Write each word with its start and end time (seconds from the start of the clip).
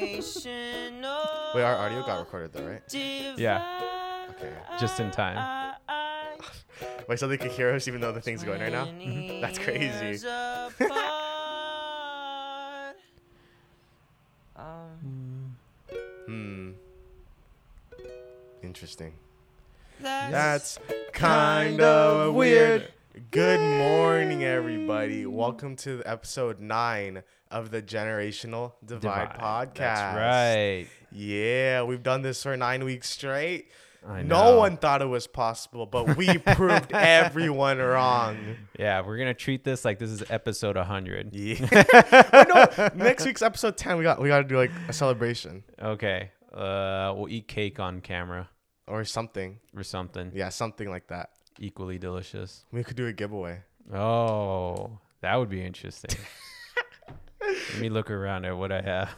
Generational. 0.00 1.54
Wait, 1.54 1.62
our 1.62 1.76
audio 1.76 2.04
got 2.04 2.18
recorded 2.18 2.52
though, 2.52 2.66
right? 2.66 2.82
Yeah. 2.94 3.80
Okay. 4.30 4.52
Just 4.80 5.00
in 5.00 5.10
time. 5.10 5.74
Wait, 7.08 7.18
so 7.18 7.26
they 7.28 7.36
can 7.36 7.50
hear 7.50 7.74
us 7.74 7.88
even 7.88 8.00
though 8.00 8.12
the 8.12 8.20
thing's 8.20 8.42
going 8.42 8.60
right 8.60 8.72
now? 8.72 8.86
That's 9.40 9.58
crazy. 9.58 10.26
Um, 14.56 15.56
Hmm. 16.26 16.70
Interesting. 18.62 19.14
that's 20.00 20.74
That's 20.76 20.78
kind 21.12 21.80
of 21.80 22.34
weird. 22.34 22.92
Good 23.32 23.58
morning, 23.60 24.44
everybody. 24.44 25.26
Welcome 25.26 25.74
to 25.76 26.00
episode 26.06 26.60
nine 26.60 27.24
of 27.50 27.72
the 27.72 27.82
Generational 27.82 28.74
Divide, 28.84 29.30
podcast. 29.30 29.74
That's 29.74 30.16
right. 30.16 30.86
Yeah, 31.10 31.82
we've 31.82 32.04
done 32.04 32.22
this 32.22 32.40
for 32.44 32.56
nine 32.56 32.84
weeks 32.84 33.10
straight. 33.10 33.68
I 34.08 34.22
No 34.22 34.56
one 34.56 34.76
thought 34.76 35.02
it 35.02 35.06
was 35.06 35.26
possible, 35.26 35.86
but 35.86 36.16
we 36.16 36.38
proved 36.54 36.92
everyone 36.92 37.78
wrong. 37.78 38.56
Yeah, 38.78 39.04
we're 39.04 39.18
gonna 39.18 39.34
treat 39.34 39.64
this 39.64 39.84
like 39.84 39.98
this 39.98 40.10
is 40.10 40.22
episode 40.30 40.76
100. 40.76 41.34
Yeah. 41.34 41.66
Know. 42.48 42.88
Next 42.94 43.26
week's 43.26 43.42
episode 43.42 43.76
ten, 43.76 43.96
we 43.98 44.04
got 44.04 44.20
we 44.20 44.28
got 44.28 44.38
to 44.38 44.44
do 44.44 44.56
like 44.56 44.70
a 44.88 44.92
celebration 44.92 45.64
Okay. 45.82 46.30
Uh, 46.52 47.12
we'll 47.16 47.28
eat 47.28 47.48
cake 47.48 47.80
on 47.80 48.00
camera 48.00 48.48
or 48.86 49.04
something. 49.04 49.58
or 49.76 49.82
something 49.82 50.30
Yeah, 50.34 50.48
something 50.48 50.88
like 50.88 51.08
that. 51.08 51.30
Equally 51.60 51.98
delicious. 51.98 52.64
We 52.72 52.82
could 52.82 52.96
do 52.96 53.06
a 53.06 53.12
giveaway. 53.12 53.60
Oh, 53.92 54.98
that 55.20 55.36
would 55.36 55.48
be 55.48 55.62
interesting. 55.64 56.18
Let 57.40 57.80
me 57.80 57.88
look 57.88 58.10
around 58.10 58.44
at 58.44 58.56
what 58.56 58.70
I 58.72 58.80
have. 58.82 59.10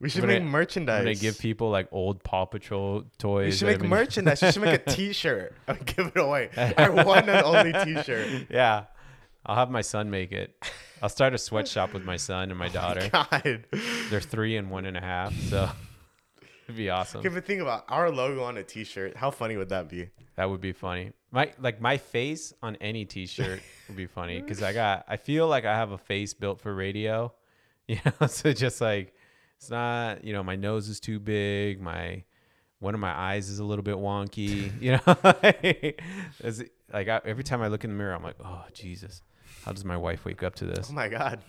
We 0.00 0.08
should 0.08 0.24
I'm 0.24 0.28
make 0.28 0.38
gonna- 0.40 0.50
merchandise. 0.50 0.98
I'm 1.00 1.04
gonna 1.04 1.14
give 1.14 1.38
people 1.38 1.70
like 1.70 1.88
old 1.92 2.22
Paw 2.22 2.44
Patrol 2.46 3.04
toys. 3.18 3.46
We 3.46 3.52
should 3.58 3.66
make 3.68 3.78
been- 3.80 3.88
merchandise. 3.88 4.42
We 4.42 4.50
should 4.52 4.62
make 4.62 4.82
a 4.86 4.90
T-shirt 4.90 5.54
and 5.68 5.86
give 5.86 6.08
it 6.08 6.18
away. 6.18 6.50
Our 6.76 7.04
one 7.04 7.28
and 7.28 7.44
only 7.44 7.72
T-shirt. 7.84 8.46
yeah, 8.50 8.84
I'll 9.46 9.56
have 9.56 9.70
my 9.70 9.80
son 9.82 10.10
make 10.10 10.32
it. 10.32 10.54
I'll 11.02 11.08
start 11.08 11.34
a 11.34 11.38
sweatshop 11.38 11.92
with 11.94 12.04
my 12.04 12.16
son 12.16 12.50
and 12.50 12.58
my 12.58 12.66
oh 12.68 12.70
daughter. 12.72 13.08
God. 13.10 13.64
They're 14.10 14.20
three 14.20 14.56
and 14.56 14.70
one 14.70 14.84
and 14.86 14.96
a 14.96 15.00
half, 15.00 15.34
so 15.34 15.70
it'd 16.68 16.76
be 16.76 16.90
awesome. 16.90 17.20
Okay, 17.20 17.28
but 17.28 17.44
think 17.44 17.60
about 17.60 17.84
our 17.88 18.10
logo 18.10 18.42
on 18.42 18.56
a 18.56 18.62
T-shirt. 18.62 19.16
How 19.16 19.30
funny 19.30 19.56
would 19.56 19.68
that 19.68 19.88
be? 19.88 20.08
That 20.36 20.50
would 20.50 20.60
be 20.60 20.72
funny. 20.72 21.12
My 21.30 21.52
like 21.60 21.80
my 21.80 21.96
face 21.96 22.52
on 22.62 22.76
any 22.76 23.04
T-shirt 23.04 23.60
would 23.88 23.96
be 23.96 24.06
funny 24.06 24.40
because 24.40 24.62
I 24.62 24.72
got 24.72 25.04
I 25.08 25.16
feel 25.16 25.48
like 25.48 25.64
I 25.64 25.74
have 25.76 25.90
a 25.90 25.98
face 25.98 26.34
built 26.34 26.60
for 26.60 26.74
radio, 26.74 27.32
you 27.88 27.98
know. 28.04 28.26
So 28.26 28.52
just 28.52 28.80
like 28.80 29.14
it's 29.56 29.70
not 29.70 30.24
you 30.24 30.32
know 30.32 30.42
my 30.42 30.56
nose 30.56 30.88
is 30.88 31.00
too 31.00 31.18
big, 31.18 31.80
my 31.80 32.24
one 32.78 32.94
of 32.94 33.00
my 33.00 33.12
eyes 33.12 33.48
is 33.48 33.58
a 33.58 33.64
little 33.64 33.84
bit 33.84 33.96
wonky, 33.96 34.70
you 34.80 34.92
know. 34.92 36.02
Like 36.92 37.08
I, 37.08 37.20
every 37.24 37.42
time 37.42 37.60
I 37.60 37.66
look 37.68 37.82
in 37.82 37.90
the 37.90 37.96
mirror, 37.96 38.14
I'm 38.14 38.22
like, 38.22 38.36
oh 38.44 38.64
Jesus, 38.72 39.22
how 39.64 39.72
does 39.72 39.84
my 39.84 39.96
wife 39.96 40.24
wake 40.24 40.42
up 40.42 40.54
to 40.56 40.66
this? 40.66 40.88
Oh 40.90 40.92
my 40.92 41.08
God. 41.08 41.40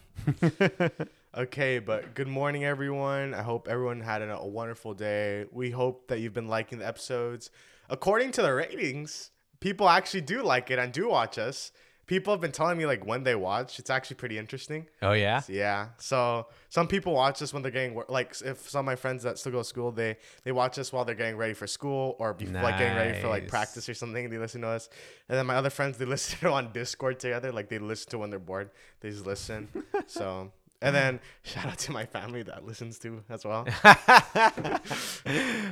Okay, 1.35 1.79
but 1.79 2.15
good 2.15 2.27
morning, 2.27 2.63
everyone. 2.63 3.33
I 3.33 3.41
hope 3.41 3.67
everyone 3.67 4.01
had 4.01 4.21
a, 4.21 4.37
a 4.37 4.47
wonderful 4.47 4.93
day. 4.93 5.45
We 5.51 5.69
hope 5.71 6.07
that 6.07 6.19
you've 6.19 6.33
been 6.33 6.47
liking 6.47 6.79
the 6.79 6.87
episodes. 6.87 7.49
According 7.89 8.31
to 8.33 8.41
the 8.41 8.53
ratings, 8.53 9.31
people 9.59 9.89
actually 9.89 10.21
do 10.21 10.43
like 10.43 10.71
it 10.71 10.79
and 10.79 10.91
do 10.91 11.09
watch 11.09 11.37
us. 11.37 11.71
People 12.07 12.31
have 12.31 12.39
been 12.39 12.51
telling 12.51 12.77
me 12.77 12.85
like 12.85 13.03
when 13.03 13.23
they 13.23 13.33
watch. 13.33 13.79
It's 13.79 13.89
actually 13.89 14.17
pretty 14.17 14.37
interesting. 14.37 14.85
Oh 15.01 15.13
yeah, 15.13 15.41
Yeah. 15.47 15.89
So 15.97 16.45
some 16.69 16.87
people 16.87 17.13
watch 17.13 17.41
us 17.41 17.51
when 17.51 17.63
they're 17.63 17.71
getting 17.71 17.99
like 18.09 18.35
if 18.45 18.69
some 18.69 18.81
of 18.81 18.85
my 18.85 18.95
friends 18.95 19.23
that 19.23 19.39
still 19.39 19.51
go 19.51 19.57
to 19.59 19.63
school, 19.63 19.91
they 19.91 20.17
they 20.43 20.51
watch 20.51 20.77
us 20.77 20.93
while 20.93 21.03
they're 21.03 21.15
getting 21.15 21.35
ready 21.35 21.55
for 21.55 21.65
school 21.65 22.15
or 22.19 22.35
before 22.35 22.61
like 22.61 22.77
getting 22.77 22.95
ready 22.95 23.19
for 23.19 23.27
like 23.27 23.47
practice 23.47 23.89
or 23.89 23.95
something. 23.95 24.23
And 24.23 24.31
they 24.31 24.37
listen 24.37 24.61
to 24.61 24.67
us, 24.67 24.87
and 25.29 25.37
then 25.37 25.47
my 25.47 25.55
other 25.55 25.71
friends 25.71 25.97
they 25.97 26.05
listen 26.15 26.37
to 26.41 26.51
on 26.51 26.71
Discord 26.71 27.19
together. 27.19 27.51
Like 27.51 27.69
they 27.69 27.79
listen 27.79 28.11
to 28.11 28.19
when 28.19 28.29
they're 28.29 28.37
bored. 28.37 28.69
They 28.99 29.09
just 29.09 29.25
listen. 29.25 29.67
so. 30.05 30.51
And 30.81 30.95
then 30.95 31.19
shout 31.43 31.65
out 31.65 31.77
to 31.79 31.91
my 31.91 32.05
family 32.05 32.43
that 32.43 32.65
listens 32.65 32.99
to 32.99 33.23
as 33.29 33.45
well. 33.45 33.65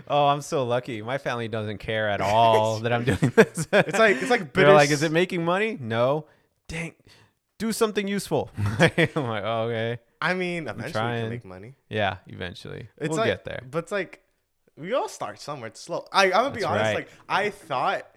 oh 0.08 0.28
I'm 0.28 0.42
so 0.42 0.66
lucky. 0.66 1.02
My 1.02 1.18
family 1.18 1.48
doesn't 1.48 1.80
care 1.80 2.10
at 2.10 2.22
all 2.22 2.80
that 2.80 2.94
I'm 2.94 3.04
doing 3.04 3.32
this. 3.36 3.68
It's 3.72 4.00
like 4.00 4.18
it's 4.18 4.30
like 4.30 4.54
bitter. 4.54 4.68
They're 4.68 4.76
like, 4.76 4.92
is 4.92 5.04
it 5.04 5.12
making 5.12 5.46
money? 5.46 5.78
No. 5.80 6.26
Dang. 6.68 6.94
Do 7.60 7.72
something 7.72 8.08
useful. 8.08 8.50
I'm 8.58 8.92
like, 8.98 9.16
oh, 9.16 9.70
okay. 9.70 10.00
I 10.22 10.34
mean, 10.34 10.68
eventually 10.68 10.86
we 10.88 10.92
trying. 10.92 11.22
can 11.22 11.30
make 11.30 11.46
money. 11.46 11.76
Yeah, 11.90 12.18
eventually. 12.28 12.88
It's 12.98 13.10
we'll 13.10 13.20
like, 13.20 13.28
get 13.28 13.46
there. 13.46 13.64
But 13.70 13.80
it's 13.80 13.92
like 13.92 14.24
we 14.78 14.94
all 14.94 15.10
start 15.10 15.40
somewhere. 15.40 15.68
It's 15.68 15.80
slow. 15.80 16.08
I 16.12 16.26
I'm 16.26 16.32
gonna 16.32 16.52
be 16.52 16.64
honest. 16.64 16.84
right. 16.84 16.96
Like 16.96 17.10
I 17.30 17.50
thought, 17.50 18.08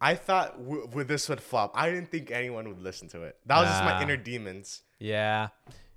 I 0.00 0.14
thought 0.14 0.58
w- 0.58 0.86
w- 0.86 1.04
this 1.04 1.28
would 1.28 1.40
flop. 1.40 1.72
I 1.74 1.90
didn't 1.90 2.10
think 2.10 2.30
anyone 2.30 2.68
would 2.68 2.80
listen 2.80 3.08
to 3.08 3.22
it. 3.22 3.36
That 3.46 3.58
was 3.58 3.68
just 3.68 3.84
my 3.84 3.92
ah. 3.92 4.02
inner 4.02 4.16
demons. 4.16 4.82
Yeah. 4.98 5.48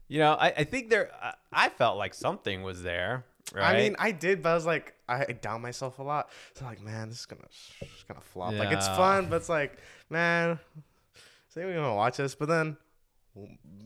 You 0.09 0.19
know, 0.19 0.33
I, 0.33 0.47
I 0.47 0.63
think 0.65 0.89
there, 0.89 1.11
I, 1.21 1.33
I 1.53 1.69
felt 1.69 1.97
like 1.97 2.13
something 2.13 2.63
was 2.63 2.83
there. 2.83 3.23
Right. 3.53 3.75
I 3.75 3.77
mean, 3.79 3.95
I 3.97 4.11
did, 4.11 4.43
but 4.43 4.49
I 4.49 4.55
was 4.55 4.65
like, 4.65 4.93
I, 5.07 5.23
down 5.25 5.61
myself 5.61 5.99
a 5.99 6.03
lot. 6.03 6.29
So 6.55 6.65
like, 6.65 6.81
man, 6.81 7.09
this 7.09 7.19
is 7.21 7.25
gonna, 7.25 7.41
it's 7.81 8.03
gonna 8.07 8.19
flop. 8.21 8.53
Like 8.53 8.71
it's 8.71 8.87
fun, 8.87 9.27
but 9.29 9.37
it's 9.37 9.49
like, 9.49 9.77
man, 10.09 10.59
say 11.47 11.63
we're 11.65 11.73
gonna 11.75 11.95
watch 11.95 12.17
this, 12.17 12.35
but 12.35 12.47
then 12.47 12.75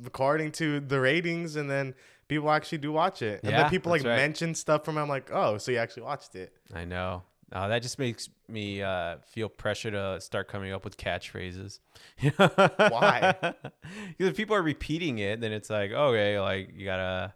according 0.06 0.52
to 0.54 0.80
the 0.80 1.00
ratings, 1.00 1.56
and 1.56 1.70
then 1.70 1.94
people 2.28 2.50
actually 2.52 2.80
do 2.80 2.92
watch 2.92 3.22
it, 3.22 3.42
and 3.44 3.52
Yeah, 3.52 3.62
then 3.62 3.70
people 3.70 3.92
like 3.92 4.04
right. 4.04 4.16
mention 4.18 4.56
stuff 4.56 4.84
from. 4.84 4.98
it. 4.98 5.02
I'm 5.02 5.10
like, 5.10 5.30
oh, 5.32 5.58
so 5.58 5.72
you 5.72 5.78
actually 5.78 6.04
watched 6.04 6.36
it? 6.36 6.54
I 6.74 6.86
know. 6.86 7.24
Uh, 7.54 7.68
that 7.68 7.84
just 7.84 8.00
makes 8.00 8.30
me 8.48 8.82
uh, 8.82 9.18
feel 9.28 9.48
pressure 9.48 9.92
to 9.92 10.20
start 10.20 10.48
coming 10.48 10.74
up 10.74 10.84
with 10.84 10.98
catchphrases. 10.98 11.80
Why? 12.38 13.36
Because 14.18 14.32
if 14.32 14.36
people 14.36 14.56
are 14.56 14.62
repeating 14.64 15.20
it, 15.20 15.40
then 15.40 15.52
it's 15.52 15.70
like, 15.70 15.92
okay, 15.92 16.40
like 16.40 16.72
you 16.76 16.86
gotta, 16.86 17.34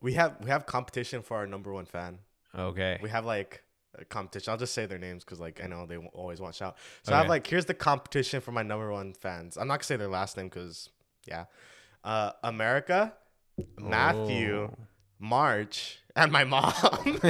We 0.00 0.14
have 0.14 0.36
we 0.42 0.48
have 0.50 0.64
competition 0.66 1.22
for 1.22 1.36
our 1.36 1.46
number 1.46 1.72
one 1.72 1.84
fan. 1.84 2.18
okay. 2.56 2.98
We 3.02 3.10
have 3.10 3.24
like 3.26 3.62
a 3.98 4.04
competition. 4.04 4.50
I'll 4.52 4.56
just 4.58 4.72
say 4.72 4.86
their 4.86 4.98
names 4.98 5.22
because 5.24 5.38
like 5.40 5.62
I 5.62 5.66
know 5.66 5.84
they 5.86 5.96
always 5.98 6.40
watch 6.40 6.62
out. 6.62 6.76
So 7.02 7.12
I 7.12 7.18
have 7.18 7.28
like 7.28 7.46
here's 7.46 7.66
the 7.66 7.74
competition 7.74 8.40
for 8.40 8.52
my 8.52 8.62
number 8.62 8.90
one 8.90 9.12
fans. 9.12 9.56
I'm 9.58 9.68
not 9.68 9.74
gonna 9.74 9.84
say 9.84 9.96
their 9.96 10.08
last 10.08 10.36
name 10.36 10.48
because 10.48 10.88
yeah, 11.26 11.44
uh, 12.04 12.32
America, 12.42 13.12
Matthew, 13.78 14.70
Oh. 14.72 14.76
March, 15.20 15.98
and 16.16 16.32
my 16.32 16.44
mom. 16.44 16.72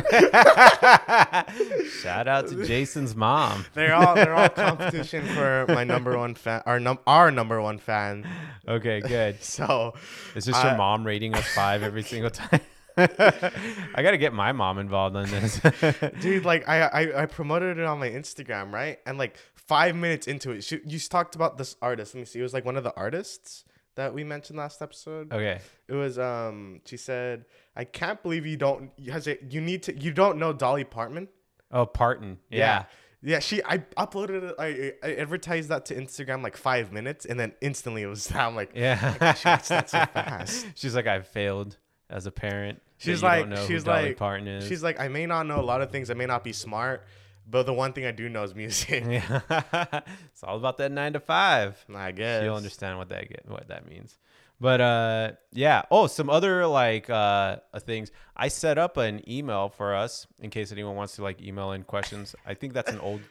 Shout 2.01 2.29
out 2.29 2.49
to 2.49 2.65
Jason's 2.65 3.15
mom. 3.17 3.67
they're 3.75 3.95
all 3.95 4.15
they're 4.15 4.35
all 4.35 4.49
competition 4.67 5.27
for 5.27 5.67
my 5.69 5.85
number 5.85 6.17
one 6.17 6.35
fan. 6.35 6.63
Our 6.67 6.81
num 6.81 6.99
our 7.07 7.31
number 7.31 7.61
one 7.61 7.79
fan. 7.79 8.27
Okay, 8.67 9.01
good. 9.01 9.43
So 9.51 9.95
Is 10.35 10.45
this 10.45 10.57
your 10.63 10.73
I- 10.73 10.77
mom 10.77 11.05
rating 11.07 11.35
us 11.35 11.47
five 11.55 11.83
every 11.83 12.03
single 12.03 12.31
time? 12.31 12.61
I 12.97 14.03
gotta 14.03 14.19
get 14.19 14.33
my 14.33 14.53
mom 14.53 14.79
involved 14.79 15.17
in 15.17 15.31
this. 15.31 15.61
dude 16.21 16.45
like 16.45 16.69
I, 16.69 16.83
I 16.83 17.23
i 17.23 17.27
promoted 17.27 17.79
it 17.79 17.85
on 17.85 17.99
my 17.99 18.11
instagram 18.11 18.73
right 18.73 18.99
and 19.07 19.17
like 19.17 19.37
five 19.55 19.95
minutes 19.97 20.27
into 20.27 20.51
it 20.51 20.65
she, 20.65 20.81
you 20.85 20.99
talked 20.99 21.35
about 21.35 21.57
this 21.57 21.77
artist 21.81 22.15
let 22.15 22.21
me 22.21 22.25
see 22.27 22.41
it 22.41 22.43
was 22.43 22.53
like 22.53 22.65
one 22.67 22.77
of 22.77 22.85
the 22.85 22.95
artists 22.97 23.65
that 24.01 24.13
we 24.15 24.25
mentioned 24.25 24.59
last 24.59 24.83
episode 24.83 25.33
okay. 25.33 25.61
it 25.89 25.95
was 25.95 26.19
um 26.19 26.81
she 26.85 26.97
said 26.97 27.45
i 27.77 27.85
can't 27.85 28.23
believe 28.23 28.45
you 28.47 28.57
don't 28.57 28.91
has 29.09 29.27
it 29.27 29.41
you 29.51 29.61
need 29.61 29.83
to 29.83 29.97
you 29.97 30.11
don't 30.13 30.39
know 30.39 30.53
dolly 30.53 30.85
parton 30.85 31.29
Oh, 31.73 31.87
Parton. 31.87 32.39
Yeah. 32.51 32.87
yeah 33.23 33.39
she 33.39 33.63
i 33.65 33.79
uploaded 33.97 34.43
it 34.51 34.55
i, 34.59 34.93
I 35.07 35.15
advertised 35.15 35.69
that 35.69 35.85
to 35.87 35.95
instagram 35.95 36.43
like 36.43 36.57
five 36.57 36.91
minutes 36.93 37.27
and 37.27 37.39
then 37.39 37.53
instantly 37.61 38.03
it 38.03 38.07
was 38.07 38.33
i'm 38.35 38.57
like 38.57 38.73
Yeah. 38.75 39.35
she 39.35 39.49
watched 39.49 39.69
that 39.69 39.89
so 39.91 39.99
fast 40.15 40.67
She's 40.75 40.95
like, 40.97 41.07
I 41.07 41.21
failed 41.21 41.77
as 42.09 42.27
a 42.27 42.33
parent. 42.33 42.83
She's 42.99 43.23
like, 43.23 43.47
she's 43.69 43.87
like, 43.87 44.17
Parton 44.17 44.49
is. 44.49 44.67
she's 44.67 44.83
like, 44.83 44.99
I 45.01 45.09
may 45.09 45.25
not 45.27 45.47
know 45.47 45.61
a 45.61 45.63
lot 45.63 45.81
of 45.81 45.91
things. 45.93 46.11
I 46.11 46.15
may 46.15 46.27
not 46.27 46.43
be 46.45 46.53
smart, 46.53 47.07
but 47.49 47.65
the 47.67 47.73
one 47.75 47.93
thing 47.93 48.07
I 48.07 48.13
do 48.13 48.29
know 48.29 48.43
is 48.43 48.55
music. 48.55 49.05
yeah. 49.07 49.41
it's 50.33 50.43
all 50.43 50.57
about 50.57 50.79
that 50.79 50.93
nine 50.93 51.13
to 51.15 51.21
five. 51.21 51.85
I 51.95 52.13
guess. 52.13 52.45
You'll 52.45 52.57
understand 52.57 52.99
what 52.99 53.09
that 53.09 53.29
get 53.29 53.45
what 53.49 53.69
that 53.69 53.89
means. 53.89 54.19
But 54.61 54.81
uh 54.81 55.33
yeah. 55.53 55.83
Oh, 55.91 56.07
some 56.07 56.29
other 56.29 56.67
like 56.67 57.09
uh 57.09 57.57
things. 57.81 58.11
I 58.37 58.49
set 58.49 58.79
up 58.79 58.97
an 58.99 59.29
email 59.29 59.71
for 59.71 59.95
us 59.95 60.27
in 60.39 60.51
case 60.51 60.71
anyone 60.71 60.97
wants 60.97 61.17
to 61.17 61.23
like 61.23 61.43
email 61.43 61.73
in 61.73 61.83
questions. 61.83 62.35
I 62.47 62.55
think 62.55 62.75
that's 62.75 62.91
an 62.91 63.01
old 63.01 63.23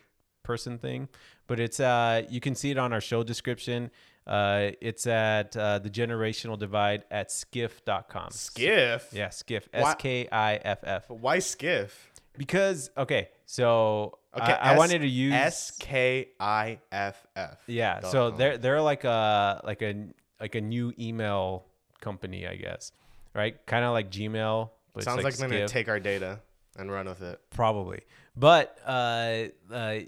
person 0.44 0.80
thing, 0.80 1.08
but 1.48 1.60
it's 1.60 1.80
uh 1.80 2.24
you 2.30 2.40
can 2.40 2.56
see 2.56 2.72
it 2.72 2.78
on 2.78 2.94
our 2.94 3.02
show 3.02 3.24
description. 3.24 3.92
Uh 4.26 4.72
it's 4.82 5.06
at 5.08 5.56
uh, 5.56 5.80
the 5.80 5.90
generational 5.90 6.58
divide 6.58 7.04
at 7.12 7.32
skiff.com. 7.32 8.32
Skiff. 8.32 9.10
Yeah, 9.12 9.30
skiff. 9.30 9.70
S 9.72 9.96
K 10.00 10.28
I 10.32 10.56
F 10.56 10.80
F. 10.84 11.10
Why 11.10 11.40
skiff? 11.40 12.12
Because 12.38 12.90
okay, 12.98 13.30
so 13.50 14.20
Okay, 14.38 14.54
I, 14.54 14.70
I 14.70 14.72
S- 14.74 14.78
wanted 14.78 15.00
to 15.00 15.08
use 15.08 15.34
S 15.34 15.72
K 15.80 16.28
I 16.40 16.78
F 16.92 17.26
F. 17.36 17.58
Yeah, 17.66 18.02
so 18.02 18.30
com. 18.30 18.38
they're 18.38 18.58
they're 18.60 18.82
like 18.82 19.04
a 19.06 19.60
like 19.64 19.82
a 19.82 20.06
like 20.40 20.54
a 20.54 20.62
new 20.62 20.94
email 21.00 21.66
company, 22.00 22.46
I 22.46 22.56
guess. 22.56 22.92
right? 23.34 23.56
Kind 23.66 23.84
of 23.86 23.94
like 23.94 24.12
Gmail. 24.12 24.70
But 24.94 25.04
Sounds 25.04 25.18
like, 25.18 25.26
like, 25.26 25.36
they're 25.38 25.50
gonna 25.50 25.68
take 25.68 25.90
our 25.90 26.00
data 26.00 26.40
and 26.78 26.92
run 26.92 27.08
with 27.08 27.24
it. 27.24 27.40
Probably. 27.50 28.02
But 28.36 28.78
uh, 28.86 29.46
uh, 29.72 30.00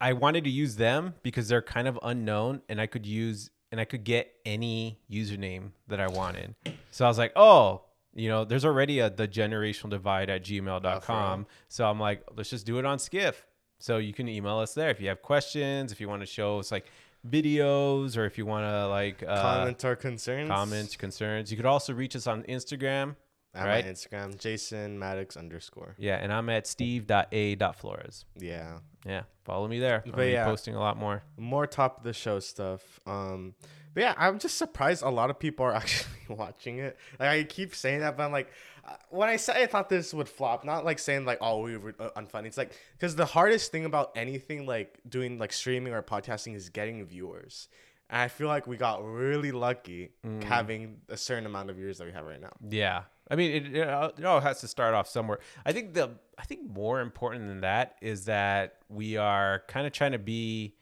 I 0.00 0.12
wanted 0.12 0.44
to 0.44 0.50
use 0.50 0.76
them 0.76 1.14
because 1.24 1.48
they're 1.48 1.60
kind 1.62 1.88
of 1.88 1.98
unknown 2.00 2.62
and 2.68 2.80
I 2.80 2.86
could 2.86 3.06
use 3.06 3.50
and 3.72 3.80
I 3.80 3.86
could 3.86 4.04
get 4.04 4.32
any 4.46 5.00
username 5.10 5.72
that 5.88 5.98
I 5.98 6.06
wanted. 6.06 6.54
So 6.92 7.04
I 7.04 7.08
was 7.08 7.18
like, 7.18 7.32
oh, 7.34 7.82
you 8.18 8.28
know, 8.28 8.44
there's 8.44 8.64
already 8.64 8.98
a 9.00 9.10
the 9.10 9.28
generational 9.28 9.90
divide 9.90 10.30
at 10.30 10.44
gmail.com. 10.44 11.46
so 11.68 11.86
I'm 11.86 12.00
like, 12.00 12.22
let's 12.36 12.50
just 12.50 12.66
do 12.66 12.78
it 12.78 12.84
on 12.84 12.98
Skiff. 12.98 13.46
So 13.78 13.98
you 13.98 14.12
can 14.12 14.28
email 14.28 14.58
us 14.58 14.74
there 14.74 14.90
if 14.90 15.00
you 15.00 15.08
have 15.08 15.22
questions, 15.22 15.92
if 15.92 16.00
you 16.00 16.08
want 16.08 16.22
to 16.22 16.26
show 16.26 16.58
us 16.58 16.72
like 16.72 16.86
videos 17.28 18.16
or 18.16 18.24
if 18.24 18.36
you 18.38 18.46
want 18.46 18.64
to 18.64 18.88
like 18.88 19.22
uh, 19.22 19.42
Comment 19.42 19.84
our 19.84 19.96
concerns. 19.96 20.48
comments, 20.48 20.96
concerns. 20.96 21.50
You 21.50 21.56
could 21.56 21.66
also 21.66 21.92
reach 21.92 22.16
us 22.16 22.26
on 22.26 22.42
Instagram. 22.44 23.16
At 23.54 23.66
right? 23.66 23.84
Instagram, 23.84 24.38
Jason 24.38 24.98
Maddox 24.98 25.36
underscore. 25.36 25.94
Yeah, 25.98 26.16
and 26.16 26.32
I'm 26.32 26.48
at 26.50 26.66
steve.a.flores. 26.66 28.24
Yeah. 28.38 28.78
Yeah, 29.06 29.22
follow 29.44 29.66
me 29.66 29.78
there. 29.80 30.02
But 30.04 30.16
be 30.16 30.32
yeah. 30.32 30.44
posting 30.44 30.74
a 30.74 30.78
lot 30.78 30.96
more. 30.96 31.22
More 31.38 31.66
top 31.66 31.98
of 31.98 32.04
the 32.04 32.12
show 32.12 32.40
stuff. 32.40 33.00
Um, 33.06 33.54
but 33.98 34.02
yeah, 34.04 34.14
I'm 34.16 34.38
just 34.38 34.56
surprised 34.58 35.02
a 35.02 35.08
lot 35.10 35.28
of 35.28 35.40
people 35.40 35.66
are 35.66 35.74
actually 35.82 36.12
watching 36.28 36.78
it. 36.78 36.96
Like 37.18 37.28
I 37.30 37.42
keep 37.42 37.74
saying 37.74 37.98
that, 37.98 38.16
but 38.16 38.22
I'm 38.22 38.30
like, 38.30 38.48
uh, 38.86 38.92
when 39.10 39.28
I 39.28 39.34
said 39.34 39.56
I 39.56 39.66
thought 39.66 39.88
this 39.88 40.14
would 40.14 40.28
flop, 40.28 40.64
not 40.64 40.84
like 40.84 41.00
saying 41.00 41.24
like, 41.24 41.38
oh, 41.40 41.62
we 41.62 41.76
were 41.76 41.96
uh, 41.98 42.10
unfunny. 42.16 42.46
It's 42.46 42.56
like 42.56 42.70
because 42.92 43.16
the 43.16 43.26
hardest 43.26 43.72
thing 43.72 43.84
about 43.84 44.12
anything 44.14 44.66
like 44.66 45.00
doing 45.08 45.40
like 45.40 45.52
streaming 45.52 45.92
or 45.92 46.00
podcasting 46.00 46.54
is 46.54 46.68
getting 46.68 47.04
viewers. 47.06 47.66
And 48.08 48.22
I 48.22 48.28
feel 48.28 48.46
like 48.46 48.68
we 48.68 48.76
got 48.76 49.04
really 49.04 49.50
lucky 49.50 50.12
Mm. 50.24 50.44
having 50.44 51.00
a 51.08 51.16
certain 51.16 51.44
amount 51.46 51.68
of 51.70 51.74
viewers 51.74 51.98
that 51.98 52.06
we 52.06 52.12
have 52.12 52.24
right 52.24 52.40
now. 52.40 52.52
Yeah, 52.70 53.02
I 53.28 53.34
mean, 53.34 53.50
it, 53.50 53.76
it, 53.76 53.88
it 54.18 54.24
all 54.24 54.40
has 54.40 54.60
to 54.60 54.68
start 54.68 54.94
off 54.94 55.08
somewhere. 55.08 55.40
I 55.66 55.72
think 55.72 55.94
the 55.94 56.12
I 56.38 56.44
think 56.44 56.70
more 56.70 57.00
important 57.00 57.48
than 57.48 57.62
that 57.62 57.96
is 58.00 58.26
that 58.26 58.76
we 58.88 59.16
are 59.16 59.64
kind 59.66 59.88
of 59.88 59.92
trying 59.92 60.12
to 60.12 60.20
be 60.20 60.76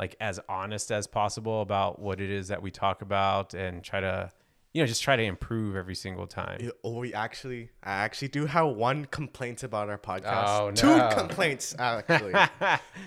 like 0.00 0.16
as 0.18 0.40
honest 0.48 0.90
as 0.90 1.06
possible 1.06 1.60
about 1.60 2.00
what 2.00 2.22
it 2.22 2.30
is 2.30 2.48
that 2.48 2.62
we 2.62 2.70
talk 2.70 3.02
about 3.02 3.52
and 3.52 3.84
try 3.84 4.00
to 4.00 4.30
you 4.72 4.80
know 4.80 4.86
just 4.86 5.02
try 5.02 5.14
to 5.14 5.22
improve 5.22 5.76
every 5.76 5.94
single 5.94 6.26
time. 6.26 6.70
Oh, 6.82 6.98
we 7.00 7.12
actually, 7.12 7.68
I 7.84 7.92
actually 7.92 8.28
do 8.28 8.46
have 8.46 8.68
one 8.68 9.04
complaint 9.04 9.62
about 9.62 9.90
our 9.90 9.98
podcast. 9.98 10.44
Oh, 10.46 10.70
Two 10.70 10.86
no. 10.86 11.10
two 11.10 11.16
complaints 11.16 11.74
actually. 11.78 12.32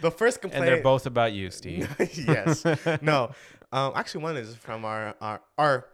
the 0.02 0.12
first 0.16 0.40
complaint, 0.40 0.66
and 0.66 0.72
they're 0.72 0.84
both 0.84 1.08
about 1.08 1.34
you, 1.34 1.50
Steve. 1.50 1.90
yes, 2.14 2.64
no. 3.02 3.32
Um, 3.72 3.94
actually, 3.96 4.24
one 4.24 4.38
is 4.38 4.56
from 4.56 4.86
our 4.86 5.16
our 5.20 5.42
our 5.58 5.88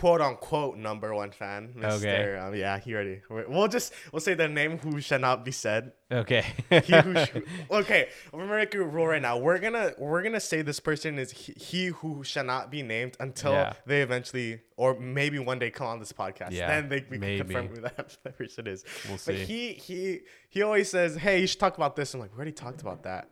quote 0.00 0.20
unquote 0.20 0.76
number 0.76 1.14
one 1.14 1.30
fan, 1.30 1.72
Mr. 1.76 1.92
Okay. 1.98 2.36
Um, 2.36 2.54
yeah, 2.54 2.78
he 2.78 2.92
already. 2.94 3.22
we- 3.30 3.46
We'll 3.48 3.68
just 3.68 3.92
we'll 4.12 4.20
say 4.20 4.34
the 4.34 4.46
name 4.46 4.76
who 4.78 5.00
shall 5.00 5.18
not 5.18 5.42
be 5.44 5.52
said. 5.52 5.92
okay. 6.12 6.44
He 6.70 6.92
who 7.04 7.14
sh- 7.24 7.30
okay, 7.70 8.08
we're 8.32 8.46
making 8.46 8.80
a 8.82 8.84
rule 8.84 9.06
right 9.06 9.22
now. 9.22 9.38
We're 9.38 9.58
gonna 9.58 9.92
we're 9.98 10.22
gonna 10.22 10.38
say 10.52 10.60
this 10.62 10.80
person 10.80 11.18
is 11.18 11.30
he, 11.32 11.52
he 11.54 11.86
who 11.86 12.22
shall 12.24 12.44
not 12.44 12.70
be 12.70 12.82
named 12.82 13.16
until 13.20 13.52
Yeah. 13.52 13.72
they 13.86 14.02
eventually 14.02 14.60
or 14.76 15.00
maybe 15.00 15.38
one 15.38 15.58
day 15.58 15.70
come 15.70 15.86
on 15.86 15.98
this 15.98 16.12
podcast. 16.12 16.50
Yeah, 16.52 16.68
then 16.68 16.88
they 16.90 17.04
we 17.10 17.16
maybe. 17.18 17.38
can 17.38 17.46
confirm 17.48 17.68
who 17.68 17.80
that, 17.80 18.18
person 18.38 18.66
is. 18.66 18.84
We'll 19.08 19.14
But 19.14 19.36
see. 19.36 19.44
he 19.44 19.72
he 19.72 20.20
he 20.50 20.62
always 20.62 20.90
says, 20.90 21.16
"Hey, 21.16 21.40
you 21.40 21.46
should 21.46 21.60
talk 21.60 21.76
about 21.78 21.96
this." 21.96 22.12
I'm 22.12 22.20
like, 22.20 22.32
"We 22.32 22.36
already 22.36 22.52
talked 22.52 22.82
about 22.82 23.02
that," 23.04 23.30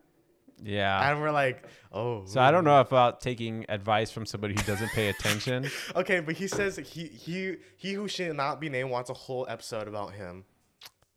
yeah. 0.62 1.10
and 1.10 1.20
we're 1.20 1.30
like, 1.30 1.64
"Oh." 1.92 2.24
So 2.26 2.40
I 2.40 2.50
don't 2.50 2.64
know 2.64 2.80
about 2.80 3.20
taking 3.20 3.64
advice 3.68 4.10
from 4.10 4.26
somebody 4.26 4.54
who 4.54 4.62
doesn't 4.62 4.90
pay 4.90 5.08
attention. 5.08 5.68
Okay, 5.96 6.20
but 6.20 6.34
he 6.36 6.46
says 6.48 6.76
he 6.76 7.06
he 7.06 7.56
he 7.76 7.92
who 7.92 8.08
should 8.08 8.34
not 8.36 8.60
be 8.60 8.68
named 8.68 8.90
wants 8.90 9.10
a 9.10 9.14
whole 9.14 9.46
episode 9.48 9.88
about 9.88 10.12
him. 10.14 10.44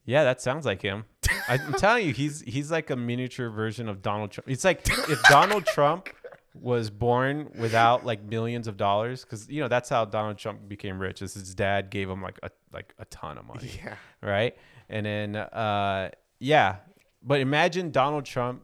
Yeah, 0.06 0.24
that 0.24 0.42
sounds 0.42 0.66
like 0.66 0.82
him. 0.82 1.06
I'm 1.50 1.74
telling 1.74 2.06
you, 2.08 2.14
he's 2.14 2.42
he's 2.42 2.72
like 2.72 2.90
a 2.90 2.96
miniature 2.96 3.50
version 3.50 3.90
of 3.90 4.02
Donald 4.02 4.32
Trump. 4.32 4.50
It's 4.50 4.64
like 4.64 4.88
if 4.88 5.22
Donald 5.30 5.66
Trump 5.66 6.10
was 6.54 6.90
born 6.90 7.52
without 7.60 8.06
like 8.06 8.24
millions 8.24 8.68
of 8.68 8.78
dollars, 8.78 9.24
because 9.24 9.50
you 9.50 9.62
know 9.62 9.68
that's 9.68 9.90
how 9.90 10.06
Donald 10.06 10.38
Trump 10.38 10.68
became 10.68 10.98
rich. 11.00 11.22
Is 11.22 11.34
his 11.34 11.54
dad 11.56 11.90
gave 11.90 12.10
him 12.10 12.22
like 12.22 12.40
a 12.44 12.50
like 12.72 12.94
a 13.00 13.06
ton 13.06 13.38
of 13.38 13.46
money, 13.46 13.70
Yeah. 13.84 13.96
right? 14.22 14.56
And 14.90 15.06
then 15.06 15.36
uh, 15.36 16.10
yeah, 16.40 16.78
but 17.22 17.42
imagine 17.42 17.92
Donald 17.92 18.26
Trump 18.26 18.64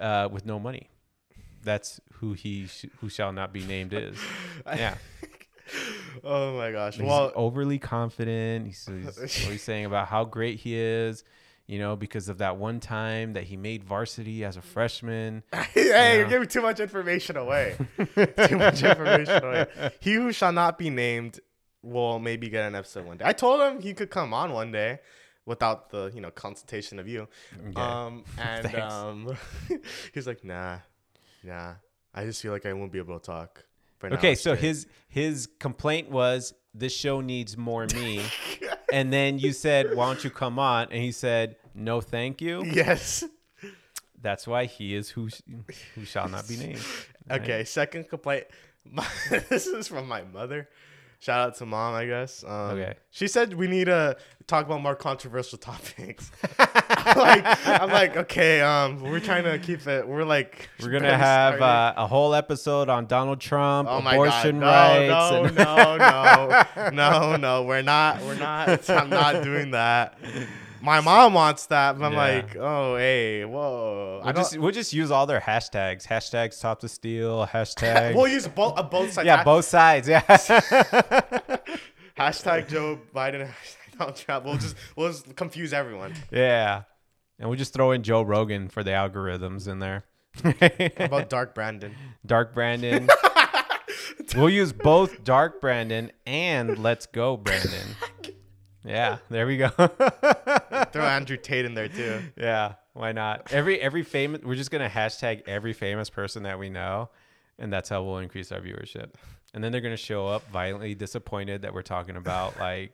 uh, 0.00 0.28
with 0.30 0.44
no 0.46 0.58
money. 0.58 0.88
That's 1.64 2.00
who 2.14 2.32
he 2.34 2.66
sh- 2.66 2.86
who 3.00 3.08
shall 3.08 3.32
not 3.32 3.52
be 3.52 3.64
named 3.64 3.92
is. 3.92 4.16
Yeah. 4.66 4.94
Oh 6.24 6.56
my 6.56 6.72
gosh. 6.72 6.94
He's 6.96 7.04
Well, 7.04 7.30
overly 7.34 7.78
confident. 7.78 8.66
He's, 8.66 8.86
he's 8.86 9.44
always 9.44 9.62
saying 9.62 9.84
about 9.84 10.08
how 10.08 10.24
great 10.24 10.58
he 10.60 10.74
is, 10.76 11.24
you 11.66 11.78
know, 11.78 11.94
because 11.94 12.28
of 12.28 12.38
that 12.38 12.56
one 12.56 12.80
time 12.80 13.34
that 13.34 13.44
he 13.44 13.56
made 13.56 13.84
varsity 13.84 14.44
as 14.44 14.56
a 14.56 14.62
freshman. 14.62 15.42
hey, 15.74 15.88
Yeah. 15.88 16.12
you're 16.14 16.28
giving 16.28 16.48
too 16.48 16.62
much 16.62 16.80
information 16.80 17.36
away. 17.36 17.76
too 18.48 18.56
much 18.58 18.82
information 18.82 19.44
away. 19.44 19.66
He 20.00 20.14
who 20.14 20.32
shall 20.32 20.52
not 20.52 20.78
be 20.78 20.90
named 20.90 21.38
will 21.82 22.18
maybe 22.18 22.48
get 22.48 22.66
an 22.66 22.74
episode 22.74 23.04
one 23.06 23.18
day. 23.18 23.24
I 23.26 23.32
told 23.32 23.60
him 23.60 23.80
he 23.82 23.92
could 23.94 24.10
come 24.10 24.32
on 24.34 24.52
one 24.52 24.72
day 24.72 25.00
without 25.48 25.90
the 25.90 26.12
you 26.14 26.20
know 26.20 26.30
consultation 26.30 26.98
of 26.98 27.08
you. 27.08 27.26
Okay. 27.68 27.80
Um, 27.80 28.24
and 28.38 28.74
um, 28.76 29.36
he's 30.14 30.26
like, 30.26 30.44
nah, 30.44 30.78
nah. 31.42 31.74
I 32.14 32.24
just 32.24 32.42
feel 32.42 32.52
like 32.52 32.66
I 32.66 32.72
won't 32.72 32.92
be 32.92 32.98
able 32.98 33.18
to 33.18 33.24
talk. 33.24 33.64
Okay, 34.02 34.34
so 34.34 34.54
straight." 34.54 34.60
his 34.60 34.86
his 35.08 35.48
complaint 35.58 36.10
was 36.10 36.54
this 36.72 36.94
show 36.94 37.20
needs 37.20 37.56
more 37.56 37.86
me, 37.86 38.22
and 38.92 39.12
then 39.12 39.38
you 39.38 39.52
said, 39.52 39.96
"Why 39.96 40.06
don't 40.06 40.22
you 40.22 40.30
come 40.30 40.58
on?" 40.58 40.88
And 40.92 41.02
he 41.02 41.10
said, 41.10 41.56
"No, 41.74 42.00
thank 42.00 42.40
you." 42.40 42.62
yes. 42.64 43.24
That's 44.20 44.48
why 44.48 44.64
he 44.64 44.94
is 44.94 45.10
who 45.10 45.28
who 45.94 46.04
shall 46.04 46.28
not 46.28 46.48
be 46.48 46.56
named. 46.56 46.84
right? 47.30 47.40
Okay, 47.40 47.64
second 47.64 48.08
complaint. 48.08 48.44
My, 48.84 49.06
this 49.48 49.66
is 49.66 49.86
from 49.86 50.08
my 50.08 50.22
mother. 50.22 50.68
Shout 51.20 51.40
out 51.40 51.56
to 51.56 51.66
mom, 51.66 51.94
I 51.94 52.06
guess. 52.06 52.44
Um, 52.44 52.50
Okay. 52.78 52.94
She 53.10 53.26
said 53.26 53.54
we 53.54 53.66
need 53.66 53.86
to 53.86 54.16
talk 54.46 54.66
about 54.66 54.80
more 54.82 54.94
controversial 54.94 55.58
topics. 55.70 56.30
I'm 56.58 57.18
like, 57.18 57.68
I'm 57.68 57.90
like, 57.90 58.16
okay, 58.16 58.60
um, 58.60 59.00
we're 59.02 59.18
trying 59.20 59.42
to 59.44 59.58
keep 59.58 59.84
it. 59.88 60.06
We're 60.06 60.24
like, 60.24 60.68
We're 60.80 60.90
gonna 60.90 61.16
have 61.16 61.60
uh, 61.60 61.94
a 61.96 62.06
whole 62.06 62.34
episode 62.34 62.88
on 62.88 63.06
Donald 63.06 63.40
Trump, 63.40 63.88
Oh 63.90 64.00
my 64.00 64.14
god! 64.16 64.28
abortion 64.28 64.60
No, 64.60 64.66
rights. 64.66 65.08
no, 65.32 65.44
and- 65.44 65.56
no, 65.56 65.96
no, 65.96 66.90
no, 66.90 67.36
no. 67.36 67.62
We're 67.64 67.82
not. 67.82 68.22
We're 68.22 68.34
not. 68.38 68.88
I'm 68.88 69.10
not 69.10 69.42
doing 69.42 69.72
that. 69.72 70.16
My 70.80 71.00
mom 71.00 71.34
wants 71.34 71.66
that, 71.66 71.98
but 71.98 72.04
I'm 72.06 72.12
Yeah. 72.12 72.18
like, 72.18 72.56
oh, 72.56 72.96
hey, 72.96 73.44
whoa. 73.44 74.22
We'll 74.24 74.32
just 74.34 74.58
we'll 74.58 74.70
just 74.72 74.92
use 74.92 75.10
all 75.10 75.26
their 75.26 75.40
hashtags. 75.40 76.06
Hashtags 76.06 76.60
top 76.60 76.80
to 76.80 76.88
steal. 76.88 77.46
Hashtag 77.52 78.14
we'll 78.14 78.28
use 78.28 78.46
both 78.46 78.78
uh, 78.78 78.82
both 78.82 79.12
sides. 79.12 79.26
yeah, 79.26 79.42
both 79.44 79.64
sides. 79.64 80.08
Yeah. 80.08 80.20
Hashtag 82.18 82.68
Joe 82.68 82.98
Biden. 83.14 83.46
Hashtag 83.48 83.98
Donald 83.98 84.16
Trump. 84.16 84.44
We'll 84.44 84.56
just 84.58 84.76
we'll 84.96 85.08
just 85.10 85.34
confuse 85.36 85.72
everyone. 85.72 86.14
yeah. 86.30 86.82
And 87.40 87.48
we'll 87.48 87.58
just 87.58 87.72
throw 87.72 87.92
in 87.92 88.02
Joe 88.02 88.22
Rogan 88.22 88.68
for 88.68 88.82
the 88.82 88.90
algorithms 88.90 89.68
in 89.68 89.78
there. 89.78 90.04
About 90.98 91.28
Dark 91.28 91.54
Brandon. 91.54 91.94
Dark 92.26 92.52
Brandon. 92.52 93.08
we'll 94.36 94.50
use 94.50 94.72
both 94.72 95.22
Dark 95.22 95.60
Brandon 95.60 96.10
and 96.26 96.78
Let's 96.78 97.06
Go 97.06 97.36
Brandon. 97.36 97.94
Yeah, 98.88 99.18
there 99.28 99.46
we 99.46 99.58
go. 99.58 99.68
Throw 99.68 101.04
Andrew 101.04 101.36
Tate 101.36 101.66
in 101.66 101.74
there 101.74 101.88
too. 101.88 102.22
yeah, 102.36 102.74
why 102.94 103.12
not? 103.12 103.52
Every 103.52 103.78
every 103.80 104.02
famous 104.02 104.42
we're 104.42 104.54
just 104.54 104.70
gonna 104.70 104.88
hashtag 104.88 105.42
every 105.46 105.74
famous 105.74 106.08
person 106.08 106.44
that 106.44 106.58
we 106.58 106.70
know, 106.70 107.10
and 107.58 107.70
that's 107.70 107.90
how 107.90 108.02
we'll 108.02 108.18
increase 108.18 108.50
our 108.50 108.60
viewership. 108.60 109.10
And 109.52 109.62
then 109.62 109.72
they're 109.72 109.82
gonna 109.82 109.96
show 109.96 110.26
up 110.26 110.48
violently 110.50 110.94
disappointed 110.94 111.62
that 111.62 111.74
we're 111.74 111.82
talking 111.82 112.16
about 112.16 112.58
like, 112.60 112.92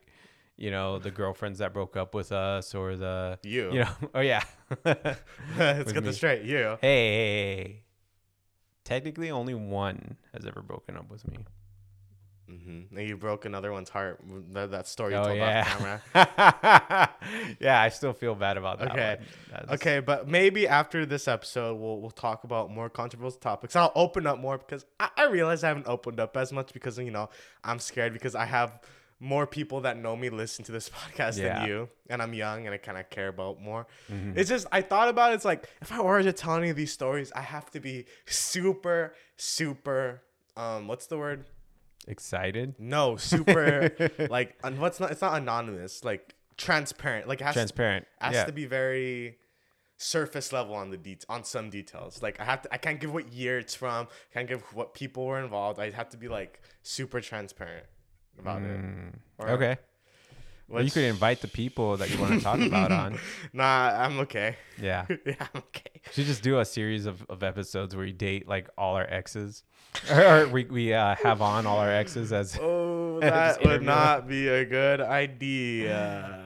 you 0.57 0.73
know, 0.73 0.99
the 0.99 1.13
girlfriends 1.13 1.61
that 1.61 1.73
broke 1.73 1.97
up 1.97 2.13
with 2.13 2.33
us 2.33 2.75
or 2.75 2.97
the 2.97 3.39
You. 3.45 3.73
you 3.73 3.79
know, 3.81 3.91
oh 4.17 4.21
yeah. 4.21 4.43
Let's 4.85 5.93
get 5.93 6.03
this 6.03 6.17
straight. 6.17 6.43
You. 6.43 6.77
hey, 6.81 7.85
technically 8.83 9.31
only 9.31 9.55
one 9.55 10.17
has 10.33 10.45
ever 10.45 10.61
broken 10.61 10.97
up 10.97 11.09
with 11.09 11.27
me. 11.29 11.45
Mm-hmm. 12.51 12.97
And 12.99 13.09
you 13.09 13.17
broke 13.17 13.47
another 13.47 13.73
one's 13.73 13.89
heart. 13.89 14.21
That, 14.53 14.71
that 14.73 14.87
story 14.87 15.15
you 15.15 15.19
Oh 15.19 15.25
told 15.25 15.41
off 15.41 15.67
camera. 15.67 16.03
yeah. 16.15 17.09
yeah, 17.61 17.81
I 17.81 17.89
still 17.89 18.13
feel 18.13 18.35
bad 18.35 18.57
about 18.59 18.79
that. 18.81 18.91
Okay. 18.93 19.19
Okay, 19.71 20.01
but 20.01 20.29
maybe 20.29 20.69
after 20.69 21.07
this 21.07 21.27
episode, 21.27 21.77
we'll 21.77 22.01
we'll 22.01 22.11
talk 22.11 22.45
about 22.45 22.71
more 22.71 22.91
controversial 22.91 23.39
topics. 23.41 23.77
I'll 23.77 23.93
open 23.95 24.27
up 24.27 24.39
more 24.39 24.59
because 24.59 24.85
I, 25.01 25.09
I 25.17 25.25
realize 25.29 25.65
I 25.65 25.69
haven't 25.69 25.87
opened 25.87 26.21
up 26.21 26.37
as 26.37 26.53
much 26.53 26.73
because 26.75 26.99
you 26.99 27.11
know 27.11 27.31
I'm 27.65 27.79
scared 27.79 28.13
because 28.13 28.35
I 28.35 28.45
have 28.45 28.79
more 29.21 29.47
people 29.47 29.81
that 29.83 29.97
know 29.97 30.15
me 30.15 30.29
listen 30.29 30.65
to 30.67 30.73
this 30.73 30.91
podcast 30.91 31.39
Yeah. 31.39 31.61
than 31.61 31.69
you, 31.69 31.89
and 32.11 32.21
I'm 32.21 32.35
young 32.35 32.67
and 32.67 32.75
I 32.75 32.79
kind 32.79 32.99
of 32.99 33.09
care 33.09 33.29
about 33.29 33.63
more. 33.63 33.87
Mhm. 34.13 34.37
It's 34.37 34.51
just 34.51 34.67
I 34.71 34.83
thought 34.83 35.09
about 35.09 35.33
it, 35.33 35.37
it's 35.37 35.45
like 35.47 35.67
if 35.81 35.91
I 35.93 36.03
were 36.03 36.23
to 36.23 36.33
tell 36.33 36.57
any 36.57 36.69
of 36.69 36.77
these 36.77 36.93
stories, 36.93 37.33
I 37.35 37.41
have 37.41 37.71
to 37.71 37.81
be 37.81 38.05
super 38.27 39.15
super 39.37 40.23
um 40.57 40.87
what's 40.89 41.07
the 41.07 41.17
word 41.19 41.47
Excited. 42.07 42.75
No, 42.79 43.17
super 43.17 43.91
like 44.31 44.57
un- 44.63 44.79
what's 44.81 45.01
not? 45.01 45.11
It's 45.11 45.23
not 45.23 45.37
anonymous. 45.41 46.05
Like 46.05 46.35
transparent. 46.57 47.29
Like 47.29 47.41
it 47.41 47.45
has, 47.45 47.55
Transparent. 47.55 48.07
has 48.21 48.35
yeah. 48.35 48.45
to 48.45 48.53
be 48.53 48.67
very 48.67 49.39
surface 49.97 50.53
level 50.53 50.75
on 50.75 50.91
the 50.91 50.97
det- 50.97 51.25
on 51.29 51.45
some 51.45 51.71
details. 51.71 52.23
Like 52.23 52.41
I 52.41 52.45
have 52.45 52.63
to. 52.63 52.75
I 52.75 52.79
can't 52.79 53.01
give 53.01 53.13
what 53.13 53.33
year 53.33 53.59
it's 53.59 53.75
from. 53.75 54.09
Can't 54.33 54.49
give 54.49 54.63
what 54.75 54.95
people 54.95 55.25
were 55.27 55.41
involved. 55.41 55.81
I 55.81 55.91
have 55.91 56.11
to 56.11 56.17
be 56.17 56.29
like 56.29 56.61
super 56.83 57.21
transparent 57.21 57.87
about 58.39 58.63
it. 58.63 58.81
Or- 59.39 59.47
Mm, 59.47 59.51
okay. 59.51 59.77
Well, 60.69 60.83
you 60.83 60.91
could 60.91 61.05
invite 61.05 61.41
the 61.41 61.49
people 61.49 61.99
that 61.99 62.11
you 62.11 62.19
want 62.19 62.35
to 62.35 62.41
talk 62.41 62.59
about 62.59 62.91
on. 62.91 63.19
Nah, 63.53 63.93
I'm 63.97 64.19
okay. 64.21 64.57
Yeah. 64.81 65.07
yeah, 65.27 65.35
I'm 65.39 65.63
okay. 65.69 66.01
Should 66.13 66.27
just 66.27 66.43
do 66.43 66.59
a 66.59 66.65
series 66.65 67.07
of, 67.07 67.25
of 67.29 67.43
episodes 67.43 67.95
where 67.95 68.05
we 68.05 68.13
date 68.13 68.49
like 68.49 68.69
all 68.77 68.97
our 68.97 69.07
exes, 69.09 69.63
or, 70.11 70.23
or 70.25 70.49
we 70.49 70.65
we 70.65 70.95
uh, 70.95 71.15
have 71.17 71.41
on 71.43 71.67
all 71.67 71.79
our 71.79 71.91
exes 71.93 72.33
as. 72.33 72.59
Oh, 72.61 73.21
that 73.21 73.63
would 73.65 73.83
not 73.83 74.27
be 74.27 74.49
a 74.49 74.65
good 74.65 75.01
idea. 75.01 75.89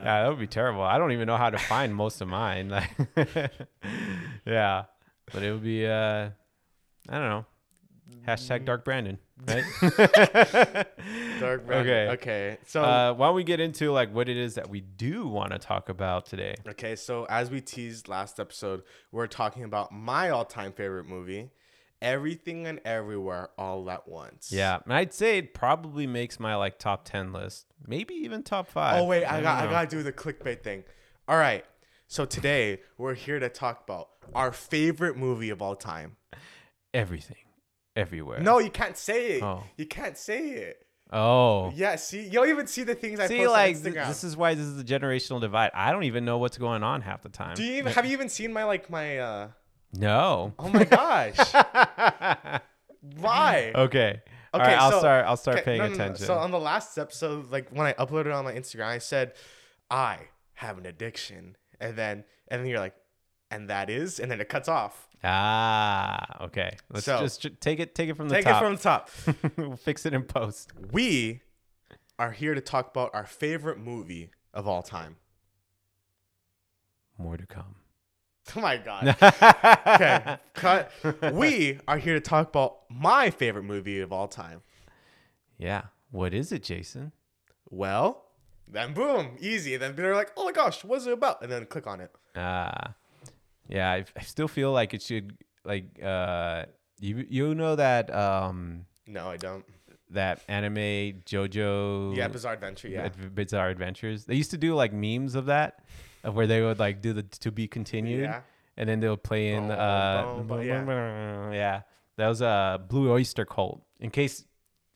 Yeah, 0.03 0.21
that 0.21 0.27
would 0.29 0.39
be 0.39 0.47
terrible. 0.47 0.83
I 0.83 0.97
don't 0.97 1.11
even 1.13 1.25
know 1.25 1.37
how 1.37 1.49
to 1.49 1.57
find 1.57 1.95
most 1.95 2.21
of 2.21 2.27
mine. 2.27 2.69
Like, 2.69 2.91
yeah, 4.45 4.83
but 5.33 5.43
it 5.43 5.51
would 5.51 5.63
be 5.63 5.87
uh, 5.87 6.29
I 7.09 7.17
don't 7.17 7.29
know. 7.29 7.45
Hashtag 8.27 8.65
Dark 8.65 8.85
Brandon, 8.85 9.17
right? 9.47 9.63
Dark 11.39 11.65
Brandon. 11.65 11.73
Okay. 11.79 12.07
Okay. 12.13 12.57
So 12.65 12.83
uh, 12.83 13.13
why 13.13 13.27
don't 13.27 13.35
we 13.35 13.43
get 13.43 13.59
into 13.59 13.91
like 13.91 14.13
what 14.13 14.29
it 14.29 14.37
is 14.37 14.55
that 14.55 14.69
we 14.69 14.81
do 14.81 15.27
want 15.27 15.51
to 15.51 15.59
talk 15.59 15.89
about 15.89 16.25
today? 16.25 16.55
Okay, 16.67 16.95
so 16.95 17.25
as 17.25 17.49
we 17.49 17.61
teased 17.61 18.07
last 18.07 18.39
episode, 18.39 18.83
we're 19.11 19.27
talking 19.27 19.63
about 19.63 19.91
my 19.91 20.29
all-time 20.29 20.71
favorite 20.73 21.05
movie, 21.05 21.49
Everything 22.01 22.67
and 22.67 22.79
Everywhere 22.85 23.49
All 23.57 23.89
at 23.89 24.07
Once. 24.07 24.51
Yeah, 24.51 24.79
and 24.83 24.93
I'd 24.93 25.13
say 25.13 25.37
it 25.39 25.53
probably 25.53 26.07
makes 26.07 26.39
my 26.39 26.55
like 26.55 26.77
top 26.79 27.05
ten 27.05 27.33
list, 27.33 27.65
maybe 27.87 28.13
even 28.15 28.43
top 28.43 28.67
five. 28.69 29.01
Oh 29.01 29.05
wait, 29.05 29.25
I 29.25 29.33
don't 29.33 29.43
got 29.43 29.67
I 29.67 29.69
got 29.71 29.89
to 29.89 29.95
do 29.97 30.03
the 30.03 30.13
clickbait 30.13 30.61
thing. 30.63 30.83
All 31.27 31.37
right. 31.37 31.65
So 32.07 32.25
today 32.25 32.79
we're 32.97 33.13
here 33.13 33.39
to 33.39 33.49
talk 33.49 33.83
about 33.83 34.09
our 34.33 34.51
favorite 34.51 35.15
movie 35.17 35.49
of 35.51 35.61
all 35.61 35.75
time. 35.75 36.15
everything, 36.93 37.37
everywhere. 37.95 38.39
No, 38.39 38.59
you 38.59 38.69
can't 38.69 38.97
say 38.97 39.31
it. 39.37 39.43
Oh. 39.43 39.63
You 39.77 39.85
can't 39.85 40.17
say 40.17 40.49
it. 40.49 40.85
Oh. 41.11 41.71
Yeah, 41.75 41.95
see, 41.95 42.21
you 42.23 42.31
don't 42.31 42.49
even 42.49 42.67
see 42.67 42.83
the 42.83 42.93
things 42.95 43.19
I 43.19 43.27
See, 43.27 43.37
post 43.39 43.49
like 43.51 43.75
on 43.77 43.81
th- 43.81 43.95
Instagram. 43.95 44.07
this 44.09 44.23
is 44.23 44.37
why 44.37 44.53
this 44.53 44.65
is 44.65 44.77
the 44.77 44.83
generational 44.83 45.41
divide. 45.41 45.71
I 45.73 45.91
don't 45.91 46.03
even 46.03 46.23
know 46.23 46.37
what's 46.37 46.57
going 46.57 46.83
on 46.83 47.01
half 47.01 47.23
the 47.23 47.29
time. 47.29 47.55
do 47.55 47.63
you 47.63 47.73
even 47.79 47.91
have 47.93 48.05
you 48.05 48.11
even 48.13 48.29
seen 48.29 48.53
my 48.53 48.63
like 48.63 48.89
my 48.91 49.17
uh 49.17 49.47
no. 49.93 50.53
Oh 50.59 50.69
my 50.69 50.83
gosh. 50.83 51.35
Why? 53.17 53.71
okay. 53.73 54.21
Okay, 54.53 54.63
right, 54.63 54.77
I'll 54.79 54.99
start. 54.99 55.25
I'll 55.25 55.37
start 55.37 55.57
Okay, 55.57 55.65
paying 55.65 55.79
no, 55.79 55.87
no, 55.87 55.89
no. 55.95 56.03
attention. 56.03 56.25
So 56.25 56.33
on 56.35 56.51
the 56.51 56.59
last 56.59 56.97
episode, 56.97 57.51
like 57.51 57.69
when 57.69 57.85
I 57.87 57.93
uploaded 57.93 58.27
it 58.27 58.31
on 58.31 58.43
my 58.45 58.53
Instagram, 58.53 58.85
I 58.87 58.97
said, 58.97 59.33
I 59.91 60.19
have 60.53 60.77
an 60.77 60.85
addiction. 60.85 61.55
And 61.79 61.95
then 61.95 62.23
and 62.49 62.61
then 62.61 62.67
you're 62.67 62.79
like, 62.79 62.95
and 63.51 63.69
that 63.69 63.89
is, 63.89 64.19
and 64.19 64.29
then 64.31 64.39
it 64.41 64.49
cuts 64.49 64.67
off. 64.67 65.07
ah, 65.23 66.43
okay. 66.45 66.77
Let's 66.91 67.05
So- 67.05 67.19
just 67.19 67.45
take 67.59 67.79
it. 67.79 67.93
Take 67.95 68.09
it 68.09 68.15
from 68.17 68.29
the 68.29 68.35
Take 68.35 68.45
top. 68.45 68.53
Take 68.53 68.61
it 68.61 68.65
from 68.65 68.75
the 68.75 68.81
top. 68.81 69.57
we'll 69.57 69.75
fix 69.77 70.05
it 70.05 70.13
in 70.13 70.23
post. 70.23 70.71
we 70.91 71.41
are 72.17 72.31
here 72.31 72.53
to 72.53 72.61
talk 72.61 72.89
about 72.91 73.11
our 73.13 73.25
favorite 73.25 73.77
movie 73.79 74.29
of 74.53 74.67
all 74.67 74.81
time. 74.83 75.17
More 77.17 77.37
to 77.37 77.45
come. 77.45 77.75
Oh 78.55 78.61
my 78.61 78.77
god. 78.77 79.15
Okay. 79.85 80.37
Cut. 80.55 80.91
We 81.33 81.79
are 81.87 81.99
here 81.99 82.15
to 82.15 82.19
talk 82.19 82.49
about 82.49 82.79
my 82.89 83.29
favorite 83.29 83.61
movie 83.63 83.99
of 83.99 84.11
all 84.11 84.27
time. 84.27 84.61
Yeah. 85.59 85.83
What 86.09 86.33
is 86.33 86.51
it, 86.51 86.63
Jason? 86.63 87.11
Well, 87.69 88.25
then 88.67 88.93
boom, 88.95 89.37
easy. 89.39 89.77
Then 89.77 89.95
they're 89.95 90.15
like, 90.15 90.31
oh 90.35 90.45
my 90.45 90.51
gosh, 90.51 90.83
what's 90.83 91.05
it 91.05 91.13
about? 91.13 91.43
And 91.43 91.51
then 91.51 91.67
click 91.67 91.85
on 91.85 92.01
it. 92.01 92.11
Ah, 92.35 92.95
yeah. 93.69 93.89
I, 93.91 94.05
I 94.17 94.21
still 94.23 94.47
feel 94.47 94.71
like 94.71 94.93
it 94.93 95.01
should 95.01 95.37
like 95.65 95.85
uh 96.03 96.65
you 96.99 97.25
you 97.29 97.55
know 97.55 97.75
that 97.75 98.13
um 98.13 98.85
No, 99.07 99.27
I 99.29 99.37
don't. 99.37 99.63
that 100.11 100.41
anime 100.47 101.21
JoJo 101.25 102.15
Yeah, 102.15 102.27
Bizarre 102.27 102.53
Adventure. 102.53 102.87
Yeah. 102.87 103.09
Bizarre 103.09 103.69
Adventures. 103.69 104.25
They 104.25 104.35
used 104.35 104.51
to 104.51 104.57
do 104.57 104.73
like 104.75 104.91
memes 104.93 105.35
of 105.35 105.45
that, 105.47 105.79
of 106.23 106.35
where 106.35 106.47
they 106.47 106.61
would 106.61 106.79
like 106.79 107.01
do 107.01 107.13
the 107.13 107.23
to 107.23 107.51
be 107.51 107.67
continued, 107.67 108.21
Yeah. 108.23 108.41
and 108.77 108.89
then 108.89 108.99
they 108.99 109.07
would 109.09 109.23
play 109.23 109.53
in 109.53 109.67
Boom, 109.67 109.77
uh 109.79 110.23
boom, 110.35 110.47
boom, 110.47 110.61
yeah. 110.63 111.51
yeah. 111.53 111.81
That 112.17 112.27
was 112.27 112.41
a 112.41 112.47
uh, 112.47 112.77
Blue 112.79 113.09
Oyster 113.11 113.45
Cult. 113.45 113.81
In 114.01 114.09
case 114.11 114.43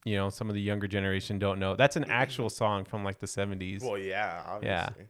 you 0.06 0.16
know 0.18 0.30
some 0.30 0.50
of 0.50 0.56
the 0.56 0.62
younger 0.62 0.88
generation 0.88 1.40
don't 1.40 1.60
know, 1.60 1.76
that's 1.76 1.96
an 1.96 2.06
actual 2.10 2.50
song 2.50 2.84
from 2.84 3.04
like 3.06 3.20
the 3.20 3.28
seventies. 3.28 3.82
Well, 3.84 3.98
yeah, 3.98 4.58
Yeah. 4.62 4.90
obviously. 4.90 5.06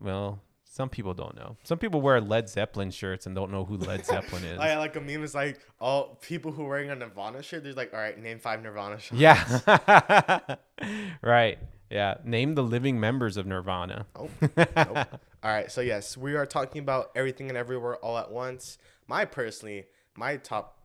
Well, 0.00 0.40
some 0.72 0.88
people 0.88 1.12
don't 1.12 1.36
know. 1.36 1.58
Some 1.64 1.76
people 1.76 2.00
wear 2.00 2.18
Led 2.18 2.48
Zeppelin 2.48 2.90
shirts 2.90 3.26
and 3.26 3.34
don't 3.36 3.52
know 3.52 3.66
who 3.66 3.76
Led 3.76 4.06
Zeppelin 4.12 4.42
is. 4.42 4.58
I 4.58 4.78
like 4.78 4.96
a 4.96 5.02
meme 5.02 5.22
is 5.22 5.34
like 5.34 5.60
all 5.78 6.16
people 6.22 6.50
who 6.50 6.64
are 6.64 6.68
wearing 6.70 6.88
a 6.88 6.94
Nirvana 6.96 7.42
shirt. 7.42 7.62
They're 7.62 7.74
like, 7.74 7.92
all 7.92 8.00
right, 8.00 8.18
name 8.18 8.38
five 8.38 8.62
Nirvana 8.62 8.98
songs. 9.00 9.20
Yeah. 9.20 10.56
right. 11.22 11.58
Yeah. 11.90 12.14
Name 12.24 12.54
the 12.54 12.62
living 12.62 12.98
members 12.98 13.36
of 13.36 13.46
Nirvana. 13.46 14.06
Oh, 14.16 14.30
nope. 14.40 15.20
All 15.44 15.50
right, 15.50 15.70
so 15.70 15.82
yes, 15.82 16.16
we 16.16 16.36
are 16.36 16.46
talking 16.46 16.80
about 16.80 17.10
everything 17.14 17.50
and 17.50 17.58
everywhere 17.58 17.96
all 17.96 18.16
at 18.16 18.30
once. 18.30 18.78
My 19.08 19.26
personally, 19.26 19.84
my 20.16 20.36
top. 20.38 20.78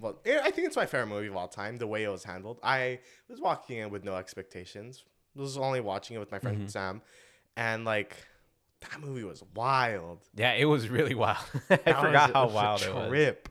Well, 0.00 0.18
eh, 0.24 0.40
I 0.42 0.50
think 0.50 0.66
it's 0.66 0.76
my 0.76 0.86
favorite 0.86 1.08
movie 1.08 1.26
of 1.26 1.36
all 1.36 1.48
time. 1.48 1.76
The 1.76 1.86
way 1.86 2.04
it 2.04 2.08
was 2.08 2.24
handled, 2.24 2.58
I 2.62 3.00
was 3.28 3.38
walking 3.38 3.78
in 3.78 3.90
with 3.90 4.02
no 4.02 4.14
expectations. 4.14 5.04
Was 5.34 5.58
only 5.58 5.80
watching 5.80 6.16
it 6.16 6.20
with 6.20 6.32
my 6.32 6.38
friend 6.38 6.56
Mm-hmm. 6.58 6.68
Sam, 6.68 7.02
and 7.56 7.84
like 7.84 8.16
that 8.80 9.00
movie 9.00 9.24
was 9.24 9.42
wild. 9.54 10.20
Yeah, 10.34 10.52
it 10.52 10.64
was 10.66 10.88
really 10.88 11.14
wild. 11.14 11.38
I 11.70 11.76
That 11.76 12.00
forgot 12.00 12.28
was 12.28 12.32
how 12.34 12.44
a 12.48 12.52
wild 12.52 12.82
it 12.82 12.94
was. 12.94 13.08
trip. 13.08 13.48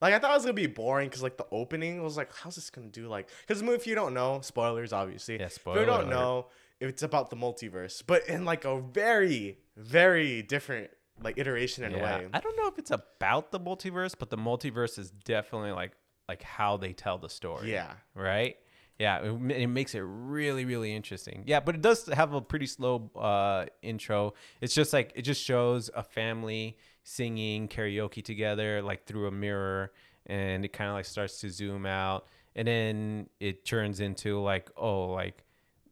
Like 0.00 0.14
I 0.14 0.18
thought 0.20 0.30
it 0.30 0.34
was 0.34 0.44
gonna 0.44 0.52
be 0.54 0.66
boring 0.66 1.08
because 1.08 1.22
like 1.22 1.36
the 1.36 1.46
opening 1.50 2.02
was 2.02 2.16
like, 2.16 2.32
how's 2.34 2.54
this 2.54 2.70
gonna 2.70 2.88
do? 2.88 3.08
Like, 3.08 3.28
because 3.40 3.58
the 3.60 3.64
movie, 3.64 3.76
if 3.78 3.86
you 3.86 3.94
don't 3.94 4.14
know, 4.14 4.40
spoilers 4.42 4.92
obviously. 4.92 5.38
Yeah, 5.38 5.46
If 5.46 5.54
spoiler 5.54 5.80
you 5.80 5.86
don't 5.86 6.02
alert. 6.04 6.10
know, 6.10 6.46
it's 6.80 7.02
about 7.02 7.30
the 7.30 7.36
multiverse, 7.36 8.02
but 8.06 8.28
in 8.28 8.44
like 8.44 8.64
a 8.64 8.80
very, 8.80 9.58
very 9.76 10.42
different 10.42 10.90
like 11.20 11.36
iteration 11.36 11.82
in 11.82 11.94
a 11.94 11.98
way. 11.98 12.28
I 12.32 12.38
don't 12.38 12.56
know 12.56 12.68
if 12.68 12.78
it's 12.78 12.92
about 12.92 13.50
the 13.50 13.58
multiverse, 13.58 14.14
but 14.16 14.30
the 14.30 14.36
multiverse 14.36 15.00
is 15.00 15.10
definitely 15.10 15.72
like 15.72 15.92
like 16.28 16.42
how 16.42 16.76
they 16.76 16.92
tell 16.92 17.18
the 17.18 17.28
story. 17.28 17.72
Yeah. 17.72 17.92
Right? 18.14 18.54
Yeah, 18.98 19.20
it, 19.20 19.52
it 19.52 19.66
makes 19.68 19.94
it 19.94 20.02
really, 20.04 20.64
really 20.64 20.94
interesting. 20.94 21.44
Yeah, 21.46 21.60
but 21.60 21.76
it 21.76 21.82
does 21.82 22.06
have 22.06 22.32
a 22.32 22.40
pretty 22.40 22.66
slow 22.66 23.10
uh, 23.14 23.66
intro. 23.80 24.34
It's 24.60 24.74
just 24.74 24.92
like 24.92 25.12
it 25.14 25.22
just 25.22 25.42
shows 25.42 25.88
a 25.94 26.02
family 26.02 26.76
singing 27.04 27.68
karaoke 27.68 28.24
together, 28.24 28.82
like 28.82 29.06
through 29.06 29.28
a 29.28 29.30
mirror, 29.30 29.92
and 30.26 30.64
it 30.64 30.72
kind 30.72 30.90
of 30.90 30.94
like 30.94 31.04
starts 31.04 31.40
to 31.40 31.50
zoom 31.50 31.86
out, 31.86 32.26
and 32.56 32.66
then 32.66 33.28
it 33.38 33.64
turns 33.64 34.00
into 34.00 34.40
like 34.40 34.68
oh, 34.76 35.10
like 35.10 35.44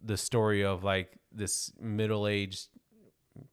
the 0.02 0.16
story 0.16 0.64
of 0.64 0.82
like 0.82 1.16
this 1.30 1.72
middle-aged, 1.80 2.68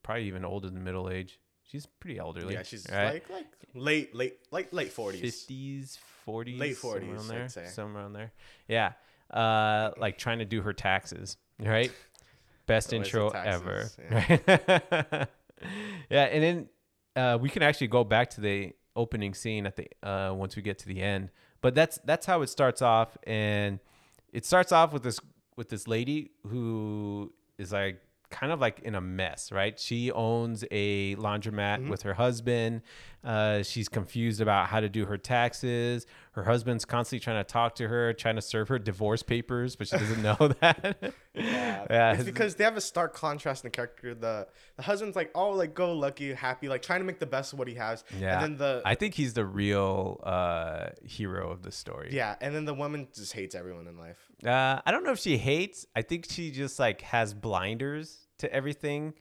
probably 0.01 0.25
even 0.25 0.45
older 0.45 0.69
than 0.69 0.83
middle 0.83 1.09
age. 1.09 1.39
She's 1.69 1.85
pretty 1.85 2.17
elderly. 2.17 2.55
Yeah, 2.55 2.63
she's 2.63 2.87
right? 2.91 3.13
like 3.13 3.29
like 3.29 3.47
late, 3.75 4.15
late, 4.15 4.39
like 4.51 4.73
late 4.73 4.91
forties. 4.91 5.21
fifties, 5.21 5.99
forties, 6.25 6.59
Late 6.59 6.77
somewhere 6.77 7.01
40s, 7.01 7.15
around 7.15 7.27
there, 7.27 7.67
somewhere 7.69 8.03
around 8.03 8.13
there. 8.13 8.31
Yeah, 8.67 8.93
uh, 9.33 9.91
like 9.97 10.17
trying 10.17 10.39
to 10.39 10.45
do 10.45 10.61
her 10.61 10.73
taxes, 10.73 11.37
right? 11.59 11.91
Best 12.65 12.93
intro 12.93 13.29
ever, 13.29 13.89
right? 14.09 14.41
yeah, 16.09 16.23
and 16.25 16.43
then 16.43 16.69
uh, 17.15 17.37
we 17.39 17.49
can 17.49 17.63
actually 17.63 17.87
go 17.87 18.03
back 18.03 18.29
to 18.31 18.41
the 18.41 18.73
opening 18.95 19.33
scene 19.33 19.65
at 19.65 19.75
the 19.75 19.87
uh, 20.07 20.33
once 20.33 20.55
we 20.55 20.61
get 20.61 20.79
to 20.79 20.87
the 20.87 21.01
end. 21.01 21.29
But 21.61 21.75
that's 21.75 21.99
that's 22.05 22.25
how 22.25 22.41
it 22.41 22.47
starts 22.47 22.81
off, 22.81 23.17
and 23.23 23.79
it 24.31 24.45
starts 24.45 24.71
off 24.71 24.93
with 24.93 25.03
this 25.03 25.19
with 25.57 25.69
this 25.69 25.87
lady 25.87 26.31
who 26.47 27.33
is 27.57 27.71
like 27.71 28.01
kind 28.29 28.51
of 28.51 28.59
like 28.59 28.79
in 28.79 28.95
a 28.95 29.01
mess, 29.01 29.51
right? 29.51 29.79
She 29.79 30.11
owns 30.11 30.65
a 30.71 31.15
laundromat 31.15 31.87
with 31.87 32.01
her 32.01 32.15
husband. 32.15 32.81
Uh, 33.23 33.63
she's 33.63 33.87
confused 33.87 34.41
about 34.41 34.67
how 34.67 34.79
to 34.81 34.89
do 34.89 35.05
her 35.05 35.17
taxes. 35.17 36.05
Her 36.33 36.43
husband's 36.43 36.83
constantly 36.83 37.23
trying 37.23 37.43
to 37.43 37.49
talk 37.49 37.75
to 37.75 37.87
her, 37.87 38.11
trying 38.13 38.35
to 38.35 38.41
serve 38.41 38.67
her 38.67 38.77
divorce 38.79 39.23
papers, 39.23 39.75
but 39.77 39.87
she 39.87 39.97
doesn't 39.97 40.21
know 40.21 40.35
that. 40.59 41.13
Yeah, 41.33 41.85
Yeah, 41.89 42.13
it's 42.13 42.23
because 42.25 42.55
they 42.55 42.63
have 42.63 42.75
a 42.75 42.81
stark 42.81 43.13
contrast 43.13 43.63
in 43.63 43.67
the 43.67 43.71
character. 43.71 44.13
The 44.13 44.47
the 44.75 44.83
husband's 44.83 45.15
like, 45.15 45.31
oh, 45.35 45.51
like 45.51 45.73
go 45.73 45.93
lucky, 45.93 46.33
happy, 46.33 46.67
like 46.67 46.81
trying 46.81 46.99
to 46.99 47.05
make 47.05 47.19
the 47.19 47.25
best 47.25 47.53
of 47.53 47.59
what 47.59 47.67
he 47.67 47.75
has. 47.75 48.03
Yeah, 48.19 48.33
And 48.33 48.43
then 48.43 48.57
the 48.57 48.81
I 48.85 48.95
think 48.95 49.13
he's 49.13 49.33
the 49.33 49.45
real 49.45 50.19
uh, 50.23 50.89
hero 51.05 51.49
of 51.51 51.61
the 51.63 51.71
story. 51.71 52.09
yeah, 52.11 52.35
and 52.41 52.53
then 52.53 52.65
the 52.65 52.73
woman 52.73 53.07
just 53.15 53.31
hates 53.33 53.55
everyone 53.55 53.87
in 53.87 53.97
life. 53.97 54.17
Uh, 54.45 54.81
I 54.85 54.91
don't 54.91 55.03
know 55.05 55.11
if 55.13 55.19
she 55.19 55.37
hates. 55.37 55.85
I 55.95 56.01
think 56.01 56.25
she 56.29 56.51
just 56.51 56.77
like 56.79 57.01
has 57.01 57.33
blinders 57.33 58.27
to 58.39 58.51
everything, 58.53 59.13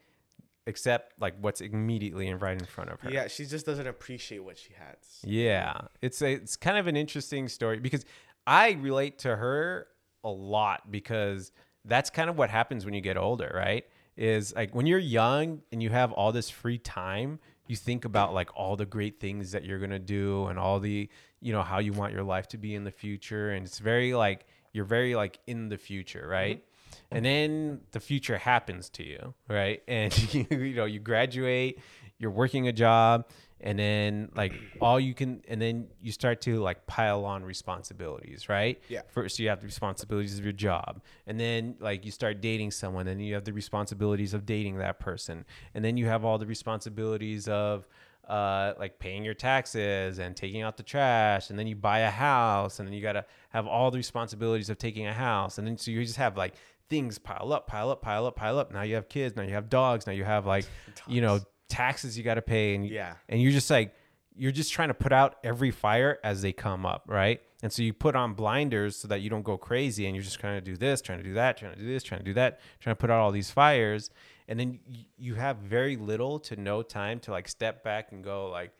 except 0.66 1.20
like 1.20 1.34
what's 1.40 1.60
immediately 1.60 2.28
in 2.28 2.38
right 2.38 2.58
in 2.58 2.66
front 2.66 2.90
of 2.90 3.00
her. 3.00 3.10
Yeah, 3.10 3.28
she 3.28 3.46
just 3.46 3.66
doesn't 3.66 3.86
appreciate 3.86 4.44
what 4.44 4.58
she 4.58 4.72
has. 4.74 5.20
Yeah, 5.24 5.74
it's 6.00 6.22
a, 6.22 6.32
it's 6.32 6.56
kind 6.56 6.78
of 6.78 6.86
an 6.86 6.96
interesting 6.96 7.48
story 7.48 7.78
because 7.78 8.04
I 8.46 8.72
relate 8.72 9.18
to 9.20 9.36
her 9.36 9.88
a 10.24 10.30
lot 10.30 10.90
because 10.90 11.52
that's 11.84 12.10
kind 12.10 12.30
of 12.30 12.38
what 12.38 12.50
happens 12.50 12.84
when 12.84 12.94
you 12.94 13.00
get 13.00 13.16
older, 13.16 13.50
right? 13.54 13.84
Is 14.16 14.54
like 14.54 14.74
when 14.74 14.86
you're 14.86 14.98
young 14.98 15.62
and 15.72 15.82
you 15.82 15.90
have 15.90 16.12
all 16.12 16.32
this 16.32 16.50
free 16.50 16.78
time, 16.78 17.40
you 17.66 17.76
think 17.76 18.04
about 18.04 18.34
like 18.34 18.50
all 18.54 18.76
the 18.76 18.86
great 18.86 19.20
things 19.20 19.52
that 19.52 19.64
you're 19.64 19.78
going 19.78 19.90
to 19.90 19.98
do 19.98 20.46
and 20.46 20.58
all 20.58 20.78
the, 20.78 21.08
you 21.40 21.52
know, 21.52 21.62
how 21.62 21.78
you 21.78 21.92
want 21.92 22.12
your 22.12 22.22
life 22.22 22.46
to 22.48 22.58
be 22.58 22.74
in 22.74 22.84
the 22.84 22.90
future 22.90 23.52
and 23.52 23.66
it's 23.66 23.78
very 23.78 24.14
like 24.14 24.46
you're 24.72 24.84
very 24.84 25.14
like 25.14 25.38
in 25.46 25.68
the 25.68 25.78
future, 25.78 26.26
right? 26.28 26.58
Mm-hmm. 26.58 26.71
And 27.10 27.24
then 27.24 27.80
the 27.92 28.00
future 28.00 28.38
happens 28.38 28.88
to 28.90 29.04
you, 29.04 29.34
right? 29.48 29.82
And 29.88 30.34
you, 30.34 30.46
you 30.50 30.74
know, 30.74 30.84
you 30.84 31.00
graduate, 31.00 31.80
you're 32.18 32.30
working 32.30 32.68
a 32.68 32.72
job, 32.72 33.26
and 33.62 33.78
then 33.78 34.28
like 34.34 34.52
all 34.80 34.98
you 34.98 35.14
can 35.14 35.40
and 35.48 35.62
then 35.62 35.86
you 36.00 36.10
start 36.10 36.40
to 36.42 36.56
like 36.56 36.84
pile 36.86 37.24
on 37.24 37.44
responsibilities 37.44 38.48
right? 38.48 38.80
Yeah. 38.88 39.02
first 39.08 39.38
you 39.38 39.48
have 39.48 39.60
the 39.60 39.66
responsibilities 39.66 40.38
of 40.38 40.44
your 40.44 40.52
job. 40.52 41.00
And 41.26 41.38
then 41.38 41.76
like 41.78 42.04
you 42.04 42.10
start 42.10 42.40
dating 42.40 42.72
someone 42.72 43.06
and 43.06 43.24
you 43.24 43.34
have 43.34 43.44
the 43.44 43.52
responsibilities 43.52 44.34
of 44.34 44.44
dating 44.44 44.78
that 44.78 44.98
person. 44.98 45.44
And 45.74 45.84
then 45.84 45.96
you 45.96 46.06
have 46.06 46.24
all 46.24 46.38
the 46.38 46.46
responsibilities 46.46 47.48
of 47.48 47.86
uh, 48.28 48.72
like 48.78 48.98
paying 48.98 49.24
your 49.24 49.34
taxes 49.34 50.18
and 50.18 50.36
taking 50.36 50.62
out 50.62 50.76
the 50.76 50.82
trash. 50.82 51.50
And 51.50 51.58
then 51.58 51.66
you 51.66 51.76
buy 51.76 52.00
a 52.00 52.10
house 52.10 52.78
and 52.78 52.88
then 52.88 52.94
you 52.94 53.02
got 53.02 53.12
to 53.12 53.24
have 53.50 53.66
all 53.66 53.90
the 53.90 53.98
responsibilities 53.98 54.70
of 54.70 54.78
taking 54.78 55.06
a 55.06 55.12
house. 55.12 55.58
And 55.58 55.66
then 55.66 55.76
so 55.76 55.90
you 55.90 56.04
just 56.04 56.16
have 56.16 56.36
like 56.36 56.54
things 56.92 57.18
pile 57.18 57.52
up 57.54 57.66
pile 57.66 57.88
up 57.90 58.02
pile 58.02 58.26
up 58.26 58.36
pile 58.36 58.58
up. 58.58 58.70
Now 58.70 58.82
you 58.82 58.96
have 58.96 59.08
kids 59.08 59.34
now 59.34 59.42
you 59.44 59.54
have 59.54 59.70
dogs 59.70 60.06
now 60.06 60.12
you 60.12 60.24
have 60.24 60.44
like 60.44 60.66
you 61.08 61.22
know 61.22 61.40
taxes 61.70 62.18
you 62.18 62.22
got 62.22 62.34
to 62.34 62.42
pay 62.42 62.74
and 62.74 62.86
Yeah. 62.86 63.14
and 63.30 63.40
you're 63.40 63.50
just 63.52 63.70
like 63.70 63.94
you're 64.34 64.52
just 64.52 64.70
trying 64.72 64.88
to 64.88 64.94
put 64.94 65.12
out 65.12 65.36
every 65.42 65.70
fire 65.70 66.18
as 66.22 66.42
they 66.42 66.52
come 66.52 66.84
up 66.84 67.04
right? 67.06 67.40
And 67.62 67.72
so 67.72 67.82
you 67.82 67.92
put 67.94 68.14
on 68.16 68.34
blinders 68.34 68.96
so 68.96 69.08
that 69.08 69.20
you 69.22 69.30
don't 69.30 69.42
go 69.44 69.56
crazy 69.56 70.04
and 70.06 70.14
you're 70.14 70.24
just 70.24 70.38
trying 70.38 70.58
to 70.62 70.70
do 70.70 70.76
this 70.76 71.00
trying 71.00 71.18
to 71.18 71.24
do 71.24 71.34
that 71.34 71.56
trying 71.56 71.72
to 71.74 71.78
do 71.80 71.86
this 71.86 72.02
trying 72.02 72.20
to 72.20 72.24
do 72.24 72.34
that 72.34 72.60
trying 72.80 72.94
to 72.94 73.00
put 73.00 73.10
out 73.10 73.20
all 73.20 73.30
these 73.32 73.50
fires. 73.50 74.10
And 74.48 74.60
then 74.60 74.80
you 75.16 75.34
have 75.36 75.56
very 75.58 75.96
little 75.96 76.38
to 76.40 76.56
no 76.56 76.82
time 76.82 77.20
to 77.20 77.30
like 77.30 77.48
step 77.48 77.82
back 77.82 78.12
and 78.12 78.22
go 78.22 78.50
like 78.50 78.72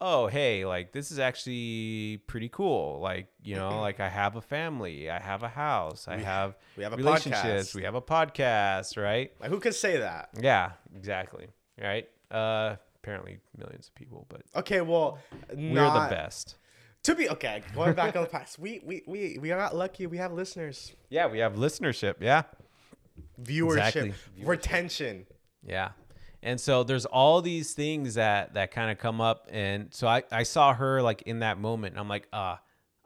oh 0.00 0.26
hey 0.26 0.64
like 0.64 0.92
this 0.92 1.10
is 1.12 1.18
actually 1.18 2.22
pretty 2.26 2.48
cool 2.48 3.00
like 3.00 3.26
you 3.42 3.54
know 3.54 3.80
like 3.80 4.00
i 4.00 4.08
have 4.08 4.34
a 4.36 4.40
family 4.40 5.10
i 5.10 5.18
have 5.20 5.42
a 5.42 5.48
house 5.48 6.08
i 6.08 6.16
have 6.16 6.56
we 6.76 6.82
have 6.82 6.92
a 6.94 6.96
relationships 6.96 7.70
podcast. 7.70 7.74
we 7.74 7.82
have 7.82 7.94
a 7.94 8.00
podcast 8.00 8.96
right 8.96 9.32
Like, 9.40 9.50
who 9.50 9.60
could 9.60 9.74
say 9.74 9.98
that? 9.98 10.30
yeah 10.40 10.72
exactly 10.96 11.48
right 11.80 12.08
uh 12.30 12.76
apparently 12.96 13.38
millions 13.56 13.88
of 13.88 13.94
people 13.94 14.26
but 14.28 14.42
Okay, 14.56 14.80
well, 14.80 15.18
we're 15.54 15.74
not, 15.74 16.08
the 16.08 16.14
best 16.14 16.56
To 17.04 17.14
be 17.14 17.28
okay, 17.30 17.62
going 17.74 17.94
back 17.94 18.14
on 18.16 18.22
the 18.24 18.28
past, 18.28 18.58
we 18.58 18.80
we 18.84 19.02
we 19.06 19.38
we 19.40 19.48
got 19.48 19.74
lucky. 19.74 20.06
We 20.06 20.18
have 20.18 20.32
listeners, 20.32 20.92
yeah 21.08 21.26
we 21.26 21.38
have 21.38 21.54
listenership 21.54 22.16
yeah 22.20 22.42
viewership, 23.42 23.76
Exactly. 24.06 24.14
retention. 24.44 25.26
Yeah. 25.62 25.90
And 26.42 26.60
so 26.60 26.84
there's 26.84 27.06
all 27.06 27.42
these 27.42 27.74
things 27.74 28.14
that 28.14 28.54
that 28.54 28.70
kind 28.70 28.90
of 28.90 28.98
come 28.98 29.20
up 29.20 29.46
and 29.50 29.92
so 29.92 30.08
I 30.08 30.22
I 30.32 30.42
saw 30.44 30.72
her 30.74 31.02
like 31.02 31.22
in 31.22 31.40
that 31.40 31.58
moment 31.58 31.92
and 31.92 32.00
I'm 32.00 32.08
like, 32.08 32.28
"Ah, 32.32 32.60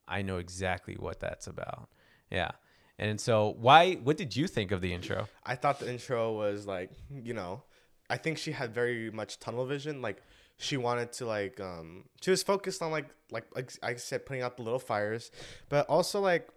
I 0.07 0.23
know 0.23 0.39
exactly 0.39 0.95
what 0.95 1.21
that's 1.21 1.47
about." 1.47 1.89
Yeah. 2.31 2.53
And 2.99 3.21
so 3.21 3.57
why 3.59 3.95
what 3.95 4.17
did 4.17 4.37
you 4.37 4.47
think 4.47 4.71
of 4.71 4.81
the 4.81 4.93
intro? 4.93 5.29
I 5.45 5.57
thought 5.57 5.81
the 5.81 5.91
intro 5.91 6.33
was 6.33 6.67
like, 6.67 6.91
you 7.11 7.35
know, 7.35 7.63
I 8.09 8.17
think 8.17 8.39
she 8.39 8.53
had 8.53 8.73
very 8.73 9.11
much 9.11 9.41
tunnel 9.41 9.67
vision. 9.67 10.01
Like 10.01 10.23
she 10.57 10.77
wanted 10.77 11.13
to 11.15 11.27
like 11.27 11.59
um 11.59 12.05
she 12.21 12.31
was 12.31 12.43
focused 12.43 12.83
on 12.83 12.93
like 12.93 13.09
like 13.31 13.47
like 13.55 13.73
I 13.83 13.97
said 13.97 14.27
putting 14.27 14.43
out 14.43 14.57
the 14.57 14.63
little 14.63 14.79
fires, 14.79 15.33
but 15.69 15.87
also 15.89 16.21
like 16.21 16.49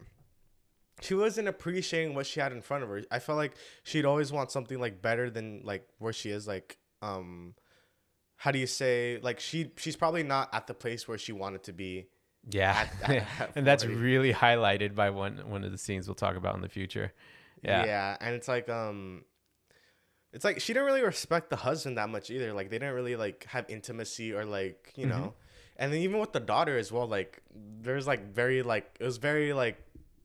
she 1.01 1.13
wasn't 1.13 1.47
appreciating 1.47 2.15
what 2.15 2.25
she 2.25 2.39
had 2.39 2.51
in 2.51 2.61
front 2.61 2.83
of 2.83 2.89
her. 2.89 3.01
I 3.11 3.19
felt 3.19 3.37
like 3.37 3.53
she'd 3.83 4.05
always 4.05 4.31
want 4.31 4.51
something 4.51 4.79
like 4.79 5.01
better 5.01 5.29
than 5.29 5.61
like 5.63 5.87
where 5.99 6.13
she 6.13 6.29
is 6.31 6.47
like 6.47 6.77
um 7.01 7.53
how 8.37 8.51
do 8.51 8.59
you 8.59 8.67
say 8.67 9.19
like 9.21 9.39
she 9.39 9.71
she's 9.77 9.95
probably 9.95 10.23
not 10.23 10.49
at 10.53 10.67
the 10.67 10.73
place 10.73 11.07
where 11.07 11.17
she 11.17 11.31
wanted 11.31 11.63
to 11.63 11.73
be. 11.73 12.07
Yeah. 12.49 12.87
At- 13.03 13.09
at- 13.39 13.51
and 13.55 13.65
that's 13.67 13.85
really 13.85 14.33
highlighted 14.33 14.95
by 14.95 15.09
one 15.11 15.37
one 15.49 15.63
of 15.63 15.71
the 15.71 15.77
scenes 15.77 16.07
we'll 16.07 16.15
talk 16.15 16.35
about 16.35 16.55
in 16.55 16.61
the 16.61 16.69
future. 16.69 17.13
Yeah. 17.63 17.85
Yeah, 17.85 18.17
and 18.21 18.35
it's 18.35 18.47
like 18.47 18.69
um 18.69 19.23
it's 20.33 20.43
like 20.43 20.59
she 20.59 20.73
didn't 20.73 20.85
really 20.85 21.03
respect 21.03 21.49
the 21.49 21.55
husband 21.55 21.97
that 21.97 22.09
much 22.09 22.29
either. 22.29 22.53
Like 22.53 22.69
they 22.69 22.77
didn't 22.79 22.93
really 22.95 23.15
like 23.15 23.45
have 23.45 23.65
intimacy 23.69 24.33
or 24.33 24.45
like, 24.45 24.93
you 24.95 25.05
Mm-hmm. 25.07 25.19
know. 25.19 25.33
And 25.79 25.93
then 25.93 25.99
even 26.01 26.19
with 26.19 26.33
the 26.33 26.39
daughter 26.39 26.75
as 26.77 26.91
well, 26.91 27.07
like 27.07 27.39
there's 27.53 28.07
like 28.07 28.33
very 28.33 28.63
like 28.63 28.97
it 28.99 29.03
was 29.03 29.17
very 29.17 29.53
like 29.53 29.77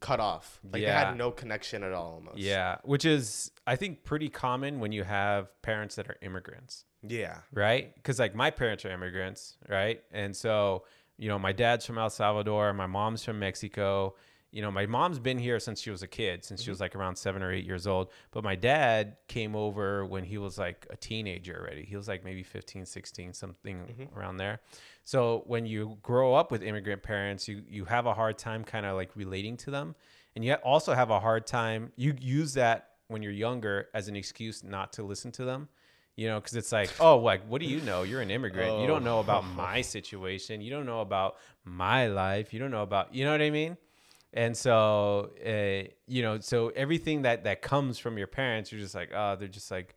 cut 0.03 0.21
off. 0.21 0.61
Like 0.65 0.83
they 0.83 0.89
had 0.89 1.17
no 1.17 1.31
connection 1.31 1.83
at 1.83 1.93
all 1.93 2.15
almost. 2.15 2.37
Yeah, 2.37 2.77
which 2.85 3.07
is 3.07 3.51
I 3.67 3.77
think 3.77 4.05
pretty 4.05 4.29
common 4.29 4.81
when 4.81 4.93
you 4.93 5.05
have 5.05 5.49
parents 5.63 5.95
that 5.95 6.09
are 6.09 6.17
immigrants. 6.21 6.85
Yeah. 7.07 7.39
right? 7.53 7.95
Because 7.95 8.19
like 8.19 8.35
my 8.35 8.51
parents 8.51 8.85
are 8.85 8.91
immigrants, 8.91 9.57
right? 9.69 10.03
And 10.13 10.35
so, 10.35 10.85
you 11.19 11.29
know, 11.29 11.39
my 11.39 11.53
dad's 11.53 11.85
from 11.87 11.99
El 11.99 12.11
Salvador, 12.11 12.73
my 12.73 12.87
mom's 12.87 13.25
from 13.25 13.39
Mexico. 13.39 14.15
You 14.51 14.61
know, 14.61 14.71
my 14.71 14.85
mom's 14.85 15.19
been 15.19 15.39
here 15.39 15.59
since 15.59 15.81
she 15.81 15.91
was 15.91 16.03
a 16.03 16.07
kid, 16.07 16.45
since 16.45 16.61
she 16.61 16.65
mm-hmm. 16.65 16.73
was 16.73 16.81
like 16.81 16.95
around 16.95 17.17
seven 17.17 17.43
or 17.43 17.51
eight 17.51 17.65
years 17.65 17.87
old. 17.87 18.11
But 18.33 18.45
my 18.45 18.55
dad 18.55 19.17
came 19.27 19.57
over 19.57 20.05
when 20.05 20.25
he 20.25 20.37
was 20.37 20.59
like 20.59 20.87
a 20.91 20.97
teenager 20.97 21.59
already. 21.59 21.85
He 21.85 21.97
was 21.97 22.07
like 22.07 22.23
maybe 22.23 22.43
15, 22.43 22.85
16, 22.85 23.33
something 23.33 23.79
mm-hmm. 23.79 24.19
around 24.19 24.37
there. 24.37 24.61
So 25.05 25.43
when 25.47 25.67
you 25.67 25.99
grow 26.03 26.35
up 26.35 26.51
with 26.51 26.63
immigrant 26.63 27.03
parents, 27.03 27.49
you, 27.49 27.63
you 27.69 27.85
have 27.87 28.07
a 28.07 28.15
hard 28.15 28.39
time 28.39 28.65
kind 28.65 28.87
of 28.87 28.97
like 28.97 29.11
relating 29.17 29.57
to 29.59 29.71
them. 29.71 29.95
And 30.35 30.45
you 30.45 30.55
also 30.55 30.95
have 30.95 31.11
a 31.11 31.21
hard 31.21 31.47
time, 31.47 31.93
you 31.97 32.15
use 32.21 32.55
that 32.55 32.91
when 33.09 33.23
you're 33.23 33.33
younger 33.33 33.89
as 33.93 34.09
an 34.09 34.17
excuse 34.17 34.65
not 34.65 34.93
to 34.95 35.03
listen 35.03 35.31
to 35.33 35.45
them 35.45 35.69
you 36.17 36.29
know 36.29 36.39
because 36.39 36.55
it's 36.55 36.73
like 36.73 36.91
oh 37.01 37.19
like 37.19 37.43
what 37.47 37.61
do 37.61 37.67
you 37.67 37.81
know? 37.81 38.03
You're 38.03 38.21
an 38.21 38.31
immigrant. 38.31 38.81
You 38.81 38.87
don't 38.87 39.05
know 39.05 39.21
about 39.21 39.45
my 39.45 39.81
situation. 39.97 40.61
You 40.61 40.71
don't 40.71 40.87
know 40.87 41.01
about 41.01 41.37
my 41.65 42.07
life. 42.09 42.53
You 42.53 42.59
don't 42.59 42.71
know 42.71 42.83
about 42.83 43.15
you 43.15 43.25
know 43.25 43.33
what 43.33 43.43
i 43.43 43.51
mean? 43.51 43.77
And 44.35 44.57
so 44.57 45.31
uh, 45.47 45.89
you 46.07 46.23
know 46.23 46.41
so 46.41 46.69
everything 46.71 47.23
that 47.23 47.45
that 47.45 47.63
comes 47.63 47.99
from 47.99 48.19
your 48.19 48.27
parents 48.27 48.73
you're 48.73 48.81
just 48.81 48.95
like 48.95 49.11
oh 49.15 49.37
they're 49.37 49.49
just 49.49 49.71
like 49.71 49.95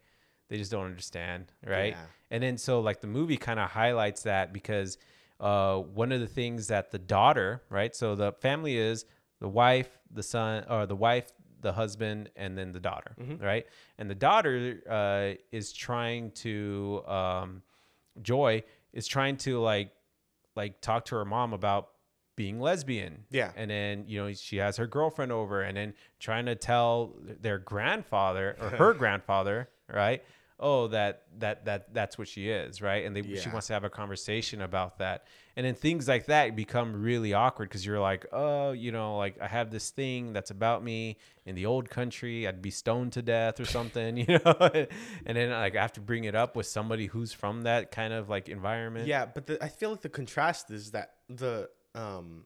they 0.49 0.57
just 0.57 0.71
don't 0.71 0.85
understand 0.85 1.51
right 1.65 1.93
Yeah. 1.93 2.05
and 2.31 2.43
then 2.43 2.57
so 2.57 2.79
like 2.79 3.01
the 3.01 3.07
movie 3.07 3.37
kind 3.37 3.59
of 3.59 3.69
highlights 3.69 4.23
that 4.23 4.53
because 4.53 4.97
uh, 5.39 5.77
one 5.79 6.11
of 6.11 6.21
the 6.21 6.27
things 6.27 6.67
that 6.67 6.91
the 6.91 6.99
daughter 6.99 7.61
right 7.69 7.95
so 7.95 8.15
the 8.15 8.31
family 8.33 8.77
is 8.77 9.05
the 9.39 9.49
wife 9.49 9.89
the 10.11 10.23
son 10.23 10.63
or 10.69 10.85
the 10.85 10.95
wife 10.95 11.31
the 11.61 11.73
husband 11.73 12.29
and 12.35 12.57
then 12.57 12.71
the 12.71 12.79
daughter 12.79 13.15
right 13.41 13.65
and 13.97 14.09
the 14.09 14.15
daughter 14.15 14.81
uh, 14.89 15.35
is 15.51 15.73
trying 15.73 16.31
to 16.31 17.01
um, 17.07 17.61
joy 18.21 18.63
is 18.93 19.07
trying 19.07 19.35
to 19.37 19.59
like 19.59 19.91
like 20.55 20.79
talk 20.79 21.05
to 21.05 21.15
her 21.15 21.25
mom 21.25 21.51
about 21.53 21.89
being 22.37 22.59
lesbian 22.59 23.25
Yeah. 23.31 23.51
and 23.57 23.69
then 23.71 24.05
you 24.07 24.21
know 24.21 24.31
she 24.33 24.57
has 24.57 24.77
her 24.77 24.87
girlfriend 24.87 25.31
over 25.31 25.61
and 25.63 25.75
then 25.75 25.93
trying 26.19 26.45
to 26.45 26.55
tell 26.55 27.13
their 27.41 27.57
grandfather 27.57 28.55
or 28.61 28.69
her 28.69 28.93
grandfather 29.03 29.69
right? 29.91 30.23
Oh 30.57 30.87
that 30.87 31.23
that 31.39 31.65
that 31.65 31.93
that's 31.93 32.17
what 32.17 32.29
she 32.29 32.47
is 32.47 32.81
right? 32.81 33.03
And 33.03 33.13
they 33.13 33.35
she 33.35 33.49
wants 33.49 33.67
to 33.67 33.73
have 33.73 33.83
a 33.83 33.89
conversation 33.89 34.61
about 34.61 34.99
that. 34.99 35.27
And 35.57 35.65
then 35.65 35.75
things 35.75 36.07
like 36.07 36.27
that 36.27 36.55
become 36.55 37.01
really 37.01 37.33
awkward 37.33 37.67
because 37.67 37.85
you're 37.85 37.99
like 37.99 38.25
oh 38.31 38.71
you 38.71 38.91
know 38.93 39.17
like 39.17 39.39
i 39.41 39.47
have 39.47 39.69
this 39.69 39.89
thing 39.89 40.33
that's 40.33 40.51
about 40.51 40.81
me 40.81 41.17
in 41.45 41.55
the 41.55 41.65
old 41.65 41.89
country. 41.89 42.47
I'd 42.47 42.61
be 42.61 42.71
stoned 42.71 43.11
to 43.13 43.21
death 43.21 43.59
or 43.59 43.65
something 43.65 44.15
you 44.27 44.27
know? 44.27 44.87
And 45.25 45.37
then 45.37 45.49
like 45.49 45.75
i 45.75 45.81
have 45.81 45.93
to 45.93 46.01
bring 46.01 46.23
it 46.23 46.35
up 46.35 46.55
with 46.55 46.67
somebody 46.67 47.07
who's 47.07 47.33
from 47.33 47.63
that 47.63 47.91
kind 47.91 48.13
of 48.13 48.29
like 48.29 48.47
environment. 48.47 49.07
Yeah, 49.07 49.25
but 49.25 49.47
the, 49.47 49.61
I 49.61 49.67
feel 49.67 49.91
like 49.91 50.01
the 50.01 50.09
contrast 50.09 50.71
is 50.71 50.91
that 50.91 51.15
the 51.27 51.69
um 51.95 52.45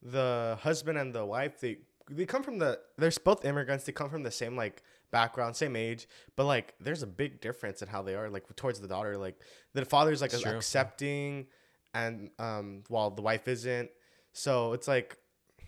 the 0.00 0.56
husband 0.62 0.96
and 0.96 1.12
the 1.12 1.26
wife 1.26 1.58
they 1.58 1.78
they 2.10 2.26
come 2.26 2.42
from 2.42 2.58
the 2.58 2.78
they're 2.96 3.12
both 3.24 3.44
immigrants. 3.44 3.84
They 3.84 3.92
come 3.92 4.10
from 4.10 4.22
the 4.22 4.30
same 4.30 4.56
like 4.56 4.82
background, 5.10 5.56
same 5.56 5.76
age, 5.76 6.06
but 6.36 6.44
like 6.44 6.74
there's 6.80 7.02
a 7.02 7.06
big 7.06 7.40
difference 7.40 7.82
in 7.82 7.88
how 7.88 8.02
they 8.02 8.14
are 8.14 8.28
like 8.28 8.44
towards 8.56 8.80
the 8.80 8.88
daughter. 8.88 9.16
Like 9.16 9.40
the 9.74 9.84
father's 9.84 10.20
like 10.20 10.32
accepting, 10.56 11.46
and 11.94 12.30
um 12.38 12.82
while 12.88 13.10
the 13.10 13.22
wife 13.22 13.48
isn't. 13.48 13.90
So 14.32 14.72
it's 14.72 14.88
like 14.88 15.16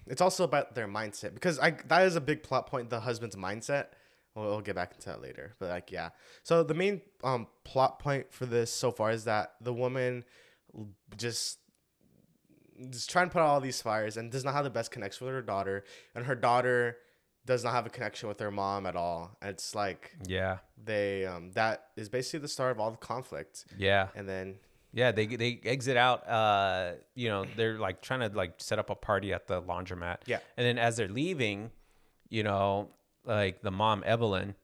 it's 0.07 0.20
also 0.20 0.44
about 0.44 0.74
their 0.74 0.88
mindset 0.88 1.35
because 1.35 1.59
I 1.59 1.72
that 1.88 2.03
is 2.03 2.16
a 2.16 2.20
big 2.20 2.42
plot 2.42 2.66
point. 2.66 2.90
The 2.90 3.00
husband's 3.00 3.37
mindset. 3.37 3.87
We'll, 4.35 4.46
we'll 4.46 4.61
get 4.61 4.76
back 4.76 4.92
into 4.94 5.09
that 5.09 5.20
later, 5.22 5.55
but 5.59 5.70
like 5.70 5.90
yeah. 5.90 6.11
So 6.42 6.62
the 6.62 6.74
main 6.74 7.00
um 7.24 7.46
plot 7.64 7.98
point 7.98 8.33
for 8.33 8.46
this 8.46 8.72
so 8.72 8.90
far 8.90 9.11
is 9.11 9.24
that 9.24 9.55
the 9.61 9.72
woman 9.72 10.24
just 11.16 11.59
just 12.90 13.11
trying 13.11 13.29
to 13.29 13.33
put 13.33 13.40
out 13.40 13.48
all 13.48 13.61
these 13.61 13.83
fires 13.83 14.16
and 14.16 14.31
does 14.31 14.44
not 14.44 14.55
have 14.55 14.64
the 14.64 14.70
best 14.70 14.90
connection 14.90 15.26
with 15.26 15.35
her 15.35 15.42
daughter, 15.42 15.85
and 16.14 16.26
her 16.26 16.35
daughter 16.35 16.96
does 17.46 17.64
not 17.64 17.72
have 17.72 17.87
a 17.87 17.90
connection 17.90 18.29
with 18.29 18.38
their 18.38 18.50
mom 18.50 18.87
at 18.87 18.96
all. 18.96 19.37
It's 19.42 19.74
like 19.74 20.12
yeah 20.26 20.59
they 20.83 21.26
um 21.26 21.53
that 21.53 21.87
is 21.96 22.09
basically 22.09 22.40
the 22.40 22.48
start 22.48 22.72
of 22.72 22.81
all 22.81 22.90
the 22.90 22.96
conflict, 22.96 23.64
yeah 23.79 24.09
and 24.14 24.29
then 24.29 24.57
Yeah, 24.92 25.12
they 25.12 25.26
they 25.26 25.61
exit 25.64 25.96
out. 25.96 26.29
Uh, 26.29 26.92
you 27.14 27.29
know, 27.29 27.44
they're 27.57 27.79
like 27.79 28.03
trying 28.03 28.20
to 28.29 28.37
like 28.37 28.55
set 28.59 28.79
up 28.79 28.90
a 28.90 28.94
party 28.94 29.33
at 29.33 29.46
the 29.46 29.62
laundromat. 29.62 30.18
Yeah. 30.26 30.40
and 30.57 30.66
then 30.66 30.79
as 30.79 30.96
they're 30.96 31.09
leaving, 31.09 31.70
you 32.29 32.42
know, 32.42 32.88
like 33.24 33.62
the 33.62 33.70
mom 33.70 34.03
Evelyn, 34.05 34.55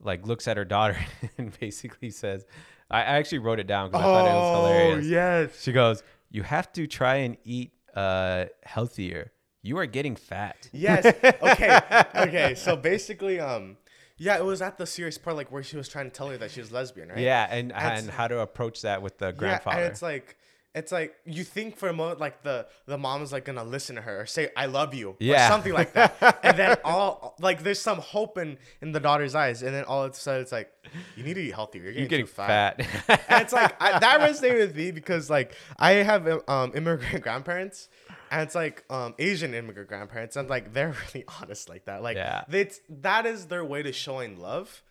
like 0.00 0.26
looks 0.26 0.48
at 0.48 0.56
her 0.56 0.64
daughter 0.64 0.98
and 1.38 1.58
basically 1.60 2.10
says, 2.10 2.44
I 2.90 2.98
I 2.98 3.16
actually 3.18 3.38
wrote 3.38 3.60
it 3.60 3.66
down 3.68 3.90
because 3.90 4.02
I 4.02 4.04
thought 4.04 4.26
it 4.26 4.34
was 4.34 4.56
hilarious. 4.56 5.06
Oh, 5.06 5.08
yes. 5.08 5.62
She 5.62 5.72
goes, 5.72 6.02
"You 6.30 6.42
have 6.42 6.72
to 6.72 6.86
try 6.86 7.16
and 7.16 7.36
eat 7.44 7.72
uh 7.94 8.46
healthier. 8.64 9.32
You 9.66 9.78
are 9.78 9.86
getting 9.86 10.16
fat." 10.16 10.68
Yes. 10.72 11.04
Okay. 11.06 11.80
okay. 12.16 12.54
So 12.54 12.76
basically, 12.76 13.40
um, 13.40 13.76
yeah, 14.18 14.36
it 14.38 14.44
was 14.44 14.62
at 14.62 14.78
the 14.78 14.86
serious 14.86 15.18
part, 15.18 15.36
like 15.36 15.50
where 15.52 15.62
she 15.62 15.76
was 15.76 15.88
trying 15.88 16.06
to 16.06 16.10
tell 16.16 16.28
her 16.30 16.38
that 16.38 16.50
she 16.50 16.60
was 16.60 16.72
lesbian, 16.72 17.08
right? 17.10 17.18
Yeah, 17.18 17.46
and 17.50 17.70
That's- 17.70 18.00
and 18.02 18.10
how 18.10 18.28
to 18.28 18.40
approach 18.40 18.82
that 18.82 19.02
with 19.02 19.18
the 19.18 19.26
Yeah, 19.26 19.32
grandfather. 19.32 19.78
and 19.78 19.86
it's 19.92 20.00
like, 20.02 20.36
it's 20.74 20.92
like 20.92 21.14
you 21.24 21.42
think 21.42 21.78
for 21.78 21.88
a 21.88 21.92
moment 21.94 22.20
like 22.20 22.42
the 22.42 22.66
the 22.86 22.98
mom 22.98 23.22
is 23.22 23.32
like 23.32 23.46
gonna 23.46 23.64
listen 23.64 23.96
to 23.96 24.02
her 24.02 24.20
or 24.20 24.26
say 24.26 24.50
I 24.56 24.66
love 24.66 24.92
you, 24.94 25.16
Yeah. 25.20 25.46
or 25.46 25.50
something 25.50 25.72
like 25.72 25.94
that, 25.94 26.38
and 26.42 26.54
then 26.58 26.76
all 26.84 27.34
like 27.40 27.62
there's 27.62 27.80
some 27.80 27.98
hope 27.98 28.36
in 28.36 28.58
in 28.82 28.92
the 28.92 29.00
daughter's 29.00 29.34
eyes, 29.34 29.62
and 29.62 29.74
then 29.74 29.84
all 29.84 30.02
of 30.04 30.12
a 30.12 30.14
sudden 30.14 30.42
it's 30.42 30.52
like 30.52 30.70
you 31.16 31.22
need 31.24 31.34
to 31.34 31.40
eat 31.42 31.54
healthier. 31.54 31.82
You're 31.84 31.92
getting, 31.92 32.02
You're 32.02 32.08
getting 32.10 32.26
too 32.26 32.32
fat. 32.32 32.82
fat. 32.84 33.24
and 33.28 33.42
it's 33.42 33.54
like 33.54 33.74
I, 33.80 33.98
that 33.98 34.20
resonated 34.30 34.58
with 34.66 34.76
me 34.76 34.90
because 34.90 35.30
like 35.30 35.54
I 35.78 35.92
have 35.92 36.26
um 36.48 36.72
immigrant 36.74 37.22
grandparents 37.22 37.88
and 38.30 38.42
it's 38.42 38.54
like 38.54 38.84
um 38.90 39.14
Asian 39.18 39.54
immigrant 39.54 39.88
grandparents 39.88 40.36
and 40.36 40.48
like 40.48 40.72
they're 40.72 40.94
really 41.14 41.24
honest 41.40 41.68
like 41.68 41.84
that 41.86 42.02
like 42.02 42.16
Yeah. 42.16 42.44
it's 42.50 42.80
that 42.88 43.26
is 43.26 43.46
their 43.46 43.64
way 43.64 43.82
to 43.82 43.92
showing 43.92 44.38
love 44.40 44.82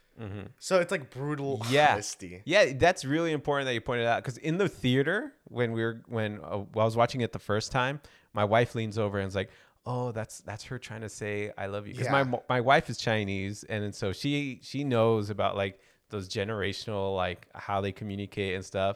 so 0.59 0.79
it's 0.79 0.91
like 0.91 1.09
brutal 1.09 1.61
yeah. 1.69 1.91
honesty 1.91 2.41
Yeah, 2.45 2.71
that's 2.77 3.03
really 3.03 3.33
important 3.33 3.65
that 3.67 3.73
you 3.73 3.81
pointed 3.81 4.07
out 4.07 4.23
because 4.23 4.37
in 4.37 4.57
the 4.57 4.69
theater 4.69 5.33
when 5.49 5.73
we 5.73 5.83
were 5.83 6.01
when 6.07 6.39
uh, 6.41 6.59
I 6.59 6.83
was 6.85 6.95
watching 6.95 7.19
it 7.19 7.33
the 7.33 7.39
first 7.39 7.73
time, 7.73 7.99
my 8.31 8.45
wife 8.45 8.75
leans 8.75 8.97
over 8.97 9.19
and 9.19 9.27
is 9.27 9.35
like, 9.35 9.49
"Oh, 9.85 10.13
that's 10.13 10.39
that's 10.39 10.63
her 10.65 10.79
trying 10.79 11.01
to 11.01 11.09
say 11.09 11.51
I 11.57 11.65
love 11.65 11.85
you." 11.85 11.93
Because 11.93 12.09
my 12.09 12.19
Yeah. 12.19 12.23
mo- 12.23 12.43
my 12.47 12.61
wife 12.61 12.89
is 12.89 12.97
Chinese, 12.97 13.65
and, 13.65 13.83
and 13.83 13.93
so 13.93 14.13
she 14.13 14.59
she 14.63 14.85
knows 14.85 15.29
about 15.29 15.57
like 15.57 15.81
those 16.11 16.29
generational 16.29 17.13
like 17.13 17.47
how 17.53 17.81
they 17.81 17.91
communicate 17.91 18.55
and 18.55 18.63
stuff. 18.63 18.95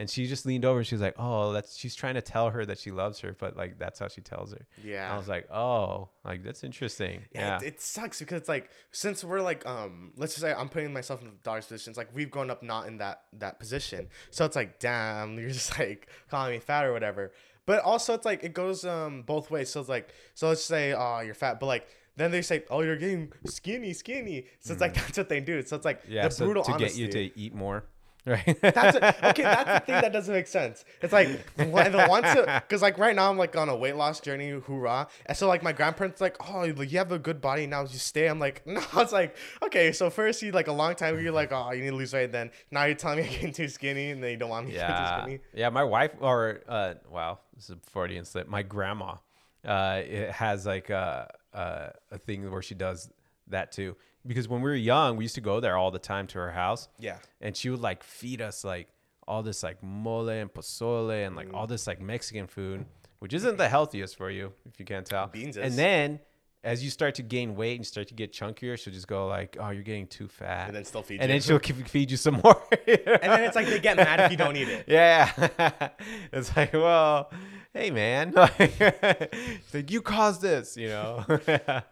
And 0.00 0.08
she 0.08 0.26
just 0.26 0.46
leaned 0.46 0.64
over 0.64 0.78
and 0.78 0.86
she 0.86 0.94
was 0.94 1.02
like, 1.02 1.14
"Oh, 1.18 1.52
that's 1.52 1.76
she's 1.76 1.94
trying 1.94 2.14
to 2.14 2.22
tell 2.22 2.48
her 2.48 2.64
that 2.64 2.78
she 2.78 2.90
loves 2.90 3.20
her, 3.20 3.36
but 3.38 3.54
like 3.56 3.78
that's 3.78 3.98
how 3.98 4.08
she 4.08 4.22
tells 4.22 4.52
her." 4.52 4.66
Yeah. 4.82 5.12
I 5.12 5.16
was 5.18 5.28
like, 5.28 5.46
"Oh, 5.52 6.08
like 6.24 6.42
that's 6.42 6.64
interesting." 6.64 7.20
yeah, 7.34 7.40
Yeah. 7.40 7.56
It, 7.58 7.66
it 7.74 7.80
sucks 7.82 8.18
because 8.18 8.38
it's 8.40 8.48
like 8.48 8.70
since 8.92 9.22
we're 9.22 9.42
like 9.42 9.66
um 9.66 10.12
let's 10.16 10.32
just 10.32 10.40
say 10.42 10.52
I'm 10.54 10.70
putting 10.70 10.92
myself 10.94 11.20
in 11.20 11.26
the 11.28 11.34
daughter's 11.44 11.66
position. 11.66 11.90
It's 11.90 11.98
like 11.98 12.08
we've 12.14 12.30
grown 12.30 12.50
up 12.50 12.62
not 12.62 12.86
in 12.88 12.96
that 12.96 13.24
that 13.34 13.58
position, 13.60 14.08
so 14.30 14.46
it's 14.46 14.56
like 14.56 14.78
damn, 14.80 15.38
you're 15.38 15.50
just 15.50 15.78
like 15.78 16.08
calling 16.30 16.52
me 16.52 16.58
fat 16.60 16.86
or 16.86 16.92
whatever. 16.94 17.32
But 17.66 17.82
also 17.84 18.14
it's 18.14 18.24
like 18.24 18.42
it 18.42 18.54
goes 18.54 18.84
um 18.86 19.22
both 19.22 19.50
ways. 19.50 19.68
So 19.68 19.80
it's 19.80 19.88
like 19.90 20.14
so 20.34 20.48
let's 20.48 20.64
say 20.64 20.94
oh 20.94 21.20
you're 21.20 21.34
fat, 21.34 21.60
but 21.60 21.66
like 21.66 21.86
then 22.16 22.30
they 22.30 22.40
say 22.42 22.64
oh 22.70 22.80
you're 22.80 22.96
getting 22.96 23.32
skinny 23.44 23.92
skinny. 23.92 24.46
So 24.60 24.72
it's 24.72 24.80
like 24.80 24.94
that's 25.00 25.18
what 25.18 25.28
they 25.28 25.40
do. 25.40 25.60
So 25.62 25.76
it's 25.76 25.84
like 25.84 26.02
Mm. 26.06 26.10
yeah, 26.10 26.28
the 26.28 26.34
so 26.34 26.44
brutal 26.46 26.64
to 26.64 26.72
honesty. 26.72 27.06
get 27.06 27.14
you 27.16 27.28
to 27.28 27.38
eat 27.38 27.54
more, 27.54 27.84
right? 28.26 28.58
That's 28.60 28.96
a, 28.96 29.28
okay. 29.30 29.42
That's 29.42 29.80
the 29.80 29.80
thing 29.86 30.00
that 30.02 30.12
doesn't 30.12 30.34
make 30.34 30.46
sense. 30.46 30.84
It's 31.02 31.12
like 31.12 31.28
the 31.56 32.06
once 32.08 32.28
because 32.62 32.82
like 32.82 32.98
right 32.98 33.14
now 33.16 33.30
I'm 33.30 33.38
like 33.38 33.56
on 33.56 33.68
a 33.68 33.76
weight 33.76 33.96
loss 33.96 34.20
journey, 34.20 34.50
hoorah! 34.50 35.08
And 35.26 35.36
so 35.36 35.48
like 35.48 35.62
my 35.62 35.72
grandparents 35.72 36.20
like, 36.20 36.36
oh, 36.48 36.64
you 36.64 36.98
have 36.98 37.12
a 37.12 37.18
good 37.18 37.40
body 37.40 37.66
now, 37.66 37.82
you 37.82 37.88
stay. 37.98 38.26
I'm 38.28 38.38
like, 38.38 38.62
no. 38.66 38.82
It's 38.96 39.12
like 39.12 39.36
okay. 39.62 39.92
So 39.92 40.10
first 40.10 40.42
you 40.42 40.52
like 40.52 40.68
a 40.68 40.72
long 40.72 40.94
time 40.94 41.20
you're 41.20 41.32
like, 41.32 41.52
oh, 41.52 41.70
you 41.72 41.82
need 41.82 41.90
to 41.90 41.96
lose 41.96 42.12
weight. 42.12 42.32
Then 42.32 42.50
now 42.70 42.84
you're 42.84 42.94
telling 42.94 43.18
me 43.18 43.24
I'm 43.28 43.32
getting 43.32 43.52
too 43.52 43.68
skinny, 43.68 44.10
and 44.10 44.22
then 44.22 44.30
you 44.32 44.36
don't 44.36 44.50
want 44.50 44.66
me 44.66 44.72
to 44.72 44.78
get 44.78 44.86
too 44.86 44.92
Yeah, 44.92 45.22
skinny. 45.22 45.40
yeah. 45.54 45.68
My 45.70 45.84
wife, 45.84 46.12
or 46.20 46.60
uh, 46.68 46.94
wow, 47.10 47.38
this 47.54 47.64
is 47.64 47.70
a 47.70 47.90
Freudian 47.90 48.24
slip. 48.24 48.48
My 48.48 48.62
grandma, 48.62 49.16
uh, 49.64 50.00
it 50.04 50.30
has 50.32 50.66
like 50.66 50.90
a, 50.90 51.30
a 51.52 51.92
a 52.12 52.18
thing 52.18 52.50
where 52.50 52.62
she 52.62 52.74
does 52.74 53.10
that 53.48 53.72
too. 53.72 53.96
Because 54.26 54.48
when 54.48 54.60
we 54.60 54.70
were 54.70 54.76
young, 54.76 55.16
we 55.16 55.24
used 55.24 55.34
to 55.36 55.40
go 55.40 55.60
there 55.60 55.76
all 55.76 55.90
the 55.90 55.98
time 55.98 56.26
to 56.28 56.38
her 56.38 56.50
house. 56.52 56.88
Yeah. 56.98 57.18
and 57.40 57.56
she 57.56 57.70
would 57.70 57.80
like 57.80 58.02
feed 58.02 58.40
us 58.42 58.64
like 58.64 58.88
all 59.26 59.42
this 59.42 59.62
like 59.62 59.82
mole 59.82 60.28
and 60.28 60.52
pozole 60.52 61.26
and 61.26 61.36
like 61.36 61.48
Mm. 61.48 61.54
all 61.54 61.66
this 61.66 61.86
like 61.86 62.00
Mexican 62.00 62.46
food, 62.46 62.84
which 63.20 63.32
isn't 63.32 63.56
the 63.58 63.68
healthiest 63.68 64.16
for 64.16 64.30
you 64.30 64.52
if 64.66 64.78
you 64.78 64.84
can't 64.84 65.06
tell. 65.06 65.26
Beans 65.28 65.56
and 65.56 65.74
then. 65.74 66.20
As 66.62 66.84
you 66.84 66.90
start 66.90 67.14
to 67.14 67.22
gain 67.22 67.54
weight 67.56 67.76
and 67.76 67.86
start 67.86 68.08
to 68.08 68.14
get 68.14 68.32
chunkier, 68.34 68.78
she'll 68.78 68.92
just 68.92 69.08
go 69.08 69.26
like, 69.26 69.56
"Oh, 69.58 69.70
you're 69.70 69.82
getting 69.82 70.06
too 70.06 70.28
fat," 70.28 70.66
And 70.68 70.76
then 70.76 70.84
still 70.84 71.02
feed 71.02 71.14
you, 71.14 71.20
and 71.22 71.30
then 71.30 71.40
she'll 71.40 71.58
feed 71.58 72.10
you 72.10 72.18
some 72.18 72.34
more. 72.44 72.62
And 72.86 73.32
then 73.32 73.44
it's 73.44 73.56
like 73.56 73.66
they 73.66 73.80
get 73.80 73.96
mad 73.96 74.20
if 74.20 74.30
you 74.30 74.36
don't 74.36 74.56
eat 74.56 74.68
it. 74.68 74.84
Yeah. 74.88 75.30
it's 76.32 76.54
like, 76.54 76.74
well, 76.74 77.30
hey 77.72 77.90
man. 77.90 78.34
it's 78.36 79.72
like 79.74 79.90
you 79.90 80.02
caused 80.02 80.42
this, 80.42 80.76
you 80.76 80.88
know. 80.88 81.24
But 81.26 81.82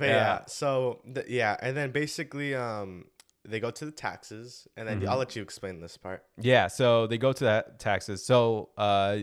yeah, 0.00 0.46
so 0.46 1.02
th- 1.14 1.26
yeah, 1.28 1.56
and 1.60 1.76
then 1.76 1.90
basically 1.90 2.54
um 2.54 3.04
they 3.44 3.60
go 3.60 3.70
to 3.70 3.84
the 3.84 3.92
taxes, 3.92 4.66
and 4.76 4.88
then 4.88 5.00
Mm-hmm. 5.00 5.08
I'll 5.10 5.18
let 5.18 5.36
you 5.36 5.42
explain 5.42 5.80
this 5.80 5.96
part. 5.96 6.24
Yeah, 6.40 6.68
so 6.68 7.06
they 7.06 7.18
go 7.18 7.32
to 7.34 7.44
that 7.44 7.78
taxes. 7.78 8.24
So 8.24 8.70
uh 8.78 9.18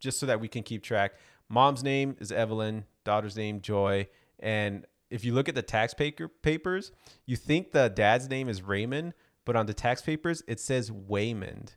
just 0.00 0.18
so 0.20 0.26
that 0.26 0.40
we 0.40 0.48
can 0.48 0.62
keep 0.62 0.82
track, 0.82 1.12
mom's 1.50 1.82
name 1.84 2.16
is 2.18 2.32
Evelyn, 2.32 2.84
daughter's 3.04 3.36
name 3.36 3.60
Joy, 3.60 4.08
and 4.40 4.86
if 5.10 5.24
you 5.24 5.32
look 5.32 5.48
at 5.48 5.54
the 5.54 5.62
tax 5.62 5.94
paper 5.94 6.28
papers, 6.28 6.92
you 7.26 7.36
think 7.36 7.72
the 7.72 7.88
dad's 7.88 8.28
name 8.28 8.48
is 8.48 8.62
Raymond, 8.62 9.14
but 9.44 9.56
on 9.56 9.66
the 9.66 9.74
tax 9.74 10.02
papers 10.02 10.42
it 10.46 10.60
says 10.60 10.90
Waymond. 10.90 11.76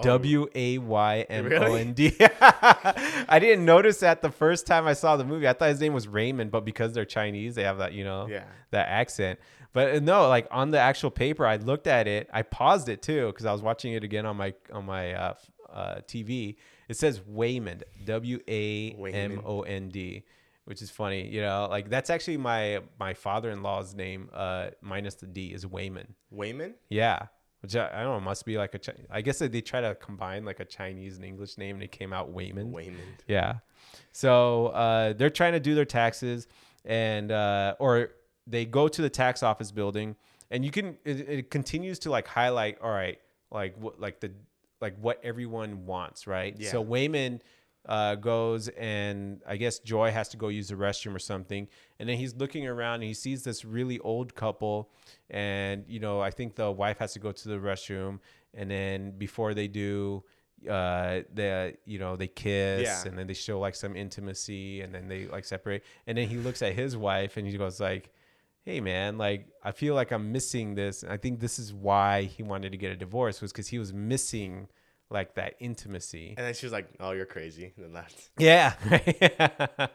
W 0.00 0.46
A 0.54 0.78
Y 0.78 1.26
M 1.28 1.52
O 1.52 1.74
N 1.74 1.92
D. 1.92 2.16
I 2.20 3.38
didn't 3.38 3.64
notice 3.66 4.00
that 4.00 4.22
the 4.22 4.30
first 4.30 4.66
time 4.66 4.86
I 4.86 4.94
saw 4.94 5.16
the 5.16 5.24
movie. 5.24 5.46
I 5.46 5.52
thought 5.52 5.68
his 5.68 5.80
name 5.80 5.92
was 5.92 6.08
Raymond, 6.08 6.50
but 6.50 6.64
because 6.64 6.94
they're 6.94 7.04
Chinese, 7.04 7.54
they 7.56 7.64
have 7.64 7.76
that, 7.78 7.92
you 7.92 8.04
know, 8.04 8.26
Yeah. 8.26 8.44
that 8.70 8.88
accent. 8.88 9.38
But 9.74 9.96
uh, 9.96 10.00
no, 10.00 10.28
like 10.28 10.46
on 10.50 10.70
the 10.70 10.78
actual 10.78 11.10
paper, 11.10 11.46
I 11.46 11.56
looked 11.56 11.86
at 11.86 12.06
it. 12.08 12.30
I 12.32 12.40
paused 12.42 12.88
it 12.88 13.02
too 13.02 13.26
because 13.26 13.44
I 13.44 13.52
was 13.52 13.60
watching 13.62 13.92
it 13.92 14.02
again 14.04 14.24
on 14.24 14.36
my 14.36 14.54
on 14.72 14.86
my 14.86 15.12
uh, 15.12 15.34
uh, 15.70 15.94
TV. 16.06 16.56
It 16.88 16.96
says 16.96 17.20
Waymond, 17.20 17.82
W 18.04 18.38
A 18.48 18.90
M 19.12 19.42
O 19.44 19.60
N 19.62 19.88
D, 19.88 20.24
which 20.64 20.82
is 20.82 20.90
funny. 20.90 21.26
You 21.28 21.42
know, 21.42 21.66
like 21.70 21.90
that's 21.90 22.10
actually 22.10 22.36
my 22.36 22.80
my 22.98 23.14
father 23.14 23.50
in 23.50 23.62
law's 23.62 23.94
name, 23.94 24.30
uh, 24.32 24.70
minus 24.80 25.14
the 25.14 25.26
D, 25.26 25.52
is 25.52 25.66
Wayman. 25.66 26.14
Wayman. 26.30 26.74
Yeah. 26.88 27.26
Which 27.60 27.76
I, 27.76 27.88
I 27.92 28.02
don't 28.02 28.14
know, 28.14 28.20
must 28.20 28.44
be 28.44 28.58
like 28.58 28.74
a. 28.74 28.78
Chi- 28.80 29.06
I 29.08 29.20
guess 29.22 29.38
they 29.38 29.60
try 29.60 29.80
to 29.80 29.94
combine 29.94 30.44
like 30.44 30.58
a 30.58 30.64
Chinese 30.64 31.16
and 31.16 31.24
English 31.24 31.58
name, 31.58 31.76
and 31.76 31.82
it 31.84 31.92
came 31.92 32.12
out 32.12 32.32
Wayman. 32.32 32.72
Wayman. 32.72 32.98
Yeah. 33.28 33.58
So 34.10 34.66
uh, 34.68 35.12
they're 35.12 35.30
trying 35.30 35.52
to 35.52 35.60
do 35.60 35.76
their 35.76 35.84
taxes, 35.84 36.48
and 36.84 37.30
uh, 37.30 37.76
or 37.78 38.10
they 38.48 38.64
go 38.64 38.88
to 38.88 39.00
the 39.02 39.10
tax 39.10 39.44
office 39.44 39.70
building, 39.70 40.16
and 40.50 40.64
you 40.64 40.72
can 40.72 40.98
it, 41.04 41.20
it 41.28 41.50
continues 41.50 42.00
to 42.00 42.10
like 42.10 42.26
highlight. 42.26 42.80
All 42.80 42.90
right, 42.90 43.20
like 43.52 43.76
what 43.78 44.00
like 44.00 44.18
the 44.18 44.32
like 44.80 44.96
what 45.00 45.20
everyone 45.22 45.86
wants, 45.86 46.26
right? 46.26 46.56
Yeah. 46.58 46.70
So 46.72 46.80
Wayman 46.80 47.42
uh, 47.86 48.14
goes 48.14 48.68
and 48.68 49.40
I 49.46 49.56
guess 49.56 49.78
Joy 49.80 50.10
has 50.12 50.28
to 50.30 50.36
go 50.36 50.48
use 50.48 50.68
the 50.68 50.76
restroom 50.76 51.14
or 51.14 51.18
something, 51.18 51.68
and 51.98 52.08
then 52.08 52.16
he's 52.16 52.34
looking 52.36 52.66
around 52.66 52.96
and 52.96 53.04
he 53.04 53.14
sees 53.14 53.42
this 53.42 53.64
really 53.64 53.98
old 54.00 54.34
couple, 54.34 54.90
and 55.30 55.84
you 55.88 55.98
know 56.00 56.20
I 56.20 56.30
think 56.30 56.54
the 56.54 56.70
wife 56.70 56.98
has 56.98 57.12
to 57.14 57.18
go 57.18 57.32
to 57.32 57.48
the 57.48 57.56
restroom, 57.56 58.20
and 58.54 58.70
then 58.70 59.12
before 59.18 59.54
they 59.54 59.68
do 59.68 60.22
uh 60.70 61.22
the 61.34 61.74
you 61.86 61.98
know 61.98 62.14
they 62.14 62.28
kiss 62.28 62.82
Yeah. 62.84 63.02
and 63.08 63.18
then 63.18 63.26
they 63.26 63.34
show 63.34 63.58
like 63.58 63.74
some 63.74 63.96
intimacy 63.96 64.80
and 64.82 64.94
then 64.94 65.08
they 65.08 65.26
like 65.26 65.44
separate. 65.44 65.82
And 66.06 66.16
then 66.16 66.28
he 66.28 66.36
looks 66.36 66.62
at 66.62 66.74
his 66.74 66.96
wife 66.96 67.36
and 67.36 67.48
he 67.48 67.56
goes 67.56 67.80
like 67.80 68.12
hey 68.64 68.80
man 68.80 69.18
like 69.18 69.48
i 69.64 69.72
feel 69.72 69.96
like 69.96 70.12
i'm 70.12 70.30
missing 70.30 70.76
this. 70.76 71.02
I 71.02 71.16
think 71.16 71.40
this 71.40 71.58
is 71.58 71.74
why 71.74 72.22
he 72.22 72.44
wanted 72.44 72.70
to 72.70 72.78
get 72.78 72.92
a 72.92 72.96
divorce 72.96 73.40
was 73.42 73.50
because 73.50 73.66
he 73.68 73.80
was 73.80 73.92
missing 73.92 74.68
like 75.12 75.34
that 75.34 75.54
intimacy 75.60 76.34
And 76.36 76.46
then 76.46 76.54
she 76.54 76.66
was 76.66 76.72
like, 76.72 76.88
"Oh, 76.98 77.12
you're 77.12 77.26
crazy." 77.26 77.72
And 77.76 77.84
then 77.84 77.92
left. 77.92 78.30
yeah 78.38 78.74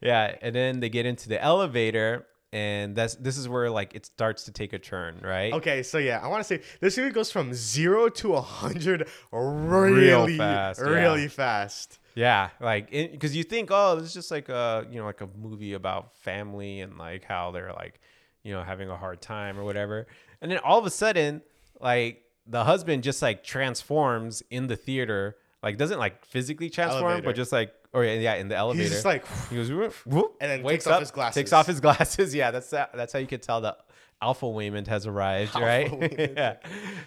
yeah 0.00 0.36
and 0.40 0.54
then 0.54 0.80
they 0.80 0.88
get 0.88 1.06
into 1.06 1.28
the 1.28 1.42
elevator 1.42 2.26
and 2.52 2.96
that's 2.96 3.14
this 3.16 3.36
is 3.36 3.48
where 3.48 3.70
like 3.70 3.94
it 3.94 4.06
starts 4.06 4.44
to 4.44 4.52
take 4.52 4.72
a 4.72 4.78
turn 4.78 5.20
right 5.22 5.52
Okay, 5.52 5.82
so 5.82 5.98
yeah, 5.98 6.20
I 6.22 6.28
want 6.28 6.40
to 6.40 6.44
say 6.44 6.62
this 6.80 6.96
movie 6.96 7.10
goes 7.10 7.30
from 7.30 7.52
zero 7.52 8.08
to 8.08 8.34
a 8.34 8.40
hundred 8.40 9.08
really, 9.32 10.38
fast, 10.38 10.80
yeah. 10.80 10.86
really 10.88 11.28
fast. 11.28 11.98
Yeah, 12.14 12.48
like 12.60 12.90
because 12.90 13.36
you 13.36 13.44
think, 13.44 13.68
oh, 13.70 13.96
this 13.96 14.06
is 14.06 14.14
just 14.14 14.30
like 14.30 14.48
a 14.48 14.86
you 14.90 14.98
know 14.98 15.04
like 15.04 15.20
a 15.20 15.28
movie 15.38 15.74
about 15.74 16.16
family 16.16 16.80
and 16.80 16.96
like 16.96 17.24
how 17.24 17.50
they're 17.50 17.72
like 17.72 18.00
you 18.42 18.52
know 18.52 18.62
having 18.62 18.88
a 18.88 18.96
hard 18.96 19.20
time 19.20 19.58
or 19.58 19.64
whatever, 19.64 20.06
and 20.40 20.50
then 20.50 20.58
all 20.58 20.78
of 20.78 20.86
a 20.86 20.90
sudden, 20.90 21.42
like 21.80 22.22
the 22.48 22.64
husband 22.64 23.02
just 23.02 23.20
like 23.22 23.44
transforms 23.44 24.42
in 24.50 24.66
the 24.66 24.76
theater, 24.76 25.36
like 25.62 25.76
doesn't 25.76 25.98
like 25.98 26.24
physically 26.24 26.70
transform, 26.70 27.04
Elevator. 27.04 27.24
but 27.24 27.36
just 27.36 27.52
like 27.52 27.72
or 27.92 28.04
yeah, 28.04 28.14
yeah 28.14 28.34
in 28.34 28.48
the 28.48 28.56
elevator. 28.56 28.84
He's 28.84 28.92
just 28.92 29.04
like, 29.04 29.24
he 29.48 29.56
goes 29.56 29.70
whoop, 29.70 29.94
whoop, 30.06 30.36
And 30.40 30.50
then 30.50 30.62
wakes 30.62 30.84
takes 30.84 30.86
off 30.86 30.94
up, 30.94 31.00
his 31.00 31.10
glasses. 31.10 31.34
Takes 31.34 31.52
off 31.52 31.66
his 31.66 31.80
glasses. 31.86 32.34
Yeah, 32.34 32.50
that's 32.50 32.70
that, 32.70 32.92
that's 32.94 33.12
how 33.12 33.18
you 33.18 33.26
could 33.26 33.42
tell 33.42 33.60
the 33.60 33.76
Alpha 34.20 34.46
Waymond 34.46 34.86
has 34.88 35.06
arrived, 35.06 35.54
Alpha 35.54 35.66
right? 35.66 36.30
Yeah, 36.36 36.56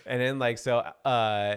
and 0.05 0.21
then 0.21 0.39
like 0.39 0.57
so, 0.57 0.77
uh, 1.05 1.55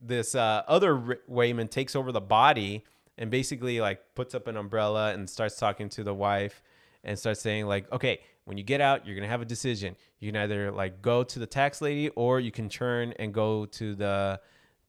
this 0.00 0.34
uh, 0.34 0.62
other 0.66 1.20
Wayman 1.28 1.68
takes 1.68 1.94
over 1.94 2.12
the 2.12 2.20
body 2.20 2.84
and 3.16 3.30
basically 3.30 3.80
like 3.80 4.00
puts 4.14 4.34
up 4.34 4.46
an 4.48 4.56
umbrella 4.56 5.12
and 5.12 5.28
starts 5.28 5.56
talking 5.56 5.88
to 5.90 6.02
the 6.02 6.14
wife. 6.14 6.62
and 7.04 7.18
starts 7.18 7.40
saying 7.40 7.66
like, 7.66 7.90
okay, 7.92 8.20
when 8.44 8.58
you 8.58 8.64
get 8.64 8.80
out, 8.80 9.06
you're 9.06 9.14
gonna 9.16 9.28
have 9.28 9.42
a 9.42 9.46
decision. 9.46 9.96
You 10.20 10.32
can 10.32 10.40
either 10.42 10.70
like 10.70 11.02
go 11.02 11.24
to 11.24 11.38
the 11.38 11.46
tax 11.46 11.80
lady, 11.80 12.08
or 12.10 12.40
you 12.40 12.50
can 12.50 12.68
turn 12.68 13.12
and 13.18 13.32
go 13.32 13.66
to 13.66 13.94
the 13.94 14.40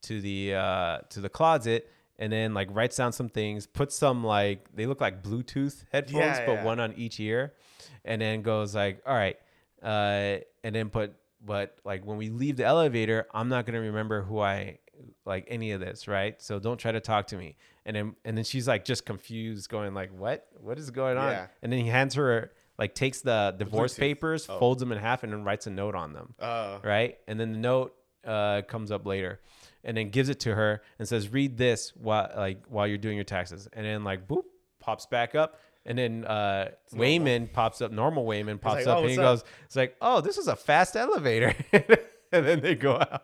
to 0.04 0.22
the 0.22 0.56
uh, 0.56 0.98
to 1.10 1.22
the 1.22 1.30
closet, 1.30 1.90
and 2.20 2.32
then 2.32 2.54
like 2.54 2.68
writes 2.72 2.98
down 2.98 3.12
some 3.12 3.30
things, 3.30 3.66
puts 3.68 3.96
some 3.96 4.24
like 4.24 4.68
they 4.76 4.86
look 4.86 5.02
like 5.02 5.24
Bluetooth 5.24 5.84
headphones, 5.92 6.20
Yeah, 6.40 6.46
but 6.46 6.54
yeah. 6.54 6.64
one 6.64 6.80
on 6.80 6.94
each 6.94 7.20
ear, 7.20 7.54
and 8.04 8.22
then 8.22 8.42
goes 8.42 8.76
like, 8.76 9.02
all 9.06 9.16
right, 9.16 9.38
uh, 9.82 10.38
and 10.64 10.76
then 10.76 10.90
put 10.90 11.14
but 11.44 11.78
like 11.86 12.06
when 12.06 12.18
we 12.18 12.30
leave 12.30 12.58
the 12.58 12.66
elevator, 12.66 13.28
I'm 13.34 13.50
not 13.50 13.66
gonna 13.66 13.82
remember 13.82 14.22
who 14.24 14.40
I 14.40 14.80
like 15.26 15.46
any 15.50 15.72
of 15.72 15.80
this, 15.80 16.08
right? 16.08 16.42
So 16.42 16.60
don't 16.60 16.78
try 16.78 16.92
to 16.92 17.00
talk 17.02 17.28
to 17.28 17.38
me. 17.38 17.58
And 17.86 17.96
then 17.96 18.16
and 18.26 18.38
then 18.38 18.44
she's 18.44 18.68
like 18.68 18.84
just 18.86 19.06
confused, 19.06 19.70
going 19.70 19.94
like, 19.94 20.12
what? 20.12 20.48
What 20.60 20.80
is 20.80 20.90
going 20.92 21.18
on? 21.18 21.32
Yeah. 21.32 21.48
And 21.62 21.72
then 21.72 21.80
he 21.80 21.88
hands 21.90 22.16
her 22.16 22.52
like 22.78 22.94
takes 22.96 23.22
the 23.22 23.56
divorce 23.58 23.94
papers, 23.98 24.48
Oh. 24.50 24.60
folds 24.60 24.80
them 24.82 24.92
in 24.92 24.98
half, 24.98 25.24
and 25.24 25.32
then 25.34 25.44
writes 25.44 25.68
a 25.68 25.72
note 25.72 25.96
on 25.96 26.14
them 26.14 26.34
Uh, 26.40 26.80
right? 26.84 27.18
And 27.28 27.40
then 27.40 27.52
the 27.54 27.58
note 27.60 27.96
uh, 28.26 28.64
comes 28.64 28.92
up 28.92 29.06
later, 29.06 29.40
and 29.84 29.96
then 29.96 30.10
gives 30.10 30.30
it 30.30 30.40
to 30.42 30.56
her 30.56 30.82
and 31.00 31.08
says, 31.08 31.32
"Read 31.32 31.58
this 31.58 31.92
while 31.96 32.32
like 32.36 32.64
while 32.68 32.88
you're 32.88 32.98
doing 32.98 33.16
your 33.16 33.24
taxes." 33.24 33.68
And 33.74 33.86
then 33.86 34.04
like 34.04 34.28
boop 34.28 34.44
pops 34.80 35.06
back 35.06 35.36
up, 35.36 35.60
and 35.86 35.98
then 35.98 36.26
uh, 36.26 36.72
Wayman 36.94 37.48
pops 37.48 37.82
up. 37.82 37.92
Normal 37.92 38.26
Wayman 38.26 38.58
pops 38.58 38.86
like, 38.86 38.88
up, 38.88 38.98
"Oh, 38.98 39.02
and 39.02 39.10
he 39.12 39.18
what's 39.18 39.42
goes, 39.44 39.50
"It's 39.66 39.76
like, 39.76 39.96
oh, 40.02 40.22
this 40.22 40.38
is 40.38 40.48
a 40.48 40.56
fast 40.56 40.96
elevator." 40.96 41.54
and 41.72 42.46
then 42.46 42.60
they 42.62 42.74
go 42.76 42.94
out, 42.96 43.24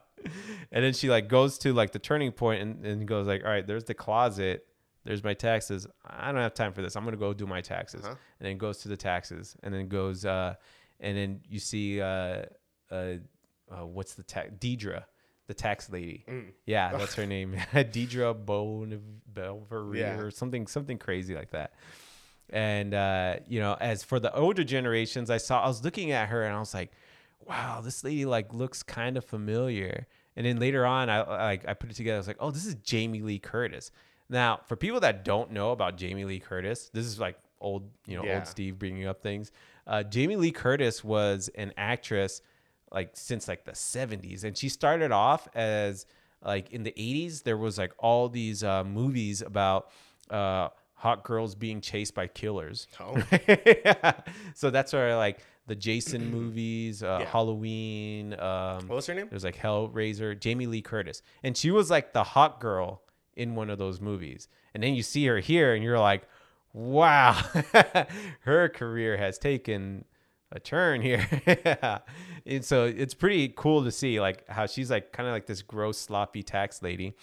and 0.72 0.84
then 0.86 0.94
she 0.94 1.10
like 1.10 1.28
goes 1.28 1.58
to 1.60 1.74
like 1.74 1.92
the 1.92 2.00
turning 2.00 2.32
point, 2.32 2.62
and 2.62 2.86
and 2.86 3.08
goes 3.08 3.26
like, 3.28 3.44
"All 3.44 3.50
right, 3.50 3.66
there's 3.66 3.86
the 3.86 3.96
closet." 3.96 4.66
There's 5.04 5.24
my 5.24 5.34
taxes. 5.34 5.88
I 6.06 6.32
don't 6.32 6.42
have 6.42 6.54
time 6.54 6.74
for 6.74 6.82
this. 6.82 6.96
I'm 6.96 7.04
gonna 7.06 7.18
go 7.18 7.34
do 7.34 7.48
my 7.48 7.62
taxes, 7.62 8.04
Uh-huh. 8.06 8.16
and 8.40 8.48
then 8.48 8.58
goes 8.58 8.80
to 8.80 8.88
the 8.88 8.98
taxes, 8.98 9.56
and 9.64 9.74
then 9.74 9.88
goes, 9.88 10.26
uh, 10.26 10.56
and 11.00 11.18
then 11.18 11.42
you 11.50 11.60
see 11.60 12.00
uh, 12.02 12.44
uh, 12.92 13.16
uh, 13.72 13.86
what's 13.86 14.14
the 14.14 14.24
tax? 14.24 14.52
Deirdre, 14.60 15.06
the 15.48 15.54
tax 15.56 15.90
lady. 15.90 16.24
Mm. 16.30 16.52
Yeah, 16.66 16.92
that's 16.98 17.16
her 17.16 17.26
name. 17.26 17.54
Deidre 17.74 18.34
Bone 18.46 19.02
Belvery 19.34 20.02
Yeah. 20.02 20.20
or 20.20 20.30
something, 20.30 20.68
something 20.68 20.98
crazy 21.00 21.34
like 21.34 21.50
that. 21.52 21.74
And 22.50 22.94
uh, 22.94 23.38
you 23.48 23.60
know, 23.60 23.78
as 23.80 24.04
for 24.04 24.20
the 24.20 24.34
older 24.36 24.64
generations, 24.64 25.30
I 25.30 25.38
saw 25.38 25.64
I 25.64 25.68
was 25.68 25.84
looking 25.84 26.12
at 26.12 26.30
her 26.30 26.44
and 26.44 26.56
I 26.56 26.60
was 26.60 26.74
like, 26.74 26.92
wow, 27.48 27.82
this 27.82 28.04
lady 28.04 28.26
like 28.26 28.54
looks 28.54 28.84
kind 28.84 29.18
of 29.18 29.26
familiar. 29.26 30.06
And 30.36 30.46
then 30.46 30.60
later 30.60 30.86
on, 30.86 31.10
I 31.10 31.22
like 31.24 31.68
I 31.68 31.74
put 31.74 31.90
it 31.90 31.96
together. 31.96 32.16
I 32.18 32.20
was 32.20 32.28
like, 32.28 32.38
oh, 32.40 32.52
this 32.52 32.66
is 32.66 32.76
Jamie 32.76 33.22
Lee 33.22 33.40
Curtis. 33.40 33.92
Now, 34.32 34.62
for 34.66 34.76
people 34.76 35.00
that 35.02 35.24
don't 35.24 35.52
know 35.52 35.72
about 35.72 35.98
Jamie 35.98 36.26
Lee 36.26 36.40
Curtis, 36.40 36.90
this 36.94 37.06
is 37.06 37.20
like 37.20 37.38
old, 37.60 37.88
you 38.08 38.16
know, 38.18 38.24
Yeah. 38.26 38.36
old 38.38 38.48
Steve 38.48 38.80
bringing 38.80 39.06
up 39.06 39.22
things. 39.22 39.52
Uh, 39.86 40.02
Jamie 40.04 40.38
Lee 40.38 40.52
Curtis 40.52 41.04
was 41.04 41.50
an 41.56 41.74
actress 41.78 42.42
like 42.92 43.12
since 43.14 43.48
like 43.48 43.64
the 43.66 43.72
70s 43.72 44.44
and 44.44 44.58
she 44.58 44.68
started 44.68 45.12
off 45.14 45.48
as 45.56 46.06
like 46.44 46.72
in 46.72 46.84
the 46.84 46.92
80s 46.92 47.42
there 47.44 47.56
was 47.58 47.78
like 47.78 47.94
all 48.00 48.28
these 48.28 48.64
uh, 48.66 48.84
movies 48.84 49.42
about 49.42 49.90
uh, 50.30 50.68
hot 50.96 51.24
girls 51.24 51.56
being 51.56 51.80
chased 51.80 52.14
by 52.14 52.28
killers 52.28 52.88
Oh. 53.00 53.16
so 54.56 54.70
that's 54.70 54.92
where 54.94 55.16
like 55.16 55.40
the 55.68 55.76
jason 55.76 56.30
movies 56.32 57.02
uh, 57.02 57.20
Yeah. 57.22 57.28
halloween 57.28 58.34
um, 58.40 58.88
what 58.88 58.96
was 58.98 59.08
her 59.08 59.14
name? 59.14 59.28
there's 59.30 59.44
like 59.46 59.56
Hellraiser, 59.58 60.38
Jamie 60.40 60.68
Lee 60.68 60.82
Curtis. 60.82 61.22
And 61.44 61.56
she 61.56 61.72
was 61.72 61.90
like 61.90 62.12
the 62.14 62.24
hot 62.24 62.60
girl 62.60 63.02
in 63.36 63.56
one 63.56 63.70
of 63.70 63.78
those 63.78 64.02
movies. 64.02 64.48
And 64.74 64.84
then 64.84 64.94
you 64.94 65.04
see 65.04 65.26
her 65.28 65.40
here 65.40 65.74
and 65.74 65.84
you're 65.84 66.00
like, 66.00 66.24
wow, 66.74 67.34
her 68.42 68.70
career 68.70 69.18
has 69.18 69.38
taken 69.38 70.06
a 70.52 70.60
turn 70.60 71.02
here. 71.02 71.28
and 72.46 72.64
so 72.64 72.86
it's 72.86 73.14
pretty 73.14 73.54
cool 73.56 73.84
to 73.84 73.92
see 73.92 74.20
like 74.20 74.48
how 74.50 74.66
she's 74.66 74.92
like 74.92 75.12
kind 75.12 75.28
of 75.28 75.34
like 75.34 75.46
this 75.46 75.62
gross, 75.62 75.98
sloppy 75.98 76.44
tax 76.44 76.82
lady. 76.82 77.14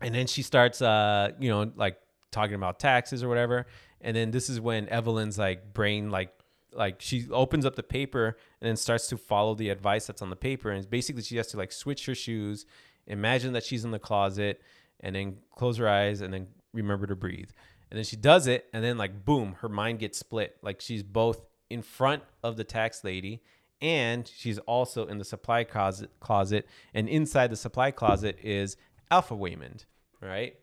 And 0.00 0.14
then 0.14 0.26
she 0.26 0.42
starts, 0.42 0.80
uh, 0.80 1.32
you 1.40 1.48
know, 1.48 1.70
like 1.74 1.98
talking 2.30 2.54
about 2.54 2.78
taxes 2.78 3.22
or 3.22 3.28
whatever. 3.28 3.66
And 4.00 4.16
then 4.16 4.30
this 4.30 4.48
is 4.48 4.60
when 4.60 4.88
Evelyn's 4.88 5.38
like 5.38 5.72
brain, 5.74 6.10
like, 6.10 6.32
like 6.72 6.96
she 7.00 7.28
opens 7.30 7.64
up 7.64 7.76
the 7.76 7.82
paper 7.82 8.36
and 8.60 8.68
then 8.68 8.76
starts 8.76 9.08
to 9.08 9.16
follow 9.16 9.54
the 9.54 9.70
advice 9.70 10.06
that's 10.06 10.22
on 10.22 10.30
the 10.30 10.36
paper. 10.36 10.70
And 10.70 10.88
basically, 10.88 11.22
she 11.22 11.36
has 11.38 11.48
to 11.48 11.56
like 11.56 11.72
switch 11.72 12.06
her 12.06 12.14
shoes, 12.14 12.66
imagine 13.06 13.54
that 13.54 13.64
she's 13.64 13.84
in 13.84 13.90
the 13.90 13.98
closet, 13.98 14.60
and 15.00 15.14
then 15.14 15.36
close 15.56 15.76
her 15.78 15.88
eyes 15.88 16.20
and 16.20 16.32
then 16.32 16.48
remember 16.72 17.06
to 17.06 17.16
breathe. 17.16 17.50
And 17.90 17.96
then 17.96 18.04
she 18.04 18.16
does 18.16 18.46
it, 18.46 18.66
and 18.72 18.84
then 18.84 18.98
like 18.98 19.24
boom, 19.24 19.56
her 19.60 19.68
mind 19.68 19.98
gets 20.00 20.18
split. 20.18 20.56
Like 20.62 20.80
she's 20.80 21.02
both 21.02 21.40
in 21.70 21.82
front 21.82 22.22
of 22.42 22.56
the 22.56 22.64
tax 22.64 23.04
lady 23.04 23.42
and 23.80 24.26
she's 24.34 24.58
also 24.60 25.06
in 25.06 25.18
the 25.18 25.24
supply 25.24 25.62
closet 25.64 26.10
closet 26.18 26.66
and 26.94 27.08
inside 27.08 27.48
the 27.50 27.56
supply 27.56 27.90
closet 27.90 28.36
is 28.42 28.76
alpha 29.10 29.34
waymond 29.36 29.84
right 30.20 30.56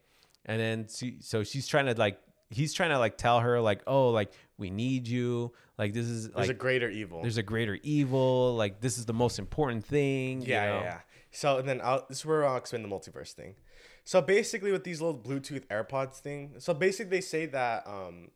and 0.45 0.59
then 0.59 0.85
she, 0.93 1.17
so 1.21 1.43
she's 1.43 1.65
trying 1.67 1.85
to 1.85 1.93
like 1.93 2.19
he's 2.49 2.73
trying 2.73 2.89
to 2.89 2.97
like 2.99 3.17
tell 3.17 3.39
her 3.39 3.61
like 3.61 3.81
oh 3.87 4.09
like 4.09 4.31
we 4.57 4.69
need 4.71 5.07
you 5.07 5.53
like 5.77 5.93
this 5.93 6.07
is 6.07 6.27
There's 6.29 6.47
like 6.47 6.49
a 6.49 6.59
greater 6.59 6.89
evil. 6.89 7.21
there's 7.21 7.37
a 7.37 7.43
greater 7.43 7.77
evil 7.83 8.55
like 8.55 8.81
this 8.81 8.97
is 8.97 9.05
the 9.05 9.13
most 9.13 9.37
important 9.39 9.85
thing 9.85 10.41
you 10.41 10.47
Yeah, 10.47 10.65
know? 10.65 10.75
yeah, 10.79 10.83
yeah. 10.83 10.99
So 11.31 11.57
and 11.59 11.69
then 11.69 11.81
I'll, 11.83 12.05
this 12.09 12.17
is 12.19 12.25
where 12.25 12.45
I'll 12.45 12.57
explain 12.57 12.81
the 12.81 12.89
multiverse 12.89 13.31
thing. 13.33 13.55
So 14.05 14.21
basically, 14.21 14.71
with 14.71 14.83
these 14.83 15.01
little 15.01 15.19
Bluetooth 15.19 15.65
AirPods 15.65 16.19
thing, 16.19 16.53
so 16.59 16.73
basically 16.73 17.09
they 17.09 17.21
say 17.21 17.47
that 17.47 17.87
um, 17.87 18.29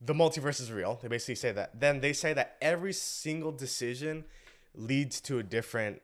the 0.00 0.12
multiverse 0.12 0.60
is 0.60 0.72
real. 0.72 0.98
They 1.00 1.08
basically 1.08 1.36
say 1.36 1.52
that. 1.52 1.78
Then 1.78 2.00
they 2.00 2.12
say 2.12 2.32
that 2.34 2.56
every 2.60 2.92
single 2.92 3.52
decision 3.52 4.24
leads 4.74 5.20
to 5.22 5.38
a 5.38 5.42
different 5.42 6.02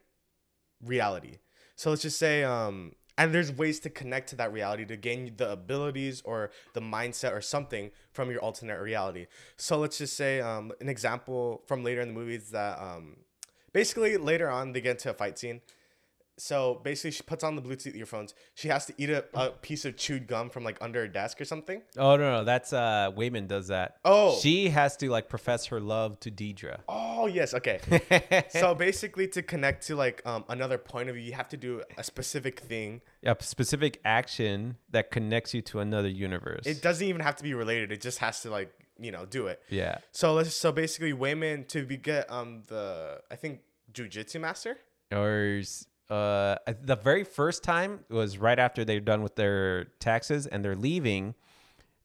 reality. 0.84 1.38
So 1.74 1.90
let's 1.90 2.02
just 2.02 2.18
say, 2.18 2.44
um, 2.44 2.92
and 3.16 3.34
there's 3.34 3.50
ways 3.50 3.80
to 3.80 3.90
connect 3.90 4.28
to 4.30 4.36
that 4.36 4.52
reality 4.52 4.84
to 4.84 4.96
gain 4.96 5.34
the 5.36 5.50
abilities 5.50 6.22
or 6.24 6.50
the 6.74 6.80
mindset 6.80 7.32
or 7.32 7.40
something 7.40 7.90
from 8.12 8.30
your 8.30 8.40
alternate 8.40 8.80
reality. 8.80 9.26
So 9.56 9.78
let's 9.78 9.98
just 9.98 10.16
say, 10.16 10.40
um, 10.40 10.70
an 10.80 10.88
example 10.88 11.62
from 11.66 11.82
later 11.82 12.00
in 12.00 12.08
the 12.08 12.14
movie 12.14 12.36
is 12.36 12.50
that 12.50 12.80
um, 12.80 13.16
basically 13.72 14.16
later 14.16 14.48
on 14.48 14.72
they 14.72 14.80
get 14.80 14.92
into 14.92 15.10
a 15.10 15.14
fight 15.14 15.38
scene. 15.38 15.60
So 16.38 16.80
basically, 16.84 17.10
she 17.10 17.22
puts 17.22 17.42
on 17.44 17.56
the 17.56 17.62
Bluetooth 17.62 17.94
earphones. 17.96 18.34
She 18.54 18.68
has 18.68 18.86
to 18.86 18.94
eat 18.96 19.10
a, 19.10 19.24
a 19.34 19.50
piece 19.50 19.84
of 19.84 19.96
chewed 19.96 20.26
gum 20.26 20.50
from 20.50 20.64
like 20.64 20.78
under 20.80 21.02
a 21.02 21.08
desk 21.12 21.40
or 21.40 21.44
something. 21.44 21.82
oh 21.96 22.16
no 22.16 22.38
no 22.38 22.44
that's 22.44 22.72
uh 22.72 23.10
Wayman 23.14 23.46
does 23.48 23.68
that 23.68 23.96
Oh. 24.04 24.38
she 24.40 24.68
has 24.70 24.96
to 24.98 25.10
like 25.10 25.28
profess 25.28 25.66
her 25.66 25.80
love 25.80 26.18
to 26.20 26.30
deirdre 26.30 26.80
Oh 26.88 27.26
yes, 27.26 27.52
okay. 27.54 27.80
so 28.50 28.74
basically, 28.74 29.26
to 29.28 29.42
connect 29.42 29.86
to 29.88 29.96
like 29.96 30.22
um, 30.24 30.44
another 30.48 30.78
point 30.78 31.08
of 31.08 31.16
view, 31.16 31.24
you 31.24 31.32
have 31.32 31.48
to 31.48 31.56
do 31.56 31.82
a 31.96 32.04
specific 32.04 32.60
thing. 32.60 33.00
a 33.24 33.36
specific 33.40 34.00
action 34.04 34.76
that 34.90 35.10
connects 35.10 35.52
you 35.54 35.60
to 35.62 35.80
another 35.80 36.08
universe 36.08 36.64
It 36.66 36.80
doesn't 36.82 37.06
even 37.06 37.20
have 37.22 37.36
to 37.36 37.42
be 37.42 37.54
related. 37.54 37.90
It 37.92 38.00
just 38.00 38.18
has 38.18 38.40
to 38.42 38.50
like 38.50 38.72
you 39.00 39.10
know 39.12 39.26
do 39.26 39.46
it. 39.48 39.60
yeah 39.70 39.98
So 40.12 40.34
let's 40.34 40.54
so 40.54 40.70
basically, 40.72 41.12
Wayman 41.12 41.64
to 41.68 41.84
be 41.84 41.96
get 41.96 42.30
um 42.30 42.62
the 42.68 43.20
I 43.30 43.34
think 43.36 43.60
jujitsu 43.92 44.40
master. 44.40 44.76
or 45.12 45.60
uh 46.10 46.56
the 46.82 46.96
very 46.96 47.24
first 47.24 47.62
time 47.62 48.00
was 48.08 48.38
right 48.38 48.58
after 48.58 48.84
they're 48.84 48.98
done 49.00 49.22
with 49.22 49.36
their 49.36 49.84
taxes 50.00 50.46
and 50.46 50.64
they're 50.64 50.76
leaving 50.76 51.34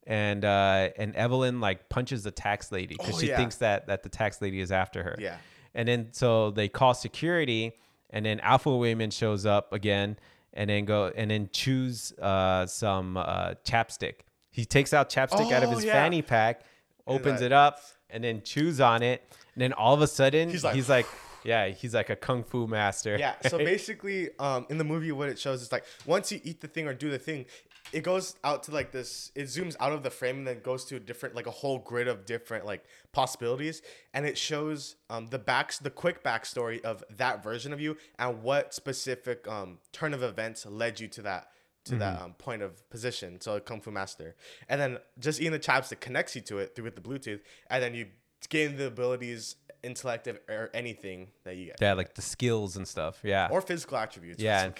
and 0.06 0.44
uh 0.44 0.90
and 0.98 1.16
evelyn 1.16 1.60
like 1.60 1.88
punches 1.88 2.22
the 2.24 2.30
tax 2.30 2.70
lady 2.70 2.94
because 2.98 3.14
Oh, 3.16 3.20
she 3.20 3.28
yeah. 3.28 3.36
thinks 3.38 3.56
that 3.56 3.86
that 3.86 4.02
the 4.02 4.08
tax 4.10 4.42
lady 4.42 4.60
is 4.60 4.70
after 4.70 5.02
her 5.02 5.16
Yeah. 5.18 5.36
and 5.74 5.88
then 5.88 6.08
so 6.12 6.50
they 6.50 6.68
call 6.68 6.92
security 6.94 7.72
and 8.10 8.26
then 8.26 8.40
alpha 8.40 8.76
wayman 8.76 9.10
shows 9.10 9.46
up 9.46 9.72
again 9.72 10.18
and 10.52 10.68
then 10.68 10.84
go 10.84 11.10
and 11.16 11.30
then 11.30 11.48
choose 11.52 12.12
uh 12.20 12.66
some 12.66 13.16
uh 13.16 13.54
chapstick 13.64 14.16
he 14.50 14.64
takes 14.66 14.92
out 14.92 15.08
chapstick 15.08 15.50
out 15.50 15.62
of 15.62 15.70
Oh, 15.70 15.76
his 15.76 15.84
yeah. 15.86 15.92
fanny 15.94 16.20
pack 16.20 16.60
opens 17.06 17.40
it 17.40 17.52
up 17.52 17.80
and 18.10 18.22
then 18.22 18.42
chews 18.42 18.80
on 18.80 19.02
it 19.02 19.22
and 19.54 19.62
then 19.62 19.72
all 19.72 19.94
of 19.94 20.02
a 20.02 20.06
sudden 20.06 20.50
He's 20.50 20.62
he's 20.72 20.88
like- 20.90 21.06
like, 21.06 21.06
yeah 21.44 21.68
he's 21.68 21.94
like 21.94 22.10
a 22.10 22.16
kung 22.16 22.42
fu 22.42 22.66
master 22.66 23.16
Yeah. 23.18 23.34
So 23.48 23.58
basically, 23.72 24.30
um, 24.38 24.66
in 24.68 24.78
the 24.78 24.84
movie, 24.84 25.12
what 25.12 25.28
it 25.28 25.38
shows 25.38 25.62
is 25.62 25.70
like 25.70 25.84
once 26.06 26.32
you 26.32 26.40
eat 26.44 26.60
the 26.60 26.68
thing 26.68 26.86
or 26.88 26.94
do 26.94 27.10
the 27.10 27.18
thing, 27.18 27.46
it 27.92 28.02
goes 28.02 28.34
out 28.42 28.62
to 28.64 28.72
like 28.72 28.90
this. 28.92 29.30
It 29.34 29.44
zooms 29.44 29.76
out 29.78 29.92
of 29.92 30.02
the 30.02 30.10
frame 30.10 30.38
and 30.38 30.46
then 30.46 30.60
goes 30.60 30.84
to 30.86 30.96
a 30.96 31.00
different, 31.00 31.34
like 31.34 31.46
a 31.46 31.50
whole 31.50 31.78
grid 31.78 32.08
of 32.08 32.26
different 32.26 32.64
like 32.66 32.84
possibilities, 33.12 33.82
and 34.12 34.26
it 34.26 34.36
shows 34.38 34.96
um 35.10 35.26
the 35.28 35.38
backs, 35.38 35.78
the 35.78 35.90
quick 35.90 36.24
backstory 36.24 36.80
of 36.82 37.04
that 37.16 37.42
version 37.42 37.72
of 37.72 37.80
you 37.80 37.96
and 38.18 38.42
what 38.42 38.74
specific 38.74 39.46
um 39.46 39.78
turn 39.92 40.14
of 40.14 40.22
events 40.22 40.66
led 40.66 40.98
you 40.98 41.08
to 41.08 41.22
that 41.22 41.48
to 41.84 41.96
that 41.96 42.22
um, 42.22 42.32
point 42.32 42.62
of 42.62 42.88
position. 42.88 43.38
So 43.40 43.56
a 43.56 43.60
kung 43.60 43.80
fu 43.80 43.90
master, 43.90 44.34
and 44.68 44.80
then 44.80 44.98
just 45.18 45.38
eating 45.38 45.52
the 45.52 45.58
chapstick 45.58 46.00
connects 46.00 46.34
you 46.34 46.40
to 46.42 46.58
it 46.58 46.74
through 46.74 46.84
with 46.84 46.96
the 46.96 47.02
Bluetooth, 47.02 47.40
and 47.68 47.82
then 47.82 47.94
you 47.94 48.06
gain 48.48 48.76
the 48.76 48.86
abilities 48.86 49.56
intellect 49.84 50.26
of- 50.26 50.38
or 50.48 50.70
anything 50.74 51.28
that 51.44 51.56
you 51.56 51.66
get, 51.66 51.76
Yeah, 51.80 51.92
like 51.94 52.14
the 52.14 52.22
skills 52.22 52.76
and 52.76 52.86
stuff. 52.88 53.20
Yeah. 53.22 53.48
or 53.50 53.60
physical 53.60 53.96
attributes. 53.98 54.40
Yeah. 54.42 54.70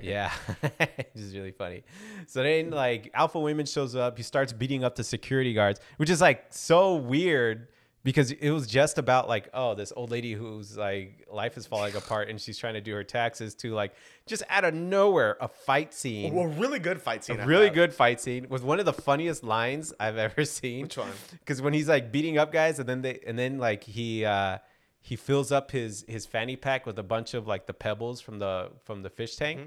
Yeah, 0.00 0.32
which 0.78 1.06
is 1.14 1.34
really 1.36 1.52
funny. 1.52 1.84
So 2.26 2.42
then, 2.42 2.70
like, 2.70 3.10
Alpha 3.14 3.38
Waymond 3.38 3.72
shows 3.72 3.94
up. 3.94 4.16
He 4.16 4.22
starts 4.22 4.52
beating 4.52 4.84
up 4.84 4.94
the 4.96 5.04
security 5.04 5.52
guards, 5.54 5.80
which 5.98 6.10
is 6.10 6.20
like 6.20 6.46
so 6.50 6.94
weird 6.96 7.68
because 8.04 8.30
it 8.30 8.50
was 8.50 8.66
just 8.66 8.96
about 8.96 9.28
like, 9.28 9.48
oh, 9.52 9.74
this 9.74 9.92
old 9.94 10.10
lady 10.10 10.32
whose 10.32 10.76
like 10.76 11.26
life 11.30 11.56
is 11.58 11.66
falling 11.66 11.94
apart 11.96 12.28
and 12.28 12.40
she's 12.40 12.56
trying 12.56 12.74
to 12.74 12.80
do 12.80 12.92
her 12.94 13.04
taxes 13.04 13.54
to 13.56 13.74
like 13.74 13.92
just 14.26 14.42
out 14.48 14.64
of 14.64 14.72
nowhere 14.74 15.36
a 15.40 15.48
fight 15.48 15.92
scene. 15.92 16.32
Well, 16.34 16.46
really 16.46 16.78
good 16.78 17.02
fight 17.02 17.24
scene. 17.24 17.38
a 17.40 17.42
I 17.42 17.44
really 17.46 17.66
thought. 17.66 17.74
good 17.74 17.94
fight 17.94 18.20
scene 18.20 18.46
with 18.48 18.62
one 18.62 18.78
of 18.78 18.86
the 18.86 18.92
funniest 18.92 19.42
lines 19.44 19.92
I've 20.00 20.16
ever 20.16 20.44
seen. 20.44 20.82
Which 20.84 20.96
one? 20.96 21.10
Because 21.32 21.60
when 21.60 21.72
he's 21.74 21.88
like 21.88 22.10
beating 22.12 22.38
up 22.38 22.52
guys, 22.52 22.78
and 22.78 22.88
then 22.88 23.02
they, 23.02 23.18
and 23.26 23.38
then 23.38 23.58
like 23.58 23.84
he 23.84 24.24
uh, 24.24 24.58
he 25.00 25.16
fills 25.16 25.50
up 25.52 25.70
his 25.70 26.04
his 26.08 26.24
fanny 26.24 26.56
pack 26.56 26.86
with 26.86 26.98
a 26.98 27.02
bunch 27.02 27.34
of 27.34 27.46
like 27.46 27.66
the 27.66 27.74
pebbles 27.74 28.20
from 28.20 28.38
the 28.38 28.70
from 28.84 29.02
the 29.02 29.10
fish 29.10 29.36
tank, 29.36 29.58
Mm-hmm. 29.58 29.66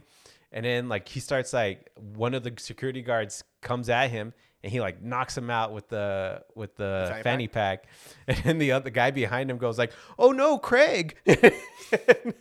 and 0.53 0.65
then 0.65 0.89
like 0.89 1.07
he 1.07 1.19
starts 1.19 1.51
like 1.53 1.89
one 2.15 2.33
of 2.33 2.43
the 2.43 2.53
security 2.57 3.01
guards 3.01 3.43
comes 3.61 3.89
at 3.89 4.09
him. 4.09 4.33
And 4.63 4.71
he 4.71 4.79
like 4.79 5.01
knocks 5.01 5.37
him 5.37 5.49
out 5.49 5.73
with 5.73 5.89
the 5.89 6.43
with 6.55 6.75
the 6.75 7.07
Fanny 7.07 7.23
fanny, 7.23 7.47
pack. 7.47 7.85
and 8.27 8.37
then 8.37 8.57
the 8.59 8.73
other 8.73 8.89
guy 8.89 9.11
behind 9.11 9.49
him 9.49 9.57
goes 9.57 9.77
like, 9.77 9.91
"Oh 10.19 10.31
no, 10.31 10.57
Craig!" 10.57 11.17
and 11.25 12.33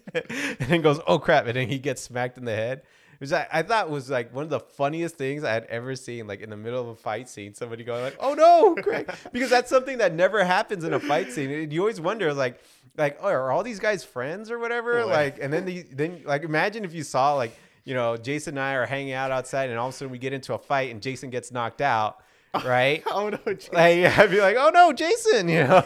then 0.58 0.82
goes, 0.82 1.00
"Oh 1.06 1.18
crap!" 1.18 1.46
and 1.46 1.56
then 1.56 1.68
he 1.68 1.78
gets 1.78 2.02
smacked 2.02 2.36
in 2.36 2.44
the 2.44 2.54
head 2.54 2.82
which 3.20 3.32
I, 3.32 3.46
I 3.52 3.62
thought 3.62 3.90
was 3.90 4.08
like 4.08 4.34
one 4.34 4.44
of 4.44 4.50
the 4.50 4.60
funniest 4.60 5.16
things 5.16 5.44
I 5.44 5.52
had 5.52 5.66
ever 5.66 5.94
seen. 5.94 6.26
Like 6.26 6.40
in 6.40 6.48
the 6.48 6.56
middle 6.56 6.80
of 6.80 6.88
a 6.88 6.94
fight 6.94 7.28
scene, 7.28 7.52
somebody 7.52 7.84
going 7.84 8.02
like, 8.02 8.16
"Oh 8.18 8.32
no, 8.32 8.74
Craig," 8.82 9.12
because 9.32 9.50
that's 9.50 9.68
something 9.68 9.98
that 9.98 10.14
never 10.14 10.42
happens 10.42 10.84
in 10.84 10.94
a 10.94 11.00
fight 11.00 11.30
scene. 11.30 11.50
And 11.50 11.70
you 11.70 11.80
always 11.80 12.00
wonder, 12.00 12.32
like, 12.32 12.60
like, 12.96 13.18
oh, 13.20 13.28
are 13.28 13.52
all 13.52 13.62
these 13.62 13.78
guys 13.78 14.02
friends 14.02 14.50
or 14.50 14.58
whatever? 14.58 15.02
Boy. 15.02 15.10
Like, 15.10 15.38
and 15.38 15.52
then 15.52 15.66
the 15.66 15.82
then 15.82 16.22
like 16.24 16.44
imagine 16.44 16.82
if 16.86 16.94
you 16.94 17.02
saw 17.02 17.34
like 17.34 17.54
you 17.84 17.94
know 17.94 18.16
Jason 18.16 18.54
and 18.58 18.60
I 18.60 18.74
are 18.74 18.86
hanging 18.86 19.12
out 19.12 19.30
outside, 19.30 19.70
and 19.70 19.78
all 19.78 19.88
of 19.88 19.94
a 19.94 19.96
sudden 19.96 20.12
we 20.12 20.18
get 20.18 20.32
into 20.32 20.54
a 20.54 20.58
fight, 20.58 20.90
and 20.90 21.00
Jason 21.02 21.30
gets 21.30 21.50
knocked 21.52 21.80
out, 21.80 22.18
right? 22.64 23.02
Oh 23.06 23.28
no, 23.28 23.38
Jason. 23.54 23.74
like 23.74 24.18
I'd 24.18 24.30
be 24.30 24.40
like, 24.40 24.56
"Oh 24.58 24.70
no, 24.72 24.92
Jason," 24.92 25.48
you 25.48 25.64
know, 25.64 25.82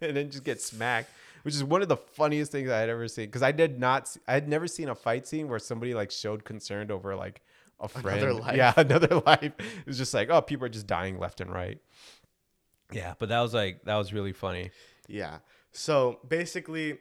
and 0.00 0.16
then 0.16 0.30
just 0.30 0.44
get 0.44 0.60
smacked. 0.60 1.10
Which 1.42 1.54
is 1.54 1.64
one 1.64 1.80
of 1.82 1.88
the 1.88 1.96
funniest 1.96 2.52
things 2.52 2.68
I 2.68 2.78
had 2.78 2.90
ever 2.90 3.08
seen 3.08 3.26
because 3.26 3.42
I 3.42 3.52
did 3.52 3.78
not, 3.78 4.14
I 4.26 4.34
had 4.34 4.48
never 4.48 4.66
seen 4.66 4.88
a 4.88 4.94
fight 4.94 5.26
scene 5.26 5.48
where 5.48 5.58
somebody 5.58 5.94
like 5.94 6.10
showed 6.10 6.44
concern 6.44 6.90
over 6.90 7.14
like 7.16 7.40
a 7.80 7.88
friend. 7.88 8.20
Another 8.20 8.34
life. 8.34 8.56
Yeah, 8.56 8.74
another 8.76 9.22
life. 9.24 9.52
It 9.58 9.86
was 9.86 9.96
just 9.96 10.12
like, 10.12 10.28
oh, 10.30 10.42
people 10.42 10.66
are 10.66 10.70
just 10.70 10.86
dying 10.86 11.18
left 11.18 11.40
and 11.40 11.50
right. 11.50 11.78
Yeah, 12.92 13.14
but 13.18 13.28
that 13.28 13.40
was 13.40 13.54
like 13.54 13.84
that 13.84 13.96
was 13.96 14.12
really 14.12 14.32
funny. 14.32 14.70
Yeah. 15.06 15.38
So 15.72 16.18
basically, 16.26 16.98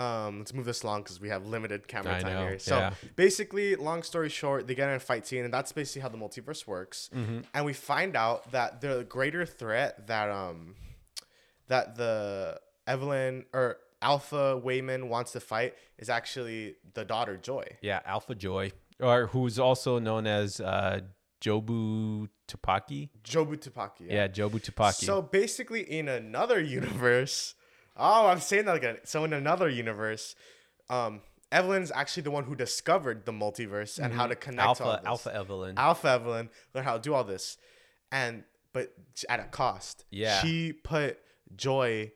um, 0.00 0.38
let's 0.38 0.54
move 0.54 0.64
this 0.64 0.82
along 0.82 1.02
because 1.02 1.20
we 1.20 1.28
have 1.28 1.44
limited 1.44 1.86
camera 1.86 2.16
I 2.16 2.20
time 2.20 2.32
know, 2.32 2.48
here. 2.48 2.58
So 2.58 2.78
yeah. 2.78 2.94
basically, 3.16 3.76
long 3.76 4.02
story 4.02 4.30
short, 4.30 4.66
they 4.66 4.74
get 4.74 4.88
in 4.88 4.94
a 4.94 5.00
fight 5.00 5.26
scene, 5.26 5.44
and 5.44 5.52
that's 5.52 5.72
basically 5.72 6.00
how 6.00 6.08
the 6.08 6.16
multiverse 6.16 6.66
works. 6.66 7.10
Mm-hmm. 7.14 7.40
And 7.52 7.66
we 7.66 7.74
find 7.74 8.16
out 8.16 8.50
that 8.52 8.80
the 8.80 9.04
greater 9.08 9.44
threat 9.44 10.06
that 10.06 10.30
um 10.30 10.74
that 11.68 11.96
the 11.96 12.60
Evelyn 12.86 13.44
or 13.52 13.76
Alpha 14.00 14.60
Waymond 14.64 15.08
wants 15.08 15.32
to 15.32 15.40
fight 15.40 15.74
is 15.98 16.08
actually 16.08 16.76
the 16.94 17.04
daughter 17.04 17.36
Joy. 17.36 17.64
Yeah, 17.82 18.00
Alpha 18.06 18.34
Joy, 18.34 18.72
or 18.98 19.26
who's 19.26 19.58
also 19.58 19.98
known 19.98 20.26
as 20.26 20.60
uh, 20.60 21.00
Jobu 21.42 22.28
Tupaki. 22.48 23.10
Jobu 23.22 23.58
Tupaki. 23.58 24.10
Yeah, 24.10 24.28
Jobu 24.28 24.62
Tupaki. 24.62 25.04
So 25.04 25.20
basically, 25.20 25.82
in 25.82 26.08
another 26.08 26.58
universe, 26.78 27.54
oh, 28.00 28.26
I'm 28.26 28.40
saying 28.40 28.64
that 28.64 28.76
again. 28.76 28.98
So 29.04 29.24
in 29.24 29.32
another 29.32 29.68
universe, 29.68 30.34
um, 30.88 31.20
Evelyn's 31.52 31.90
actually 31.94 32.22
the 32.24 32.30
one 32.30 32.44
who 32.44 32.54
discovered 32.54 33.26
the 33.26 33.32
multiverse 33.32 33.98
and 33.98 34.12
how 34.12 34.26
to 34.26 34.36
connect 34.36 34.78
to 34.78 34.84
all 34.84 34.96
Mm-hmm. 34.96 35.06
Alpha 35.06 35.26
this. 35.28 35.28
Alpha 35.28 35.34
Evelyn. 35.34 35.78
Alpha 35.78 36.08
Evelyn 36.08 36.50
learned 36.74 36.86
how 36.86 36.94
to 36.94 37.02
do 37.02 37.14
all 37.14 37.24
this, 37.24 37.58
and 38.12 38.44
but 38.72 38.92
at 39.28 39.40
a 39.40 39.44
cost. 39.44 40.04
Yeah. 40.10 40.40
she 40.40 40.72
put 40.72 41.18
Joy, 41.56 42.12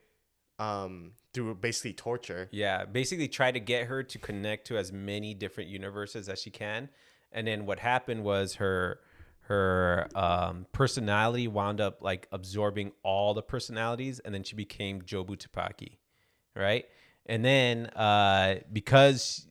um, 0.59 1.13
through 1.33 1.57
basically 1.57 1.93
torture. 1.95 2.49
Yeah, 2.53 2.85
basically 2.85 3.29
try 3.29 3.51
to 3.51 3.61
get 3.61 3.87
her 3.87 4.03
to 4.05 4.19
connect 4.19 4.69
to 4.69 4.79
as 4.79 4.93
many 4.93 5.35
different 5.35 5.69
universes 5.69 6.29
as 6.29 6.41
she 6.41 6.51
can. 6.51 6.89
And 7.33 7.47
then 7.49 7.67
what 7.67 7.81
happened 7.81 8.23
was 8.23 8.55
her 8.55 9.01
her 9.49 10.09
um, 10.15 10.67
personality 10.73 11.49
wound 11.49 11.81
up 11.81 11.99
like 12.01 12.29
absorbing 12.33 12.93
all 13.03 13.35
the 13.35 13.43
personalities, 13.43 14.21
and 14.21 14.35
then 14.35 14.43
she 14.43 14.57
became 14.57 15.03
Jobu 15.03 15.37
Tupaki, 15.37 15.99
right? 16.57 16.87
And 17.27 17.45
then 17.45 17.87
uh, 17.89 18.57
because 18.73 19.47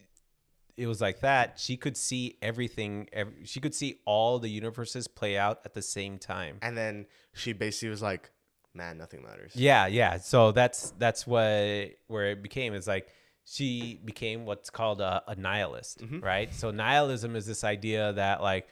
it 0.77 0.87
was 0.87 1.01
like 1.01 1.19
that, 1.21 1.59
she 1.59 1.77
could 1.77 1.95
see 1.95 2.37
everything. 2.41 3.07
Every, 3.13 3.45
she 3.45 3.59
could 3.59 3.75
see 3.75 3.99
all 4.05 4.39
the 4.39 4.49
universes 4.49 5.07
play 5.07 5.37
out 5.37 5.59
at 5.65 5.73
the 5.73 5.81
same 5.81 6.17
time. 6.17 6.57
And 6.61 6.77
then 6.77 7.05
she 7.33 7.53
basically 7.53 7.89
was 7.89 8.01
like, 8.01 8.31
"Man, 8.73 8.97
nothing 8.97 9.23
matters." 9.23 9.55
Yeah, 9.55 9.87
yeah. 9.87 10.17
So 10.17 10.51
that's 10.51 10.91
that's 10.97 11.27
what 11.27 11.91
where 12.07 12.31
it 12.31 12.41
became 12.41 12.73
is 12.73 12.87
like 12.87 13.07
she 13.45 13.99
became 14.03 14.45
what's 14.45 14.69
called 14.69 15.01
a, 15.01 15.21
a 15.27 15.35
nihilist, 15.35 16.01
right? 16.21 16.53
So 16.53 16.71
nihilism 16.71 17.35
is 17.35 17.45
this 17.45 17.63
idea 17.63 18.13
that 18.13 18.41
like, 18.41 18.67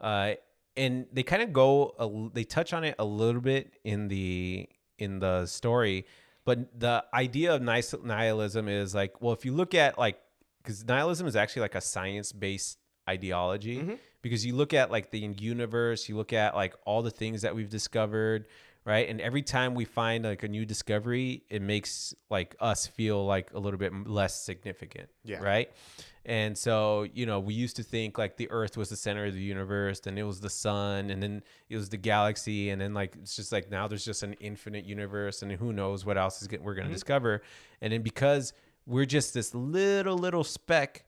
uh, 0.00 0.32
and 0.76 1.06
they 1.12 1.22
kind 1.22 1.42
of 1.42 1.52
go, 1.52 1.94
a, 1.98 2.34
they 2.34 2.44
touch 2.44 2.72
on 2.72 2.84
it 2.84 2.94
a 2.98 3.04
little 3.04 3.40
bit 3.40 3.74
in 3.84 4.08
the 4.08 4.68
in 4.98 5.18
the 5.18 5.46
story, 5.46 6.06
but 6.44 6.78
the 6.78 7.04
idea 7.12 7.54
of 7.54 7.62
nihil- 7.62 8.04
nihilism 8.04 8.68
is 8.68 8.94
like, 8.94 9.20
well, 9.20 9.32
if 9.32 9.44
you 9.44 9.52
look 9.52 9.74
at 9.74 9.98
like, 9.98 10.20
because 10.62 10.84
nihilism 10.84 11.26
is 11.26 11.36
actually 11.36 11.62
like 11.62 11.74
a 11.74 11.80
science 11.80 12.32
based 12.32 12.78
ideology 13.08 13.78
mm-hmm. 13.78 13.94
because 14.22 14.46
you 14.46 14.54
look 14.54 14.72
at 14.72 14.90
like 14.90 15.10
the 15.10 15.18
universe, 15.18 16.08
you 16.08 16.16
look 16.16 16.32
at 16.32 16.54
like 16.54 16.74
all 16.84 17.02
the 17.02 17.10
things 17.10 17.42
that 17.42 17.54
we've 17.54 17.68
discovered, 17.68 18.46
right? 18.84 19.08
And 19.08 19.20
every 19.20 19.42
time 19.42 19.74
we 19.74 19.84
find 19.84 20.24
like 20.24 20.42
a 20.42 20.48
new 20.48 20.66
discovery, 20.66 21.42
it 21.48 21.62
makes 21.62 22.14
like 22.30 22.54
us 22.60 22.86
feel 22.86 23.24
like 23.24 23.52
a 23.54 23.58
little 23.58 23.78
bit 23.78 23.92
less 24.06 24.44
significant, 24.44 25.08
Yeah. 25.24 25.38
right? 25.38 25.70
And 26.26 26.56
so, 26.56 27.02
you 27.12 27.26
know, 27.26 27.38
we 27.38 27.52
used 27.52 27.76
to 27.76 27.82
think 27.82 28.16
like 28.16 28.36
the 28.36 28.50
earth 28.50 28.76
was 28.76 28.88
the 28.88 28.96
center 28.96 29.26
of 29.26 29.34
the 29.34 29.42
universe, 29.42 30.00
and 30.06 30.18
it 30.18 30.22
was 30.22 30.40
the 30.40 30.48
sun, 30.48 31.10
and 31.10 31.22
then 31.22 31.42
it 31.68 31.76
was 31.76 31.90
the 31.90 31.98
galaxy, 31.98 32.70
and 32.70 32.80
then 32.80 32.94
like 32.94 33.14
it's 33.16 33.36
just 33.36 33.52
like 33.52 33.70
now 33.70 33.86
there's 33.88 34.04
just 34.04 34.22
an 34.22 34.32
infinite 34.34 34.86
universe, 34.86 35.42
and 35.42 35.52
who 35.52 35.72
knows 35.72 36.06
what 36.06 36.16
else 36.16 36.40
is 36.40 36.48
get, 36.48 36.62
we're 36.62 36.74
going 36.74 36.84
to 36.84 36.88
mm-hmm. 36.88 36.94
discover. 36.94 37.42
And 37.82 37.92
then 37.92 38.00
because 38.02 38.54
we're 38.86 39.04
just 39.04 39.34
this 39.34 39.54
little 39.54 40.16
little 40.16 40.44
speck 40.44 41.04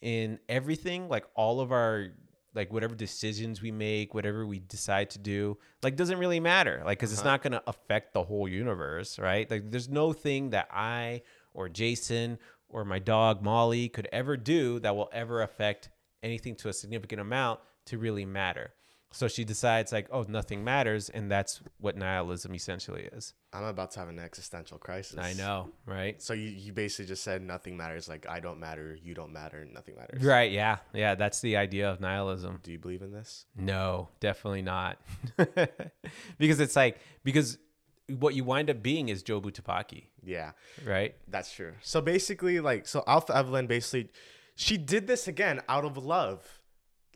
in 0.00 0.40
everything, 0.48 1.08
like 1.08 1.26
all 1.34 1.60
of 1.60 1.70
our 1.70 2.08
like 2.56 2.72
whatever 2.72 2.94
decisions 2.94 3.62
we 3.62 3.70
make, 3.70 4.14
whatever 4.14 4.46
we 4.46 4.58
decide 4.58 5.10
to 5.10 5.18
do, 5.18 5.58
like 5.82 5.94
doesn't 5.94 6.18
really 6.18 6.40
matter. 6.40 6.82
Like 6.84 6.98
cuz 6.98 7.12
it's 7.12 7.20
uh-huh. 7.20 7.30
not 7.30 7.42
going 7.42 7.52
to 7.52 7.62
affect 7.66 8.14
the 8.14 8.24
whole 8.24 8.48
universe, 8.48 9.18
right? 9.18 9.48
Like 9.50 9.70
there's 9.70 9.88
no 9.88 10.12
thing 10.12 10.50
that 10.50 10.68
I 10.72 11.22
or 11.54 11.68
Jason 11.68 12.38
or 12.68 12.84
my 12.84 12.98
dog 12.98 13.42
Molly 13.42 13.88
could 13.88 14.08
ever 14.12 14.36
do 14.36 14.80
that 14.80 14.96
will 14.96 15.10
ever 15.12 15.42
affect 15.42 15.90
anything 16.22 16.56
to 16.56 16.68
a 16.68 16.72
significant 16.72 17.20
amount 17.20 17.60
to 17.86 17.98
really 17.98 18.24
matter. 18.24 18.74
So 19.16 19.28
she 19.28 19.44
decides 19.44 19.92
like, 19.92 20.08
oh, 20.10 20.26
nothing 20.28 20.62
matters, 20.62 21.08
and 21.08 21.30
that's 21.30 21.62
what 21.78 21.96
nihilism 21.96 22.54
essentially 22.54 23.08
is. 23.12 23.32
I'm 23.50 23.64
about 23.64 23.92
to 23.92 24.00
have 24.00 24.10
an 24.10 24.18
existential 24.18 24.76
crisis. 24.76 25.16
I 25.18 25.32
know, 25.32 25.70
right? 25.86 26.20
So 26.20 26.34
you, 26.34 26.50
you 26.50 26.74
basically 26.74 27.06
just 27.06 27.24
said 27.24 27.40
nothing 27.40 27.78
matters. 27.78 28.10
Like 28.10 28.26
I 28.28 28.40
don't 28.40 28.60
matter, 28.60 28.98
you 29.02 29.14
don't 29.14 29.32
matter, 29.32 29.66
nothing 29.72 29.96
matters. 29.96 30.22
Right? 30.22 30.52
Yeah, 30.52 30.76
yeah. 30.92 31.14
That's 31.14 31.40
the 31.40 31.56
idea 31.56 31.90
of 31.90 31.98
nihilism. 31.98 32.60
Do 32.62 32.70
you 32.70 32.78
believe 32.78 33.00
in 33.00 33.10
this? 33.10 33.46
No, 33.56 34.10
definitely 34.20 34.60
not. 34.60 35.00
because 36.38 36.60
it's 36.60 36.76
like 36.76 36.98
because 37.24 37.56
what 38.18 38.34
you 38.34 38.44
wind 38.44 38.68
up 38.68 38.82
being 38.82 39.08
is 39.08 39.22
Jobu 39.22 39.50
Tupaki, 39.50 40.08
Yeah, 40.22 40.50
right? 40.84 41.14
that's 41.26 41.50
true. 41.54 41.72
So 41.80 42.02
basically, 42.02 42.60
like, 42.60 42.86
so 42.86 43.02
Alpha 43.06 43.34
Evelyn 43.34 43.66
basically, 43.66 44.10
she 44.56 44.76
did 44.76 45.06
this 45.06 45.26
again 45.26 45.62
out 45.70 45.86
of 45.86 45.96
love. 45.96 46.55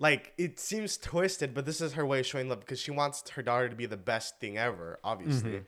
Like 0.01 0.33
it 0.39 0.59
seems 0.59 0.97
twisted, 0.97 1.53
but 1.55 1.67
this 1.67 1.81
is 1.81 1.93
her 1.93 2.05
way 2.07 2.21
of 2.21 2.27
showing 2.27 2.49
love 2.49 2.61
because 2.61 2.81
she 2.81 2.91
wants 2.91 3.29
her 3.31 3.43
daughter 3.43 3.69
to 3.69 3.77
be 3.77 3.85
the 3.87 3.99
best 3.99 4.41
thing 4.41 4.57
ever. 4.59 4.99
Obviously, 5.05 5.61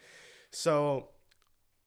so 0.50 1.08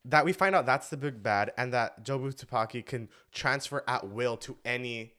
that 0.06 0.24
we 0.24 0.32
find 0.32 0.56
out 0.56 0.68
that's 0.68 0.90
the 0.90 0.98
big 0.98 1.24
bad, 1.24 1.52
and 1.58 1.74
that 1.74 2.06
Jobu 2.06 2.34
Tupaki 2.36 2.86
can 2.86 3.10
transfer 3.34 3.84
at 3.88 4.08
will 4.08 4.38
to 4.38 4.56
any 4.64 5.14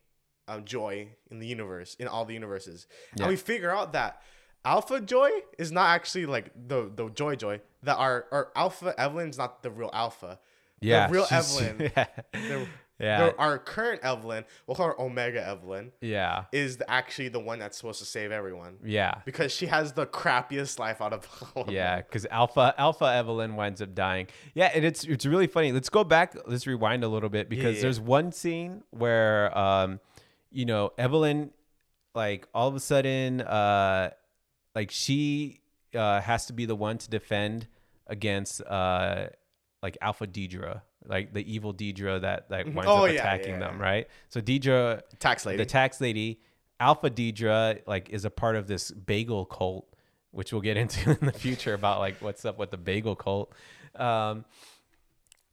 um, 0.46 0.64
joy 0.64 1.08
in 1.28 1.40
the 1.40 1.46
universe, 1.48 1.96
in 1.98 2.06
all 2.06 2.24
the 2.24 2.34
universes. 2.34 2.86
Yeah. 3.16 3.24
And 3.24 3.30
we 3.30 3.36
figure 3.36 3.72
out 3.74 3.92
that 3.94 4.22
Alpha 4.64 5.00
Joy 5.00 5.30
is 5.58 5.72
not 5.72 5.88
actually 5.90 6.26
like 6.26 6.52
the 6.68 6.90
the 6.94 7.08
Joy 7.08 7.34
Joy. 7.34 7.60
That 7.82 7.96
our 7.96 8.26
our 8.30 8.52
Alpha 8.54 8.94
Evelyn's 8.98 9.36
not 9.36 9.64
the 9.64 9.70
real 9.70 9.90
Alpha. 9.92 10.38
Yeah, 10.80 11.08
the 11.08 11.12
real 11.12 11.26
Evelyn. 11.30 11.90
yeah. 11.96 12.06
the- 12.32 12.68
Yeah. 12.98 13.32
our 13.38 13.58
current 13.58 14.02
Evelyn, 14.02 14.44
we'll 14.66 14.74
call 14.74 14.86
her 14.86 15.00
Omega 15.00 15.46
Evelyn, 15.46 15.92
Yeah. 16.00 16.44
is 16.52 16.78
the, 16.78 16.90
actually 16.90 17.28
the 17.28 17.40
one 17.40 17.58
that's 17.58 17.76
supposed 17.76 17.98
to 17.98 18.06
save 18.06 18.32
everyone 18.32 18.78
Yeah. 18.84 19.20
because 19.24 19.52
she 19.52 19.66
has 19.66 19.92
the 19.92 20.06
crappiest 20.06 20.78
life 20.78 21.00
out 21.02 21.12
of 21.12 21.26
all. 21.54 21.66
Yeah, 21.68 21.96
because 21.98 22.26
Alpha 22.30 22.74
Alpha 22.78 23.04
Evelyn 23.04 23.54
winds 23.56 23.82
up 23.82 23.94
dying. 23.94 24.28
Yeah, 24.54 24.70
and 24.74 24.84
it's 24.84 25.04
it's 25.04 25.26
really 25.26 25.46
funny. 25.46 25.72
Let's 25.72 25.90
go 25.90 26.04
back. 26.04 26.34
Let's 26.46 26.66
rewind 26.66 27.04
a 27.04 27.08
little 27.08 27.28
bit 27.28 27.48
because 27.48 27.76
yeah. 27.76 27.82
there's 27.82 28.00
one 28.00 28.32
scene 28.32 28.82
where, 28.90 29.56
um, 29.56 30.00
you 30.50 30.64
know, 30.64 30.92
Evelyn, 30.96 31.50
like 32.14 32.48
all 32.54 32.68
of 32.68 32.74
a 32.74 32.80
sudden, 32.80 33.42
uh, 33.42 34.10
like 34.74 34.90
she 34.90 35.60
uh, 35.94 36.20
has 36.22 36.46
to 36.46 36.52
be 36.54 36.64
the 36.64 36.76
one 36.76 36.96
to 36.98 37.10
defend 37.10 37.66
against 38.06 38.62
uh, 38.62 39.26
like 39.82 39.98
Alpha 40.00 40.26
Deirdre, 40.26 40.82
like 41.08 41.32
the 41.32 41.50
evil 41.52 41.72
Deirdre 41.72 42.20
that 42.20 42.46
like 42.50 42.66
winds 42.66 42.84
Oh, 42.86 43.04
up 43.06 43.12
yeah, 43.12 43.20
attacking 43.20 43.54
yeah, 43.54 43.58
them, 43.60 43.80
right? 43.80 44.08
So 44.28 44.40
Deirdre 44.40 45.02
Tax 45.18 45.44
lady. 45.46 45.58
the 45.58 45.66
tax 45.66 46.00
lady, 46.00 46.40
Alpha 46.80 47.10
Deirdre, 47.10 47.78
like 47.86 48.08
is 48.10 48.24
a 48.24 48.30
part 48.30 48.56
of 48.56 48.66
this 48.66 48.90
bagel 48.90 49.44
cult, 49.46 49.86
which 50.30 50.52
we'll 50.52 50.62
get 50.62 50.76
into 50.76 51.10
in 51.20 51.26
the 51.26 51.32
future 51.32 51.74
about 51.74 52.00
like 52.00 52.16
what's 52.20 52.44
up 52.44 52.58
with 52.58 52.70
the 52.70 52.76
bagel 52.76 53.16
cult. 53.16 53.52
Um, 53.94 54.44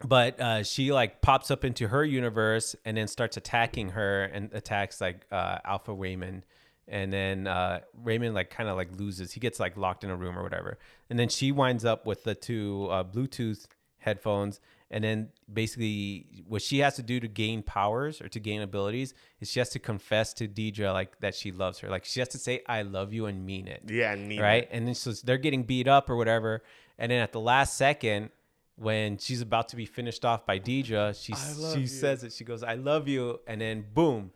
but 0.06 0.40
uh, 0.40 0.64
she 0.64 0.92
like 0.92 1.22
pops 1.22 1.50
up 1.50 1.64
into 1.64 1.88
her 1.88 2.04
universe 2.04 2.76
and 2.84 2.98
then 2.98 3.08
starts 3.08 3.38
attacking 3.38 3.90
her 3.90 4.24
and 4.26 4.50
attacks 4.54 5.00
like 5.00 5.26
uh, 5.32 5.60
Alpha 5.64 5.94
Raymond. 5.94 6.44
And 6.90 7.14
then 7.14 7.48
uh, 7.48 7.80
Raymond 8.04 8.36
like 8.36 8.50
kind 8.50 8.68
of 8.68 8.76
like 8.76 8.90
loses. 9.00 9.32
He 9.32 9.40
gets 9.40 9.62
like 9.62 9.78
locked 9.78 10.04
in 10.04 10.10
a 10.10 10.16
room 10.18 10.38
or 10.38 10.44
whatever. 10.44 10.78
And 11.10 11.18
then 11.18 11.30
she 11.30 11.54
winds 11.54 11.86
up 11.86 12.06
with 12.06 12.26
the 12.26 12.36
two 12.36 12.90
uh, 12.92 13.06
Bluetooth 13.06 13.66
headphones. 14.00 14.60
And 14.94 15.04
then 15.04 15.30
basically, 15.52 16.44
what 16.48 16.62
she 16.62 16.78
has 16.80 16.96
to 16.98 17.02
do 17.02 17.20
to 17.20 17.28
gain 17.28 17.64
powers 17.64 18.22
or 18.22 18.30
to 18.30 18.40
gain 18.40 18.62
abilities 18.62 19.16
is 19.40 19.50
she 19.50 19.60
has 19.60 19.70
to 19.70 19.80
confess 19.80 20.36
to 20.36 20.48
Deirdre 20.48 20.94
like 20.94 21.20
that 21.20 21.34
she 21.34 21.52
loves 21.52 21.80
her. 21.80 21.90
Like 21.90 22.06
she 22.06 22.20
has 22.20 22.30
to 22.30 22.38
say 22.38 22.62
"I 22.68 22.84
love 22.84 23.12
you" 23.12 23.26
and 23.26 23.44
mean 23.44 23.68
it 23.68 23.82
yeah, 23.88 24.14
neat. 24.14 24.40
right? 24.40 24.68
And 24.72 24.86
then 24.88 24.94
so 24.94 25.12
they're 25.12 25.40
getting 25.40 25.64
beat 25.64 25.88
up 25.88 26.12
or 26.12 26.16
whatever. 26.16 26.62
And 27.00 27.12
then 27.12 27.24
at 27.24 27.32
the 27.32 27.40
last 27.40 27.76
second, 27.76 28.30
when 28.76 29.18
she's 29.18 29.42
about 29.42 29.70
to 29.70 29.76
be 29.76 29.88
finished 29.88 30.24
off 30.26 30.46
by 30.46 30.60
Deirdre, 30.60 31.16
she 31.16 31.34
she 31.34 31.80
you. 31.80 31.88
says 31.88 32.24
it. 32.24 32.32
She 32.32 32.44
goes, 32.44 32.62
"I 32.62 32.76
love 32.76 33.08
you," 33.08 33.40
and 33.48 33.62
then 33.62 33.86
boom, 33.96 34.30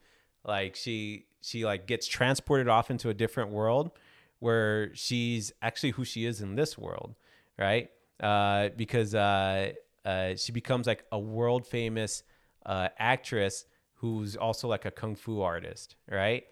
like 0.44 0.76
she 0.76 1.28
she 1.40 1.66
like 1.66 1.86
gets 1.86 2.08
transported 2.08 2.68
off 2.68 2.90
into 2.90 3.10
a 3.10 3.14
different 3.14 3.52
world 3.52 3.92
where 4.40 4.90
she's 4.96 5.52
actually 5.62 5.92
who 5.92 6.04
she 6.04 6.26
is 6.26 6.42
in 6.42 6.56
this 6.56 6.80
world, 6.80 7.14
right? 7.60 7.92
Uh, 8.20 8.70
because 8.76 9.14
uh, 9.14 9.74
uh, 10.08 10.36
she 10.38 10.54
becomes 10.54 10.88
like 10.88 11.04
a 11.12 11.20
world 11.20 11.68
famous 11.68 12.24
uh, 12.66 12.88
actress 12.98 13.66
who's 13.96 14.38
also 14.38 14.68
like 14.70 14.86
a 14.86 14.92
kung 14.92 15.16
fu 15.16 15.42
artist, 15.42 15.98
right? 16.10 16.46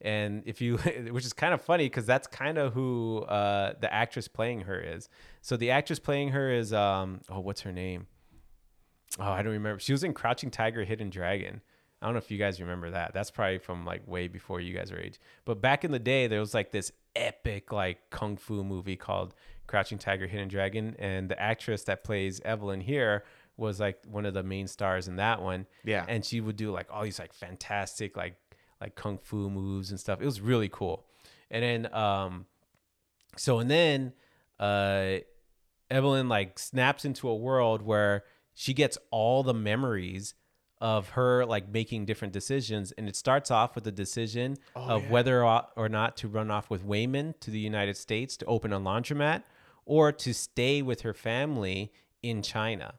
And 0.00 0.42
if 0.46 0.62
you, 0.62 0.76
which 1.10 1.26
is 1.26 1.34
kind 1.34 1.52
of 1.52 1.60
funny 1.60 1.84
because 1.84 2.06
that's 2.06 2.26
kind 2.26 2.56
of 2.56 2.72
who 2.72 3.18
uh, 3.18 3.74
the 3.78 3.92
actress 3.92 4.28
playing 4.28 4.62
her 4.62 4.80
is. 4.80 5.10
So 5.42 5.58
the 5.58 5.72
actress 5.72 5.98
playing 5.98 6.30
her 6.30 6.50
is, 6.50 6.72
um, 6.72 7.20
oh, 7.28 7.40
what's 7.40 7.60
her 7.60 7.72
name? 7.72 8.06
Oh, 9.20 9.30
I 9.30 9.42
don't 9.42 9.52
remember. 9.52 9.78
She 9.78 9.92
was 9.92 10.04
in 10.04 10.14
Crouching 10.14 10.50
Tiger, 10.50 10.82
Hidden 10.82 11.10
Dragon. 11.10 11.60
I 12.00 12.06
don't 12.06 12.14
know 12.14 12.18
if 12.18 12.30
you 12.30 12.38
guys 12.38 12.60
remember 12.62 12.90
that. 12.92 13.12
That's 13.12 13.30
probably 13.30 13.58
from 13.58 13.84
like 13.84 14.08
way 14.08 14.26
before 14.26 14.60
you 14.60 14.74
guys 14.74 14.90
were 14.90 14.98
age. 14.98 15.20
But 15.44 15.60
back 15.60 15.84
in 15.84 15.92
the 15.92 15.98
day, 15.98 16.28
there 16.28 16.40
was 16.40 16.54
like 16.54 16.72
this 16.72 16.90
epic 17.14 17.72
like 17.72 17.98
kung 18.10 18.38
fu 18.38 18.64
movie 18.64 18.96
called 18.96 19.34
Crouching 19.72 19.96
Tiger, 19.96 20.26
Hidden 20.26 20.48
Dragon, 20.48 20.94
and 20.98 21.30
the 21.30 21.40
actress 21.40 21.84
that 21.84 22.04
plays 22.04 22.42
Evelyn 22.44 22.82
here 22.82 23.24
was 23.56 23.80
like 23.80 23.96
one 24.04 24.26
of 24.26 24.34
the 24.34 24.42
main 24.42 24.66
stars 24.66 25.08
in 25.08 25.16
that 25.16 25.40
one. 25.40 25.66
Yeah. 25.82 26.04
and 26.06 26.22
she 26.22 26.42
would 26.42 26.56
do 26.56 26.70
like 26.70 26.88
all 26.92 27.02
these 27.04 27.18
like 27.18 27.32
fantastic 27.32 28.14
like 28.14 28.36
like 28.82 28.96
kung 28.96 29.16
fu 29.16 29.48
moves 29.48 29.90
and 29.90 29.98
stuff. 29.98 30.20
It 30.20 30.26
was 30.26 30.42
really 30.42 30.68
cool. 30.68 31.06
And 31.50 31.62
then 31.64 31.94
um, 31.94 32.44
so 33.38 33.60
and 33.60 33.70
then 33.70 34.12
uh, 34.60 35.20
Evelyn 35.90 36.28
like 36.28 36.58
snaps 36.58 37.06
into 37.06 37.30
a 37.30 37.34
world 37.34 37.80
where 37.80 38.24
she 38.52 38.74
gets 38.74 38.98
all 39.10 39.42
the 39.42 39.54
memories 39.54 40.34
of 40.82 41.08
her 41.10 41.46
like 41.46 41.66
making 41.70 42.04
different 42.04 42.34
decisions 42.34 42.92
and 42.92 43.08
it 43.08 43.16
starts 43.16 43.50
off 43.50 43.74
with 43.74 43.84
the 43.84 43.92
decision 43.92 44.58
of 44.76 45.04
yeah. 45.04 45.08
whether 45.08 45.42
or 45.46 45.88
not 45.88 46.18
to 46.18 46.28
run 46.28 46.50
off 46.50 46.68
with 46.68 46.86
Waymond 46.86 47.40
to 47.40 47.50
the 47.50 47.58
United 47.58 47.96
States 47.96 48.36
to 48.36 48.44
open 48.44 48.70
a 48.70 48.78
laundromat 48.78 49.44
or 49.84 50.12
to 50.12 50.32
stay 50.32 50.82
with 50.82 51.02
her 51.02 51.14
family 51.14 51.92
in 52.22 52.42
China. 52.42 52.94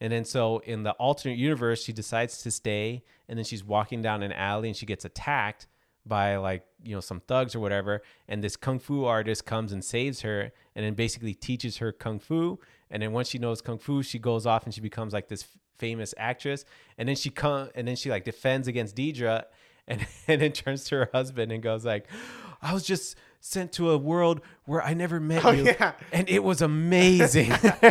And 0.00 0.12
then 0.12 0.24
so 0.24 0.58
in 0.60 0.84
the 0.84 0.92
alternate 0.92 1.38
universe 1.38 1.82
she 1.82 1.92
decides 1.92 2.42
to 2.42 2.50
stay 2.50 3.02
and 3.28 3.36
then 3.36 3.44
she's 3.44 3.64
walking 3.64 4.02
down 4.02 4.22
an 4.22 4.32
alley 4.32 4.68
and 4.68 4.76
she 4.76 4.86
gets 4.86 5.04
attacked 5.04 5.66
by 6.06 6.36
like 6.36 6.64
you 6.82 6.94
know 6.94 7.00
some 7.00 7.20
thugs 7.20 7.54
or 7.54 7.60
whatever 7.60 8.02
and 8.28 8.42
this 8.42 8.56
kung 8.56 8.78
fu 8.78 9.04
artist 9.04 9.44
comes 9.44 9.72
and 9.72 9.84
saves 9.84 10.22
her 10.22 10.52
and 10.74 10.84
then 10.84 10.94
basically 10.94 11.34
teaches 11.34 11.78
her 11.78 11.92
kung 11.92 12.18
fu 12.18 12.58
and 12.90 13.02
then 13.02 13.12
once 13.12 13.28
she 13.28 13.38
knows 13.38 13.60
kung 13.60 13.78
fu 13.78 14.02
she 14.02 14.18
goes 14.18 14.46
off 14.46 14.64
and 14.64 14.72
she 14.72 14.80
becomes 14.80 15.12
like 15.12 15.28
this 15.28 15.42
f- 15.42 15.48
famous 15.76 16.14
actress 16.16 16.64
and 16.96 17.08
then 17.08 17.16
she 17.16 17.28
come 17.28 17.68
and 17.74 17.86
then 17.86 17.94
she 17.94 18.08
like 18.08 18.24
defends 18.24 18.68
against 18.68 18.94
Deirdre 18.94 19.44
and 19.86 20.06
and 20.28 20.40
then 20.40 20.52
turns 20.52 20.84
to 20.84 20.96
her 20.96 21.10
husband 21.12 21.52
and 21.52 21.62
goes 21.62 21.84
like 21.84 22.06
I 22.62 22.72
was 22.72 22.84
just 22.84 23.16
sent 23.40 23.72
to 23.72 23.90
a 23.90 23.96
world 23.98 24.40
where 24.64 24.82
I 24.82 24.94
never 24.94 25.20
met 25.20 25.44
Oh, 25.44 25.50
you 25.52 25.64
yeah. 25.64 25.92
and 26.12 26.28
it 26.28 26.42
was 26.42 26.60
amazing. 26.62 27.50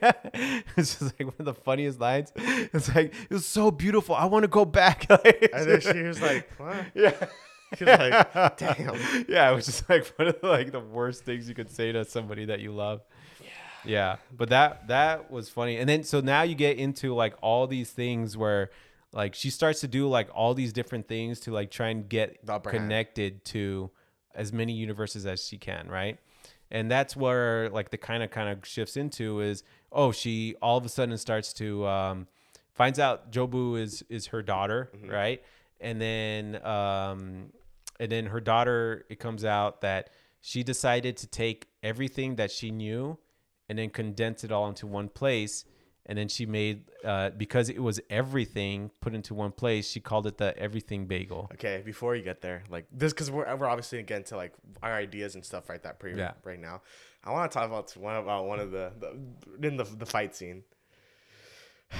it's 0.00 0.98
just 0.98 1.02
like 1.02 1.20
one 1.26 1.34
of 1.38 1.44
the 1.44 1.54
funniest 1.54 2.00
lines. 2.00 2.32
It's 2.36 2.94
like 2.94 3.14
it 3.28 3.30
was 3.30 3.46
so 3.46 3.70
beautiful. 3.70 4.14
I 4.14 4.24
want 4.26 4.44
to 4.44 4.48
go 4.48 4.64
back. 4.64 5.06
And 5.10 5.70
then 5.70 5.80
she 5.80 6.02
was 6.02 6.20
like, 6.20 6.48
what? 6.58 6.76
yeah. 6.94 7.12
She 7.76 7.84
was 7.84 7.98
like, 7.98 8.56
damn. 8.56 8.94
Yeah, 9.28 9.50
it 9.50 9.54
was 9.54 9.66
just 9.66 9.88
like 9.88 10.06
one 10.16 10.28
of 10.28 10.40
the, 10.40 10.46
like 10.48 10.72
the 10.72 10.80
worst 10.80 11.24
things 11.24 11.48
you 11.48 11.54
could 11.54 11.70
say 11.70 11.92
to 11.92 12.04
somebody 12.04 12.44
that 12.46 12.60
you 12.60 12.72
love. 12.72 13.02
Yeah. 13.40 13.48
Yeah, 13.84 14.16
but 14.36 14.48
that 14.50 14.88
that 14.88 15.30
was 15.30 15.48
funny. 15.48 15.76
And 15.76 15.88
then 15.88 16.04
so 16.04 16.20
now 16.20 16.42
you 16.42 16.54
get 16.54 16.76
into 16.78 17.14
like 17.14 17.34
all 17.42 17.66
these 17.66 17.90
things 17.90 18.36
where 18.36 18.70
like 19.12 19.34
she 19.34 19.50
starts 19.50 19.80
to 19.80 19.88
do 19.88 20.08
like 20.08 20.28
all 20.34 20.54
these 20.54 20.72
different 20.72 21.06
things 21.08 21.40
to 21.40 21.52
like 21.52 21.70
try 21.70 21.88
and 21.88 22.08
get 22.08 22.44
The 22.44 22.54
upper 22.54 22.70
hand. 22.70 22.84
connected 22.84 23.44
to 23.46 23.90
as 24.36 24.52
many 24.52 24.72
universes 24.72 25.26
as 25.26 25.44
she 25.44 25.58
can, 25.58 25.88
right? 25.88 26.18
And 26.70 26.90
that's 26.90 27.16
where 27.16 27.70
like 27.70 27.90
the 27.90 27.98
kind 27.98 28.22
of 28.22 28.30
kind 28.30 28.48
of 28.48 28.66
shifts 28.66 28.96
into 28.96 29.40
is 29.40 29.62
oh 29.92 30.12
she 30.12 30.54
all 30.60 30.76
of 30.76 30.84
a 30.84 30.88
sudden 30.88 31.16
starts 31.16 31.52
to 31.54 31.86
um 31.86 32.26
finds 32.74 32.98
out 32.98 33.32
Jobu 33.32 33.80
is 33.80 34.04
is 34.08 34.26
her 34.26 34.42
daughter, 34.42 34.90
right? 35.08 35.42
And 35.80 36.00
then 36.00 36.64
um 36.64 37.52
and 37.98 38.12
then 38.12 38.26
her 38.26 38.40
daughter 38.40 39.04
it 39.08 39.18
comes 39.18 39.44
out 39.44 39.80
that 39.80 40.10
she 40.40 40.62
decided 40.62 41.16
to 41.18 41.26
take 41.26 41.68
everything 41.82 42.36
that 42.36 42.50
she 42.50 42.70
knew 42.70 43.18
and 43.68 43.78
then 43.78 43.90
condense 43.90 44.44
it 44.44 44.52
all 44.52 44.68
into 44.68 44.86
one 44.86 45.08
place 45.08 45.64
and 46.08 46.16
then 46.16 46.28
she 46.28 46.46
made 46.46 46.84
uh, 47.04 47.30
because 47.30 47.68
it 47.68 47.82
was 47.82 48.00
everything 48.10 48.90
put 49.00 49.14
into 49.14 49.34
one 49.34 49.52
place 49.52 49.88
she 49.88 50.00
called 50.00 50.26
it 50.26 50.38
the 50.38 50.56
everything 50.58 51.06
bagel 51.06 51.48
Okay, 51.54 51.82
before 51.84 52.14
you 52.16 52.22
get 52.22 52.40
there, 52.40 52.62
like 52.70 52.86
this, 52.92 53.12
because 53.12 53.30
we're, 53.30 53.54
we're 53.56 53.66
obviously 53.68 53.98
gonna 53.98 54.06
get 54.06 54.16
into 54.18 54.36
like 54.36 54.52
our 54.82 54.94
ideas 54.94 55.34
and 55.34 55.44
stuff 55.44 55.68
right 55.68 55.82
that. 55.82 55.98
Pretty 55.98 56.18
Yeah. 56.18 56.32
right 56.44 56.60
now, 56.60 56.82
I 57.24 57.32
want 57.32 57.50
to 57.50 57.58
talk 57.58 57.66
about 57.66 57.94
one 57.96 58.16
about 58.16 58.46
one 58.46 58.60
of 58.60 58.70
the, 58.70 58.92
the 58.98 59.66
in 59.66 59.76
the 59.76 59.84
the 59.84 60.06
fight 60.06 60.34
scene. 60.36 60.62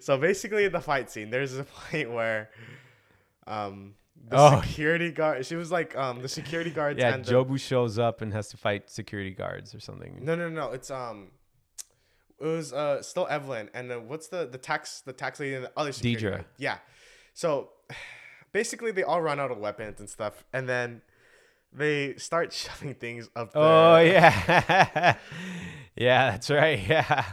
so 0.00 0.18
basically, 0.18 0.64
in 0.64 0.72
the 0.72 0.80
fight 0.80 1.10
scene, 1.10 1.30
there's 1.30 1.56
a 1.56 1.64
point 1.90 2.10
where, 2.12 2.50
um, 3.46 3.94
the 4.28 4.36
Oh. 4.36 4.60
security 4.62 5.10
guard. 5.12 5.44
She 5.46 5.56
was 5.56 5.70
like, 5.70 5.96
um, 5.96 6.20
the 6.22 6.28
security 6.28 6.70
guards. 6.70 6.98
yeah 6.98 7.14
and 7.14 7.24
the, 7.24 7.32
jobu 7.32 7.58
shows 7.58 7.98
up 7.98 8.20
and 8.20 8.32
has 8.32 8.48
to 8.48 8.56
fight 8.56 8.90
security 8.90 9.30
guards 9.30 9.74
or 9.74 9.80
something 9.80 10.18
No, 10.22 10.34
no, 10.34 10.48
no. 10.48 10.72
It's 10.72 10.90
um, 10.90 11.28
it 12.40 12.46
was 12.46 12.72
uh 12.72 13.02
still 13.02 13.26
Evelyn, 13.28 13.68
and 13.74 13.90
then 13.90 14.08
what's 14.08 14.28
the 14.28 14.46
the 14.46 14.58
tax 14.58 15.00
the 15.04 15.12
tax 15.12 15.40
lady 15.40 15.54
and 15.54 15.64
the 15.64 15.72
other 15.76 15.92
security 15.92 16.20
Deirdre. 16.20 16.36
guard? 16.38 16.46
Yeah. 16.58 16.78
So 17.34 17.70
basically, 18.52 18.90
they 18.92 19.02
all 19.02 19.20
run 19.22 19.40
out 19.40 19.50
of 19.50 19.58
weapons 19.58 20.00
and 20.00 20.08
stuff, 20.08 20.44
and 20.52 20.68
then 20.68 21.02
they 21.72 22.14
start 22.16 22.52
shoving 22.62 22.94
things 22.94 23.28
up. 23.36 23.50
Oh 23.54 23.98
yeah, 23.98 25.16
yeah, 25.96 26.30
that's 26.30 26.50
right. 26.50 26.78
Yeah. 26.88 27.24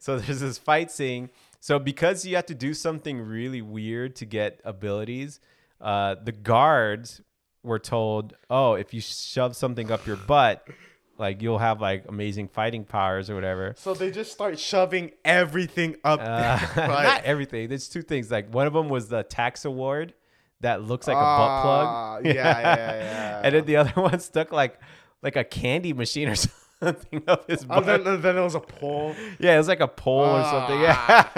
So 0.00 0.18
there's 0.18 0.40
this 0.40 0.58
fight 0.58 0.90
scene. 0.90 1.30
So 1.60 1.78
because 1.78 2.26
you 2.26 2.36
have 2.36 2.46
to 2.46 2.54
do 2.54 2.74
something 2.74 3.20
really 3.20 3.62
weird 3.62 4.16
to 4.16 4.26
get 4.26 4.60
abilities, 4.64 5.40
uh, 5.80 6.16
the 6.22 6.32
guards 6.32 7.22
were 7.62 7.78
told, 7.78 8.34
"Oh, 8.50 8.74
if 8.74 8.92
you 8.92 9.00
shove 9.00 9.56
something 9.56 9.90
up 9.90 10.06
your 10.06 10.16
butt, 10.16 10.66
like 11.18 11.42
you'll 11.42 11.58
have 11.58 11.80
like 11.80 12.04
amazing 12.08 12.48
fighting 12.48 12.84
powers 12.84 13.28
or 13.30 13.34
whatever." 13.34 13.74
So 13.76 13.94
they 13.94 14.10
just 14.10 14.32
start 14.32 14.58
shoving 14.58 15.12
everything 15.24 15.96
up. 16.04 16.20
Uh, 16.20 16.24
there, 16.24 16.60
right? 16.88 17.04
not 17.04 17.24
everything. 17.24 17.68
There's 17.68 17.88
two 17.88 18.02
things. 18.02 18.30
Like 18.30 18.52
one 18.52 18.66
of 18.66 18.72
them 18.72 18.88
was 18.88 19.08
the 19.08 19.22
tax 19.22 19.64
award 19.64 20.14
that 20.60 20.82
looks 20.82 21.06
like 21.06 21.16
a 21.16 21.20
butt 21.20 21.62
plug. 21.62 21.86
Ah, 21.86 22.18
yeah, 22.24 22.32
yeah, 22.32 22.74
yeah. 22.76 23.40
and 23.44 23.54
then 23.54 23.64
the 23.66 23.76
other 23.76 23.90
one 24.00 24.18
stuck 24.20 24.52
like 24.52 24.78
like 25.22 25.36
a 25.36 25.44
candy 25.44 25.92
machine 25.92 26.28
or 26.28 26.34
something. 26.34 26.60
thing 27.10 27.22
up 27.28 27.48
his 27.48 27.64
Oh, 27.70 27.80
then, 27.80 28.04
then 28.04 28.20
there 28.20 28.42
was 28.42 28.54
a 28.54 28.60
pole. 28.60 29.14
yeah, 29.38 29.54
it 29.54 29.58
was 29.58 29.68
like 29.68 29.80
a 29.80 29.88
pole 29.88 30.20
or 30.36 30.42
something. 30.44 30.76
Ah. 30.86 31.32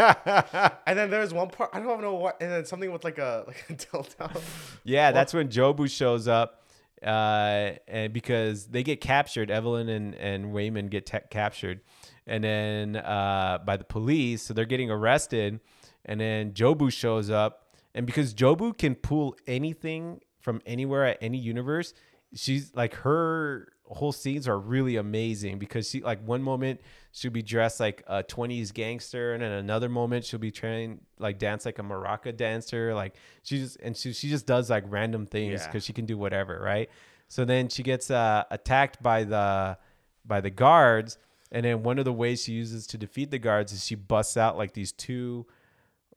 Yeah. 0.53 0.71
And 0.89 0.99
then 0.99 1.09
there 1.09 1.21
was 1.21 1.33
one 1.33 1.49
part 1.51 1.71
I 1.73 1.79
don't 1.79 2.01
know 2.01 2.15
what, 2.15 2.41
and 2.41 2.51
then 2.51 2.65
something 2.65 2.91
with 2.91 3.05
like 3.05 3.19
a 3.19 3.45
like 3.47 3.65
a 3.69 3.75
dildo. 3.75 4.41
Yeah, 4.83 5.13
that's 5.13 5.33
when 5.33 5.49
Jobu 5.49 5.89
shows 5.89 6.27
up, 6.27 6.66
uh, 7.03 7.73
and 7.87 8.13
because 8.13 8.67
they 8.67 8.83
get 8.83 9.01
captured, 9.01 9.51
Evelyn 9.51 9.89
and 9.89 10.15
and 10.15 10.47
Waymond 10.47 10.91
get 10.91 11.07
ta 11.07 11.21
captured, 11.31 11.81
and 12.27 12.43
then 12.43 12.97
uh, 12.97 13.59
by 13.65 13.77
the 13.77 13.85
police, 13.85 14.43
so 14.43 14.55
they're 14.55 14.65
getting 14.65 14.91
arrested, 14.91 15.61
and 16.05 16.21
then 16.21 16.53
Jobu 16.53 16.91
shows 16.91 17.31
up, 17.31 17.75
and 17.95 18.07
because 18.07 18.35
Jobu 18.35 18.77
can 18.77 18.95
pull 18.95 19.37
anything 19.47 20.21
from 20.41 20.63
anywhere 20.65 21.05
at 21.07 21.19
any 21.21 21.39
universe, 21.39 21.93
she's 22.35 22.75
like 22.75 22.95
her 22.95 23.69
whole 23.89 24.13
scenes 24.13 24.49
are 24.49 24.59
really 24.59 24.97
amazing 24.97 25.59
because 25.59 25.89
she 25.89 26.01
like 26.03 26.21
one 26.27 26.43
moment 26.43 26.81
she'll 27.13 27.31
be 27.31 27.43
dressed 27.43 27.79
like 27.81 28.03
a 28.09 28.23
20s 28.25 28.73
gangster 28.75 29.33
and 29.33 29.43
then 29.43 29.53
another 29.53 29.89
moment 29.89 30.25
she'll 30.25 30.41
be 30.41 30.51
trying 30.51 31.01
like 31.19 31.39
dance 31.39 31.65
like 31.65 31.79
a 31.79 31.83
maraca 31.83 32.37
dancer 32.37 32.95
like 32.95 33.15
she 33.45 33.59
just 33.59 33.77
and 33.81 33.97
she, 33.97 34.13
she 34.13 34.29
just 34.29 34.45
does 34.47 34.69
like 34.69 34.85
random 34.89 35.25
things 35.25 35.61
Yeah. 35.61 35.67
because 35.67 35.85
she 35.85 35.93
can 35.93 36.05
do 36.05 36.19
whatever 36.19 36.61
right? 36.61 36.91
So 37.29 37.45
then 37.45 37.69
she 37.69 37.83
gets 37.83 38.11
uh, 38.11 38.45
attacked 38.51 39.03
by 39.03 39.25
the 39.25 39.79
by 40.25 40.41
the 40.41 40.51
guards 40.51 41.19
and 41.53 41.65
then 41.65 41.83
one 41.85 41.99
of 42.01 42.05
the 42.05 42.13
ways 42.13 42.43
she 42.43 42.53
uses 42.53 42.87
to 42.89 42.99
defeat 42.99 43.31
the 43.31 43.39
guards 43.39 43.73
is 43.73 43.85
she 43.87 43.95
busts 43.95 44.37
out 44.37 44.57
like 44.59 44.75
these 44.75 44.91
two 44.93 45.47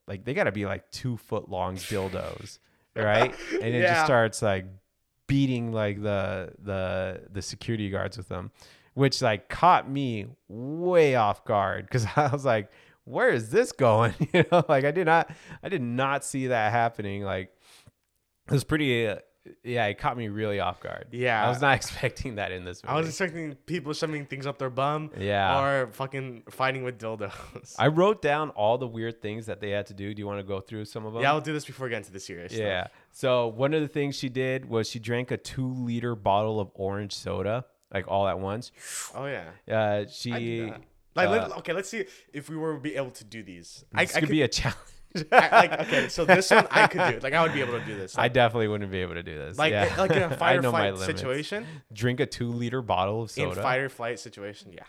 like 0.08 0.26
they 0.26 0.34
gotta 0.34 0.52
be 0.52 0.66
like 0.66 0.90
two 0.92 1.18
foot 1.18 1.50
long 1.50 1.76
dildos 1.76 2.58
right? 2.96 3.34
And 3.62 3.76
it 3.76 3.84
just 3.84 4.06
starts 4.06 4.42
like 4.42 4.66
beating 5.30 5.72
like 5.72 6.02
the 6.02 6.52
the 6.62 7.22
the 7.32 7.42
security 7.42 7.90
guards 7.90 8.18
with 8.18 8.28
them 8.28 8.52
which 8.96 9.22
like 9.22 9.48
caught 9.48 9.90
me 9.90 10.26
way 10.50 11.16
off 11.16 11.46
guard 11.46 11.86
because 11.86 12.06
i 12.18 12.28
was 12.28 12.44
like 12.44 12.70
where 13.06 13.30
is 13.30 13.50
this 13.50 13.72
going 13.72 14.14
you 14.34 14.44
know 14.52 14.64
like 14.68 14.84
i 14.84 14.92
did 14.92 15.06
not 15.06 15.32
i 15.64 15.70
did 15.70 15.82
not 15.82 16.26
see 16.26 16.48
that 16.48 16.72
happening 16.72 17.24
like 17.24 17.52
it 18.48 18.52
was 18.54 18.64
pretty 18.64 19.08
uh, 19.08 19.16
yeah 19.64 19.86
it 19.86 19.98
caught 19.98 20.18
me 20.18 20.28
really 20.28 20.60
off 20.60 20.80
guard 20.82 21.08
Yeah. 21.12 21.44
i 21.46 21.50
was 21.50 21.62
not 21.62 21.76
expecting 21.82 22.36
that 22.36 22.52
in 22.52 22.66
this 22.66 22.84
movie 22.84 22.94
I 22.94 22.98
was 23.00 23.08
expecting 23.08 23.56
people 23.66 23.94
shoving 23.94 24.26
things 24.26 24.46
up 24.46 24.58
their 24.60 24.70
bum. 24.70 25.10
Yeah. 25.18 25.60
Or 25.60 25.90
fucking 25.94 26.44
fighting 26.50 26.84
with 26.84 27.00
dildos. 27.00 27.76
i 27.80 27.88
wrote 27.88 28.22
down 28.22 28.50
all 28.52 28.78
the 28.78 28.88
weird 28.88 29.22
things 29.22 29.46
that 29.46 29.60
they 29.62 29.70
had 29.72 29.86
to 29.88 29.94
do 29.94 30.14
do 30.14 30.20
you 30.20 30.28
want 30.28 30.40
to 30.40 30.44
go 30.44 30.60
through 30.60 30.86
some 30.86 31.06
of 31.06 31.14
them 31.14 31.22
yeah, 31.24 31.32
I'll 31.32 31.42
do 31.42 31.54
this 31.54 31.66
before 31.66 31.86
we 31.86 31.92
get 31.92 31.98
into 31.98 32.12
the 32.12 32.20
serious 32.20 32.52
stuff. 32.54 32.92
So 33.12 33.48
one 33.48 33.74
of 33.74 33.82
the 33.82 33.88
things 33.88 34.16
she 34.16 34.30
did 34.30 34.70
was 34.70 34.90
she 34.90 35.00
drank 35.00 35.32
a 35.32 35.38
two 35.38 35.74
liter 35.74 36.16
bottle 36.16 36.60
of 36.60 36.70
orange 36.74 37.14
soda, 37.14 37.66
like 37.94 38.08
all 38.08 38.28
at 38.28 38.40
once. 38.40 38.72
Oh 39.16 39.26
yeah. 39.26 39.50
Uh, 39.72 40.06
she. 40.10 40.72
Like, 41.16 41.28
uh, 41.28 41.32
let, 41.32 41.58
okay, 41.58 41.74
let's 41.74 41.90
see 41.90 42.06
if 42.32 42.50
we 42.50 42.56
were 42.56 42.78
be 42.78 42.96
able 42.96 43.12
to 43.12 43.24
do 43.24 43.44
these. 43.44 43.84
I, 43.94 44.06
this 44.06 44.16
I 44.16 44.20
could 44.20 44.28
could 44.28 44.32
be 44.32 44.42
a 44.44 44.48
challenge. 44.48 44.78
I, 45.32 45.50
like 45.50 45.80
okay, 45.80 46.08
so 46.08 46.24
this 46.24 46.52
one 46.52 46.68
I 46.70 46.88
could 46.88 47.16
do. 47.16 47.20
Like 47.22 47.34
I 47.34 47.42
would 47.42 47.54
be 47.54 47.62
able 47.62 47.80
to 47.80 47.86
do 47.86 47.98
this. 47.98 48.18
I 48.18 48.28
definitely 48.28 48.68
wouldn't 48.68 48.92
be 48.92 49.00
able 49.00 49.16
to 49.16 49.24
do 49.24 49.36
this. 49.36 49.58
like, 49.58 49.72
yeah. 49.72 49.94
like 49.98 50.12
in 50.12 50.22
a 50.22 50.38
fight 50.38 50.64
or 50.64 50.70
flight 50.70 50.98
situation. 51.00 51.66
Drink 51.92 52.20
a 52.20 52.26
two 52.26 52.52
liter 52.52 52.82
bottle 52.82 53.24
of 53.24 53.32
soda. 53.32 53.58
In 53.58 53.64
fight 53.64 53.80
or 53.80 53.90
flight 53.90 54.20
situation, 54.20 54.72
yeah. 54.72 54.84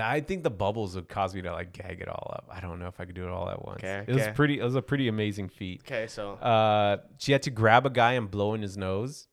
I 0.00 0.20
think 0.20 0.42
the 0.42 0.50
bubbles 0.50 0.94
would 0.96 1.08
cause 1.08 1.34
me 1.34 1.42
to 1.42 1.52
like 1.52 1.72
gag 1.72 2.00
it 2.00 2.08
all 2.08 2.32
up. 2.34 2.48
I 2.52 2.60
don't 2.60 2.78
know 2.78 2.88
if 2.88 2.98
I 3.00 3.04
could 3.04 3.14
do 3.14 3.24
it 3.24 3.30
all 3.30 3.48
at 3.48 3.64
once. 3.64 3.78
Okay, 3.84 4.04
It 4.06 4.14
was 4.14 4.26
pretty. 4.34 4.58
It 4.60 4.64
was 4.64 4.74
a 4.74 4.82
pretty 4.82 5.08
amazing 5.08 5.48
feat. 5.48 5.82
Okay, 5.86 6.06
so 6.06 6.32
Uh, 6.34 6.98
she 7.18 7.32
had 7.32 7.42
to 7.42 7.50
grab 7.50 7.86
a 7.86 7.90
guy 7.90 8.12
and 8.14 8.30
blow 8.30 8.54
in 8.54 8.62
his 8.62 8.76
nose. 8.76 9.28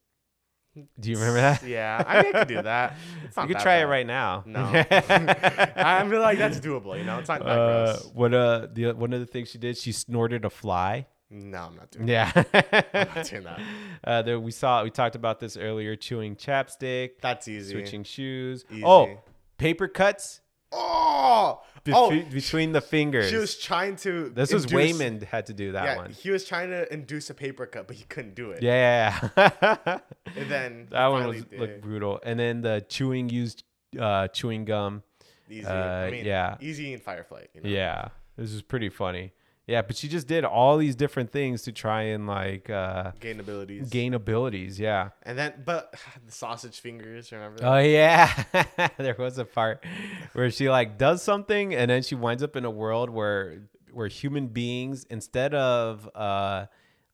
Do 0.99 1.11
you 1.11 1.17
remember 1.17 1.39
that? 1.39 1.61
yeah, 1.67 2.03
I 2.07 2.23
mean, 2.23 2.35
I 2.35 2.39
could 2.39 2.47
do 2.47 2.61
that. 2.63 2.95
It's 3.25 3.37
You 3.37 3.43
could 3.43 3.57
that 3.57 3.61
try 3.61 3.75
it 3.75 3.83
right 3.85 4.07
now. 4.07 4.43
No, 4.47 4.61
I 4.99 6.05
feel 6.09 6.19
like 6.19 6.39
that's 6.39 6.59
doable. 6.59 6.97
You 6.97 7.03
know, 7.05 7.19
it's 7.19 7.29
not 7.29 7.39
that 7.43 7.47
Uh, 7.59 7.85
gross. 7.93 8.11
what 8.13 8.33
uh 8.33 8.67
the 8.73 8.91
one 8.93 9.13
of 9.13 9.19
the 9.19 9.27
things 9.27 9.49
she 9.49 9.57
did, 9.59 9.77
she 9.77 9.91
snorted 9.91 10.45
a 10.45 10.49
fly. 10.49 11.05
No, 11.29 11.57
I'm 11.63 11.75
not 11.75 11.89
doing. 11.91 12.07
Yeah. 12.07 12.31
I'm 12.35 13.07
not 13.15 13.25
doing 13.25 13.43
that. 13.43 13.59
uh, 14.03 14.21
there 14.23 14.39
we 14.39 14.51
saw 14.51 14.83
we 14.83 14.89
talked 14.91 15.15
about 15.15 15.39
this 15.39 15.57
earlier. 15.57 15.95
Chewing 15.95 16.35
chapstick, 16.35 17.21
That's 17.21 17.47
easy. 17.47 17.71
switching 17.73 18.03
shoes. 18.03 18.65
Easy. 18.71 18.83
Oh, 18.83 19.19
paper 19.57 19.87
cuts 19.87 20.41
Oh, 20.75 21.61
oh, 21.91 22.21
between 22.31 22.71
the 22.71 22.81
fingers. 22.81 23.29
she 23.29 23.35
was 23.35 23.57
trying 23.57 23.95
to. 23.97 24.29
this 24.29 24.51
was 24.53 24.63
induce- 24.65 24.97
Waymond 24.97 25.23
had 25.23 25.45
to 25.47 25.53
do 25.53 25.73
that 25.73 25.83
Yeah, 25.85 25.97
one. 25.97 26.11
he 26.11 26.31
was 26.31 26.45
trying 26.45 26.69
to 26.69 26.91
induce 26.91 27.29
a 27.29 27.33
paper 27.33 27.65
cut, 27.65 27.87
but 27.87 27.95
he 27.95 28.03
couldn't 28.05 28.35
do 28.35 28.51
it. 28.51 28.63
Yeah. 28.63 29.19
And 30.35 30.49
then 30.49 30.87
that 30.91 31.07
one 31.07 31.27
was 31.27 31.43
did. 31.45 31.59
looked 31.59 31.81
brutal. 31.81 32.19
And 32.23 32.39
then 32.39 32.61
the 32.61 32.83
chewing 32.89 33.29
used 33.29 33.63
uh, 33.99 34.27
chewing 34.29 34.65
gum. 34.65 35.03
easy. 35.49 35.65
uh, 35.67 35.73
I 35.73 36.09
mean, 36.11 36.25
yeah. 36.25 36.55
easy 36.59 36.91
in 36.93 36.99
Firefly. 36.99 37.45
You 37.53 37.61
know? 37.61 37.69
Yeah, 37.69 38.07
this 38.35 38.51
is 38.51 38.61
pretty 38.63 38.89
funny. 38.89 39.31
Yeah, 39.65 39.81
but 39.81 39.95
she 39.95 40.09
just 40.09 40.27
did 40.27 40.43
all 40.43 40.77
these 40.77 40.95
different 40.95 41.31
things 41.31 41.61
to 41.63 41.71
try 41.71 42.01
and 42.03 42.27
like 42.27 42.69
uh, 42.69 43.11
gain 43.19 43.39
abilities. 43.39 43.89
gain 43.89 44.13
abilities. 44.13 44.77
Yeah. 44.77 45.09
And 45.23 45.37
then, 45.37 45.63
but 45.65 45.95
the 46.25 46.31
sausage 46.31 46.79
fingers. 46.79 47.31
Remember? 47.31 47.59
That? 47.59 47.73
Oh 47.73 47.79
yeah, 47.79 48.89
there 48.97 49.15
was 49.17 49.37
a 49.37 49.45
part 49.45 49.85
where 50.33 50.51
she 50.51 50.69
like 50.69 50.97
does 50.97 51.23
something 51.23 51.73
and 51.73 51.89
then 51.89 52.03
she 52.03 52.15
winds 52.15 52.43
up 52.43 52.55
in 52.55 52.65
a 52.65 52.71
world 52.71 53.09
where 53.09 53.63
where 53.91 54.07
human 54.07 54.47
beings 54.47 55.05
instead 55.09 55.53
of 55.53 56.09
uh 56.15 56.65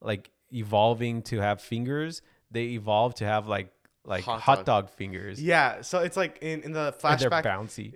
like 0.01 0.31
evolving 0.51 1.21
to 1.23 1.39
have 1.39 1.61
fingers, 1.61 2.23
they 2.49 2.63
evolve 2.69 3.13
to 3.15 3.25
have 3.25 3.47
like 3.47 3.71
like 4.09 4.23
Hot 4.25 4.41
hot, 4.41 4.55
dog. 4.65 4.65
dog. 4.65 4.89
fingers. 4.89 5.41
yeah. 5.41 5.81
So 5.81 5.99
it's 5.99 6.17
like 6.17 6.39
in 6.41 6.61
in 6.63 6.73
the 6.73 6.93
And 7.03 7.19
they're 7.19 7.29
flashback. 7.29 7.43
bouncy. 7.45 7.93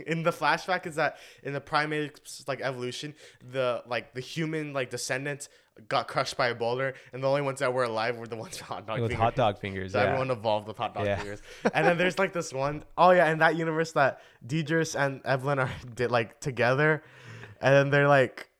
in 0.06 0.22
the 0.24 0.32
flashback 0.32 0.86
is 0.86 0.96
that 0.96 1.16
in 1.42 1.52
the 1.54 1.60
primates 1.60 2.44
like 2.46 2.60
evolution, 2.60 3.14
the 3.52 3.82
like 3.86 4.12
the 4.14 4.20
human 4.20 4.72
like 4.72 4.90
descendants 4.90 5.48
got 5.88 6.08
crushed 6.08 6.36
by 6.36 6.48
a 6.48 6.54
boulder, 6.56 6.94
and 7.12 7.22
the 7.22 7.28
only 7.28 7.40
ones 7.40 7.60
that 7.60 7.72
were 7.72 7.84
alive 7.84 8.16
were 8.16 8.26
the 8.26 8.34
ones 8.36 8.58
with 8.58 8.66
hot 8.66 8.84
dog 8.86 9.00
With 9.00 9.10
fingers. 9.12 9.22
hot 9.22 9.36
dog 9.36 9.58
fingers. 9.60 9.92
So 9.92 9.98
yeah. 10.00 10.06
everyone 10.06 10.30
evolved 10.32 10.66
with 10.66 10.76
hot 10.76 10.92
dog 10.94 11.06
Yeah. 11.06 11.16
fingers. 11.18 11.40
And 11.72 11.86
then 11.86 11.96
there's 11.96 12.18
like 12.18 12.32
this 12.32 12.52
one 12.52 12.84
oh 12.98 13.12
yeah, 13.12 13.30
in 13.30 13.38
that 13.38 13.54
universe 13.56 13.92
that 13.92 14.20
Deidris 14.46 14.98
and 14.98 15.20
Evelyn 15.24 15.60
are 15.60 15.70
did 15.94 16.10
like 16.10 16.40
together, 16.40 17.02
and 17.60 17.72
then 17.74 17.90
they're 17.90 18.08
like. 18.08 18.50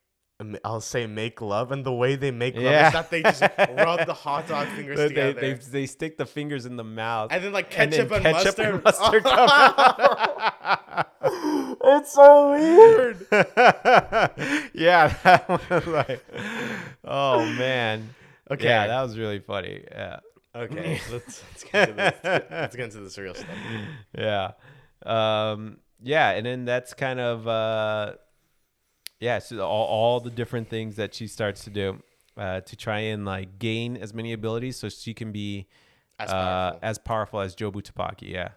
I'll 0.64 0.80
say 0.80 1.06
make 1.08 1.40
love, 1.40 1.72
and 1.72 1.84
the 1.84 1.92
way 1.92 2.14
they 2.14 2.30
make 2.30 2.54
love 2.54 2.62
Yeah. 2.62 2.86
is 2.86 2.92
that 2.92 3.10
they 3.10 3.22
just 3.22 3.42
rub 3.58 4.06
the 4.06 4.14
hot 4.14 4.46
dog 4.46 4.68
fingers 4.68 4.96
They, 4.96 5.08
together, 5.08 5.40
they, 5.40 5.52
they 5.54 5.86
stick 5.86 6.16
the 6.16 6.26
fingers 6.26 6.64
in 6.64 6.76
the 6.76 6.84
mouth. 6.84 7.32
and 7.32 7.42
then 7.42 7.52
like 7.52 7.76
and 7.76 7.92
then 7.92 8.08
ketchup 8.08 8.12
and, 8.12 8.24
ketchup 8.24 8.44
mustard. 8.58 8.74
and 8.74 8.84
mustard 8.84 9.22
come 9.24 9.48
out. 9.50 11.06
it's 11.84 12.12
so 12.12 12.50
weird. 12.52 13.26
yeah, 14.74 15.08
that 15.24 15.48
was 15.70 15.86
like, 15.88 16.24
oh 17.04 17.44
man. 17.54 18.14
Okay. 18.50 18.64
Yeah, 18.64 18.86
that 18.86 19.02
was 19.02 19.18
really 19.18 19.40
funny. 19.40 19.82
Yeah. 19.90 20.20
Okay, 20.54 21.00
let's, 21.12 21.42
let's 21.50 21.64
get 21.64 21.88
into 21.90 21.94
this. 22.22 22.44
Let's 22.50 22.76
get 22.76 22.84
into 22.84 23.00
this 23.00 23.18
real 23.18 23.34
stuff. 23.34 23.48
yeah. 24.16 24.52
Um, 25.04 25.78
yeah, 26.02 26.30
and 26.30 26.46
then 26.46 26.64
that's 26.64 26.94
kind 26.94 27.18
of 27.20 27.46
uh, 27.46 28.12
yeah, 29.20 29.38
so 29.38 29.60
all, 29.60 29.86
all 29.86 30.20
the 30.20 30.30
different 30.30 30.68
things 30.68 30.96
that 30.96 31.14
she 31.14 31.26
starts 31.26 31.64
to 31.64 31.70
do 31.70 32.02
uh, 32.36 32.60
to 32.60 32.76
try 32.76 33.00
and 33.00 33.24
like 33.24 33.58
gain 33.58 33.96
as 33.96 34.14
many 34.14 34.32
abilities 34.32 34.76
so 34.76 34.88
she 34.88 35.12
can 35.14 35.32
be 35.32 35.66
As 36.18 36.30
uh, 36.30 36.32
powerful. 36.32 36.78
as 36.82 36.98
powerful 36.98 37.40
as 37.40 37.56
Jobu 37.56 37.82
Tabaki, 37.82 38.30
yeah, 38.32 38.50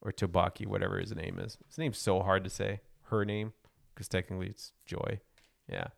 or 0.00 0.12
Tabaki, 0.12 0.66
whatever 0.66 0.98
his 0.98 1.14
name 1.14 1.38
is. 1.38 1.58
His 1.68 1.78
name's 1.78 1.98
so 1.98 2.20
hard 2.22 2.44
to 2.44 2.50
say. 2.50 2.80
Her 3.04 3.24
name, 3.24 3.52
because 3.94 4.08
technically 4.08 4.46
it's 4.48 4.72
Joy. 4.86 5.20
Yeah, 5.68 5.88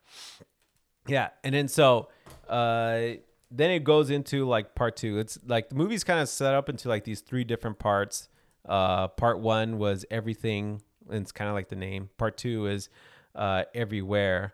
yeah, 1.07 1.29
and 1.43 1.53
then 1.53 1.67
so 1.67 2.09
uh, 2.49 2.99
then 3.51 3.71
it 3.71 3.83
goes 3.83 4.09
into 4.09 4.45
like 4.47 4.75
part 4.75 4.95
two. 4.95 5.19
It's 5.19 5.37
like 5.45 5.69
the 5.69 5.75
movie's 5.75 6.03
kind 6.03 6.19
of 6.19 6.27
set 6.29 6.53
up 6.53 6.69
into 6.69 6.89
like 6.89 7.03
these 7.03 7.21
three 7.21 7.43
different 7.43 7.79
parts. 7.79 8.29
Uh, 8.67 9.07
part 9.09 9.39
one 9.39 9.77
was 9.77 10.05
everything, 10.09 10.81
and 11.09 11.21
it's 11.21 11.31
kind 11.31 11.49
of 11.49 11.53
like 11.53 11.69
the 11.69 11.75
name. 11.75 12.09
Part 12.17 12.37
two 12.37 12.67
is 12.67 12.89
uh, 13.35 13.63
everywhere 13.73 14.53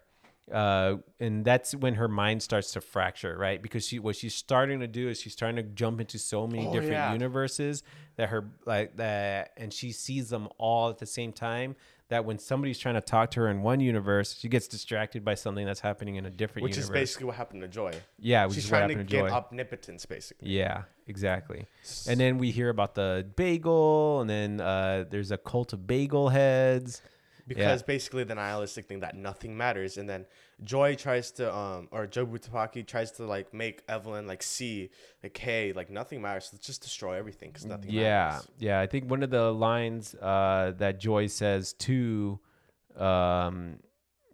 uh, 0.52 0.96
and 1.20 1.46
that's 1.46 1.76
when 1.76 1.96
her 1.96 2.08
mind 2.08 2.42
starts 2.42 2.72
to 2.72 2.82
fracture, 2.82 3.38
right? 3.38 3.62
Because 3.62 3.86
she 3.86 4.00
what 4.00 4.16
she's 4.16 4.34
starting 4.34 4.80
to 4.80 4.88
do 4.88 5.08
is 5.10 5.22
she's 5.22 5.36
trying 5.36 5.56
to 5.58 5.64
jump 5.64 6.00
into 6.02 6.18
so 6.18 6.48
many 6.48 6.66
Oh, 6.68 6.72
different 6.72 6.94
yeah. 6.94 7.14
universes 7.14 7.84
that 8.16 8.30
her 8.30 8.50
like 8.66 8.98
that, 8.98 9.52
and 9.58 9.72
she 9.72 9.92
sees 9.92 10.30
them 10.30 10.48
all 10.58 10.90
at 10.90 10.98
the 10.98 11.06
same 11.06 11.34
time. 11.34 11.76
That 12.08 12.26
when 12.26 12.40
somebody's 12.40 12.80
trying 12.80 12.96
to 12.96 13.02
talk 13.02 13.30
to 13.32 13.42
her 13.42 13.50
in 13.50 13.62
one 13.62 13.80
universe, 13.80 14.36
she 14.40 14.50
gets 14.50 14.68
distracted 14.68 15.24
by 15.24 15.36
something 15.36 15.64
that's 15.68 15.82
happening 15.82 16.16
in 16.16 16.26
a 16.26 16.32
different 16.32 16.64
universe. 16.68 16.78
which 16.78 16.84
is 16.86 16.90
basically 16.90 17.28
what 17.28 17.36
happened 17.36 17.62
to 17.62 17.68
Joy. 17.68 17.92
yeah, 18.18 18.46
which 18.48 18.56
She's 18.56 18.66
is 18.66 18.72
what 18.72 18.78
trying 18.80 18.90
to 18.90 18.94
happened 18.96 19.10
get 19.10 19.28
Joy. 19.28 19.30
omnipotence, 19.30 20.08
basically. 20.08 20.50
Yeah, 20.50 20.86
exactly. 21.06 21.68
And 22.08 22.20
then 22.20 22.40
we 22.40 22.50
hear 22.50 22.70
about 22.70 22.96
the 22.96 23.28
bagel, 23.36 24.22
and 24.22 24.28
then 24.28 24.60
uh, 24.60 25.06
there's 25.08 25.30
a 25.30 25.38
cult 25.38 25.74
of 25.74 25.86
bagel 25.86 26.30
heads. 26.30 27.04
Because 27.50 27.84
basically 27.84 28.24
the 28.24 28.36
nihilistic 28.36 28.88
thing 28.88 29.02
that 29.02 29.16
nothing 29.16 29.58
matters, 29.58 29.98
and 29.98 30.08
then 30.10 30.26
Joy 30.64 30.96
tries 30.96 31.32
to 31.34 31.54
um 31.54 31.88
or 31.92 32.08
Jobu 32.08 32.40
Tupaki 32.40 32.86
tries 32.86 33.12
to 33.14 33.26
like 33.26 33.54
make 33.54 33.82
Evelyn 33.90 34.28
like 34.28 34.42
see 34.44 34.90
like 35.24 35.38
hey 35.38 35.74
like 35.74 35.90
nothing 35.90 36.22
matters. 36.22 36.50
Let's 36.54 36.66
just 36.66 36.82
destroy 36.82 37.14
everything 37.18 37.50
because 37.50 37.66
nothing 37.66 37.92
yeah 37.92 38.30
matters. 38.32 38.48
yeah 38.60 38.80
i 38.80 38.88
think 38.88 39.10
one 39.10 39.24
of 39.24 39.30
the 39.30 39.52
lines 39.52 40.16
uh 40.16 40.74
that 40.78 41.00
joy 41.00 41.28
says 41.28 41.74
to 41.74 42.40
um 42.98 43.78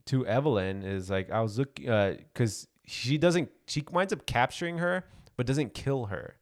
to 0.05 0.25
evelyn 0.27 0.83
is 0.83 1.09
like 1.09 1.29
i 1.31 1.41
was 1.41 1.57
looking 1.57 1.89
uh 1.89 2.15
because 2.33 2.67
she 2.85 3.17
doesn't 3.17 3.49
she 3.67 3.83
winds 3.91 4.13
up 4.13 4.25
capturing 4.25 4.77
her 4.79 5.05
but 5.37 5.45
doesn't 5.45 5.73
kill 5.73 6.05
her 6.07 6.35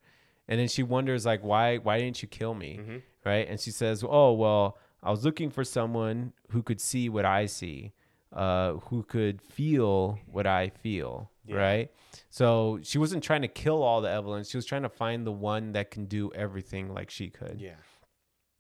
and 0.48 0.60
then 0.60 0.68
she 0.68 0.84
wonders 0.84 1.26
like 1.26 1.42
why 1.44 1.78
why 1.78 1.98
didn't 2.00 2.22
you 2.22 2.28
kill 2.28 2.54
me 2.54 2.78
Mm-hmm. 2.82 2.98
right 3.26 3.48
and 3.50 3.60
she 3.60 3.72
says 3.72 4.04
oh 4.08 4.34
well 4.34 4.78
i 5.04 5.12
was 5.12 5.24
looking 5.24 5.50
for 5.50 5.64
someone 5.64 6.34
who 6.50 6.62
could 6.64 6.80
see 6.82 7.10
what 7.10 7.26
i 7.26 7.46
see 7.46 7.92
uh 8.34 8.74
who 8.90 9.04
could 9.04 9.42
feel 9.42 10.18
what 10.32 10.48
i 10.48 10.70
feel 10.70 11.30
Yeah. 11.46 11.56
right 11.58 11.92
so 12.30 12.80
she 12.84 12.98
wasn't 12.98 13.24
trying 13.24 13.42
to 13.44 13.48
kill 13.48 13.82
all 13.84 14.02
the 14.02 14.10
Evelyns. 14.10 14.50
She 14.50 14.58
was 14.58 14.66
trying 14.66 14.84
to 14.84 14.90
find 14.90 15.26
the 15.26 15.32
one 15.32 15.74
that 15.74 15.90
can 15.92 16.06
do 16.06 16.32
everything 16.34 16.94
like 16.94 17.10
she 17.10 17.30
could. 17.30 17.58
Yeah. 17.60 17.76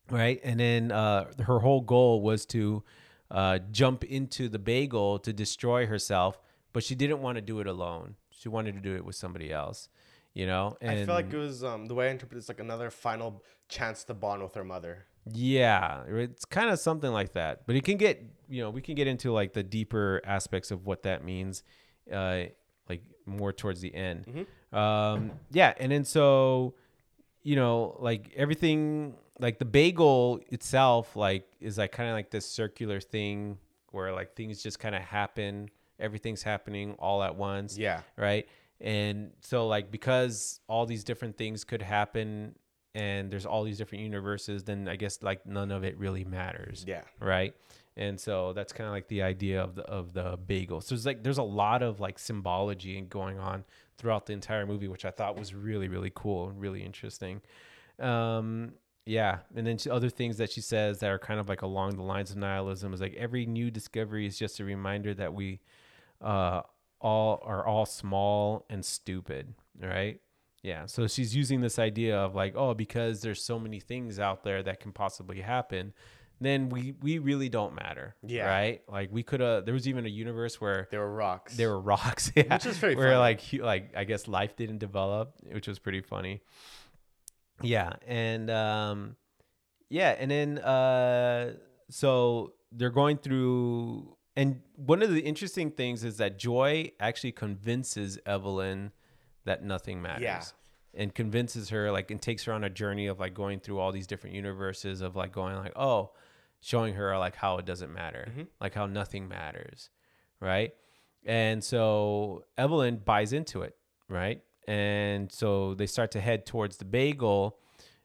Right. 0.09 0.39
And 0.43 0.59
then 0.59 0.91
uh, 0.91 1.31
her 1.43 1.59
whole 1.59 1.81
goal 1.81 2.21
was 2.21 2.45
to 2.47 2.83
uh, 3.31 3.59
jump 3.71 4.03
into 4.03 4.49
the 4.49 4.59
bagel 4.59 5.19
to 5.19 5.33
destroy 5.33 5.85
herself, 5.85 6.39
but 6.71 6.83
she 6.83 6.95
didn't 6.95 7.21
want 7.21 7.35
to 7.37 7.41
do 7.41 7.59
it 7.59 7.67
alone. 7.67 8.15
She 8.31 8.49
wanted 8.49 8.73
to 8.75 8.81
do 8.81 8.95
it 8.95 9.05
with 9.05 9.15
somebody 9.15 9.51
else, 9.51 9.87
you 10.33 10.45
know? 10.47 10.77
And 10.81 10.99
I 10.99 11.05
feel 11.05 11.15
like 11.15 11.31
it 11.31 11.37
was 11.37 11.63
um 11.63 11.85
the 11.85 11.93
way 11.95 12.07
I 12.07 12.11
interpret 12.11 12.37
it's 12.39 12.49
like 12.49 12.59
another 12.59 12.89
final 12.89 13.43
chance 13.69 14.03
to 14.05 14.13
bond 14.13 14.41
with 14.43 14.55
her 14.55 14.63
mother. 14.63 15.05
Yeah, 15.31 16.03
it's 16.07 16.45
kind 16.45 16.69
of 16.69 16.79
something 16.79 17.11
like 17.11 17.33
that. 17.33 17.65
But 17.65 17.75
it 17.75 17.83
can 17.83 17.97
get, 17.97 18.23
you 18.49 18.61
know, 18.61 18.69
we 18.69 18.81
can 18.81 18.95
get 18.95 19.07
into 19.07 19.31
like 19.31 19.53
the 19.53 19.63
deeper 19.63 20.21
aspects 20.25 20.71
of 20.71 20.85
what 20.85 21.03
that 21.03 21.23
means, 21.23 21.63
uh, 22.11 22.43
like 22.89 23.01
more 23.25 23.53
towards 23.53 23.79
the 23.81 23.93
end. 23.93 24.45
Um, 24.73 25.31
yeah, 25.51 25.73
and 25.77 25.91
then 25.91 26.03
so, 26.03 26.73
you 27.41 27.55
know, 27.55 27.95
like 27.99 28.33
everything, 28.35 29.15
like 29.39 29.59
the 29.59 29.65
bagel 29.65 30.41
itself, 30.49 31.15
like 31.15 31.47
is 31.61 31.77
like 31.77 31.91
kind 31.91 32.09
of 32.09 32.13
like 32.15 32.29
this 32.31 32.45
circular 32.45 32.99
thing 32.99 33.57
where 33.91 34.11
like 34.11 34.35
things 34.35 34.61
just 34.61 34.79
kind 34.79 34.95
of 34.95 35.01
happen. 35.01 35.69
Everything's 35.99 36.43
happening 36.43 36.95
all 36.99 37.23
at 37.23 37.35
once 37.35 37.77
Yeah. 37.77 38.01
right? 38.17 38.47
And 38.81 39.31
so 39.41 39.67
like 39.67 39.89
because 39.91 40.59
all 40.67 40.85
these 40.85 41.03
different 41.05 41.37
things 41.37 41.63
could 41.63 41.81
happen 41.81 42.55
and 42.95 43.31
there's 43.31 43.45
all 43.45 43.63
these 43.63 43.77
different 43.77 44.03
universes, 44.03 44.63
then 44.63 44.87
I 44.87 44.95
guess 44.95 45.21
like 45.21 45.45
none 45.45 45.71
of 45.71 45.83
it 45.83 45.97
really 45.97 46.23
matters. 46.23 46.85
Yeah. 46.87 47.01
Right. 47.19 47.55
And 47.95 48.19
so 48.19 48.53
that's 48.53 48.73
kind 48.73 48.87
of 48.87 48.93
like 48.93 49.07
the 49.07 49.21
idea 49.21 49.61
of 49.61 49.75
the 49.75 49.83
of 49.83 50.13
the 50.13 50.37
bagel. 50.47 50.81
So 50.81 50.95
there's 50.95 51.05
like 51.05 51.23
there's 51.23 51.37
a 51.37 51.43
lot 51.43 51.83
of 51.83 51.99
like 51.99 52.17
symbology 52.19 52.99
going 53.01 53.39
on 53.39 53.63
throughout 53.97 54.25
the 54.25 54.33
entire 54.33 54.65
movie, 54.65 54.87
which 54.87 55.05
I 55.05 55.11
thought 55.11 55.37
was 55.37 55.53
really, 55.53 55.87
really 55.87 56.11
cool 56.13 56.49
and 56.49 56.59
really 56.59 56.83
interesting. 56.83 57.41
Um 57.99 58.73
yeah, 59.05 59.39
and 59.55 59.67
then 59.67 59.77
other 59.91 60.09
things 60.09 60.37
that 60.37 60.49
she 60.49 60.61
says 60.61 60.99
that 60.99 61.09
are 61.09 61.19
kind 61.19 61.39
of 61.39 61.49
like 61.49 61.61
along 61.61 61.97
the 61.97 62.03
lines 62.03 62.31
of 62.31 62.37
nihilism 62.37 62.93
is 62.93 63.01
like 63.01 63.13
every 63.15 63.45
new 63.45 63.69
discovery 63.69 64.25
is 64.25 64.37
just 64.37 64.61
a 64.61 64.65
reminder 64.65 65.13
that 65.13 65.33
we 65.33 65.59
uh, 66.21 66.61
all 67.01 67.41
are 67.43 67.65
all 67.65 67.85
small 67.85 68.65
and 68.69 68.85
stupid, 68.85 69.53
right? 69.79 70.21
Yeah. 70.63 70.85
So 70.87 71.07
she's 71.07 71.35
using 71.35 71.61
this 71.61 71.77
idea 71.77 72.17
of 72.17 72.33
like, 72.35 72.55
oh, 72.55 72.73
because 72.73 73.21
there's 73.21 73.43
so 73.43 73.59
many 73.59 73.79
things 73.79 74.17
out 74.17 74.43
there 74.43 74.63
that 74.63 74.79
can 74.79 74.91
possibly 74.93 75.41
happen, 75.41 75.93
then 76.41 76.69
we 76.69 76.95
we 77.01 77.19
really 77.19 77.49
don't 77.49 77.75
matter. 77.75 78.15
Yeah. 78.25 78.47
Right. 78.47 78.81
Like 78.87 79.09
we 79.11 79.23
could 79.23 79.39
have. 79.41 79.65
There 79.65 79.73
was 79.73 79.87
even 79.87 80.05
a 80.05 80.09
universe 80.09 80.59
where 80.61 80.87
There 80.89 81.01
were 81.01 81.13
rocks. 81.13 81.55
there 81.57 81.69
were 81.69 81.79
rocks, 81.95 82.31
yeah, 82.35 82.53
Which 82.55 82.65
is 82.65 82.77
very 82.77 82.95
where 82.95 83.11
funny. 83.11 83.19
like 83.19 83.41
like 83.61 83.93
I 83.95 84.03
guess 84.05 84.27
life 84.27 84.55
didn't 84.55 84.79
develop, 84.79 85.35
which 85.51 85.67
was 85.67 85.79
pretty 85.79 86.01
funny. 86.01 86.41
Yeah, 87.61 87.93
and 88.07 88.49
um, 88.49 89.15
yeah, 89.89 90.15
and 90.17 90.31
then 90.31 90.57
uh, 90.59 91.53
so 91.89 92.53
they're 92.71 92.89
going 92.89 93.17
through, 93.17 94.17
and 94.35 94.61
one 94.75 95.03
of 95.03 95.11
the 95.13 95.21
interesting 95.21 95.71
things 95.71 96.03
is 96.03 96.17
that 96.17 96.39
Joy 96.39 96.91
actually 96.99 97.31
convinces 97.33 98.17
Evelyn 98.25 98.91
that 99.45 99.63
nothing 99.63 100.01
matters. 100.01 100.21
Yeah. 100.21 100.43
And 100.95 101.13
convinces 101.13 101.69
her, 101.69 101.91
like, 101.91 102.11
and 102.11 102.21
takes 102.21 102.43
her 102.43 102.53
on 102.53 102.63
a 102.63 102.69
journey 102.69 103.07
of 103.07 103.19
like 103.19 103.33
going 103.33 103.59
through 103.59 103.79
all 103.79 103.91
these 103.91 104.05
different 104.05 104.35
universes 104.35 105.01
of 105.01 105.15
like 105.15 105.31
going 105.31 105.55
like, 105.55 105.73
oh, 105.75 106.11
showing 106.63 106.93
her 106.93 107.17
like 107.17 107.35
how 107.35 107.57
it 107.57 107.65
doesn't 107.65 107.93
matter, 107.93 108.31
like 108.61 108.73
how 108.73 108.85
nothing 108.85 109.27
matters, 109.27 109.89
right? 110.39 110.73
And 111.25 111.63
so 111.63 112.45
Evelyn 112.57 113.01
buys 113.03 113.33
into 113.33 113.63
it, 113.63 113.75
right? 114.07 114.41
And 114.67 115.31
so 115.31 115.73
they 115.73 115.87
start 115.87 116.11
to 116.11 116.21
head 116.21 116.45
towards 116.45 116.77
the 116.77 116.85
bagel. 116.85 117.57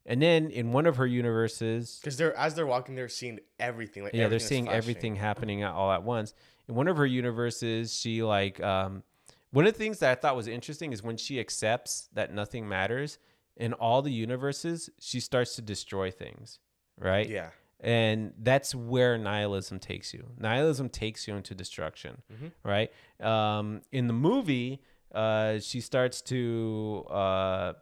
And 0.06 0.20
then 0.20 0.50
in 0.50 0.72
one 0.72 0.86
of 0.86 0.96
her 0.96 1.06
universes, 1.06 1.98
because 2.02 2.16
they're 2.16 2.36
as 2.36 2.54
they're 2.54 2.66
walking, 2.66 2.94
they're 2.94 3.08
seeing 3.08 3.38
everything. 3.60 4.02
Like 4.04 4.14
yeah, 4.14 4.28
they're 4.28 4.38
seeing 4.38 4.64
flashing. 4.64 4.78
everything 4.78 5.16
happening 5.16 5.62
all 5.64 5.92
at 5.92 6.02
once. 6.02 6.34
In 6.68 6.74
one 6.74 6.88
of 6.88 6.96
her 6.96 7.06
universes, 7.06 7.94
she 7.94 8.22
like 8.22 8.60
um, 8.60 9.02
one 9.50 9.66
of 9.66 9.72
the 9.72 9.78
things 9.78 9.98
that 10.00 10.10
I 10.10 10.14
thought 10.20 10.36
was 10.36 10.46
interesting 10.48 10.92
is 10.92 11.02
when 11.02 11.16
she 11.16 11.40
accepts 11.40 12.08
that 12.14 12.32
nothing 12.32 12.68
matters. 12.68 13.18
In 13.56 13.72
all 13.72 14.02
the 14.02 14.12
universes, 14.12 14.88
she 15.00 15.18
starts 15.20 15.56
to 15.56 15.62
destroy 15.62 16.10
things, 16.12 16.60
right? 16.96 17.28
Yeah. 17.28 17.50
and 17.80 18.32
that's 18.38 18.72
where 18.74 19.16
nihilism 19.18 19.78
takes 19.78 20.12
you 20.14 20.26
nihilism 20.38 20.88
takes 20.88 21.26
you 21.28 21.34
into 21.36 21.54
destruction 21.54 22.22
right 22.64 22.90
um, 23.20 23.82
in 23.92 24.06
the 24.08 24.12
movie 24.12 24.80
uh, 25.14 25.58
she 25.60 25.80
starts 25.80 26.20
to 26.22 27.04
uh, 27.08 27.72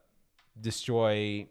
destroy 0.61 1.47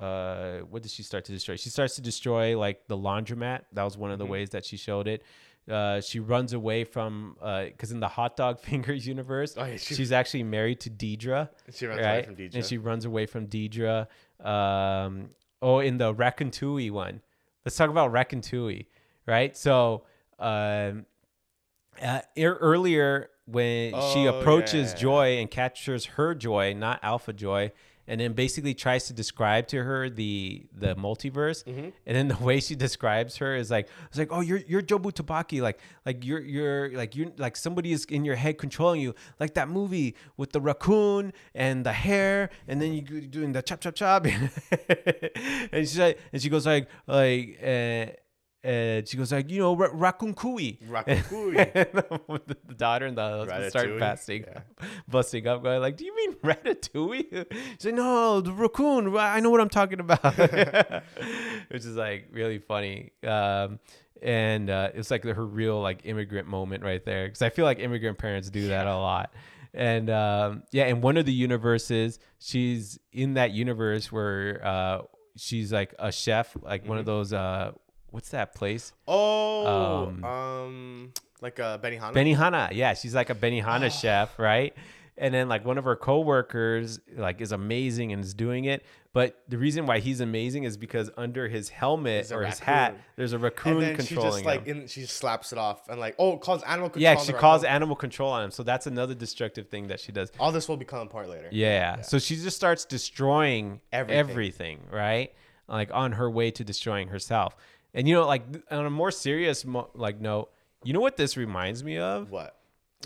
uh, 0.00 0.58
what 0.70 0.82
does 0.82 0.92
she 0.92 1.02
start 1.02 1.24
to 1.24 1.32
destroy 1.32 1.56
she 1.56 1.70
starts 1.70 1.94
to 1.96 2.02
destroy 2.02 2.58
like 2.58 2.86
the 2.88 2.96
laundromat 2.96 3.60
that 3.72 3.82
was 3.82 3.96
one 3.96 4.10
of 4.10 4.18
the 4.18 4.26
ways 4.26 4.50
that 4.50 4.64
she 4.64 4.76
showed 4.76 5.06
it 5.08 5.22
uh, 5.70 6.00
she 6.00 6.20
runs 6.20 6.52
away 6.52 6.84
from 6.84 7.36
because 7.66 7.90
in 7.92 8.00
the 8.00 8.08
hot 8.08 8.36
dog 8.36 8.60
fingers 8.68 9.06
universe 9.06 9.54
Oh, 9.56 9.64
yeah, 9.64 9.76
she- 9.76 9.94
she's 9.94 10.12
actually 10.12 10.44
married 10.44 10.80
to 10.80 10.90
Deirdre 10.90 11.50
She 11.72 11.86
runs 11.86 11.98
away 12.00 12.06
right? 12.16 12.24
from 12.24 12.36
And 12.54 12.64
she 12.64 12.78
runs 12.78 13.04
away 13.04 13.26
from 13.26 13.46
Deirdre. 13.46 14.08
Um, 14.40 15.30
oh, 15.62 15.78
in 15.80 15.98
the 15.98 16.14
Racontui 16.14 16.90
one. 16.90 17.20
Let's 17.64 17.76
talk 17.76 17.90
about 17.90 18.12
Racontui, 18.12 18.86
right? 19.26 19.56
So, 19.56 20.04
um, 20.38 21.06
uh, 22.00 22.20
ear- 22.36 22.58
earlier 22.60 23.30
when 23.46 23.92
she 24.12 24.26
Oh, 24.28 24.38
approaches 24.38 24.92
yeah. 24.92 24.98
Joy 24.98 25.38
and 25.38 25.50
captures 25.50 26.04
her 26.16 26.34
Joy, 26.34 26.74
not 26.74 27.00
Alpha 27.02 27.32
Joy, 27.32 27.72
and 28.08 28.20
then 28.20 28.32
basically 28.32 28.74
tries 28.74 29.06
to 29.06 29.12
describe 29.12 29.66
to 29.68 29.82
her 29.82 30.08
the 30.10 30.66
the 30.72 30.94
multiverse, 30.96 31.64
Mm-hmm. 31.64 31.88
and 32.06 32.16
then 32.16 32.28
the 32.28 32.36
way 32.44 32.60
she 32.60 32.74
describes 32.74 33.36
her 33.38 33.54
is 33.56 33.70
like 33.70 33.88
it's 34.08 34.18
like 34.18 34.28
oh 34.30 34.40
you're 34.40 34.58
you're 34.66 34.82
Jobu 34.82 35.12
Tabaki. 35.12 35.60
Like 35.60 35.80
like 36.04 36.24
you're 36.24 36.40
you're 36.40 36.90
like 36.96 37.16
you're 37.16 37.32
like 37.36 37.56
somebody 37.56 37.92
is 37.92 38.04
in 38.06 38.24
your 38.24 38.36
head 38.36 38.58
controlling 38.58 39.00
you. 39.00 39.14
Like 39.40 39.54
that 39.54 39.68
movie 39.68 40.14
with 40.36 40.52
the 40.52 40.60
raccoon 40.60 41.32
and 41.54 41.84
the 41.84 41.92
hair 41.92 42.50
and 42.68 42.80
then 42.80 42.92
you 42.92 43.02
go 43.02 43.20
doing 43.20 43.52
the 43.52 43.62
chop 43.62 43.80
chop 43.80 43.94
chop. 43.94 44.26
And 45.72 45.86
she's 45.86 45.98
like 45.98 46.18
and 46.32 46.40
she 46.42 46.48
goes 46.48 46.66
like 46.66 46.88
like 47.06 47.58
uh, 47.62 48.06
uh, 48.66 49.02
she 49.04 49.16
goes 49.16 49.30
like 49.32 49.48
you 49.50 49.60
know 49.60 49.76
ra- 49.76 49.90
raccoon 49.92 50.34
cooey 50.34 50.78
Raccoon 50.88 51.22
cooey. 51.30 51.54
the, 51.72 52.56
the 52.66 52.74
daughter 52.74 53.06
and 53.06 53.16
the 53.16 53.22
husband 53.22 53.70
start 53.70 53.98
busting, 54.00 54.44
Yeah. 54.46 54.60
busting 55.08 55.46
up, 55.46 55.62
going 55.62 55.80
like, 55.80 55.96
"Do 55.96 56.04
you 56.04 56.14
mean 56.16 56.34
Ratatouille?" 56.36 57.46
She's 57.78 57.84
like, 57.86 57.94
"No, 57.94 58.40
the 58.40 58.52
raccoon. 58.52 59.16
I 59.16 59.40
know 59.40 59.50
what 59.50 59.60
I'm 59.60 59.68
talking 59.68 60.00
about," 60.00 60.34
which 61.68 61.84
is 61.84 61.96
like 61.96 62.28
really 62.32 62.58
funny. 62.58 63.12
Um, 63.26 63.78
and 64.22 64.70
uh, 64.70 64.90
it's 64.94 65.10
like 65.10 65.24
her 65.24 65.46
real 65.46 65.80
like 65.80 66.00
immigrant 66.04 66.48
moment 66.48 66.82
right 66.82 67.04
there, 67.04 67.26
because 67.26 67.42
I 67.42 67.50
feel 67.50 67.64
like 67.64 67.78
immigrant 67.78 68.18
parents 68.18 68.50
do 68.50 68.68
that 68.68 68.86
a 68.86 68.96
lot. 68.96 69.32
And 69.74 70.08
um, 70.08 70.62
yeah, 70.72 70.86
in 70.86 71.02
one 71.02 71.18
of 71.18 71.26
the 71.26 71.32
universes, 71.34 72.18
she's 72.38 72.98
in 73.12 73.34
that 73.34 73.50
universe 73.50 74.10
where 74.10 74.64
uh, 74.66 75.02
she's 75.36 75.70
like 75.70 75.94
a 75.98 76.10
chef, 76.10 76.56
like 76.62 76.86
one 76.88 76.96
of 76.98 77.04
Mm-hmm. 77.04 77.10
those. 77.14 77.32
Uh, 77.32 77.72
what's 78.16 78.30
that 78.30 78.54
place? 78.54 78.94
Oh, 79.06 80.06
Um, 80.06 80.24
um, 80.24 81.12
like 81.42 81.58
a 81.58 81.78
Benihana. 81.82 82.14
Benihana. 82.14 82.68
Yeah, 82.72 82.94
she's 82.94 83.14
like 83.14 83.28
a 83.28 83.34
Benihana 83.34 83.90
chef, 83.92 84.38
right? 84.38 84.74
And 85.18 85.32
then 85.34 85.48
like 85.50 85.64
one 85.66 85.76
of 85.78 85.84
her 85.84 85.96
coworkers 85.96 86.98
like 87.14 87.40
is 87.42 87.52
amazing 87.52 88.12
and 88.12 88.24
is 88.24 88.32
doing 88.34 88.64
it. 88.64 88.84
But 89.12 89.38
the 89.48 89.56
reason 89.58 89.86
why 89.86 90.00
he's 90.00 90.20
amazing 90.20 90.64
is 90.64 90.76
because 90.76 91.10
under 91.16 91.48
his 91.48 91.68
helmet 91.70 92.30
or 92.32 92.44
his 92.44 92.58
hat, 92.58 92.96
there's 93.16 93.32
a 93.32 93.36
and 93.36 93.44
raccoon 93.44 93.80
then 93.80 93.92
she 93.92 94.08
controlling 94.08 94.32
just 94.32 94.44
like 94.44 94.66
him. 94.66 94.82
in, 94.82 94.86
she 94.88 95.02
just 95.02 95.16
slaps 95.16 95.52
it 95.52 95.58
off 95.58 95.88
and 95.88 95.98
like 96.00 96.14
oh 96.18 96.36
calls 96.38 96.62
animal 96.64 96.88
control. 96.90 97.02
yeah, 97.02 97.16
she 97.18 97.32
calls 97.32 97.62
raccoon. 97.62 97.74
animal 97.76 97.96
control 97.96 98.30
on 98.30 98.44
him. 98.44 98.50
So 98.50 98.62
that's 98.62 98.86
another 98.86 99.14
destructive 99.14 99.68
thing 99.68 99.86
that 99.88 100.00
she 100.00 100.12
does. 100.12 100.30
All 100.40 100.52
this 100.52 100.68
will 100.68 100.76
become 100.78 101.00
apart 101.06 101.28
later. 101.30 101.48
Yeah. 101.50 102.00
So 102.02 102.18
she 102.18 102.36
just 102.36 102.56
starts 102.56 102.84
destroying 102.84 103.80
Everything. 103.92 104.18
everything. 104.30 104.78
right? 104.90 105.32
Like 105.68 105.90
on 105.94 106.12
her 106.12 106.30
way 106.30 106.50
to 106.50 106.62
destroying 106.62 107.08
herself. 107.08 107.56
And 107.96 108.06
you 108.06 108.14
know, 108.14 108.26
like 108.26 108.44
on 108.70 108.86
a 108.86 108.90
more 108.90 109.10
serious 109.10 109.64
mo- 109.64 109.90
like 109.94 110.20
note, 110.20 110.50
you 110.84 110.92
know 110.92 111.00
what 111.00 111.16
this 111.16 111.36
reminds 111.36 111.82
me 111.82 111.98
of? 111.98 112.30
What? 112.30 112.54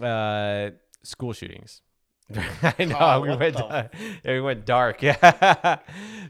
Uh, 0.03 0.71
school 1.03 1.33
shootings. 1.33 1.81
I 2.63 2.85
know 2.85 2.97
Oh, 3.01 3.21
we 3.21 3.35
went 3.35 3.57
uh, 3.57 3.89
we 4.25 4.41
went 4.41 4.65
dark, 4.67 5.01
yeah. 5.03 5.79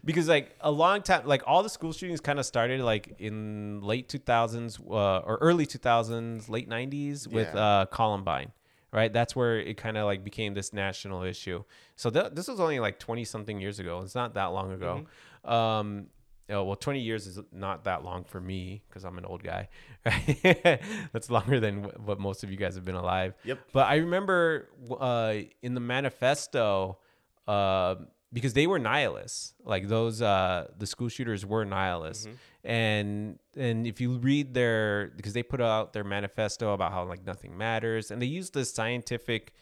because 0.04 0.28
like 0.28 0.54
a 0.60 0.70
long 0.70 1.02
time, 1.02 1.26
like 1.26 1.42
all 1.46 1.62
the 1.62 1.68
school 1.68 1.92
shootings 1.92 2.20
kind 2.20 2.38
of 2.38 2.46
started 2.46 2.80
like 2.80 3.16
in 3.18 3.80
late 3.82 4.08
two 4.08 4.18
thousands 4.18 4.78
uh, 4.78 5.18
or 5.18 5.38
early 5.40 5.66
two 5.66 5.78
thousands, 5.78 6.48
late 6.48 6.68
nineties 6.68 7.26
with 7.28 7.48
Yeah. 7.54 7.60
uh, 7.60 7.84
Columbine, 7.86 8.52
right? 8.92 9.12
That's 9.12 9.34
where 9.36 9.58
it 9.58 9.76
kind 9.76 9.96
of 9.98 10.06
like 10.06 10.24
became 10.24 10.54
this 10.54 10.72
national 10.72 11.22
issue. 11.22 11.64
So 11.96 12.08
th- 12.10 12.32
this 12.32 12.48
was 12.48 12.60
only 12.60 12.80
like 12.80 12.98
twenty 12.98 13.24
something 13.24 13.60
years 13.60 13.78
ago. 13.78 14.00
It's 14.02 14.14
not 14.14 14.34
that 14.34 14.46
long 14.46 14.72
ago. 14.72 15.04
Mm-hmm. 15.46 15.52
Um, 15.52 16.06
oh, 16.50 16.64
well, 16.64 16.76
20 16.76 17.00
years 17.00 17.26
is 17.26 17.38
not 17.52 17.84
that 17.84 18.04
long 18.04 18.24
for 18.24 18.40
me 18.40 18.82
because 18.88 19.04
I'm 19.04 19.18
an 19.18 19.24
old 19.24 19.42
guy. 19.42 19.68
Right? 20.04 20.80
That's 21.12 21.30
longer 21.30 21.60
than 21.60 21.84
wh- 21.84 22.06
what 22.08 22.18
most 22.20 22.42
of 22.44 22.50
you 22.50 22.56
guys 22.56 22.74
have 22.74 22.84
been 22.84 22.94
alive. 22.94 23.34
Yep. 23.44 23.58
But 23.72 23.86
I 23.88 23.96
remember 23.96 24.68
uh, 24.98 25.34
in 25.62 25.74
the 25.74 25.80
manifesto, 25.80 26.98
uh, 27.46 27.96
because 28.32 28.52
they 28.52 28.66
were 28.66 28.78
nihilists, 28.78 29.54
like 29.64 29.88
those, 29.88 30.22
uh, 30.22 30.68
the 30.78 30.86
school 30.86 31.08
shooters 31.08 31.44
were 31.44 31.64
nihilists. 31.64 32.28
And 32.62 33.38
and 33.56 33.86
if 33.86 34.00
you 34.00 34.18
read 34.18 34.52
their, 34.54 35.12
because 35.16 35.32
they 35.32 35.42
put 35.42 35.60
out 35.60 35.92
their 35.94 36.04
manifesto 36.04 36.72
about 36.74 36.92
how 36.92 37.04
like 37.04 37.24
nothing 37.26 37.56
matters, 37.56 38.10
and 38.10 38.20
they 38.20 38.26
use 38.26 38.50
this 38.50 38.72
scientific, 38.72 39.52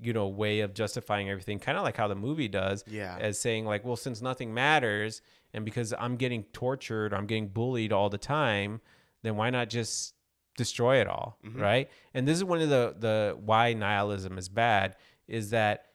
you 0.00 0.12
know, 0.12 0.26
way 0.28 0.60
of 0.60 0.74
justifying 0.74 1.30
everything, 1.30 1.58
kind 1.60 1.78
of 1.78 1.84
like 1.84 1.96
how 1.96 2.08
the 2.08 2.14
movie 2.16 2.48
does 2.48 2.84
Yeah. 2.88 3.16
as 3.20 3.38
saying 3.40 3.66
like, 3.66 3.84
well, 3.84 3.96
since 3.96 4.20
nothing 4.20 4.52
matters, 4.52 5.22
and 5.54 5.64
because 5.64 5.92
I'm 5.98 6.16
getting 6.16 6.44
tortured, 6.52 7.12
or 7.12 7.16
I'm 7.16 7.26
getting 7.26 7.48
bullied 7.48 7.92
all 7.92 8.08
the 8.08 8.18
time, 8.18 8.80
then 9.22 9.36
why 9.36 9.50
not 9.50 9.68
just 9.68 10.14
destroy 10.56 10.96
it 11.00 11.06
all, 11.06 11.38
right? 11.54 11.88
And 12.14 12.26
this 12.28 12.36
is 12.36 12.44
one 12.44 12.60
of 12.60 12.68
the 12.68 12.94
the 12.98 13.36
why 13.38 13.72
nihilism 13.72 14.38
is 14.38 14.48
bad 14.48 14.96
is 15.28 15.50
that 15.50 15.86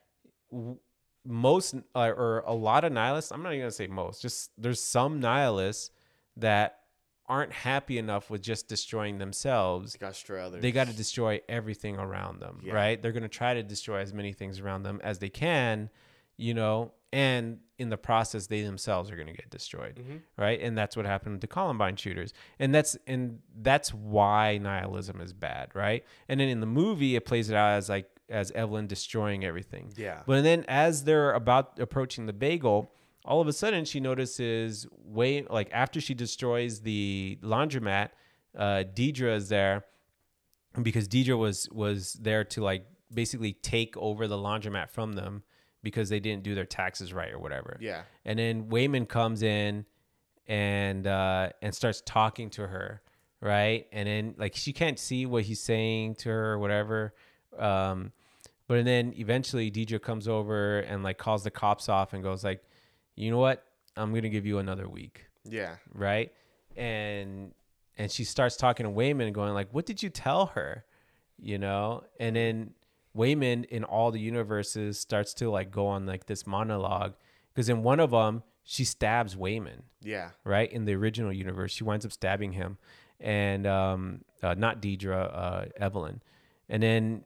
w- 0.50 0.78
most 1.24 1.74
uh, 1.94 2.12
or 2.16 2.42
a 2.46 2.54
lot 2.54 2.84
of 2.84 2.92
nihilists, 2.92 3.32
I'm 3.32 3.42
not 3.42 3.50
even 3.52 3.62
gonna 3.62 3.70
say 3.72 3.86
most, 3.86 4.22
just 4.22 4.50
there's 4.58 4.80
some 4.80 5.20
nihilists 5.20 5.90
that 6.36 6.80
aren't 7.28 7.52
happy 7.52 7.98
enough 7.98 8.30
with 8.30 8.40
just 8.40 8.68
destroying 8.68 9.18
themselves 9.18 9.96
Got 9.96 10.06
to 10.08 10.12
destroy 10.12 10.40
others. 10.46 10.62
they 10.62 10.70
got 10.70 10.86
to 10.86 10.92
destroy 10.92 11.40
everything 11.48 11.96
around 11.96 12.38
them, 12.38 12.60
Yeah. 12.62 12.74
right? 12.74 13.02
They're 13.02 13.10
going 13.10 13.24
to 13.24 13.28
try 13.28 13.54
to 13.54 13.64
destroy 13.64 13.98
as 14.00 14.14
many 14.14 14.32
things 14.32 14.60
around 14.60 14.84
them 14.84 15.00
as 15.02 15.18
they 15.18 15.28
can, 15.28 15.90
you 16.36 16.54
know, 16.54 16.92
and 17.16 17.58
in 17.78 17.88
the 17.90 17.96
process, 17.96 18.46
they 18.46 18.62
themselves 18.62 19.10
are 19.10 19.16
going 19.16 19.26
to 19.34 19.38
get 19.42 19.50
destroyed, 19.50 19.96
Mm-hmm. 19.96 20.16
right? 20.44 20.58
And 20.60 20.76
that's 20.78 20.96
what 20.96 21.06
happened 21.06 21.36
to 21.36 21.40
the 21.46 21.52
Columbine 21.58 21.96
shooters, 21.96 22.30
and 22.58 22.74
that's 22.74 22.96
and 23.06 23.38
that's 23.68 23.90
why 23.92 24.58
nihilism 24.58 25.20
is 25.20 25.32
bad, 25.32 25.66
right? 25.74 26.02
And 26.28 26.38
then 26.40 26.48
in 26.48 26.60
the 26.60 26.66
movie, 26.82 27.16
it 27.16 27.24
plays 27.24 27.48
it 27.50 27.56
out 27.56 27.72
as 27.80 27.88
like 27.88 28.06
as 28.28 28.50
Evelyn 28.52 28.86
destroying 28.86 29.44
everything, 29.44 29.92
Yeah. 29.96 30.22
But 30.26 30.42
then 30.42 30.64
as 30.68 31.04
they're 31.04 31.32
about 31.32 31.78
approaching 31.86 32.26
the 32.26 32.32
bagel, 32.32 32.78
all 33.24 33.40
of 33.40 33.48
a 33.48 33.52
sudden 33.52 33.84
she 33.84 34.00
notices 34.00 34.86
way 35.18 35.30
like 35.58 35.68
after 35.72 36.00
she 36.00 36.14
destroys 36.14 36.80
the 36.80 37.38
laundromat, 37.42 38.08
uh, 38.64 38.82
Deirdre 38.94 39.34
is 39.36 39.48
there 39.48 39.84
because 40.82 41.06
Deirdre 41.08 41.36
was 41.36 41.68
was 41.70 42.14
there 42.14 42.44
to 42.44 42.62
like 42.62 42.84
basically 43.12 43.52
take 43.52 43.96
over 43.96 44.26
the 44.26 44.36
laundromat 44.36 44.90
from 44.90 45.12
them 45.14 45.42
because 45.86 46.08
they 46.08 46.18
didn't 46.18 46.42
do 46.42 46.52
their 46.56 46.64
taxes 46.66 47.12
right 47.12 47.32
or 47.32 47.38
whatever. 47.38 47.78
Yeah. 47.80 48.02
And 48.24 48.36
then 48.40 48.64
Waymond 48.64 49.08
comes 49.08 49.44
in 49.44 49.86
and 50.48 51.06
uh 51.06 51.50
and 51.62 51.72
starts 51.72 52.02
talking 52.04 52.50
to 52.50 52.66
her, 52.66 53.02
right? 53.40 53.86
And 53.92 54.08
then 54.08 54.34
like 54.36 54.56
she 54.56 54.72
can't 54.72 54.98
see 54.98 55.26
what 55.26 55.44
he's 55.44 55.60
saying 55.60 56.16
to 56.16 56.28
her 56.30 56.52
or 56.54 56.58
whatever. 56.58 57.14
Um 57.56 58.10
but 58.66 58.84
then 58.84 59.14
eventually 59.16 59.70
Deirdre 59.70 60.00
comes 60.00 60.26
over 60.26 60.80
and 60.80 61.04
like 61.04 61.18
calls 61.18 61.44
the 61.44 61.52
cops 61.52 61.88
off 61.88 62.12
and 62.14 62.20
goes 62.24 62.42
like, 62.42 62.64
"You 63.14 63.30
know 63.30 63.38
what? 63.38 63.62
I'm 63.96 64.10
going 64.10 64.24
to 64.24 64.28
give 64.28 64.44
you 64.44 64.58
another 64.58 64.88
week." 64.88 65.26
Yeah. 65.48 65.76
right? 65.94 66.32
And 66.76 67.54
and 67.96 68.10
she 68.10 68.24
starts 68.24 68.56
talking 68.56 68.84
to 68.84 68.90
Waymond 68.90 69.26
and 69.26 69.34
going 69.34 69.54
like, 69.54 69.68
"What 69.72 69.86
did 69.86 70.02
you 70.02 70.10
tell 70.10 70.46
her?" 70.46 70.84
You 71.40 71.58
know? 71.58 72.02
And 72.18 72.34
then 72.34 72.74
Waymond 73.16 73.64
in 73.66 73.84
all 73.84 74.10
the 74.10 74.20
universes 74.20 74.98
starts 74.98 75.32
to 75.34 75.50
like 75.50 75.70
go 75.70 75.86
on 75.86 76.06
like 76.06 76.26
this 76.26 76.46
monologue 76.46 77.14
because 77.54 77.68
in 77.68 77.82
one 77.82 78.00
of 78.00 78.10
them 78.10 78.42
she 78.62 78.84
stabs 78.84 79.36
Waymond, 79.36 79.82
Yeah. 80.02 80.30
right? 80.44 80.70
In 80.70 80.84
the 80.86 80.94
original 80.94 81.32
universe, 81.32 81.70
she 81.72 81.84
winds 81.84 82.04
up 82.04 82.10
stabbing 82.12 82.52
him, 82.52 82.78
and 83.20 83.64
um, 83.66 84.22
uh, 84.42 84.54
not 84.54 84.80
Deirdre, 84.80 85.16
uh, 85.22 85.64
Evelyn. 85.76 86.20
And 86.68 86.82
then 86.82 87.24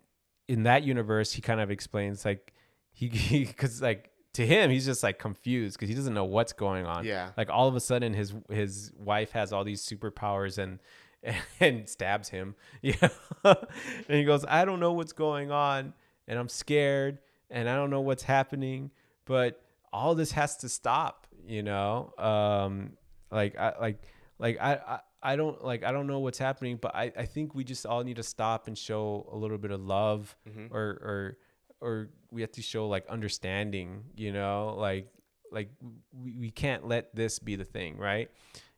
in 0.48 0.64
that 0.64 0.82
universe, 0.84 1.32
he 1.32 1.40
kind 1.40 1.60
of 1.60 1.70
explains 1.70 2.24
like 2.26 2.52
he 2.92 3.08
because 3.46 3.80
like 3.80 4.10
to 4.34 4.46
him 4.46 4.70
he's 4.70 4.84
just 4.84 5.02
like 5.02 5.18
confused 5.18 5.76
because 5.76 5.88
he 5.88 5.94
doesn't 5.94 6.14
know 6.14 6.24
what's 6.26 6.52
going 6.52 6.84
on. 6.86 7.04
Yeah. 7.06 7.30
Like 7.36 7.48
all 7.50 7.66
of 7.68 7.74
a 7.74 7.80
sudden 7.80 8.12
his 8.12 8.34
his 8.50 8.92
wife 8.98 9.30
has 9.32 9.52
all 9.52 9.64
these 9.64 9.82
superpowers 9.84 10.58
and 10.58 10.78
and 11.60 11.88
stabs 11.88 12.28
him. 12.28 12.54
You 12.82 12.94
know? 13.02 13.10
and 13.44 14.16
he 14.18 14.24
goes, 14.24 14.44
I 14.48 14.64
don't 14.64 14.80
know 14.80 14.92
what's 14.92 15.12
going 15.12 15.50
on 15.50 15.92
and 16.26 16.38
I'm 16.38 16.48
scared 16.48 17.18
and 17.50 17.68
I 17.68 17.74
don't 17.76 17.90
know 17.90 18.00
what's 18.00 18.22
happening, 18.22 18.90
but 19.26 19.62
all 19.92 20.14
this 20.14 20.32
has 20.32 20.56
to 20.58 20.68
stop, 20.68 21.26
you 21.46 21.62
know? 21.62 22.12
Um 22.18 22.92
like 23.30 23.56
I 23.58 23.74
like 23.80 24.02
like 24.38 24.58
I, 24.60 24.74
I 24.74 25.00
I 25.22 25.36
don't 25.36 25.62
like 25.62 25.84
I 25.84 25.92
don't 25.92 26.06
know 26.06 26.20
what's 26.20 26.38
happening, 26.38 26.78
but 26.80 26.94
I, 26.94 27.12
I 27.16 27.26
think 27.26 27.54
we 27.54 27.64
just 27.64 27.84
all 27.84 28.02
need 28.02 28.16
to 28.16 28.22
stop 28.22 28.66
and 28.68 28.76
show 28.78 29.28
a 29.32 29.36
little 29.36 29.58
bit 29.58 29.70
of 29.70 29.80
love 29.80 30.34
Mm-hmm. 30.48 30.74
or 30.74 30.80
or 30.80 31.36
or 31.82 32.08
we 32.30 32.40
have 32.42 32.52
to 32.52 32.62
show 32.62 32.88
like 32.88 33.06
understanding, 33.08 34.04
you 34.16 34.32
know, 34.32 34.74
like 34.78 35.08
like 35.52 35.68
we, 36.12 36.36
we 36.36 36.50
can't 36.50 36.86
let 36.86 37.14
this 37.14 37.38
be 37.38 37.56
the 37.56 37.64
thing, 37.64 37.96
right? 37.98 38.30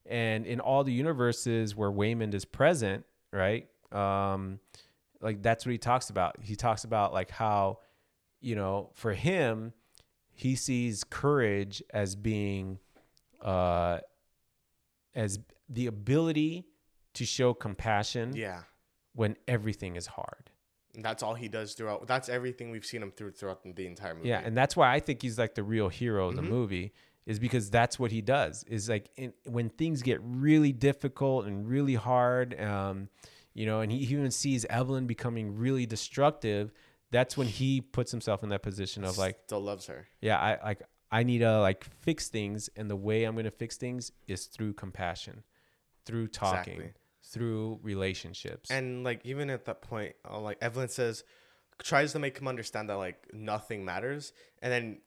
And 0.07 0.47
in 0.47 0.61
all 0.61 0.85
the 0.85 0.93
universes 0.93 1.77
where 1.77 1.91
Waymond 1.91 2.35
is 2.35 2.45
present, 2.45 3.05
right? 3.33 3.69
Um 3.93 4.59
like 5.21 5.43
that's 5.43 5.65
what 5.65 5.73
he 5.73 5.79
talks 5.79 6.11
about. 6.11 6.37
He 6.43 6.57
talks 6.57 6.85
about 6.85 7.13
like 7.13 7.31
how, 7.31 7.79
you 8.41 8.55
know, 8.57 8.91
for 8.95 9.13
him, 9.15 9.73
he 10.35 10.57
sees 10.57 11.05
courage 11.05 11.83
as 11.91 12.17
being 12.17 12.79
uh 13.41 13.99
as 15.15 15.39
the 15.69 15.87
ability 15.87 16.65
to 17.15 17.25
show 17.25 17.53
compassion 17.55 18.35
Yeah. 18.35 18.63
when 19.15 19.37
everything 19.47 19.97
is 19.97 20.07
hard. 20.07 20.51
And 20.95 21.05
that's 21.05 21.23
all 21.23 21.35
he 21.35 21.49
does 21.49 21.75
throughout. 21.75 22.07
That's 22.07 22.29
everything 22.29 22.71
we've 22.71 22.85
seen 22.85 23.03
him 23.03 23.11
through 23.11 23.33
throughout 23.33 23.63
the 23.63 23.87
entire 23.87 24.15
movie. 24.15 24.29
Yeah, 24.29 24.41
and 24.45 24.57
that's 24.57 24.77
why 24.77 24.93
I 24.93 25.01
think 25.01 25.23
he's 25.23 25.39
like 25.39 25.55
the 25.55 25.63
real 25.63 25.89
hero 25.89 26.29
of 26.29 26.37
the 26.37 26.43
movie 26.43 26.93
is 27.27 27.39
because 27.39 27.71
that's 27.71 27.99
what 27.99 28.11
he 28.11 28.21
does. 28.21 28.65
Is 28.65 28.89
like 28.89 29.11
in, 29.17 29.33
when 29.47 29.69
things 29.71 30.03
get 30.03 30.21
really 30.23 30.73
difficult 30.73 31.47
and 31.47 31.69
really 31.69 31.95
hard, 31.95 32.61
um, 32.61 33.09
you 33.55 33.67
know, 33.67 33.81
and 33.81 33.93
he 33.93 33.99
even 33.99 34.31
sees 34.31 34.65
Evelyn 34.67 35.07
becoming 35.07 35.57
really 35.57 35.87
destructive. 35.87 36.73
That's 37.11 37.37
when 37.37 37.47
he 37.47 37.81
puts 37.81 38.11
himself 38.11 38.43
in 38.43 38.49
that 38.49 38.63
position 38.63 39.05
of 39.05 39.19
like, 39.19 39.39
still 39.47 39.61
loves 39.61 39.87
her. 39.87 40.07
yeah, 40.21 40.39
I 40.39 40.59
like 40.65 40.83
I 41.11 41.25
need 41.25 41.41
to 41.41 41.61
like 41.61 41.85
fix 41.85 42.29
things, 42.29 42.71
and 42.75 42.91
the 42.91 42.97
way 42.97 43.25
I'm 43.25 43.37
gonna 43.37 43.51
fix 43.51 43.77
things 43.77 44.13
is 44.27 44.47
through 44.47 44.73
compassion, 44.75 45.43
through 46.07 46.29
talking, 46.29 46.73
Exactly. 46.73 46.93
through 47.23 47.81
relationships. 47.83 48.71
And 48.71 49.05
like 49.05 49.21
even 49.25 49.51
at 49.51 49.67
that 49.67 49.83
point, 49.83 50.15
uh, 50.29 50.41
like 50.41 50.57
Evelyn 50.63 50.89
says, 50.89 51.23
tries 51.83 52.13
to 52.13 52.19
make 52.19 52.39
him 52.39 52.49
understand 52.49 52.89
that 52.89 52.97
like 52.97 53.27
nothing 53.35 53.85
matters. 53.85 54.33
And 54.63 54.73
then 54.73 54.99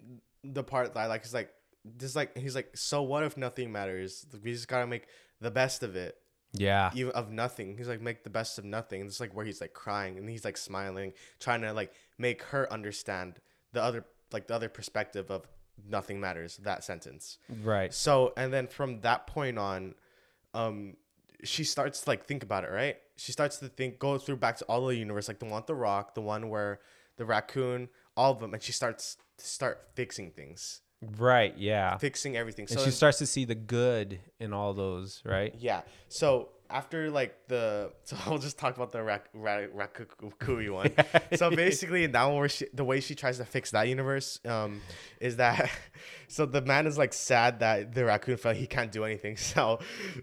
the 0.44 0.64
part 0.64 0.94
that 0.94 1.00
I 1.00 1.08
like 1.08 1.26
is 1.26 1.34
like 1.34 1.50
this 1.98 2.16
like 2.16 2.38
he's 2.38 2.56
like, 2.56 2.76
so 2.76 3.02
what 3.02 3.24
if 3.24 3.38
nothing 3.38 3.72
matters? 3.72 4.26
We 4.44 4.52
just 4.52 4.68
gotta 4.68 4.88
make 4.88 5.08
the 5.40 5.52
best 5.52 5.84
of 5.84 5.96
it. 5.96 6.18
yeah, 6.54 6.92
even 6.96 7.12
of 7.14 7.32
nothing. 7.32 7.78
He's 7.78 7.88
like 7.88 8.02
make 8.02 8.24
the 8.24 8.30
best 8.30 8.58
of 8.58 8.66
nothing. 8.66 9.02
And 9.02 9.10
it's 9.10 9.20
like 9.20 9.36
where 9.36 9.46
he's 9.46 9.62
like 9.62 9.74
crying 9.74 10.18
and 10.18 10.30
he's 10.30 10.46
like 10.46 10.58
smiling, 10.58 11.14
trying 11.40 11.62
to 11.62 11.74
like 11.74 11.94
make 12.18 12.42
her 12.44 12.72
understand 12.72 13.40
the 13.74 13.84
other 13.84 14.06
like 14.32 14.48
the 14.48 14.56
other 14.56 14.70
perspective 14.70 15.30
of 15.30 15.48
nothing 15.88 16.20
matters. 16.20 16.58
That 16.58 16.84
sentence. 16.84 17.38
right. 17.64 17.94
So 17.94 18.34
and 18.36 18.52
then 18.52 18.68
from 18.68 19.02
that 19.02 19.28
point 19.28 19.60
on, 19.60 19.96
um, 20.54 20.96
she 21.44 21.64
starts 21.64 22.02
to 22.02 22.10
like 22.10 22.26
think 22.26 22.44
about 22.44 22.64
it. 22.64 22.72
Right? 22.72 22.98
She 23.18 23.32
starts 23.32 23.60
to 23.60 23.68
think, 23.68 24.00
go 24.00 24.18
through 24.18 24.38
back 24.38 24.58
to 24.58 24.66
all 24.66 24.88
the 24.88 24.96
universe, 24.96 25.28
like 25.28 25.40
the 25.40 25.46
one 25.46 25.56
with 25.56 25.68
the 25.68 25.76
rock, 25.76 26.16
the 26.16 26.22
one 26.22 26.50
where 26.50 26.80
the 27.18 27.26
raccoon, 27.26 27.90
all 28.18 28.32
of 28.32 28.40
them, 28.40 28.54
and 28.54 28.62
she 28.62 28.72
starts 28.72 29.18
to 29.38 29.46
start 29.46 29.88
fixing 29.96 30.32
things, 30.32 30.82
Right. 31.18 31.58
Yeah. 31.58 31.98
fixing 31.98 32.38
everything. 32.38 32.68
And 32.70 32.80
so 32.80 32.86
she 32.86 32.92
starts 32.92 33.18
to 33.20 33.26
see 33.26 33.46
the 33.46 33.56
good 33.56 34.20
in 34.40 34.54
all 34.54 34.74
those, 34.74 35.22
right? 35.26 35.54
Yeah. 35.58 35.82
So 36.10 36.50
after 36.70 37.10
like 37.12 37.48
the 37.48 37.92
so 38.04 38.18
I'll 38.26 38.38
just 38.38 38.58
talk 38.58 38.76
about 38.76 38.92
the 38.92 39.04
rak, 39.04 39.30
rak, 39.34 39.72
Ratatouille 39.74 40.72
one. 40.72 40.92
so 41.38 41.50
basically, 41.50 42.04
in 42.04 42.12
that 42.14 42.24
one, 42.26 42.38
where 42.38 42.50
she, 42.50 42.66
the 42.74 42.84
way 42.84 43.00
she 43.00 43.16
tries 43.16 43.38
to 43.38 43.46
fix 43.46 43.72
that 43.72 43.88
universe, 43.88 44.40
um, 44.46 44.82
is 45.20 45.38
that 45.38 45.70
so 46.28 46.46
the 46.46 46.62
man 46.62 46.88
is 46.88 46.98
like 46.98 47.14
sad 47.14 47.60
that 47.60 47.94
the 47.94 48.06
raccoon 48.06 48.38
felt 48.38 48.56
he 48.56 48.68
can't 48.68 48.92
do 48.92 49.04
anything. 49.04 49.38
So, 49.38 49.80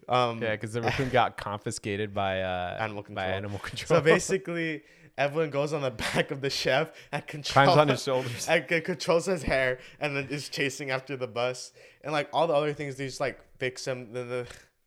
um, 0.09 0.43
Yeah, 0.43 0.53
because 0.53 0.73
the 0.73 0.83
raccoon 0.83 1.09
got 1.09 1.37
confiscated 1.37 2.13
by 2.13 2.43
uh, 2.43 2.77
Animal 2.81 3.03
By 3.03 3.07
control. 3.07 3.25
animal 3.31 3.59
control. 3.61 3.99
so 3.99 4.01
basically, 4.03 4.83
Evelyn 5.23 5.51
goes 5.51 5.73
on 5.73 5.83
the 5.83 5.91
back 6.15 6.31
of 6.31 6.41
the 6.41 6.51
chef 6.51 6.91
and 7.13 7.27
controls 7.27 7.67
climbs 7.67 7.79
on 7.79 7.89
his 7.89 8.03
shoulders. 8.03 8.47
and 8.49 8.65
c- 8.69 8.81
controls 8.81 9.27
his 9.27 9.43
hair 9.43 9.79
and 10.01 10.17
then 10.17 10.27
is 10.29 10.49
chasing 10.49 10.91
after 10.91 11.17
the 11.17 11.27
bus 11.27 11.73
and 12.03 12.13
like 12.13 12.29
all 12.33 12.47
the 12.47 12.55
other 12.55 12.73
things 12.73 12.97
they 12.97 13.07
just 13.07 13.21
like 13.21 13.39
fix 13.59 13.87
him 13.87 14.13
the, 14.13 14.25
the 14.25 14.47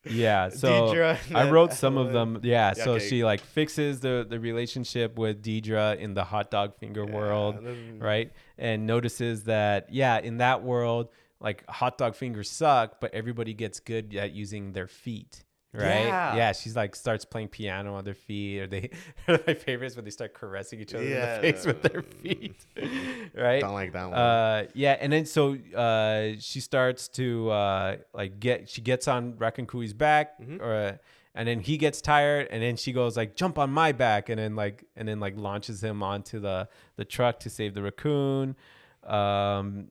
Yeah, 0.10 0.50
so 0.64 0.68
Deirdre 0.94 1.18
I 1.34 1.50
wrote 1.50 1.74
some 1.74 1.98
of 1.98 2.12
them. 2.14 2.40
Yeah, 2.44 2.74
Yeah, 2.78 2.84
so 2.84 2.92
okay. 2.94 3.08
she 3.08 3.24
like 3.24 3.42
fixes 3.42 4.02
the 4.02 4.26
the 4.30 4.40
relationship 4.40 5.18
with 5.18 5.42
Deirdre 5.42 5.96
in 5.96 6.14
the 6.14 6.24
hot 6.26 6.52
dog 6.52 6.76
finger 6.78 7.06
world, 7.06 7.56
then- 7.64 8.00
right? 8.00 8.32
And 8.58 8.86
notices 8.86 9.46
that 9.46 9.88
yeah, 9.92 10.20
in 10.20 10.38
that 10.38 10.62
world, 10.64 11.08
like 11.40 11.66
hot 11.70 11.98
dog 11.98 12.16
fingers 12.16 12.50
suck, 12.50 13.00
but 13.02 13.14
everybody 13.14 13.54
gets 13.54 13.80
good 13.80 14.16
at 14.16 14.32
using 14.34 14.74
their 14.74 14.88
feet. 14.88 15.44
Right? 15.76 16.06
Yeah. 16.06 16.52
she's 16.54 16.76
like 16.76 16.96
starts 16.96 17.26
playing 17.26 17.50
piano 17.50 17.96
on 17.96 18.04
their 18.04 18.14
feet, 18.14 18.60
or 18.62 18.68
they 18.68 18.90
my 19.28 19.54
favorites 19.54 19.96
when 19.96 20.06
they 20.06 20.12
start 20.12 20.34
caressing 20.34 20.80
each 20.80 20.94
other 20.94 21.04
in 21.04 21.10
the 21.12 21.42
face 21.54 21.66
with 21.66 21.82
their 21.82 22.02
feet. 22.02 22.66
right? 23.36 23.62
don't 23.62 23.74
like 23.74 23.94
that 23.94 24.06
one 24.10 24.14
Uh, 24.18 24.66
yeah, 24.74 24.98
and 25.00 25.12
then 25.14 25.26
so 25.26 25.58
uh, 25.76 26.34
she 26.40 26.60
starts 26.60 27.08
to 27.10 27.50
uh, 27.50 27.98
like 28.14 28.40
get 28.40 28.70
she 28.70 28.82
gets 28.82 29.08
on 29.08 29.38
Raccoon 29.38 29.66
Cooey's 29.68 29.94
back, 29.94 30.40
Mm-hmm. 30.40 30.62
or 30.62 31.00
and 31.38 31.46
then 31.48 31.60
he 31.60 31.76
gets 31.78 32.00
tired, 32.00 32.48
and 32.50 32.64
then 32.64 32.78
she 32.78 32.94
goes 32.94 33.18
like 33.18 33.36
jump 33.36 33.58
on 33.60 33.70
my 33.70 33.92
back, 33.92 34.30
and 34.30 34.40
then 34.40 34.56
like 34.56 34.86
and 34.96 35.06
then 35.08 35.20
like 35.20 35.34
launches 35.36 35.84
him 35.84 36.02
onto 36.02 36.40
the 36.40 36.70
the 36.96 37.04
truck 37.04 37.40
to 37.42 37.50
save 37.50 37.74
the 37.74 37.82
raccoon. 37.84 38.56
Um, 39.04 39.90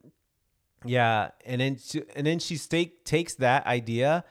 yeah, 0.87 1.31
and 1.47 1.61
then 1.61 1.77
she, 1.79 2.03
and 2.17 2.27
then 2.27 2.39
she 2.39 2.57
take 2.59 3.05
takes 3.05 3.35
that 3.37 3.67
idea, 3.67 4.25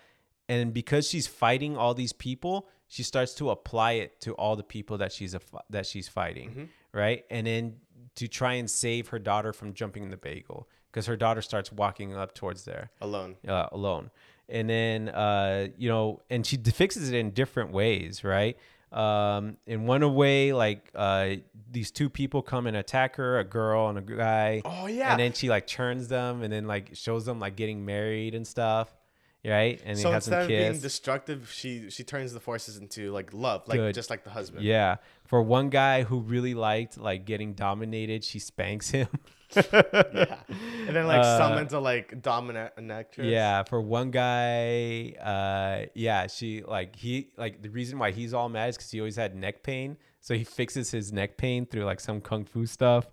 and 0.49 0.73
because 0.73 1.07
she's 1.07 1.27
fighting 1.27 1.77
all 1.77 1.93
these 1.93 2.13
people, 2.13 2.67
she 2.87 3.03
starts 3.03 3.33
to 3.35 3.49
apply 3.49 3.93
it 3.93 4.19
to 4.21 4.33
all 4.33 4.55
the 4.55 4.63
people 4.63 4.97
that 4.99 5.11
she's 5.11 5.33
a 5.33 5.41
that 5.69 5.85
she's 5.85 6.07
fighting, 6.07 6.49
Mm-hmm. 6.49 6.63
right? 6.91 7.25
And 7.29 7.47
then 7.47 7.75
to 8.15 8.27
try 8.27 8.53
and 8.53 8.69
save 8.69 9.07
her 9.09 9.19
daughter 9.19 9.53
from 9.53 9.73
jumping 9.73 10.03
in 10.03 10.09
the 10.11 10.17
bagel, 10.17 10.67
because 10.91 11.05
her 11.07 11.15
daughter 11.15 11.41
starts 11.41 11.71
walking 11.71 12.13
up 12.15 12.35
towards 12.35 12.65
there 12.65 12.91
alone 13.01 13.35
uh, 13.47 13.67
alone. 13.71 14.11
And 14.49 14.69
then, 14.69 15.09
uh, 15.09 15.69
you 15.77 15.87
know, 15.89 16.21
and 16.29 16.45
she 16.45 16.57
fixes 16.57 17.09
it 17.09 17.15
in 17.15 17.31
different 17.31 17.71
ways, 17.71 18.23
right? 18.23 18.57
Um, 18.91 19.57
in 19.65 19.87
one 19.87 20.13
way, 20.13 20.53
like 20.53 20.91
uh, 20.93 21.35
these 21.71 21.89
two 21.89 22.09
people 22.09 22.43
come 22.43 22.67
and 22.67 22.77
attack 22.77 23.15
her, 23.15 23.39
a 23.39 23.43
girl 23.43 23.87
and 23.89 23.97
a 23.97 24.01
guy. 24.01 24.61
Oh, 24.65 24.85
yeah. 24.85 25.11
And 25.11 25.19
then 25.19 25.33
she 25.33 25.49
like 25.49 25.65
turns 25.65 26.09
them, 26.09 26.43
and 26.43 26.53
then 26.53 26.67
like 26.67 26.91
shows 26.93 27.25
them 27.25 27.39
like 27.39 27.55
getting 27.55 27.85
married 27.85 28.35
and 28.35 28.45
stuff, 28.45 28.93
right? 29.45 29.81
And 29.85 29.97
so 29.97 30.13
instead 30.13 30.43
of 30.43 30.47
being 30.47 30.79
destructive 30.79 31.51
she 31.51 31.89
she 31.89 32.03
turns 32.03 32.33
the 32.33 32.39
forces 32.39 32.77
into 32.77 33.11
like 33.11 33.33
love 33.33 33.63
like 33.67 33.77
Good. 33.77 33.95
just 33.95 34.09
like 34.09 34.23
the 34.23 34.29
husband 34.29 34.63
yeah. 34.63 34.97
For 35.25 35.41
one 35.41 35.69
guy 35.69 36.03
who 36.03 36.19
really 36.19 36.53
liked 36.53 36.97
like 36.97 37.25
getting 37.25 37.53
dominated, 37.53 38.23
she 38.23 38.39
spanks 38.39 38.89
him. 38.91 39.07
yeah 39.55 40.35
and 40.87 40.95
then 40.95 41.07
like 41.07 41.19
Uh, 41.21 41.37
summons 41.37 41.73
a 41.73 41.79
like 41.79 42.21
dominant 42.21 42.73
an 42.77 42.89
actress 42.91 43.27
Yeah, 43.27 43.63
for 43.63 43.81
one 43.81 44.11
guy, 44.11 45.13
uh, 45.21 45.87
yeah, 45.93 46.27
she 46.27 46.63
like 46.63 46.95
he 46.95 47.29
like 47.37 47.61
the 47.61 47.69
reason 47.69 47.99
why 47.99 48.11
he's 48.11 48.33
all 48.33 48.49
mad 48.49 48.69
is 48.69 48.77
because 48.77 48.91
he 48.91 48.99
always 48.99 49.15
had 49.15 49.35
neck 49.35 49.63
pain, 49.63 49.97
so 50.21 50.33
he 50.35 50.43
fixes 50.43 50.91
his 50.91 51.11
neck 51.13 51.37
pain 51.37 51.65
through 51.65 51.83
like 51.85 51.99
some 51.99 52.21
kung 52.21 52.45
fu 52.45 52.65
stuff. 52.65 53.07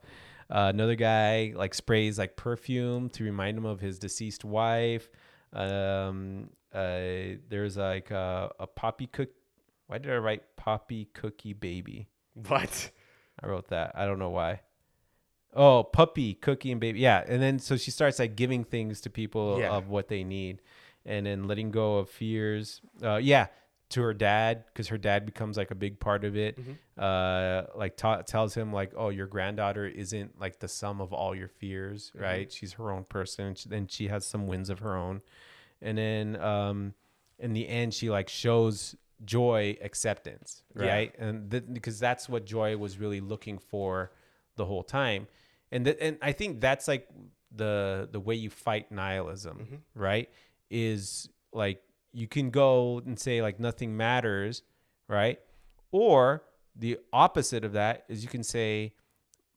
Uh, 0.50 0.70
another 0.74 0.94
guy 0.96 1.52
like 1.54 1.74
sprays 1.74 2.18
like 2.18 2.36
perfume 2.36 3.08
to 3.10 3.24
remind 3.24 3.56
him 3.56 3.64
of 3.64 3.80
his 3.80 3.98
deceased 3.98 4.44
wife. 4.44 5.08
Um, 5.52 6.50
uh, 6.72 7.38
there's 7.48 7.76
like 7.76 8.10
a, 8.10 8.50
a 8.60 8.66
poppy 8.66 9.06
cook. 9.06 9.30
Why 9.86 9.98
did 9.98 10.12
I 10.12 10.16
write 10.16 10.56
poppy 10.56 11.06
cookie 11.12 11.52
baby? 11.52 12.08
what 12.48 12.90
I 13.42 13.46
wrote 13.48 13.68
that. 13.68 13.92
I 13.94 14.06
don't 14.06 14.18
know 14.18 14.30
why. 14.30 14.60
Oh, 15.54 15.82
puppy, 15.82 16.34
cookie, 16.34 16.70
and 16.70 16.80
baby. 16.80 17.00
Yeah, 17.00 17.24
and 17.26 17.42
then 17.42 17.58
so 17.58 17.76
she 17.76 17.90
starts 17.90 18.20
like 18.20 18.36
giving 18.36 18.62
things 18.62 19.00
to 19.02 19.10
people 19.10 19.58
Yeah. 19.58 19.70
of 19.72 19.88
what 19.88 20.06
they 20.08 20.22
need, 20.22 20.62
and 21.04 21.26
then 21.26 21.48
letting 21.48 21.72
go 21.72 21.96
of 21.98 22.08
fears. 22.08 22.80
Uh, 23.02 23.16
yeah, 23.16 23.48
to 23.90 24.02
her 24.02 24.14
dad 24.14 24.64
because 24.66 24.88
her 24.88 24.98
dad 24.98 25.26
becomes 25.26 25.56
like 25.56 25.70
a 25.70 25.74
big 25.74 25.98
part 26.00 26.24
of 26.24 26.36
it. 26.36 26.58
Uh, 26.98 27.62
like 27.74 27.96
ta- 27.96 28.22
tells 28.22 28.54
him 28.54 28.72
like, 28.72 28.92
oh, 28.96 29.08
your 29.08 29.26
granddaughter 29.26 29.86
isn't 29.86 30.38
like 30.40 30.58
the 30.60 30.68
sum 30.68 31.00
of 31.00 31.12
all 31.12 31.34
your 31.34 31.48
fears, 31.48 32.12
right? 32.14 32.50
She's 32.52 32.72
her 32.74 32.90
own 32.90 33.04
person. 33.04 33.56
Then 33.66 33.86
she 33.88 34.08
has 34.08 34.24
some 34.26 34.46
wins 34.46 34.70
of 34.70 34.78
her 34.80 34.96
own, 34.96 35.22
and 35.82 35.96
then 35.98 36.40
um, 36.40 36.94
in 37.38 37.52
the 37.52 37.68
end, 37.68 37.92
she 37.94 38.10
like 38.10 38.28
shows 38.28 38.94
joy 39.24 39.76
acceptance, 39.82 40.62
Yeah. 40.78 40.86
right? 40.86 41.14
And 41.18 41.50
th- 41.50 41.64
because 41.72 41.98
that's 42.00 42.28
what 42.28 42.44
joy 42.46 42.76
was 42.76 42.98
really 42.98 43.20
looking 43.20 43.58
for 43.58 44.12
the 44.56 44.64
whole 44.66 44.82
time, 44.82 45.26
and 45.72 45.84
th- 45.84 45.98
and 46.00 46.16
I 46.22 46.32
think 46.32 46.60
that's 46.60 46.86
like 46.88 47.08
the 47.54 48.08
the 48.12 48.20
way 48.20 48.34
you 48.36 48.50
fight 48.50 48.92
nihilism, 48.92 49.82
right? 49.94 50.28
Is 50.70 51.28
like 51.52 51.82
you 52.12 52.26
can 52.26 52.50
go 52.50 53.00
and 53.04 53.18
say 53.18 53.42
like 53.42 53.60
nothing 53.60 53.96
matters, 53.96 54.62
right? 55.08 55.38
Or 55.92 56.42
the 56.76 56.98
opposite 57.12 57.64
of 57.64 57.72
that 57.72 58.04
is 58.08 58.22
you 58.22 58.28
can 58.28 58.42
say 58.42 58.94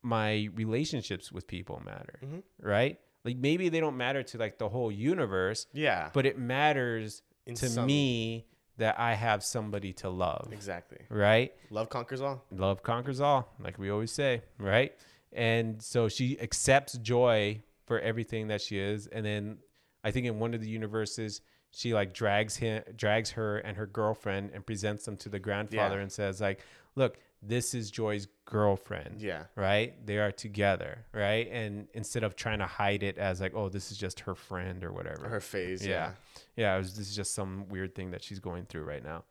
my 0.02 0.50
relationships 0.56 1.32
with 1.32 1.48
people 1.48 1.82
matter, 1.86 2.20
mm-hmm. 2.24 2.40
right? 2.60 3.00
Like 3.24 3.38
maybe 3.38 3.70
they 3.70 3.80
don't 3.80 3.98
matter 3.98 4.22
to 4.24 4.38
like 4.38 4.58
the 4.58 4.68
whole 4.70 4.92
universe, 4.92 5.68
yeah 5.74 6.10
but 6.14 6.26
it 6.26 6.38
matters 6.38 7.22
In 7.46 7.56
to 7.56 7.70
some- 7.70 7.86
me 7.86 8.46
that 8.78 9.00
I 9.00 9.14
have 9.14 9.44
somebody 9.44 9.94
to 9.94 10.10
love, 10.10 10.50
exactly 10.52 10.98
right? 11.10 11.54
love 11.70 11.90
conquers 11.90 12.22
all 12.22 12.44
Love 12.52 12.82
conquers 12.84 13.22
all, 13.22 13.48
like 13.64 13.78
we 13.78 13.90
always 13.92 14.12
say, 14.12 14.42
right? 14.58 14.94
And 15.32 15.82
so 15.82 16.10
she 16.10 16.40
accepts 16.42 16.98
joy 16.98 17.62
for 17.86 18.00
everything 18.00 18.48
that 18.48 18.62
she 18.62 18.78
is, 18.80 19.08
and 19.08 19.26
then 19.26 19.58
I 20.04 20.12
think 20.12 20.26
in 20.26 20.40
one 20.40 20.54
of 20.54 20.62
the 20.62 20.70
universes 20.70 21.42
she 21.76 21.94
like 21.94 22.14
drags 22.14 22.56
him, 22.58 22.84
drags 22.96 23.32
her 23.32 23.58
and 23.58 23.76
her 23.78 23.86
girlfriend, 23.88 24.52
and 24.54 24.66
presents 24.66 25.06
them 25.06 25.18
to 25.18 25.30
the 25.30 25.40
grandfather 25.40 25.96
Yeah. 25.98 26.02
and 26.04 26.12
says 26.12 26.40
like, 26.40 26.60
"Look, 26.96 27.18
this 27.42 27.74
is 27.74 27.90
Joy's 27.92 28.28
girlfriend." 28.46 29.22
yeah 29.22 29.46
Right? 29.56 30.06
They 30.06 30.18
are 30.20 30.32
together, 30.32 31.06
right? 31.14 31.48
And 31.52 31.88
instead 31.94 32.24
of 32.24 32.36
trying 32.36 32.60
to 32.60 32.68
hide 32.68 33.02
it 33.04 33.18
as 33.18 33.42
like, 33.42 33.54
"Oh, 33.56 33.70
this 33.70 33.92
is 33.92 33.98
just 33.98 34.22
her 34.22 34.36
friend" 34.36 34.84
or 34.84 34.92
whatever, 34.92 35.28
her 35.28 35.42
phase 35.42 35.86
yeah. 35.86 35.90
yeah 35.90 36.12
Yeah, 36.56 36.76
it 36.76 36.78
was, 36.80 36.96
this 36.96 37.10
is 37.10 37.16
just 37.16 37.34
some 37.34 37.68
weird 37.70 37.96
thing 37.96 38.12
that 38.12 38.24
she's 38.24 38.40
going 38.40 38.66
through 38.66 38.84
right 38.84 39.04
now. 39.04 39.24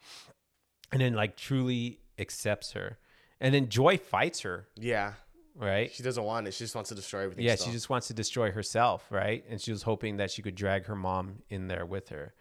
And 0.90 1.00
then 1.00 1.14
like 1.14 1.36
truly 1.36 2.00
accepts 2.18 2.72
her. 2.72 2.98
And 3.40 3.54
then 3.54 3.68
Joy 3.68 3.96
fights 3.98 4.40
her, 4.40 4.66
yeah 4.76 5.14
right? 5.56 5.92
she 5.92 6.02
doesn't 6.02 6.24
want 6.24 6.46
it 6.48 6.54
she 6.54 6.64
just 6.64 6.74
wants 6.74 6.88
to 6.88 6.94
destroy 6.94 7.22
everything 7.24 7.44
Yeah, 7.44 7.54
still. 7.54 7.66
she 7.66 7.72
just 7.72 7.88
wants 7.90 8.06
to 8.08 8.14
destroy 8.14 8.50
herself, 8.50 9.06
right? 9.10 9.44
And 9.48 9.60
she 9.60 9.70
was 9.70 9.82
hoping 9.82 10.16
that 10.18 10.30
she 10.30 10.42
could 10.42 10.54
drag 10.54 10.86
her 10.86 10.96
mom 10.96 11.42
in 11.48 11.68
there 11.68 11.84
with 11.86 12.08
her. 12.10 12.34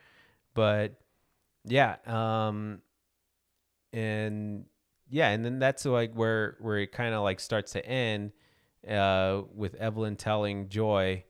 But 0.53 0.95
yeah, 1.65 1.97
um 2.05 2.81
and 3.93 4.65
yeah, 5.09 5.29
and 5.29 5.43
then 5.43 5.59
that's 5.59 5.85
like 5.85 6.13
where 6.13 6.57
where 6.61 6.77
it 6.77 6.91
kind 6.91 7.13
of 7.13 7.23
like 7.23 7.39
starts 7.39 7.73
to 7.73 7.85
end 7.85 8.31
uh 8.87 9.41
with 9.53 9.75
Evelyn 9.75 10.15
telling 10.15 10.69
Joy, 10.69 11.23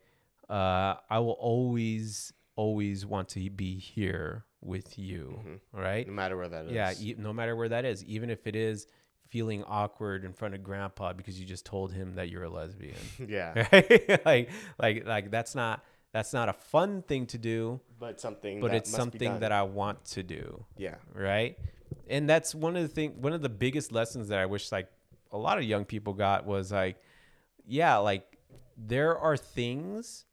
uh 0.50 0.96
I 1.10 1.20
will 1.20 1.32
always 1.40 2.32
always 2.56 3.06
want 3.06 3.30
to 3.30 3.50
be 3.50 3.80
here 3.80 4.46
with 4.62 5.00
you, 5.00 5.60
right? 5.74 6.06
no 6.06 6.14
matter 6.14 6.38
where 6.38 6.48
that 6.50 6.66
is 6.66 6.72
Yeah, 6.72 6.94
e- 7.00 7.16
no 7.18 7.34
matter 7.34 7.56
where 7.56 7.70
that 7.70 7.84
is, 7.86 8.04
even 8.06 8.30
if 8.30 8.46
it 8.46 8.56
is 8.56 8.86
feeling 9.32 9.64
awkward 9.64 10.24
in 10.24 10.34
front 10.34 10.54
of 10.54 10.64
grandpa 10.64 11.14
because 11.14 11.40
you 11.40 11.46
just 11.46 11.66
told 11.66 11.92
him 11.92 12.16
that 12.16 12.30
you're 12.30 12.44
a 12.44 12.50
lesbian. 12.50 12.96
yeah 13.28 13.68
Right? 13.72 14.26
like 14.26 14.50
like 14.78 15.06
like 15.08 15.32
that's 15.32 15.56
not 15.56 15.84
that's 16.14 16.34
not 16.34 16.50
a 16.50 16.54
fun 16.54 17.02
thing 17.04 17.26
to 17.28 17.38
do, 17.38 17.80
but 17.98 18.20
something 18.20 18.60
but 18.60 18.72
that 18.72 18.78
it's 18.78 18.92
must 18.92 19.12
be 19.12 19.20
something 19.20 19.40
that 19.40 19.52
I 19.54 19.64
want 19.64 20.04
to 20.06 20.24
do, 20.24 20.66
yeah 20.78 20.96
right? 21.16 21.58
And 22.10 22.30
that's 22.30 22.54
one 22.54 22.76
of 22.76 22.84
the 22.84 22.90
thing 22.90 23.22
one 23.22 23.34
of 23.34 23.42
the 23.42 23.50
biggest 23.50 23.92
lessons 23.92 24.28
that 24.28 24.38
I 24.40 24.46
wish 24.46 24.72
like 24.72 24.90
a 25.32 25.38
lot 25.38 25.58
of 25.58 25.64
young 25.64 25.86
people 25.86 26.14
got 26.14 26.46
was 26.46 26.72
like 26.72 26.98
yeah, 27.66 27.98
like 27.98 28.38
there 28.78 29.18
are 29.18 29.38
things 29.38 30.26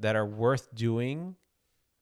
that 0.00 0.16
are 0.16 0.26
worth 0.26 0.74
doing 0.74 1.36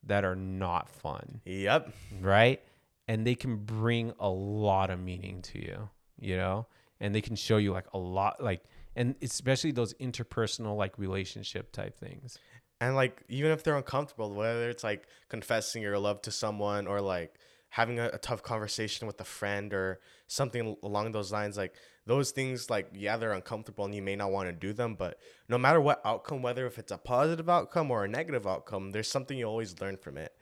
that 0.02 0.24
are 0.24 0.36
not 0.36 0.88
fun 0.88 1.40
yep 1.44 1.92
right? 2.20 2.60
And 3.08 3.24
they 3.24 3.36
can 3.36 3.56
bring 3.58 4.12
a 4.18 4.28
lot 4.28 4.90
of 4.90 4.98
meaning 4.98 5.40
to 5.42 5.58
you, 5.60 5.88
you 6.18 6.36
know, 6.36 6.66
and 7.00 7.14
they 7.14 7.20
can 7.20 7.36
show 7.36 7.56
you 7.58 7.72
like 7.72 7.86
a 7.92 7.98
lot, 7.98 8.42
like, 8.42 8.62
and 8.94 9.14
especially 9.22 9.72
those 9.72 9.94
interpersonal, 9.94 10.76
like 10.76 10.98
relationship 10.98 11.72
type 11.72 11.98
things. 11.98 12.38
and 12.80 12.94
like 12.94 13.22
even 13.28 13.50
if 13.50 13.62
they're 13.62 13.76
uncomfortable 13.76 14.34
whether 14.34 14.68
it's 14.68 14.84
like 14.84 15.06
confessing 15.28 15.82
your 15.82 15.98
love 15.98 16.20
to 16.22 16.30
someone 16.30 16.86
or 16.86 17.00
like 17.00 17.34
having 17.70 17.98
a, 17.98 18.06
a 18.12 18.18
tough 18.18 18.42
conversation 18.42 19.06
with 19.06 19.20
a 19.20 19.24
friend 19.24 19.72
or 19.72 20.00
something 20.28 20.76
along 20.82 21.12
those 21.12 21.32
lines 21.32 21.56
like 21.56 21.74
those 22.06 22.30
things 22.30 22.68
like 22.70 22.88
yeah 22.92 23.16
they're 23.16 23.32
uncomfortable 23.32 23.84
and 23.84 23.94
you 23.94 24.02
may 24.02 24.16
not 24.16 24.30
want 24.30 24.48
to 24.48 24.52
do 24.52 24.72
them 24.72 24.94
but 24.94 25.18
no 25.48 25.58
matter 25.58 25.80
what 25.80 26.00
outcome 26.04 26.42
whether 26.42 26.66
if 26.66 26.78
it's 26.78 26.92
a 26.92 26.98
positive 26.98 27.48
outcome 27.48 27.90
or 27.90 28.04
a 28.04 28.08
negative 28.08 28.46
outcome 28.46 28.90
there's 28.92 29.08
something 29.10 29.38
you 29.38 29.46
always 29.46 29.80
learn 29.80 29.96
from 29.96 30.16
it 30.18 30.32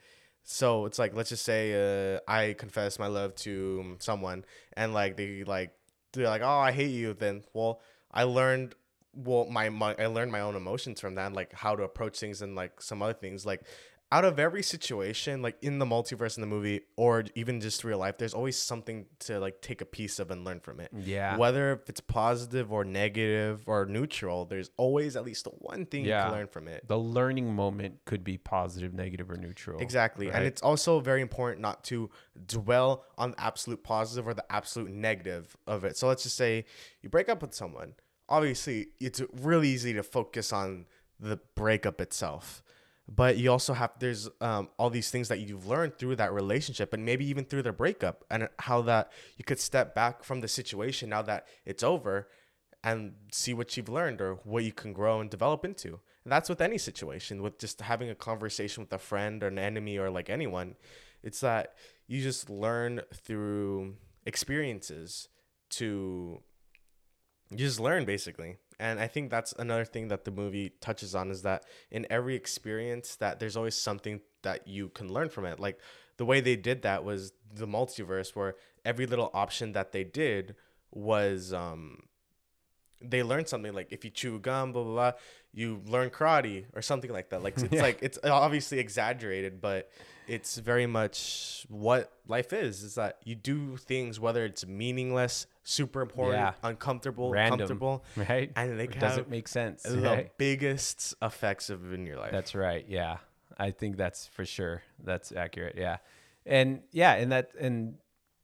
so 0.44 0.84
it's 0.84 0.98
like 0.98 1.14
let's 1.14 1.30
just 1.30 1.44
say 1.44 2.14
uh, 2.14 2.20
i 2.28 2.52
confess 2.52 2.98
my 2.98 3.06
love 3.06 3.34
to 3.34 3.96
someone 3.98 4.44
and 4.74 4.92
like 4.92 5.16
they 5.16 5.42
like 5.44 5.72
they're 6.12 6.26
like 6.26 6.42
oh 6.42 6.58
i 6.58 6.70
hate 6.70 6.90
you 6.90 7.14
then 7.14 7.42
well 7.54 7.80
i 8.12 8.22
learned 8.22 8.74
well 9.14 9.46
my, 9.46 9.70
my 9.70 9.94
i 9.98 10.06
learned 10.06 10.30
my 10.30 10.40
own 10.40 10.54
emotions 10.54 11.00
from 11.00 11.14
that 11.14 11.26
and 11.26 11.34
like 11.34 11.52
how 11.54 11.74
to 11.74 11.82
approach 11.82 12.18
things 12.18 12.42
and 12.42 12.54
like 12.54 12.80
some 12.80 13.02
other 13.02 13.14
things 13.14 13.46
like 13.46 13.62
out 14.12 14.24
of 14.24 14.38
every 14.38 14.62
situation, 14.62 15.42
like 15.42 15.56
in 15.60 15.78
the 15.80 15.84
multiverse 15.84 16.36
in 16.36 16.40
the 16.40 16.46
movie 16.46 16.82
or 16.96 17.24
even 17.34 17.60
just 17.60 17.82
real 17.82 17.98
life, 17.98 18.16
there's 18.18 18.34
always 18.34 18.56
something 18.56 19.06
to 19.18 19.40
like 19.40 19.60
take 19.60 19.80
a 19.80 19.84
piece 19.84 20.18
of 20.20 20.30
and 20.30 20.44
learn 20.44 20.60
from 20.60 20.78
it. 20.78 20.90
Yeah. 20.94 21.36
Whether 21.36 21.72
if 21.72 21.88
it's 21.88 22.00
positive 22.00 22.72
or 22.72 22.84
negative 22.84 23.64
or 23.66 23.86
neutral, 23.86 24.44
there's 24.44 24.70
always 24.76 25.16
at 25.16 25.24
least 25.24 25.48
one 25.58 25.86
thing 25.86 26.04
Yeah. 26.04 26.20
you 26.20 26.30
can 26.30 26.38
learn 26.38 26.46
from 26.46 26.68
it. 26.68 26.86
The 26.86 26.98
learning 26.98 27.52
moment 27.54 28.04
could 28.04 28.22
be 28.22 28.38
positive, 28.38 28.94
negative, 28.94 29.30
or 29.30 29.36
neutral. 29.36 29.80
Exactly. 29.80 30.26
right? 30.28 30.36
And 30.36 30.44
it's 30.44 30.62
also 30.62 31.00
very 31.00 31.20
important 31.20 31.60
not 31.60 31.82
to 31.84 32.08
dwell 32.46 33.04
on 33.18 33.32
the 33.32 33.40
absolute 33.40 33.82
positive 33.82 34.28
or 34.28 34.34
the 34.34 34.44
absolute 34.52 34.90
negative 34.90 35.56
of 35.66 35.84
it. 35.84 35.96
So 35.96 36.06
let's 36.06 36.22
just 36.22 36.36
say 36.36 36.66
you 37.02 37.08
break 37.08 37.28
up 37.28 37.42
with 37.42 37.54
someone. 37.54 37.94
Obviously, 38.28 38.88
it's 39.00 39.20
really 39.32 39.68
easy 39.68 39.92
to 39.94 40.02
focus 40.04 40.52
on 40.52 40.86
the 41.18 41.40
breakup 41.56 42.00
itself. 42.00 42.62
But 43.06 43.36
you 43.36 43.50
also 43.50 43.74
have 43.74 43.92
there's 43.98 44.30
um, 44.40 44.70
all 44.78 44.88
these 44.88 45.10
things 45.10 45.28
that 45.28 45.40
you've 45.40 45.66
learned 45.66 45.98
through 45.98 46.16
that 46.16 46.32
relationship 46.32 46.92
and 46.94 47.04
maybe 47.04 47.26
even 47.26 47.44
through 47.44 47.62
their 47.62 47.72
breakup 47.72 48.24
and 48.30 48.48
how 48.60 48.80
that 48.82 49.12
you 49.36 49.44
could 49.44 49.60
step 49.60 49.94
back 49.94 50.24
from 50.24 50.40
the 50.40 50.48
situation 50.48 51.10
now 51.10 51.20
that 51.22 51.46
it's 51.66 51.82
over 51.82 52.28
and 52.82 53.14
see 53.30 53.52
what 53.52 53.76
you've 53.76 53.88
learned 53.88 54.20
or 54.20 54.34
what 54.44 54.64
you 54.64 54.72
can 54.72 54.92
grow 54.92 55.20
and 55.20 55.30
develop 55.30 55.64
into. 55.64 56.00
And 56.24 56.32
that's 56.32 56.48
with 56.48 56.62
any 56.62 56.78
situation, 56.78 57.42
with 57.42 57.58
just 57.58 57.82
having 57.82 58.08
a 58.08 58.14
conversation 58.14 58.82
with 58.82 58.92
a 58.92 58.98
friend 58.98 59.42
or 59.42 59.48
an 59.48 59.58
enemy 59.58 59.98
or 59.98 60.10
like 60.10 60.30
anyone. 60.30 60.76
It's 61.22 61.40
that 61.40 61.74
you 62.06 62.22
just 62.22 62.48
learn 62.48 63.02
through 63.14 63.96
experiences 64.26 65.28
to 65.70 66.42
you 67.50 67.58
just 67.58 67.80
learn 67.80 68.04
basically. 68.04 68.56
And 68.78 68.98
I 68.98 69.06
think 69.06 69.30
that's 69.30 69.52
another 69.52 69.84
thing 69.84 70.08
that 70.08 70.24
the 70.24 70.30
movie 70.30 70.72
touches 70.80 71.14
on 71.14 71.30
is 71.30 71.42
that 71.42 71.64
in 71.90 72.06
every 72.10 72.34
experience 72.34 73.16
that 73.16 73.38
there's 73.38 73.56
always 73.56 73.76
something 73.76 74.20
that 74.42 74.66
you 74.66 74.88
can 74.90 75.12
learn 75.12 75.28
from 75.28 75.44
it. 75.44 75.60
Like 75.60 75.78
the 76.16 76.24
way 76.24 76.40
they 76.40 76.56
did 76.56 76.82
that 76.82 77.04
was 77.04 77.32
the 77.52 77.66
multiverse 77.66 78.34
where 78.34 78.54
every 78.84 79.06
little 79.06 79.30
option 79.34 79.72
that 79.72 79.92
they 79.92 80.04
did 80.04 80.56
was 80.90 81.52
um 81.52 82.02
they 83.00 83.22
learn 83.22 83.46
something 83.46 83.72
like 83.74 83.88
if 83.92 84.04
you 84.04 84.10
chew 84.10 84.38
gum 84.38 84.72
blah 84.72 84.82
blah 84.82 84.92
blah 84.92 85.12
you 85.52 85.80
learn 85.86 86.10
karate 86.10 86.64
or 86.74 86.82
something 86.82 87.12
like 87.12 87.30
that 87.30 87.42
like 87.42 87.56
it's 87.58 87.72
Yeah. 87.72 87.82
like 87.82 87.98
it's 88.02 88.18
obviously 88.24 88.78
exaggerated 88.78 89.60
but 89.60 89.90
it's 90.26 90.56
very 90.56 90.86
much 90.86 91.66
what 91.68 92.10
life 92.26 92.52
is 92.52 92.82
is 92.82 92.94
that 92.94 93.18
you 93.24 93.34
do 93.34 93.76
things 93.76 94.18
whether 94.18 94.44
it's 94.44 94.66
meaningless 94.66 95.46
super 95.64 96.00
important 96.00 96.38
Yeah. 96.40 96.52
uncomfortable 96.62 97.30
Random. 97.30 97.58
comfortable 97.58 98.04
right? 98.16 98.50
and 98.56 98.78
they 98.80 98.86
doesn't 98.86 99.28
make 99.28 99.48
sense. 99.48 99.82
the 99.82 99.98
right? 100.00 100.38
biggest 100.38 101.14
effects 101.20 101.68
of 101.70 101.92
in 101.92 102.06
your 102.06 102.18
life 102.18 102.32
That's 102.32 102.54
right. 102.54 102.84
Yeah. 102.88 103.18
I 103.56 103.70
think 103.70 103.96
that's 103.96 104.26
for 104.26 104.44
sure. 104.44 104.82
That's 105.04 105.30
accurate. 105.30 105.76
Yeah. 105.78 105.98
And 106.44 106.80
yeah, 106.90 107.12
and 107.14 107.30
that 107.30 107.50
and 107.58 107.94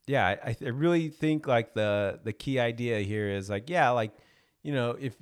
yeah, 0.07 0.25
I, 0.25 0.55
I 0.63 0.69
really 0.69 1.09
think 1.09 1.47
like 1.47 1.73
the 1.73 2.19
the 2.23 2.31
key 2.31 2.59
idea 2.61 2.99
here 3.01 3.29
is 3.29 3.49
like 3.49 3.69
yeah, 3.69 3.89
like 3.89 4.13
you 4.63 4.73
know, 4.73 4.91
if 4.99 5.15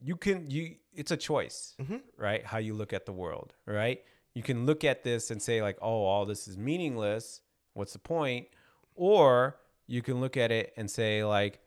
you 0.00 0.16
can 0.16 0.50
you 0.50 0.76
it's 0.92 1.10
a 1.10 1.16
choice, 1.16 1.74
Mhm. 1.80 2.02
right? 2.16 2.44
How 2.44 2.58
you 2.58 2.74
look 2.74 2.92
at 2.92 3.06
the 3.06 3.12
world, 3.12 3.54
right? 3.66 4.02
You 4.34 4.42
can 4.42 4.66
look 4.66 4.84
at 4.84 5.02
this 5.04 5.30
and 5.30 5.40
say 5.42 5.62
like, 5.62 5.78
"Oh, 5.82 6.04
all 6.04 6.24
this 6.26 6.48
is 6.48 6.56
meaningless. 6.56 7.40
What's 7.74 7.92
the 7.92 7.98
point?" 7.98 8.48
Or 8.94 9.58
you 9.86 10.02
can 10.02 10.20
look 10.20 10.36
at 10.36 10.50
it 10.52 10.72
and 10.76 10.90
say 10.90 11.24
like 11.24 11.60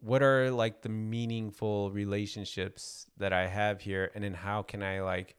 what 0.00 0.22
are 0.22 0.50
like 0.52 0.82
the 0.82 0.88
meaningful 0.88 1.90
relationships 1.90 3.06
that 3.16 3.32
I 3.32 3.48
have 3.48 3.80
here 3.80 4.12
and 4.14 4.22
then 4.22 4.34
how 4.34 4.62
can 4.62 4.82
I 4.82 5.00
like 5.00 5.34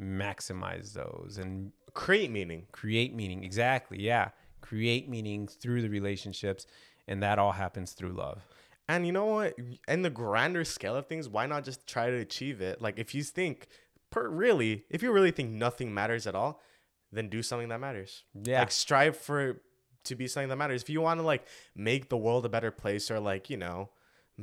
maximize 0.00 0.94
those 0.94 1.36
and 1.38 1.72
create 1.92 2.30
meaning 2.30 2.66
create 2.72 3.14
meaning 3.14 3.44
exactly 3.44 4.00
yeah 4.00 4.30
create 4.62 5.08
meaning 5.10 5.46
through 5.46 5.82
the 5.82 5.90
relationships 5.90 6.66
and 7.06 7.22
that 7.22 7.38
all 7.38 7.52
happens 7.52 7.92
through 7.92 8.12
love 8.12 8.46
And 8.90 9.06
you 9.06 9.12
know 9.12 9.26
what? 9.26 9.54
In 9.88 10.02
the 10.02 10.10
grander 10.10 10.64
scale 10.64 10.96
of 10.96 11.06
things, 11.06 11.28
why 11.28 11.46
not 11.46 11.64
just 11.64 11.86
try 11.86 12.10
to 12.10 12.16
achieve 12.16 12.60
it? 12.60 12.80
Like 12.82 12.98
if 12.98 13.14
you 13.14 13.22
think, 13.22 13.68
per 14.10 14.28
really, 14.28 14.84
if 14.90 15.02
you 15.02 15.12
really 15.12 15.30
think 15.30 15.50
nothing 15.50 15.94
matters 15.94 16.26
at 16.26 16.34
all, 16.34 16.60
then 17.12 17.28
do 17.28 17.42
something 17.42 17.68
that 17.68 17.80
matters. 17.80 18.24
Yeah. 18.34 18.60
Like 18.60 18.72
strive 18.72 19.16
for 19.16 19.60
to 20.04 20.14
be 20.16 20.26
something 20.26 20.48
that 20.48 20.56
matters. 20.56 20.82
If 20.82 20.90
you 20.90 21.00
want 21.00 21.20
to 21.20 21.26
like 21.26 21.44
make 21.74 22.08
the 22.08 22.16
world 22.16 22.44
a 22.46 22.48
better 22.48 22.70
place 22.70 23.10
or 23.10 23.20
like, 23.20 23.50
you 23.50 23.56
know, 23.56 23.90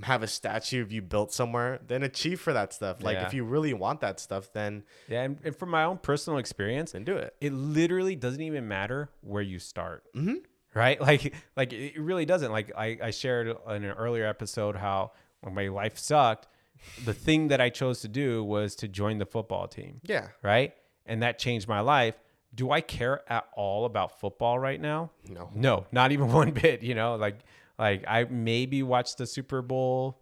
have 0.04 0.22
a 0.22 0.28
statue 0.28 0.82
of 0.84 0.92
you 0.92 1.02
built 1.02 1.34
somewhere, 1.34 1.80
then 1.88 2.04
achieve 2.04 2.40
for 2.40 2.54
that 2.54 2.72
stuff. 2.72 3.02
Like 3.02 3.16
Yeah. 3.18 3.26
if 3.28 3.34
you 3.34 3.44
really 3.44 3.74
want 3.74 4.00
that 4.02 4.20
stuff, 4.20 4.54
then 4.54 4.84
yeah 5.08 5.24
and, 5.24 5.40
and 5.44 5.56
from 5.56 5.70
my 5.72 5.84
own 5.84 5.98
personal 5.98 6.38
experience 6.40 6.92
then 6.92 7.04
do 7.04 7.18
it. 7.18 7.36
it 7.42 7.52
literally 7.52 8.16
doesn't 8.16 8.42
even 8.42 8.68
matter 8.68 9.10
where 9.22 9.42
you 9.42 9.58
start 9.60 10.04
Mhm. 10.16 10.44
Right? 10.78 11.00
Like 11.10 11.34
like 11.56 11.74
it 11.74 12.00
really 12.00 12.26
doesn't. 12.26 12.52
Like 12.52 12.72
I, 12.78 12.98
I 13.04 13.12
shared 13.12 13.48
in 13.48 13.84
an 13.84 13.92
earlier 13.92 14.26
episode 14.26 14.76
how 14.76 15.12
when 15.42 15.54
my 15.54 15.68
life 15.68 15.98
sucked 15.98 16.48
the 17.06 17.14
thing 17.14 17.48
that 17.48 17.60
i 17.60 17.70
chose 17.70 18.02
to 18.02 18.08
do 18.08 18.44
was 18.44 18.76
to 18.76 18.88
join 18.88 19.18
the 19.18 19.26
football 19.26 19.68
team 19.68 20.00
Yeah. 20.04 20.28
right? 20.44 20.74
And 21.08 21.24
that 21.24 21.40
changed 21.40 21.68
my 21.68 21.80
life. 21.82 22.16
Do 22.54 22.70
i 22.72 22.82
care 22.82 23.22
at 23.32 23.46
all 23.56 23.86
about 23.86 24.20
football 24.20 24.60
right 24.60 24.80
now? 24.80 25.10
No. 25.28 25.50
no 25.56 25.86
not 25.92 26.12
even 26.12 26.32
one 26.42 26.52
bit 26.52 26.84
you 26.84 26.94
know? 26.96 27.16
Like 27.16 27.40
like 27.80 28.04
i 28.08 28.26
maybe 28.30 28.84
watch 28.84 29.16
the 29.16 29.26
super 29.26 29.62
bowl 29.64 30.22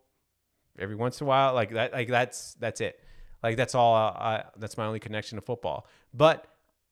every 0.80 0.96
once 0.96 1.20
in 1.22 1.26
a 1.26 1.28
while. 1.28 1.54
Like 1.54 1.72
that 1.74 1.92
like 1.94 2.08
that's 2.08 2.54
that's 2.56 2.80
it. 2.82 3.00
Like 3.44 3.58
that's 3.58 3.76
all 3.76 3.94
I, 3.94 4.46
that's 4.58 4.78
my 4.78 4.86
only 4.86 5.00
connection 5.00 5.36
to 5.38 5.42
football. 5.42 5.88
But 6.14 6.48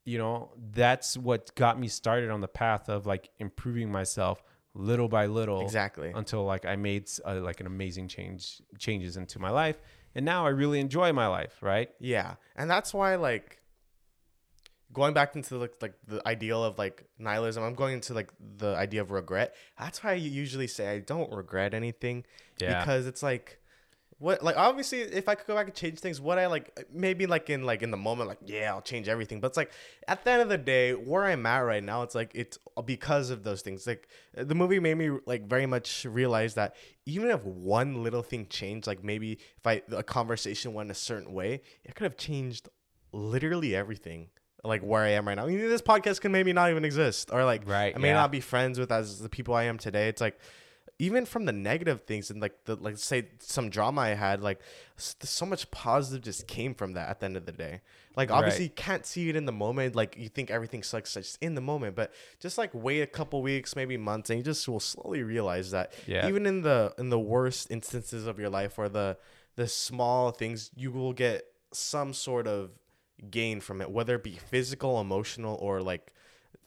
you 0.06 0.18
know 0.18 0.52
that's 0.72 1.18
what 1.18 1.54
got 1.56 1.80
me 1.80 1.88
started 1.88 2.30
on 2.30 2.42
the 2.42 2.48
path 2.48 2.90
of 2.90 3.06
like 3.06 3.30
improving 3.40 3.92
myself 3.92 4.44
little 4.74 5.08
by 5.08 5.26
little 5.28 5.62
Exactly. 5.62 6.12
until 6.14 6.44
like 6.46 6.66
i 6.66 6.76
made 6.76 7.10
uh, 7.26 7.36
like 7.36 7.60
an 7.60 7.68
amazing 7.68 8.08
change 8.08 8.62
changes 8.80 9.18
into 9.18 9.40
my 9.40 9.50
life 9.50 9.80
and 10.16 10.26
now 10.26 10.46
i 10.46 10.50
really 10.50 10.80
enjoy 10.80 11.14
my 11.14 11.28
life 11.28 11.56
right 11.62 11.90
Yeah, 12.00 12.36
and 12.56 12.70
that's 12.70 12.94
why 12.94 13.16
like 13.16 13.60
going 14.92 15.14
back 15.14 15.36
into 15.36 15.58
like 15.58 15.74
like 15.82 15.94
the 16.08 16.22
ideal 16.28 16.64
of 16.64 16.78
like 16.78 17.06
nihilism. 17.18 17.64
I'm 17.64 17.74
going 17.74 17.96
into 17.96 18.14
like 18.14 18.30
the 18.58 18.76
idea 18.76 19.02
of 19.02 19.10
regret. 19.12 19.56
That's 19.80 20.04
why 20.04 20.12
I 20.12 20.16
usually 20.16 20.68
say 20.68 20.88
I 20.96 21.00
don't 21.00 21.32
regret 21.32 21.74
anything 21.74 22.26
Yeah. 22.60 22.80
because 22.80 23.08
it's 23.08 23.24
like 23.24 23.60
what 24.24 24.42
like 24.42 24.56
obviously 24.56 25.02
if 25.02 25.28
I 25.28 25.36
could 25.36 25.48
go 25.48 25.54
back 25.54 25.66
and 25.66 25.76
change 25.76 26.00
things, 26.00 26.22
what 26.22 26.40
I 26.40 26.48
like 26.48 26.88
maybe 26.94 27.26
like 27.26 27.50
in 27.50 27.64
like 27.64 27.84
in 27.84 27.92
the 27.92 27.98
moment 27.98 28.30
like 28.30 28.38
yeah 28.46 28.72
I'll 28.74 28.82
change 28.82 29.10
everything. 29.10 29.42
But 29.42 29.48
it's 29.48 29.58
like 29.58 29.72
at 30.08 30.24
the 30.24 30.32
end 30.32 30.42
of 30.42 30.48
the 30.48 30.58
day 30.58 30.94
where 30.94 31.26
I'm 31.26 31.46
at 31.46 31.60
right 31.60 31.84
now, 31.84 32.04
it's 32.04 32.16
like 32.16 32.32
it's 32.34 32.58
because 32.86 33.32
of 33.32 33.44
those 33.44 33.62
things. 33.62 33.86
Like 33.86 34.08
the 34.34 34.56
movie 34.56 34.80
made 34.80 34.96
me 34.96 35.12
like 35.26 35.46
very 35.50 35.66
much 35.66 36.06
realize 36.06 36.54
that 36.54 36.74
even 37.06 37.30
if 37.32 37.44
one 37.44 38.02
little 38.02 38.24
thing 38.24 38.48
changed, 38.50 38.88
like 38.88 39.04
maybe 39.04 39.40
if 39.58 39.68
I 39.68 39.82
a 39.92 40.04
conversation 40.04 40.74
went 40.74 40.90
a 40.90 40.96
certain 40.96 41.34
way, 41.34 41.62
it 41.84 41.94
could 41.94 42.06
have 42.06 42.16
changed 42.16 42.70
literally 43.12 43.76
everything. 43.76 44.30
Like 44.64 44.82
where 44.84 45.04
I 45.04 45.10
am 45.10 45.28
right 45.28 45.36
now. 45.36 45.44
I 45.44 45.48
mean, 45.48 45.60
this 45.60 45.82
podcast 45.82 46.22
can 46.22 46.32
maybe 46.32 46.54
not 46.54 46.70
even 46.70 46.86
exist, 46.86 47.30
or 47.34 47.44
like 47.44 47.68
Right, 47.68 47.94
I 47.94 48.00
may 48.00 48.08
yeah. 48.08 48.14
not 48.14 48.32
be 48.32 48.40
friends 48.40 48.80
with 48.80 48.94
as 48.94 49.20
the 49.20 49.28
people 49.28 49.54
I 49.54 49.64
am 49.64 49.78
today. 49.78 50.08
It's 50.08 50.22
like 50.22 50.40
even 51.00 51.26
from 51.26 51.46
the 51.46 51.52
negative 51.52 52.02
things 52.02 52.30
and 52.30 52.40
like 52.40 52.66
the 52.66 52.76
like 52.76 52.98
say 52.98 53.28
some 53.40 53.70
drama 53.70 54.02
I 54.02 54.10
had, 54.10 54.42
like 54.42 54.60
so 54.96 55.46
much 55.46 55.70
positive 55.72 56.24
just 56.24 56.48
came 56.48 56.74
from 56.76 56.94
that 56.94 57.10
at 57.10 57.20
the 57.20 57.26
end 57.26 57.36
of 57.38 57.46
the 57.46 57.52
day. 57.52 57.82
Like 58.16 58.32
obviously 58.32 58.66
Right. 58.66 58.72
you 58.72 58.76
can't 58.76 59.06
see 59.06 59.28
it 59.30 59.36
in 59.36 59.46
the 59.46 59.52
moment, 59.52 59.96
like 59.96 60.16
you 60.18 60.30
think 60.30 60.52
everything 60.52 60.84
sucks 60.84 61.14
just 61.16 61.38
in 61.42 61.56
the 61.56 61.62
moment, 61.62 61.96
but 61.96 62.14
just 62.40 62.58
like 62.58 62.70
wait 62.74 63.02
a 63.02 63.08
couple 63.08 63.42
weeks, 63.42 63.76
maybe 63.76 63.98
months, 63.98 64.30
and 64.30 64.38
you 64.38 64.44
just 64.44 64.68
will 64.68 64.80
slowly 64.80 65.24
realize 65.24 65.72
that 65.72 65.94
Yeah. 66.06 66.28
even 66.28 66.46
in 66.46 66.62
the 66.62 66.94
in 66.98 67.10
the 67.10 67.20
worst 67.20 67.72
instances 67.72 68.28
of 68.28 68.40
your 68.40 68.50
life 68.50 68.78
or 68.78 68.88
the 68.88 69.18
the 69.56 69.68
small 69.68 70.32
things, 70.32 70.72
you 70.76 70.92
will 70.92 71.14
get 71.14 71.44
some 71.72 72.14
sort 72.14 72.48
of 72.48 72.72
gain 73.30 73.62
from 73.62 73.82
it, 73.82 73.90
whether 73.90 74.16
it 74.16 74.24
be 74.24 74.38
physical, 74.38 75.02
emotional, 75.02 75.56
or 75.62 75.82
like 75.82 76.14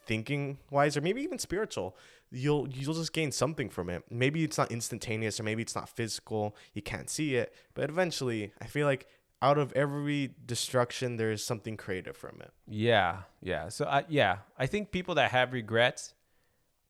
thinking 0.05 0.57
wise 0.69 0.95
or 0.95 1.01
maybe 1.01 1.21
even 1.21 1.37
spiritual 1.37 1.95
you'll 2.31 2.67
you'll 2.69 2.93
just 2.93 3.13
gain 3.13 3.31
something 3.31 3.69
from 3.69 3.89
it 3.89 4.03
maybe 4.09 4.43
it's 4.43 4.57
not 4.57 4.71
instantaneous 4.71 5.39
or 5.39 5.43
maybe 5.43 5.61
it's 5.61 5.75
not 5.75 5.87
physical 5.87 6.55
you 6.73 6.81
can't 6.81 7.09
see 7.09 7.35
it 7.35 7.53
but 7.73 7.89
eventually 7.89 8.51
i 8.61 8.65
feel 8.65 8.85
like 8.85 9.07
out 9.41 9.57
of 9.57 9.71
every 9.73 10.31
destruction, 10.45 11.17
there 11.17 11.31
is 11.31 11.43
something 11.43 11.77
creative 11.77 12.17
from 12.17 12.41
it. 12.41 12.51
Yeah, 12.67 13.19
yeah. 13.41 13.69
So 13.69 13.85
I 13.85 14.05
yeah, 14.09 14.37
I 14.57 14.65
think 14.65 14.91
people 14.91 15.15
that 15.15 15.31
have 15.31 15.53
regrets 15.53 16.13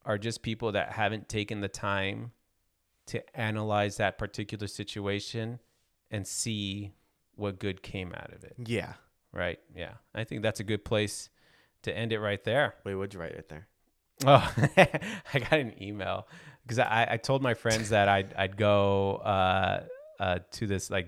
are 0.05 0.17
just 0.17 0.41
people 0.41 0.71
that 0.71 0.93
haven't 0.93 1.27
taken 1.27 1.59
the 1.59 1.67
time 1.67 2.31
to 3.07 3.37
analyze 3.39 3.97
that 3.97 4.17
particular 4.17 4.67
situation 4.67 5.59
and 6.09 6.25
see 6.25 6.93
what 7.35 7.59
good 7.59 7.83
came 7.83 8.13
out 8.15 8.31
of 8.33 8.43
it. 8.43 8.55
Yeah. 8.65 8.93
Right? 9.33 9.59
Yeah. 9.75 9.93
I 10.15 10.23
think 10.23 10.41
that's 10.41 10.59
a 10.59 10.63
good 10.63 10.85
place 10.85 11.29
to 11.83 11.95
end 11.95 12.11
it 12.11 12.19
right 12.19 12.43
there. 12.43 12.75
Wait, 12.83 12.95
what'd 12.95 13.13
you 13.13 13.19
write 13.19 13.35
right 13.35 13.49
there? 13.49 13.67
Oh, 14.25 14.53
I 14.77 15.39
got 15.39 15.53
an 15.53 15.81
email 15.81 16.27
because 16.63 16.79
I, 16.79 17.07
I 17.11 17.17
told 17.17 17.41
my 17.41 17.53
friends 17.53 17.89
that 17.89 18.09
I'd 18.09 18.33
I'd 18.33 18.57
go 18.57 19.17
uh, 19.17 19.83
uh, 20.19 20.39
to 20.51 20.67
this 20.67 20.89
like 20.89 21.07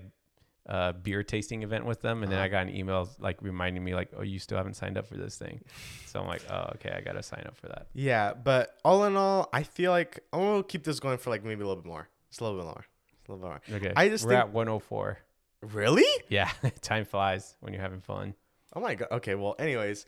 uh, 0.68 0.92
beer 0.92 1.22
tasting 1.24 1.62
event 1.62 1.84
with 1.84 2.00
them, 2.00 2.22
and 2.22 2.30
then 2.30 2.38
I 2.38 2.46
got 2.48 2.62
an 2.68 2.74
email 2.76 3.08
like 3.18 3.38
reminding 3.42 3.82
me 3.82 3.94
like, 3.94 4.10
oh, 4.16 4.22
you 4.22 4.38
still 4.38 4.56
haven't 4.56 4.74
signed 4.74 4.96
up 4.96 5.06
for 5.06 5.16
this 5.16 5.36
thing. 5.36 5.60
So 6.06 6.20
I'm 6.20 6.28
like, 6.28 6.42
oh, 6.50 6.70
okay, 6.76 6.92
I 6.96 7.00
gotta 7.00 7.22
sign 7.22 7.44
up 7.46 7.56
for 7.56 7.66
that. 7.68 7.88
Yeah, 7.94 8.32
but 8.34 8.78
all 8.84 9.04
in 9.04 9.16
all, 9.16 9.48
I 9.52 9.64
feel 9.64 9.90
like 9.90 10.20
I'm 10.32 10.40
gonna 10.40 10.62
keep 10.62 10.84
this 10.84 11.00
going 11.00 11.18
for 11.18 11.30
like 11.30 11.42
maybe 11.44 11.62
a 11.62 11.66
little 11.66 11.82
bit 11.82 11.88
more. 11.88 12.08
Just 12.28 12.40
a 12.40 12.44
little 12.44 12.58
bit 12.58 12.66
more. 12.66 12.84
Just 13.16 13.28
a 13.28 13.32
little 13.32 13.48
bit 13.48 13.70
more. 13.70 13.76
Okay, 13.78 13.92
I 13.96 14.08
just 14.08 14.24
we're 14.24 14.30
think- 14.32 14.40
at 14.40 14.52
104. 14.52 15.18
Really? 15.62 16.04
Yeah, 16.28 16.50
time 16.80 17.04
flies 17.04 17.56
when 17.60 17.72
you're 17.72 17.82
having 17.82 18.00
fun. 18.00 18.34
Oh 18.74 18.80
my 18.80 18.94
god. 18.94 19.08
Okay. 19.10 19.34
Well, 19.34 19.56
anyways, 19.58 20.06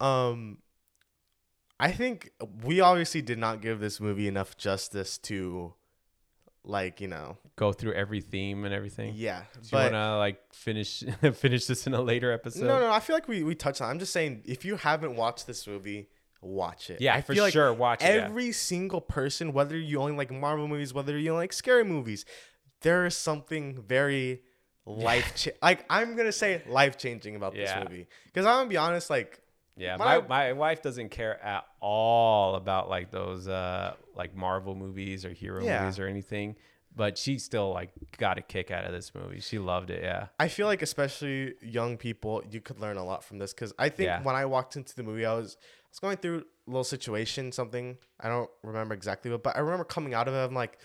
um, 0.00 0.58
I 1.80 1.92
think 1.92 2.30
we 2.64 2.80
obviously 2.80 3.22
did 3.22 3.38
not 3.38 3.60
give 3.62 3.80
this 3.80 4.00
movie 4.00 4.28
enough 4.28 4.56
justice 4.56 5.16
to, 5.18 5.74
like, 6.64 7.00
you 7.00 7.08
know, 7.08 7.38
Go 7.56 7.72
through 7.72 7.92
every 7.94 8.20
theme 8.20 8.64
and 8.64 8.72
everything. 8.74 9.14
yeah. 9.16 9.42
Do 9.54 9.58
you 9.62 9.68
But 9.72 9.92
wanna 9.92 10.18
like 10.18 10.40
finish 10.54 11.02
finish 11.34 11.66
this 11.66 11.86
in 11.86 11.94
a 11.94 12.00
later 12.00 12.32
episode? 12.32 12.64
no, 12.66 12.80
no, 12.80 12.90
I 12.90 13.00
feel 13.00 13.14
like 13.16 13.28
we 13.28 13.42
we 13.42 13.54
touched 13.54 13.80
on. 13.82 13.90
I'm 13.90 13.98
just 13.98 14.12
saying, 14.12 14.42
if 14.44 14.64
you 14.64 14.76
haven't 14.76 15.16
watched 15.16 15.46
this 15.46 15.66
movie, 15.66 16.08
watch 16.42 16.88
it. 16.90 17.00
Yeah, 17.00 17.14
I 17.14 17.20
for 17.22 17.34
feel 17.34 17.44
like 17.44 17.52
sure. 17.52 17.72
Watch 17.72 18.02
it. 18.02 18.06
yeah. 18.14 18.24
every 18.24 18.52
single 18.52 19.00
person, 19.00 19.52
whether 19.52 19.76
you 19.76 20.00
only 20.00 20.16
like 20.16 20.30
Marvel 20.30 20.68
movies, 20.68 20.94
whether 20.94 21.18
you 21.18 21.34
like 21.34 21.52
scary 21.52 21.84
movies, 21.84 22.24
there 22.82 23.04
is 23.06 23.14
something 23.16 23.82
very 23.82 24.42
life 24.86 25.34
cha- 25.36 25.50
like 25.62 25.84
I'm 25.90 26.16
gonna 26.16 26.32
say 26.32 26.62
life 26.66 26.96
changing 26.98 27.36
about 27.36 27.54
Yeah. 27.54 27.78
this 27.80 27.88
movie. 27.90 28.06
Because 28.26 28.46
I'm 28.46 28.56
gonna 28.60 28.68
be 28.70 28.76
honest, 28.78 29.10
like 29.10 29.40
Yeah, 29.80 29.96
My- 29.96 30.18
my, 30.20 30.26
my 30.28 30.52
wife 30.52 30.82
doesn't 30.82 31.08
care 31.10 31.42
at 31.42 31.64
all 31.80 32.54
about 32.56 32.88
like 32.88 33.10
those 33.10 33.48
uh 33.48 33.94
like 34.14 34.34
Marvel 34.36 34.74
movies 34.74 35.24
or 35.24 35.30
hero 35.32 35.64
Yeah. 35.64 35.80
movies 35.80 35.98
or 35.98 36.06
anything, 36.06 36.56
but 36.94 37.16
she 37.16 37.38
still 37.38 37.72
like 37.72 37.90
got 38.18 38.36
a 38.38 38.42
kick 38.42 38.70
out 38.70 38.84
of 38.84 38.92
this 38.92 39.14
movie. 39.14 39.40
She 39.40 39.58
loved 39.58 39.90
it. 39.90 40.02
Yeah. 40.02 40.26
I 40.38 40.48
feel 40.48 40.66
like 40.66 40.82
especially 40.82 41.54
young 41.62 41.96
people, 41.96 42.42
you 42.50 42.60
could 42.60 42.78
learn 42.78 42.96
a 42.98 43.04
lot 43.04 43.24
from 43.24 43.38
this. 43.38 43.54
Because 43.54 43.72
I 43.78 43.88
think 43.88 44.06
Yeah. 44.08 44.22
when 44.22 44.34
I 44.36 44.44
walked 44.44 44.76
into 44.76 44.94
the 44.94 45.02
movie, 45.02 45.24
I 45.24 45.34
was 45.34 45.56
I 45.60 45.88
was 45.90 45.98
going 45.98 46.16
through 46.18 46.38
a 46.66 46.70
little 46.70 46.84
situation, 46.84 47.50
something 47.50 47.96
I 48.20 48.28
don't 48.28 48.50
remember 48.62 48.94
exactly, 48.94 49.30
but 49.30 49.42
but 49.42 49.56
I 49.56 49.60
remember 49.60 49.84
coming 49.84 50.12
out 50.14 50.28
of 50.28 50.34
it. 50.34 50.38
I'm 50.38 50.54
like, 50.54 50.78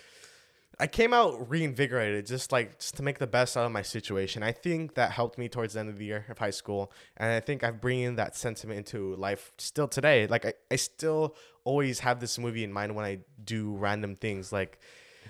I 0.80 0.88
came 0.88 1.13
out 1.13 1.49
reinvigorated, 1.49 2.26
just 2.26 2.51
like 2.51 2.80
just 2.80 2.95
to 2.97 3.03
make 3.03 3.17
the 3.19 3.28
best 3.28 3.55
out 3.55 3.65
of 3.65 3.71
my 3.71 3.82
situation. 3.82 4.43
I 4.43 4.51
think 4.51 4.95
that 4.95 5.11
helped 5.11 5.38
me 5.38 5.47
towards 5.47 5.73
the 5.73 5.80
end 5.80 5.89
of 5.89 5.97
the 5.97 6.05
year 6.05 6.26
of 6.30 6.38
high 6.38 6.49
school, 6.49 6.91
and 7.17 7.32
I 7.32 7.39
think 7.39 7.63
I've 7.63 7.80
bringing 7.80 8.15
that 8.17 8.36
sentiment 8.36 8.78
into 8.80 9.15
life 9.15 9.53
still 9.57 9.88
today. 9.88 10.28
Like 10.28 10.45
I, 10.45 10.53
I 10.69 10.76
still 10.76 11.36
always 11.63 11.99
have 11.99 12.19
this 12.19 12.38
movie 12.38 12.63
in 12.63 12.73
mind 12.73 12.95
when 12.95 13.05
I 13.05 13.19
do 13.43 13.76
random 13.76 14.15
things, 14.15 14.51
like 14.51 14.80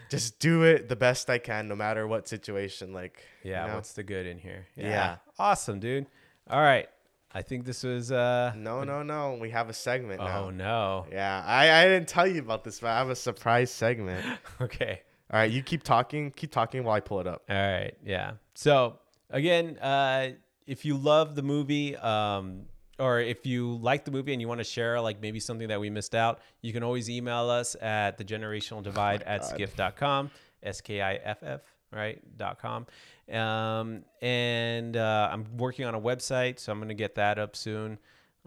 just 0.09 0.39
do 0.39 0.63
it 0.63 0.89
the 0.89 0.95
best 0.95 1.29
I 1.29 1.37
can, 1.37 1.67
no 1.67 1.75
matter 1.75 2.07
what 2.07 2.27
situation. 2.27 2.93
Like 2.93 3.21
Yeah. 3.43 3.63
you 3.63 3.69
know? 3.69 3.75
What's 3.75 3.93
the 3.93 4.03
good 4.03 4.25
in 4.25 4.37
here? 4.37 4.67
Yeah. 4.75 5.17
Awesome, 5.39 5.79
dude. 5.79 6.07
All 6.49 6.61
right. 6.61 6.87
I 7.33 7.41
think 7.41 7.65
this 7.65 7.83
was 7.83 8.11
uh 8.11 8.53
No, 8.55 8.83
no, 8.83 9.03
no. 9.03 9.37
We 9.41 9.49
have 9.49 9.69
a 9.69 9.73
segment 9.73 10.21
now. 10.21 10.45
Oh 10.45 10.49
no. 10.51 11.05
Yeah, 11.11 11.43
I, 11.45 11.81
I 11.81 11.85
didn't 11.85 12.07
tell 12.07 12.25
you 12.25 12.39
about 12.39 12.63
this, 12.63 12.79
but 12.79 12.91
I 12.91 12.97
have 12.97 13.09
a 13.09 13.15
surprise 13.15 13.71
segment. 13.71 14.25
Okay. 14.61 15.01
All 15.31 15.39
right, 15.39 15.51
you 15.51 15.63
keep 15.63 15.83
talking, 15.83 16.31
keep 16.31 16.51
talking 16.51 16.83
while 16.83 16.95
I 16.95 16.99
pull 16.99 17.19
it 17.19 17.27
up. 17.27 17.43
All 17.49 17.55
right. 17.55 17.93
Yeah. 18.05 18.33
So 18.53 18.99
again, 19.29 19.77
uh, 19.79 20.29
if 20.67 20.85
you 20.85 20.97
love 20.97 21.35
the 21.35 21.41
movie, 21.41 21.95
um, 21.97 22.63
or 22.99 23.19
if 23.19 23.45
you 23.45 23.77
like 23.77 24.05
the 24.05 24.11
movie 24.11 24.33
and 24.33 24.41
you 24.41 24.47
want 24.47 24.59
to 24.59 24.63
share 24.63 25.01
like 25.01 25.21
maybe 25.21 25.39
something 25.39 25.67
that 25.67 25.79
we 25.79 25.89
missed 25.89 26.15
out, 26.15 26.39
you 26.61 26.71
can 26.71 26.83
always 26.83 27.09
email 27.09 27.49
us 27.49 27.75
at 27.81 28.17
the 28.17 28.23
generational 28.23 28.81
divide 28.81 29.23
at 29.23 29.43
skiff.com, 29.43 30.31
S 30.63 30.79
K 30.81 31.01
I 31.01 31.15
F 31.15 31.43
F, 31.43 31.61
right? 31.91 32.21
Dot 32.37 32.59
com. 32.59 32.85
Um, 33.31 34.03
and 34.21 34.95
uh, 34.95 35.29
I'm 35.31 35.57
working 35.57 35.85
on 35.85 35.95
a 35.95 35.99
website, 35.99 36.59
so 36.59 36.71
I'm 36.71 36.77
going 36.77 36.89
to 36.89 36.93
get 36.93 37.15
that 37.15 37.39
up 37.39 37.55
soon. 37.55 37.97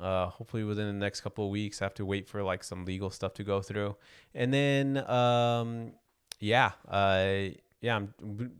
Uh, 0.01 0.29
hopefully 0.29 0.63
within 0.63 0.87
the 0.87 0.93
next 0.93 1.23
couple 1.23 1.45
of 1.45 1.51
weeks. 1.51 1.83
I 1.83 1.87
have 1.87 1.95
to 1.95 2.07
wait 2.07 2.29
for 2.29 2.41
like 2.45 2.63
some 2.63 2.85
legal 2.85 3.11
stuff 3.11 3.35
to 3.35 3.43
go 3.43 3.61
through. 3.61 3.97
And 4.33 4.55
then, 4.55 4.99
um, 5.11 5.93
yeah, 6.41 6.73
uh, 6.89 7.51
yeah, 7.81 7.97
I'm 7.97 8.53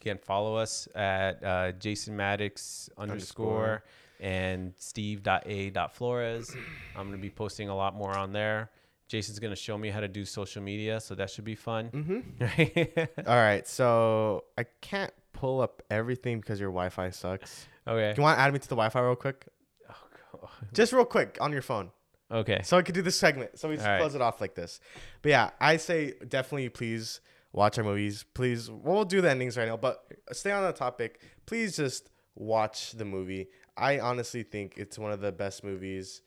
again 0.00 0.18
follow 0.18 0.56
us 0.56 0.88
at 0.94 1.42
uh, 1.44 1.72
Jason 1.72 2.16
Maddox 2.16 2.88
underscore 2.96 3.82
and 4.20 4.72
Steve.a.flores. 4.76 6.54
I'm 6.96 7.06
gonna 7.06 7.18
be 7.18 7.30
posting 7.30 7.68
a 7.68 7.76
lot 7.76 7.94
more 7.94 8.16
on 8.16 8.32
there. 8.32 8.70
Jason's 9.08 9.38
gonna 9.38 9.56
show 9.56 9.76
me 9.76 9.90
how 9.90 10.00
to 10.00 10.08
do 10.08 10.24
social 10.24 10.62
media, 10.62 11.00
so 11.00 11.14
that 11.14 11.30
should 11.30 11.44
be 11.44 11.54
fun. 11.54 11.90
Mm-hmm. 11.90 13.26
All 13.28 13.36
right, 13.36 13.66
so 13.66 14.44
I 14.56 14.64
can't 14.80 15.12
pull 15.32 15.60
up 15.60 15.82
everything 15.90 16.40
because 16.40 16.60
your 16.60 16.70
Wi-Fi 16.70 17.10
sucks. 17.10 17.66
okay. 17.88 18.14
You 18.16 18.22
want 18.22 18.36
to 18.38 18.42
add 18.42 18.52
me 18.52 18.58
to 18.58 18.68
the 18.68 18.76
Wi-Fi 18.76 19.00
real 19.00 19.16
quick? 19.16 19.46
Oh, 19.88 19.94
God. 20.32 20.50
Just 20.74 20.92
real 20.92 21.04
quick 21.06 21.38
on 21.40 21.50
your 21.52 21.62
phone, 21.62 21.90
Okay. 22.32 22.60
so 22.62 22.76
I 22.76 22.82
could 22.82 22.94
do 22.94 23.02
this 23.02 23.18
segment. 23.18 23.58
So 23.58 23.68
we 23.68 23.76
just 23.76 23.88
All 23.88 23.98
close 23.98 24.14
it 24.14 24.20
off 24.20 24.40
like 24.40 24.54
this. 24.54 24.80
But 25.22 25.30
yeah, 25.30 25.50
I 25.60 25.76
say 25.76 26.14
definitely 26.28 26.68
please 26.68 27.20
watch 27.52 27.78
our 27.78 27.84
movies. 27.84 28.24
Please, 28.34 28.70
we'll 28.70 29.04
do 29.04 29.20
the 29.20 29.30
endings 29.30 29.56
right 29.56 29.68
now, 29.68 29.76
but 29.76 30.04
stay 30.32 30.52
on 30.52 30.64
the 30.64 30.72
topic. 30.72 31.20
Please 31.46 31.76
just 31.76 32.10
watch 32.34 32.92
the 32.92 33.04
movie. 33.04 33.48
I 33.76 33.98
honestly 33.98 34.42
think 34.42 34.74
it's 34.76 34.98
one 34.98 35.12
of 35.12 35.20
the 35.20 35.32
best 35.32 35.64
movies 35.64 36.22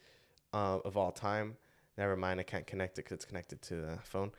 uh, 0.54 0.80
of 0.84 0.98
all 0.98 1.12
time. 1.12 1.56
Never 1.98 2.16
mind, 2.16 2.40
I 2.40 2.44
can't 2.44 2.66
connect 2.66 2.98
it 2.98 3.06
because 3.06 3.16
it's 3.16 3.26
connected 3.26 3.62
to 3.64 3.76
the 3.76 3.98
phone. 4.04 4.32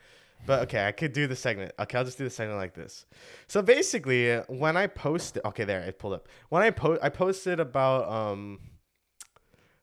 But 0.47 0.63
okay, 0.65 0.87
I 0.87 0.93
could 0.93 1.13
do 1.13 1.27
the 1.27 1.37
segment. 1.37 1.73
Okay, 1.79 1.97
I'll 1.97 2.05
just 2.05 2.19
do 2.19 2.25
the 2.25 2.31
segment 2.31 2.59
like 2.59 2.75
this. 2.75 3.07
So 3.47 3.63
basically, 3.63 4.37
when 4.49 4.77
I 4.77 4.89
posted, 4.89 5.43
okay, 5.45 5.65
there 5.65 5.81
it 5.81 5.99
pulled 5.99 6.15
up. 6.15 6.29
When 6.49 6.63
I 6.63 6.71
post, 6.71 7.01
I 7.03 7.09
posted 7.09 7.61
about 7.61 8.11
um 8.11 8.59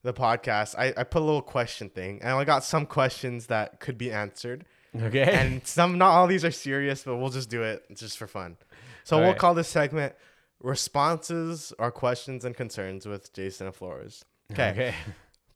the 0.03 0.13
podcast. 0.13 0.75
I 0.77 0.93
I 0.97 1.03
put 1.03 1.21
a 1.21 1.25
little 1.25 1.41
question 1.41 1.89
thing, 1.89 2.19
and 2.21 2.31
I 2.33 2.43
got 2.43 2.63
some 2.63 2.85
questions 2.85 3.47
that 3.47 3.79
could 3.79 3.97
be 3.97 4.11
answered, 4.11 4.65
Okay. 4.95 5.23
and 5.23 5.65
some 5.65 5.97
not 5.97 6.11
all 6.11 6.27
these 6.27 6.43
are 6.45 6.51
serious, 6.51 7.03
but 7.03 7.17
we'll 7.17 7.29
just 7.29 7.49
do 7.49 7.63
it 7.63 7.83
just 7.95 8.17
for 8.17 8.27
fun. 8.27 8.57
So 9.03 9.15
All 9.15 9.21
we'll 9.21 9.31
right. 9.31 9.39
call 9.39 9.53
this 9.53 9.67
segment 9.67 10.13
"Responses 10.61 11.73
or 11.79 11.91
Questions 11.91 12.45
and 12.45 12.55
Concerns" 12.55 13.05
with 13.05 13.33
Jason 13.33 13.67
and 13.67 13.75
Flores. 13.75 14.25
Okay. 14.51 14.69
Okay. 14.71 14.93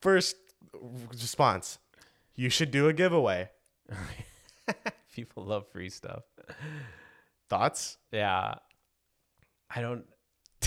First 0.01 0.35
response: 1.11 1.79
You 2.35 2.49
should 2.49 2.71
do 2.71 2.87
a 2.87 2.93
giveaway. 2.93 3.49
People 5.15 5.45
love 5.45 5.67
free 5.71 5.89
stuff. 5.89 6.23
Thoughts? 7.49 7.97
Yeah. 8.11 8.55
I 9.73 9.81
don't. 9.81 10.05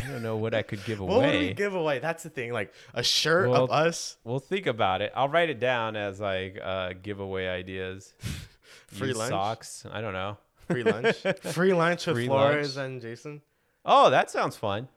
I 0.05 0.11
don't 0.13 0.23
know 0.23 0.37
what 0.37 0.55
I 0.55 0.63
could 0.63 0.85
give 0.85 1.01
away. 1.01 1.09
What 1.15 1.25
would 1.27 1.35
we 1.41 1.53
give 1.55 1.75
away? 1.75 1.99
That's 1.99 2.23
the 2.23 2.31
thing. 2.31 2.53
Like 2.53 2.73
a 2.95 3.03
shirt 3.03 3.51
Well, 3.51 3.65
of 3.65 3.71
us. 3.71 4.17
We'll 4.25 4.39
think 4.39 4.67
about 4.67 5.03
it. 5.03 5.13
I'll 5.15 5.29
write 5.29 5.51
it 5.51 5.61
down 5.61 5.97
as 5.97 6.21
like 6.21 6.59
uh, 6.63 6.93
giveaway 7.03 7.47
ideas. 7.49 8.13
Free 8.89 9.13
lunch? 9.13 9.31
Socks. 9.31 9.85
I 9.91 10.01
don't 10.01 10.13
know. 10.15 10.39
Free 10.69 10.83
lunch. 10.83 11.17
free 11.53 11.73
lunch 11.75 12.07
with 12.07 12.17
Free 12.17 12.27
Flores 12.27 12.77
lunch. 12.77 12.87
and 12.87 13.01
Jason. 13.03 13.43
Oh, 13.85 14.11
that 14.11 14.31
sounds 14.31 14.57
fun. 14.57 14.89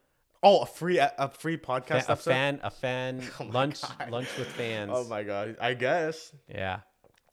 Oh, 0.44 0.62
a 0.62 0.66
free 0.66 0.98
a 0.98 1.30
free 1.38 1.58
podcast 1.58 2.08
a 2.08 2.12
episode. 2.14 2.32
fan, 2.32 2.60
a 2.64 2.72
fan 2.72 3.22
Oh 3.40 3.44
lunch, 3.46 3.82
God. 3.82 4.10
lunch 4.10 4.28
with 4.40 4.48
fans. 4.48 4.92
Oh 4.94 5.04
my 5.06 5.22
god! 5.24 5.56
I 5.62 5.76
guess. 5.76 6.34
Yeah. 6.50 6.80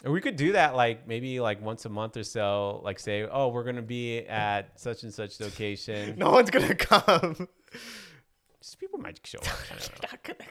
Or 0.04 0.12
we 0.12 0.20
could 0.20 0.36
do 0.36 0.52
that 0.52 0.76
like 0.76 1.08
maybe 1.08 1.40
like 1.40 1.60
once 1.62 1.84
a 1.86 1.88
month 1.88 2.16
or 2.18 2.22
so. 2.22 2.80
Like 2.84 2.98
say, 3.00 3.22
oh, 3.28 3.48
we're 3.48 3.64
gonna 3.64 3.82
be 3.82 4.18
at 4.26 4.78
such 4.78 5.04
and 5.04 5.12
such 5.14 5.40
location. 5.40 6.16
No 6.18 6.30
one's 6.30 6.50
gonna 6.50 6.74
come. 6.74 7.48
Just 8.60 8.78
people 8.80 8.98
might 8.98 9.20
show 9.24 9.38
up. 9.38 9.46
I 9.70 9.74
don't 9.76 10.38
know. 10.38 10.44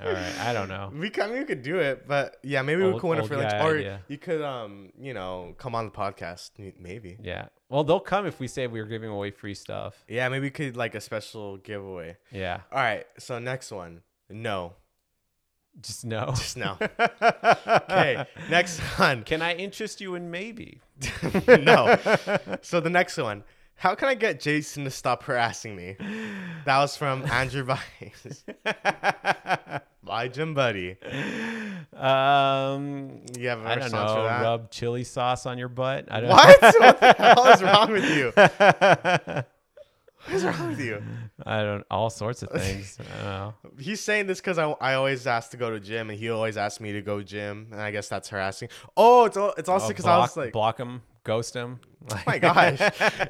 All 0.06 0.12
right, 0.12 0.38
I 0.40 0.52
don't 0.52 0.68
know. 0.68 0.92
We 0.94 1.10
can 1.10 1.32
we 1.32 1.44
could 1.44 1.62
do 1.62 1.78
it, 1.80 2.06
but 2.06 2.36
yeah, 2.44 2.62
maybe 2.62 2.82
we 2.82 2.92
Old- 2.92 3.00
could 3.00 3.08
win 3.08 3.18
a 3.18 3.22
old 3.22 3.28
free 3.28 3.36
lunch, 3.38 3.50
guy 3.50 3.66
or 3.66 3.76
idea. 3.78 4.00
you 4.06 4.16
could 4.16 4.40
um 4.42 4.90
you 4.98 5.12
know 5.12 5.54
come 5.58 5.74
on 5.74 5.86
the 5.86 5.90
podcast 5.90 6.50
m- 6.58 6.72
maybe. 6.78 7.18
Yeah. 7.20 7.46
Well, 7.68 7.82
they'll 7.84 7.98
come 8.00 8.24
if 8.24 8.38
we 8.38 8.46
say 8.46 8.66
we 8.68 8.78
are 8.80 8.86
giving 8.86 9.10
away 9.10 9.32
free 9.32 9.54
stuff. 9.54 10.04
Yeah, 10.08 10.28
maybe 10.28 10.44
we 10.46 10.50
could 10.50 10.76
like 10.76 10.94
a 10.94 11.00
special 11.00 11.56
giveaway. 11.56 12.16
Yeah. 12.30 12.60
All 12.72 12.78
right, 12.78 13.04
so 13.18 13.38
next 13.40 13.72
one, 13.72 14.02
no, 14.30 14.74
Just 15.82 16.04
no. 16.06 16.26
just 16.36 16.56
no. 16.56 16.78
okay, 17.66 18.24
next 18.48 18.78
one, 18.98 19.24
Can 19.24 19.42
I 19.42 19.54
interest 19.54 20.00
you 20.00 20.14
in 20.14 20.30
maybe? 20.30 20.80
no. 21.46 21.96
So 22.62 22.80
the 22.80 22.88
next 22.90 23.16
one, 23.18 23.42
How 23.78 23.94
can 23.94 24.08
I 24.08 24.14
get 24.14 24.40
Jason 24.40 24.82
to 24.84 24.90
stop 24.90 25.22
harassing 25.22 25.76
me? 25.76 25.96
That 26.64 26.78
was 26.78 26.96
from 26.96 27.24
Andrew 27.30 27.62
Vines. 27.62 28.44
Bye, 30.02 30.28
Jim 30.28 30.52
Buddy. 30.54 30.96
Um, 31.92 33.22
You 33.36 33.48
have 33.48 33.60
a 33.60 33.68
I 33.68 33.74
don't 33.76 33.84
response 33.84 34.10
for 34.12 34.16
know. 34.18 34.24
that? 34.24 34.42
Rub 34.42 34.70
chili 34.70 35.04
sauce 35.04 35.46
on 35.46 35.58
your 35.58 35.68
butt. 35.68 36.06
I 36.10 36.20
don't 36.20 36.30
What? 36.30 36.60
what 36.60 37.00
the 37.00 37.12
hell 37.12 37.46
is 37.46 37.62
wrong 37.62 37.92
with 37.92 38.04
you? 38.16 38.32
What 40.26 40.34
is 40.34 40.44
wrong 40.44 40.68
with 40.68 40.80
you? 40.80 41.02
I 41.46 41.62
don't. 41.62 41.86
All 41.90 42.10
sorts 42.10 42.42
of 42.42 42.50
things. 42.50 42.98
I 43.00 43.22
don't 43.22 43.24
know. 43.24 43.54
He's 43.78 44.00
saying 44.02 44.26
this 44.26 44.40
because 44.40 44.58
I, 44.58 44.64
I 44.72 44.92
always 44.94 45.26
ask 45.26 45.52
to 45.52 45.56
go 45.56 45.70
to 45.70 45.80
gym, 45.80 46.10
and 46.10 46.18
he 46.18 46.28
always 46.28 46.58
asks 46.58 46.80
me 46.80 46.92
to 46.92 47.00
go 47.00 47.22
gym, 47.22 47.68
and 47.72 47.80
I 47.80 47.92
guess 47.92 48.08
that's 48.08 48.28
harassing. 48.28 48.68
Oh, 48.94 49.24
it's 49.24 49.38
all, 49.38 49.54
it's 49.56 49.70
also 49.70 49.88
because 49.88 50.04
I 50.04 50.18
was 50.18 50.36
like, 50.36 50.52
block 50.52 50.76
him, 50.76 51.00
ghost 51.28 51.54
him. 51.54 51.78
oh 52.10 52.22
my 52.26 52.38
gosh, 52.48 52.80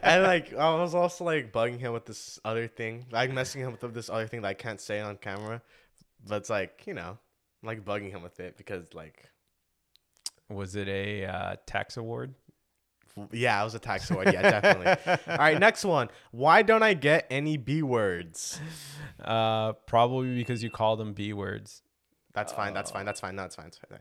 and 0.02 0.22
like 0.22 0.54
I 0.54 0.74
was 0.76 0.94
also 0.94 1.24
like 1.24 1.52
bugging 1.52 1.80
him 1.80 1.92
with 1.92 2.06
this 2.06 2.38
other 2.44 2.68
thing, 2.68 3.06
like 3.10 3.32
messing 3.32 3.60
him 3.60 3.72
with 3.72 3.92
this 3.92 4.08
other 4.08 4.26
thing 4.26 4.42
that 4.42 4.48
I 4.48 4.54
can't 4.54 4.80
say 4.80 5.00
on 5.00 5.16
camera, 5.16 5.60
but 6.26 6.36
it's 6.36 6.50
like 6.50 6.84
you 6.86 6.94
know, 6.94 7.18
I'm, 7.62 7.66
like 7.66 7.84
bugging 7.84 8.10
him 8.10 8.22
with 8.22 8.38
it 8.38 8.56
because 8.56 8.94
like 8.94 9.28
Was 10.48 10.76
it 10.76 10.88
a 10.88 11.26
uh, 11.26 11.56
tax 11.66 11.96
award? 11.96 12.34
yeah, 13.32 13.60
it 13.60 13.64
was 13.64 13.74
a 13.74 13.80
tax 13.80 14.08
award, 14.12 14.32
yeah, 14.32 14.42
definitely. 14.42 15.16
All 15.32 15.38
right, 15.38 15.58
next 15.58 15.84
one. 15.84 16.08
Why 16.30 16.62
don't 16.62 16.84
I 16.84 16.94
get 16.94 17.26
any 17.30 17.56
B 17.56 17.82
words? 17.82 18.60
Uh, 19.20 19.72
probably 19.72 20.36
because 20.36 20.62
you 20.62 20.70
call 20.70 20.96
them 20.96 21.14
B 21.14 21.32
words. 21.32 21.82
That's 22.32 22.52
fine. 22.52 22.74
That's 22.74 22.92
fine. 22.92 23.04
That's 23.04 23.20
fine. 23.20 23.36
It's 23.36 23.56
fine. 23.56 23.66
It's 23.66 23.78
fine. 23.78 23.98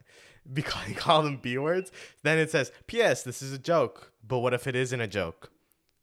Because 0.52 0.88
you 0.88 0.96
call 0.96 1.24
them 1.24 1.38
B 1.42 1.58
words, 1.58 1.92
then 2.24 2.38
it 2.38 2.50
says, 2.52 2.72
P.S. 2.88 3.24
This 3.24 3.42
is 3.42 3.54
a 3.54 3.58
joke. 3.58 4.14
But 4.26 4.40
what 4.40 4.54
if 4.54 4.68
it 4.68 4.76
isn't 4.76 5.00
a 5.00 5.08
joke? 5.08 5.52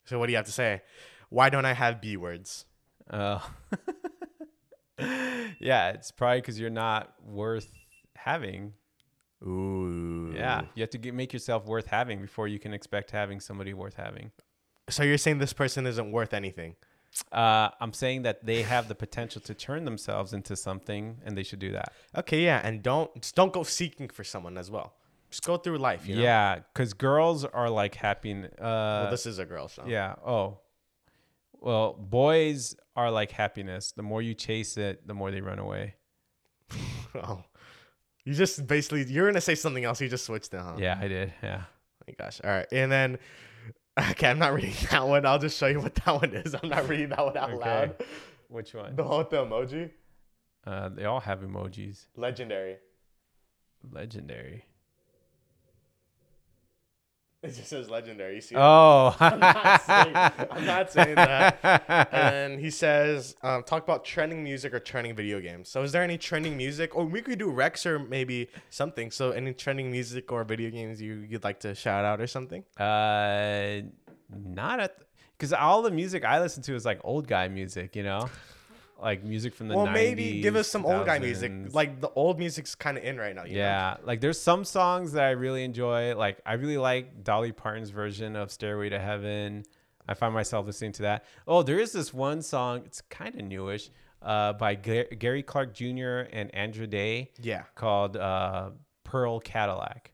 So 0.04 0.18
what 0.18 0.26
do 0.26 0.32
you 0.32 0.36
have 0.36 0.46
to 0.46 0.52
say? 0.52 0.82
Why 1.30 1.48
don't 1.50 1.64
I 1.64 1.72
have 1.72 2.00
B 2.00 2.16
words? 2.16 2.66
Uh, 3.10 3.40
yeah, 5.58 5.90
it's 5.90 6.10
probably 6.10 6.40
because 6.40 6.60
you're 6.60 6.70
not 6.70 7.14
worth 7.24 7.72
having. 8.16 8.74
Ooh. 9.42 10.32
Yeah, 10.34 10.62
you 10.74 10.82
have 10.82 10.90
to 10.90 10.98
get, 10.98 11.14
make 11.14 11.32
yourself 11.32 11.66
worth 11.66 11.86
having 11.86 12.20
before 12.20 12.48
you 12.48 12.58
can 12.58 12.72
expect 12.72 13.10
having 13.10 13.40
somebody 13.40 13.74
worth 13.74 13.96
having. 13.96 14.30
So 14.88 15.02
you're 15.02 15.18
saying 15.18 15.38
this 15.38 15.52
person 15.52 15.86
isn't 15.86 16.12
worth 16.12 16.34
anything? 16.34 16.76
Uh, 17.32 17.68
I'm 17.80 17.92
saying 17.92 18.22
that 18.22 18.44
they 18.44 18.62
have 18.62 18.88
the 18.88 18.94
potential 18.94 19.40
to 19.42 19.54
turn 19.54 19.84
themselves 19.84 20.32
into 20.32 20.56
something, 20.56 21.18
and 21.24 21.36
they 21.36 21.42
should 21.44 21.60
do 21.60 21.72
that. 21.72 21.92
Okay, 22.16 22.44
yeah, 22.44 22.60
and 22.64 22.82
don't 22.82 23.14
just 23.20 23.34
don't 23.36 23.52
go 23.52 23.62
seeking 23.62 24.08
for 24.08 24.24
someone 24.24 24.58
as 24.58 24.70
well. 24.70 24.94
Just 25.30 25.44
go 25.44 25.56
through 25.56 25.78
life. 25.78 26.06
You 26.06 26.16
know? 26.16 26.22
Yeah, 26.22 26.60
because 26.72 26.92
girls 26.94 27.44
are 27.44 27.70
like 27.70 27.94
happy. 27.94 28.32
Uh, 28.34 28.46
Well, 28.60 29.10
this 29.10 29.26
is 29.26 29.38
a 29.38 29.44
girl 29.44 29.68
show. 29.68 29.84
yeah. 29.86 30.14
Oh, 30.26 30.58
well, 31.60 31.92
boys 31.94 32.76
are 32.96 33.10
like 33.10 33.30
happiness. 33.32 33.92
The 33.92 34.02
more 34.02 34.20
you 34.22 34.34
chase 34.34 34.76
it, 34.76 35.06
the 35.06 35.14
more 35.14 35.30
they 35.30 35.40
run 35.40 35.58
away. 35.58 35.94
oh. 37.14 37.42
You 38.24 38.32
just 38.32 38.66
basically 38.66 39.04
you're 39.04 39.26
gonna 39.26 39.40
say 39.40 39.54
something 39.54 39.84
else. 39.84 40.00
You 40.00 40.08
just 40.08 40.24
switched 40.24 40.54
it, 40.54 40.60
huh? 40.60 40.76
Yeah, 40.78 40.98
I 41.00 41.08
did. 41.08 41.32
Yeah. 41.42 41.62
Oh 41.64 42.04
my 42.08 42.14
gosh. 42.18 42.40
All 42.42 42.50
right. 42.50 42.66
And 42.72 42.90
then 42.90 43.18
okay, 44.10 44.28
I'm 44.28 44.38
not 44.38 44.54
reading 44.54 44.74
that 44.90 45.06
one. 45.06 45.24
I'll 45.26 45.38
just 45.38 45.56
show 45.58 45.66
you 45.66 45.80
what 45.80 45.94
that 45.94 46.20
one 46.20 46.32
is. 46.34 46.54
I'm 46.60 46.68
not 46.68 46.88
reading 46.88 47.10
that 47.10 47.24
one 47.24 47.36
out 47.36 47.50
Okay. 47.52 47.58
loud. 47.70 47.96
Which 48.48 48.74
one? 48.74 48.96
The 48.96 49.04
whole 49.04 49.24
emoji. 49.24 49.90
Uh, 50.66 50.88
they 50.88 51.04
all 51.04 51.20
have 51.20 51.40
emojis. 51.40 52.06
Legendary. 52.16 52.76
Legendary. 53.90 54.64
It 57.44 57.54
just 57.54 57.68
says 57.68 57.90
legendary. 57.90 58.36
You 58.36 58.40
see? 58.40 58.56
Oh, 58.56 59.14
I'm 59.20 59.38
not 59.38 59.82
saying, 59.82 60.16
I'm 60.50 60.64
not 60.64 60.90
saying 60.90 61.14
that. 61.16 62.08
And 62.10 62.58
he 62.58 62.70
says, 62.70 63.36
um, 63.42 63.62
talk 63.64 63.82
about 63.82 64.02
trending 64.04 64.42
music 64.42 64.72
or 64.72 64.80
trending 64.80 65.14
video 65.14 65.40
games. 65.40 65.68
So 65.68 65.82
is 65.82 65.92
there 65.92 66.02
any 66.02 66.16
trending 66.16 66.56
music? 66.56 66.96
Or 66.96 67.04
we 67.04 67.20
could 67.20 67.38
do 67.38 67.50
Rex 67.50 67.84
or 67.84 67.98
maybe 67.98 68.48
something. 68.70 69.10
So 69.10 69.32
any 69.32 69.52
trending 69.52 69.90
music 69.90 70.32
or 70.32 70.42
video 70.44 70.70
games 70.70 71.02
you, 71.02 71.26
you'd 71.28 71.44
like 71.44 71.60
to 71.60 71.74
shout 71.74 72.06
out 72.06 72.18
or 72.18 72.26
something? 72.26 72.64
Uh, 72.78 73.82
not 74.34 74.80
at 74.80 74.96
because 75.36 75.52
all 75.52 75.82
the 75.82 75.90
music 75.90 76.24
I 76.24 76.40
listen 76.40 76.62
to 76.62 76.74
is 76.74 76.84
like 76.86 77.00
old 77.04 77.26
guy 77.26 77.48
music, 77.48 77.94
you 77.96 78.04
know, 78.04 78.30
like 79.00 79.24
music 79.24 79.54
from 79.54 79.68
the 79.68 79.76
well, 79.76 79.86
90s, 79.86 79.92
maybe 79.92 80.40
give 80.40 80.56
us 80.56 80.68
some 80.68 80.84
old 80.86 81.06
guy 81.06 81.18
music. 81.18 81.52
Like 81.72 82.00
the 82.00 82.10
old 82.10 82.38
music's 82.38 82.74
kind 82.74 82.96
of 82.96 83.04
in 83.04 83.18
right 83.18 83.34
now. 83.34 83.44
You 83.44 83.54
know? 83.54 83.58
yeah, 83.58 83.96
like 84.04 84.20
there's 84.20 84.40
some 84.40 84.64
songs 84.64 85.12
that 85.12 85.24
I 85.24 85.30
really 85.30 85.64
enjoy. 85.64 86.16
Like 86.16 86.40
I 86.46 86.54
really 86.54 86.78
like 86.78 87.24
Dolly 87.24 87.52
Parton's 87.52 87.90
version 87.90 88.36
of 88.36 88.50
Stairway 88.50 88.88
to 88.90 88.98
Heaven. 88.98 89.64
I 90.06 90.14
find 90.14 90.34
myself 90.34 90.66
listening 90.66 90.92
to 90.92 91.02
that. 91.02 91.24
Oh, 91.46 91.62
there 91.62 91.78
is 91.78 91.92
this 91.92 92.12
one 92.12 92.42
song. 92.42 92.82
It's 92.84 93.00
kind 93.00 93.34
of 93.34 93.40
newish, 93.46 93.90
uh, 94.20 94.52
by 94.54 94.74
Ga- 94.74 95.14
Gary 95.18 95.42
Clark 95.42 95.74
Jr. 95.74 96.26
and 96.32 96.54
Andra 96.54 96.86
Day. 96.86 97.30
Yeah. 97.40 97.62
called 97.74 98.16
uh, 98.16 98.70
Pearl 99.04 99.40
Cadillac. 99.40 100.12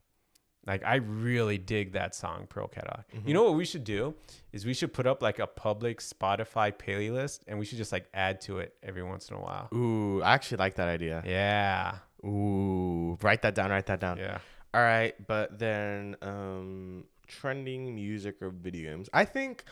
Like 0.71 0.85
I 0.85 0.97
really 0.97 1.59
dig 1.59 1.95
that 1.95 2.15
song, 2.15 2.47
Pearl 2.49 2.69
Cadillac. 2.69 3.11
Mm-hmm. 3.13 3.27
You 3.27 3.35
know 3.35 3.43
what 3.43 3.55
we 3.55 3.65
should 3.65 3.83
do 3.83 4.15
is 4.53 4.65
we 4.65 4.73
should 4.73 4.93
put 4.93 5.05
up 5.05 5.21
like 5.21 5.41
a 5.41 5.47
public 5.49 5.99
Spotify 5.99 6.73
playlist, 6.73 7.41
and 7.49 7.59
we 7.59 7.65
should 7.65 7.77
just 7.79 7.91
like 7.91 8.07
add 8.15 8.41
to 8.43 8.61
it 8.61 8.77
every 8.81 9.03
once 9.03 9.29
in 9.31 9.37
a 9.37 9.41
while. 9.41 9.69
Ooh, 9.75 10.23
I 10.23 10.33
actually 10.35 10.59
like 10.59 10.77
that 10.77 10.87
idea. 10.87 11.25
Yeah, 11.27 11.97
Ooh, 12.25 13.19
write 13.21 13.43
that 13.43 13.57
down. 13.57 13.71
Write 13.71 13.87
that 13.87 13.99
down. 13.99 14.19
yeah. 14.19 14.39
All 14.73 14.81
right, 14.81 15.15
but 15.27 15.59
then 15.59 16.15
um 16.23 17.03
trending 17.31 17.95
music 17.95 18.43
or 18.43 18.51
video 18.51 18.91
games. 18.91 19.09
I 19.13 19.25
think 19.25 19.65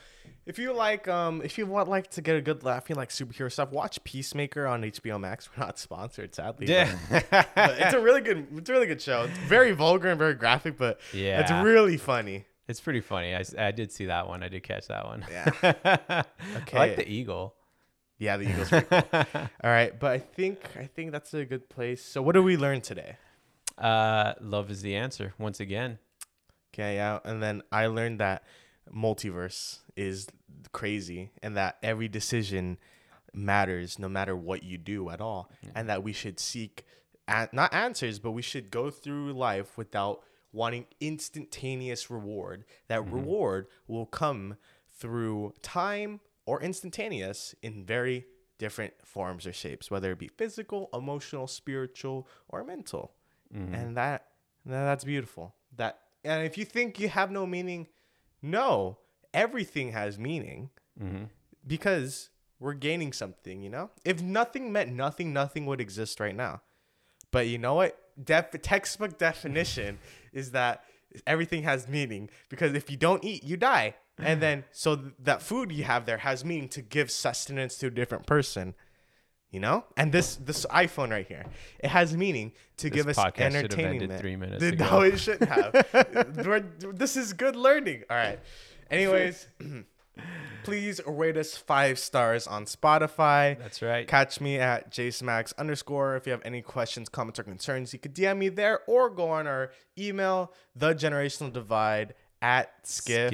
if 0.47 0.59
you 0.59 0.73
like 0.73 1.09
um 1.09 1.43
if 1.45 1.59
you 1.59 1.67
want 1.67 1.89
like 1.89 2.11
to 2.13 2.23
get 2.23 2.37
a 2.37 2.41
good 2.41 2.63
laugh, 2.65 2.89
you 2.89 2.95
like 2.95 3.11
superhero 3.11 3.51
stuff, 3.53 3.71
watch 3.73 4.03
Peacemaker 4.05 4.67
on 4.67 4.83
HBO 4.83 5.21
Max. 5.21 5.49
We're 5.57 5.65
not 5.67 5.79
sponsored, 5.79 6.35
sadly. 6.35 6.67
Yeah, 6.69 6.97
But 7.31 7.79
it's 7.79 7.95
a 7.95 8.01
really 8.01 8.21
good 8.23 8.47
it's 8.57 8.71
a 8.71 8.73
really 8.73 8.87
good 8.87 9.03
show. 9.03 9.25
It's 9.25 9.39
very 9.41 9.73
vulgar 9.73 10.09
and 10.09 10.19
very 10.19 10.35
graphic, 10.35 10.79
but 10.79 11.01
yeah. 11.13 11.41
it's 11.41 11.51
really 11.65 11.97
funny. 11.97 12.45
It's 12.69 12.81
pretty 12.81 13.01
funny. 13.01 13.35
I, 13.35 13.43
I 13.59 13.71
did 13.71 13.91
see 13.93 14.07
that 14.07 14.29
one. 14.29 14.43
I 14.43 14.49
did 14.49 14.63
catch 14.63 14.89
that 14.89 15.07
one. 15.07 15.25
Yeah. 15.31 15.51
I 15.63 16.25
Okay. 16.59 16.79
like 16.79 16.97
the 16.97 17.09
eagle. 17.11 17.55
Yeah, 18.19 18.37
the 18.37 18.51
Eagles. 18.51 18.69
pretty 18.69 18.87
cool. 18.91 19.03
All 19.63 19.71
right, 19.71 19.99
but 19.99 20.11
I 20.11 20.19
think 20.19 20.59
I 20.77 20.87
think 20.87 21.13
that's 21.13 21.33
a 21.35 21.45
good 21.45 21.69
place. 21.69 22.05
So 22.05 22.21
what 22.21 22.33
did 22.33 22.41
we 22.45 22.57
learn 22.57 22.81
today? 22.81 23.17
uh, 23.79 24.35
love 24.41 24.71
is 24.71 24.83
the 24.83 24.97
answer. 24.97 25.35
Once 25.39 25.61
again. 25.61 25.99
Okay, 26.79 26.95
yeah. 26.97 27.19
And 27.25 27.43
then 27.43 27.63
I 27.73 27.87
learned 27.87 28.21
that 28.21 28.45
multiverse 28.95 29.79
is 29.97 30.29
crazy 30.73 31.31
and 31.43 31.57
that 31.57 31.77
every 31.83 32.09
decision 32.09 32.79
matters 33.35 33.99
no 33.99 34.09
matter 34.09 34.37
what 34.37 34.63
you 34.63 34.79
do 34.79 35.11
at 35.11 35.21
all. 35.21 35.51
And 35.75 35.89
that 35.89 36.03
we 36.03 36.13
should 36.13 36.39
seek 36.39 36.85
a- 37.27 37.49
not 37.53 37.75
answers, 37.75 38.19
but 38.19 38.31
we 38.31 38.43
should 38.43 38.71
go 38.71 38.91
through 38.91 39.33
life 39.33 39.77
without 39.77 40.23
wanting 40.53 40.87
instantaneous 41.01 42.11
reward. 42.11 42.65
That 42.87 43.03
mm-hmm. 43.03 43.15
reward 43.15 43.67
will 43.87 44.07
come 44.07 44.57
through 44.91 45.55
time 45.63 46.21
or 46.47 46.63
instantaneous 46.63 47.55
in 47.63 47.85
very 47.85 48.27
different 48.57 48.95
forms 49.05 49.47
or 49.47 49.53
shapes, 49.53 49.91
whether 49.91 50.13
it 50.13 50.19
be 50.19 50.29
physical, 50.29 50.89
emotional, 50.93 51.47
spiritual, 51.47 52.27
or 52.49 52.65
mental 52.65 53.13
mm-hmm. 53.55 53.75
and 53.75 53.97
that 53.97 54.27
that- 54.67 54.85
that's 54.85 55.05
beautiful 55.05 55.55
that 55.77 56.01
and 56.29 56.45
if 56.47 56.59
you 56.59 56.65
think 56.65 57.01
you 57.01 57.09
have 57.09 57.31
no 57.31 57.47
meaning 57.47 57.89
no 58.43 58.99
everything 59.35 59.93
has 59.93 60.19
meaning. 60.19 60.71
Mm-hmm. 61.01 61.25
because 61.67 62.31
we're 62.59 62.75
gaining 62.75 63.13
something 63.13 63.63
you 63.63 63.71
know? 63.71 63.91
If 64.05 64.21
nothing 64.21 64.73
meant 64.73 64.93
nothing 64.93 65.33
nothing 65.33 65.65
would 65.67 65.81
exist 65.81 66.19
right 66.19 66.35
now. 66.35 66.63
But 67.31 67.47
you 67.47 67.59
know 67.59 67.75
what? 67.75 67.97
Def- 68.23 68.51
textbook 68.63 69.17
definition 69.19 69.99
is 70.33 70.51
that 70.53 70.83
everything 71.27 71.63
has 71.63 71.87
meaning. 71.87 72.31
Because 72.49 72.75
if 72.75 72.91
you 72.91 72.97
don't 72.97 73.23
eat 73.25 73.45
you 73.45 73.57
die. 73.57 73.95
And 74.21 74.43
then 74.43 74.65
so 74.73 74.97
th- 74.97 75.13
that 75.21 75.41
food 75.43 75.71
you 75.71 75.85
have 75.85 76.05
there 76.05 76.19
has 76.19 76.45
meaning 76.45 76.69
to 76.71 76.83
give 76.83 77.13
sustenance 77.13 77.79
to 77.79 77.87
a 77.87 77.91
different 77.91 78.27
person 78.27 78.75
you 79.51 79.61
know 79.61 79.85
and 79.97 80.13
this 80.13 80.37
this 80.37 80.67
iphone 80.67 81.11
right 81.11 81.27
here 81.27 81.45
it 81.81 81.89
has 81.89 82.17
meaning 82.17 82.53
to 82.77 82.91
This 82.91 82.97
give 82.97 83.09
us 83.09 83.17
podcast 83.17 83.35
should 83.35 83.37
have 83.43 83.55
entertainment 83.55 84.03
ended 84.03 84.21
three 84.21 84.37
minutes 84.37 84.63
ago. 84.63 84.85
no 84.91 85.01
it 85.01 85.19
shouldn't 85.19 85.49
have 85.51 86.97
this 86.99 87.17
is 87.17 87.33
good 87.33 87.57
learning 87.57 88.03
all 88.11 88.17
right 88.17 88.39
anyways 88.91 89.47
please 90.65 91.01
rate 91.07 91.37
us 91.37 91.57
five 91.57 91.99
stars 91.99 92.47
on 92.47 92.65
spotify 92.65 93.57
That's 93.59 93.81
right. 93.81 94.07
Catch 94.07 94.41
me 94.41 94.59
at 94.59 94.91
jsmax 94.91 95.57
underscore. 95.57 96.17
If 96.17 96.27
you 96.27 96.33
have 96.33 96.43
any 96.45 96.61
questions, 96.61 97.09
comments, 97.09 97.39
or 97.39 97.45
concerns, 97.45 97.93
you 97.93 97.99
could 97.99 98.15
DM 98.15 98.39
me 98.39 98.49
there 98.49 98.81
or 98.87 99.09
go 99.11 99.31
on 99.31 99.47
our 99.47 99.71
email, 99.97 100.53
the 100.75 100.93
generational 100.95 101.53
divide 101.53 102.15
at 102.43 102.73
skiff 102.83 103.31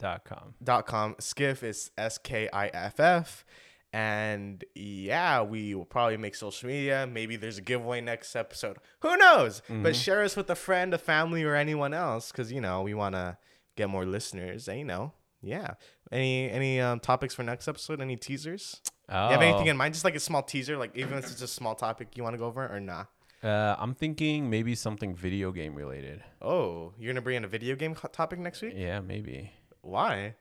Skiff.com. 0.00 0.54
dot 0.62 0.86
com. 0.86 1.16
Skiff 1.18 1.62
is 1.62 1.90
S 1.98 2.18
K 2.18 2.48
I 2.52 2.68
F 2.68 3.00
F. 3.00 3.44
And 3.92 4.62
yeah, 4.74 5.42
we 5.42 5.74
will 5.74 5.84
probably 5.86 6.18
make 6.18 6.34
social 6.34 6.68
media. 6.68 7.08
Maybe 7.10 7.36
there's 7.36 7.58
a 7.58 7.62
giveaway 7.62 8.00
next 8.00 8.36
episode. 8.36 8.76
Who 9.00 9.16
knows? 9.16 9.62
But 9.68 9.96
share 9.96 10.22
us 10.22 10.36
with 10.36 10.50
a 10.50 10.54
friend, 10.54 10.92
a 10.92 10.98
family, 10.98 11.42
or 11.44 11.54
anyone 11.54 11.94
else 11.94 12.30
because, 12.30 12.52
you 12.52 12.60
know, 12.60 12.82
we 12.82 12.92
want 12.94 13.14
to 13.14 13.38
get 13.76 13.88
more 13.88 14.04
listeners. 14.04 14.68
And, 14.68 14.78
you 14.78 14.84
know, 14.84 15.12
yeah. 15.40 15.74
Any 16.12 16.50
any 16.50 16.80
um, 16.80 17.00
topics 17.00 17.34
for 17.34 17.42
next 17.42 17.68
episode? 17.68 18.00
Any 18.00 18.16
teasers? 18.16 18.80
Oh, 19.08 19.26
You 19.26 19.32
have 19.32 19.42
anything 19.42 19.66
in 19.68 19.76
mind? 19.76 19.94
Just 19.94 20.04
like 20.04 20.14
a 20.16 20.20
small 20.20 20.42
teaser, 20.42 20.76
like 20.76 20.94
even 20.94 21.16
if 21.18 21.24
it's 21.24 21.32
just 21.32 21.42
a 21.42 21.46
small 21.46 21.74
topic 21.74 22.08
you 22.16 22.22
want 22.22 22.34
to 22.34 22.38
go 22.38 22.46
over, 22.46 22.66
or 22.66 22.80
nah? 22.80 23.04
uh, 23.42 23.76
I'm 23.78 23.94
thinking 23.94 24.50
maybe 24.50 24.74
something 24.74 25.14
video 25.14 25.52
game 25.52 25.74
related. 25.74 26.22
Oh, 26.42 26.92
you're 26.98 27.12
gonna 27.12 27.22
bring 27.22 27.36
in 27.36 27.44
a 27.44 27.48
video 27.48 27.74
game 27.76 27.94
topic 27.94 28.38
next 28.38 28.62
week? 28.62 28.74
Yeah, 28.76 29.00
maybe. 29.00 29.52
Why? 29.80 30.34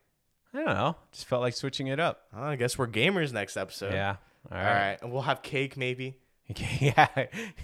I 0.57 0.63
don't 0.63 0.73
know. 0.75 0.95
Just 1.11 1.25
felt 1.27 1.41
like 1.41 1.53
switching 1.53 1.87
it 1.87 1.99
up. 1.99 2.21
Oh, 2.35 2.43
I 2.43 2.55
guess 2.55 2.77
we're 2.77 2.87
gamers 2.87 3.31
next 3.31 3.57
episode. 3.57 3.93
yeah. 3.93 4.15
All 4.51 4.57
All 4.57 4.63
right. 4.63 4.89
right. 4.89 4.99
And 5.01 5.11
we'll 5.11 5.21
have 5.23 5.41
cake 5.41 5.77
maybe. 5.77 6.17
yeah. 6.79 7.07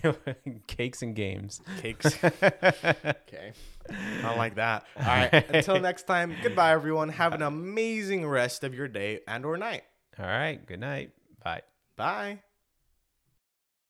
Cakes 0.67 1.01
and 1.01 1.15
games. 1.15 1.61
Cakes. 1.81 2.21
okay. 2.23 3.53
I 4.23 4.35
like 4.35 4.55
that. 4.55 4.85
All 4.97 5.05
right. 5.05 5.33
Until 5.49 5.79
next 5.79 6.03
time, 6.03 6.35
goodbye 6.43 6.71
everyone. 6.73 7.09
Have 7.09 7.33
an 7.33 7.41
amazing 7.41 8.27
rest 8.27 8.63
of 8.63 8.73
your 8.73 8.87
day 8.87 9.21
and 9.27 9.45
or 9.45 9.57
night. 9.57 9.83
All 10.19 10.25
right. 10.25 10.63
Good 10.65 10.79
night. 10.81 11.11
Bye. 11.43 11.61
Bye. 11.95 12.39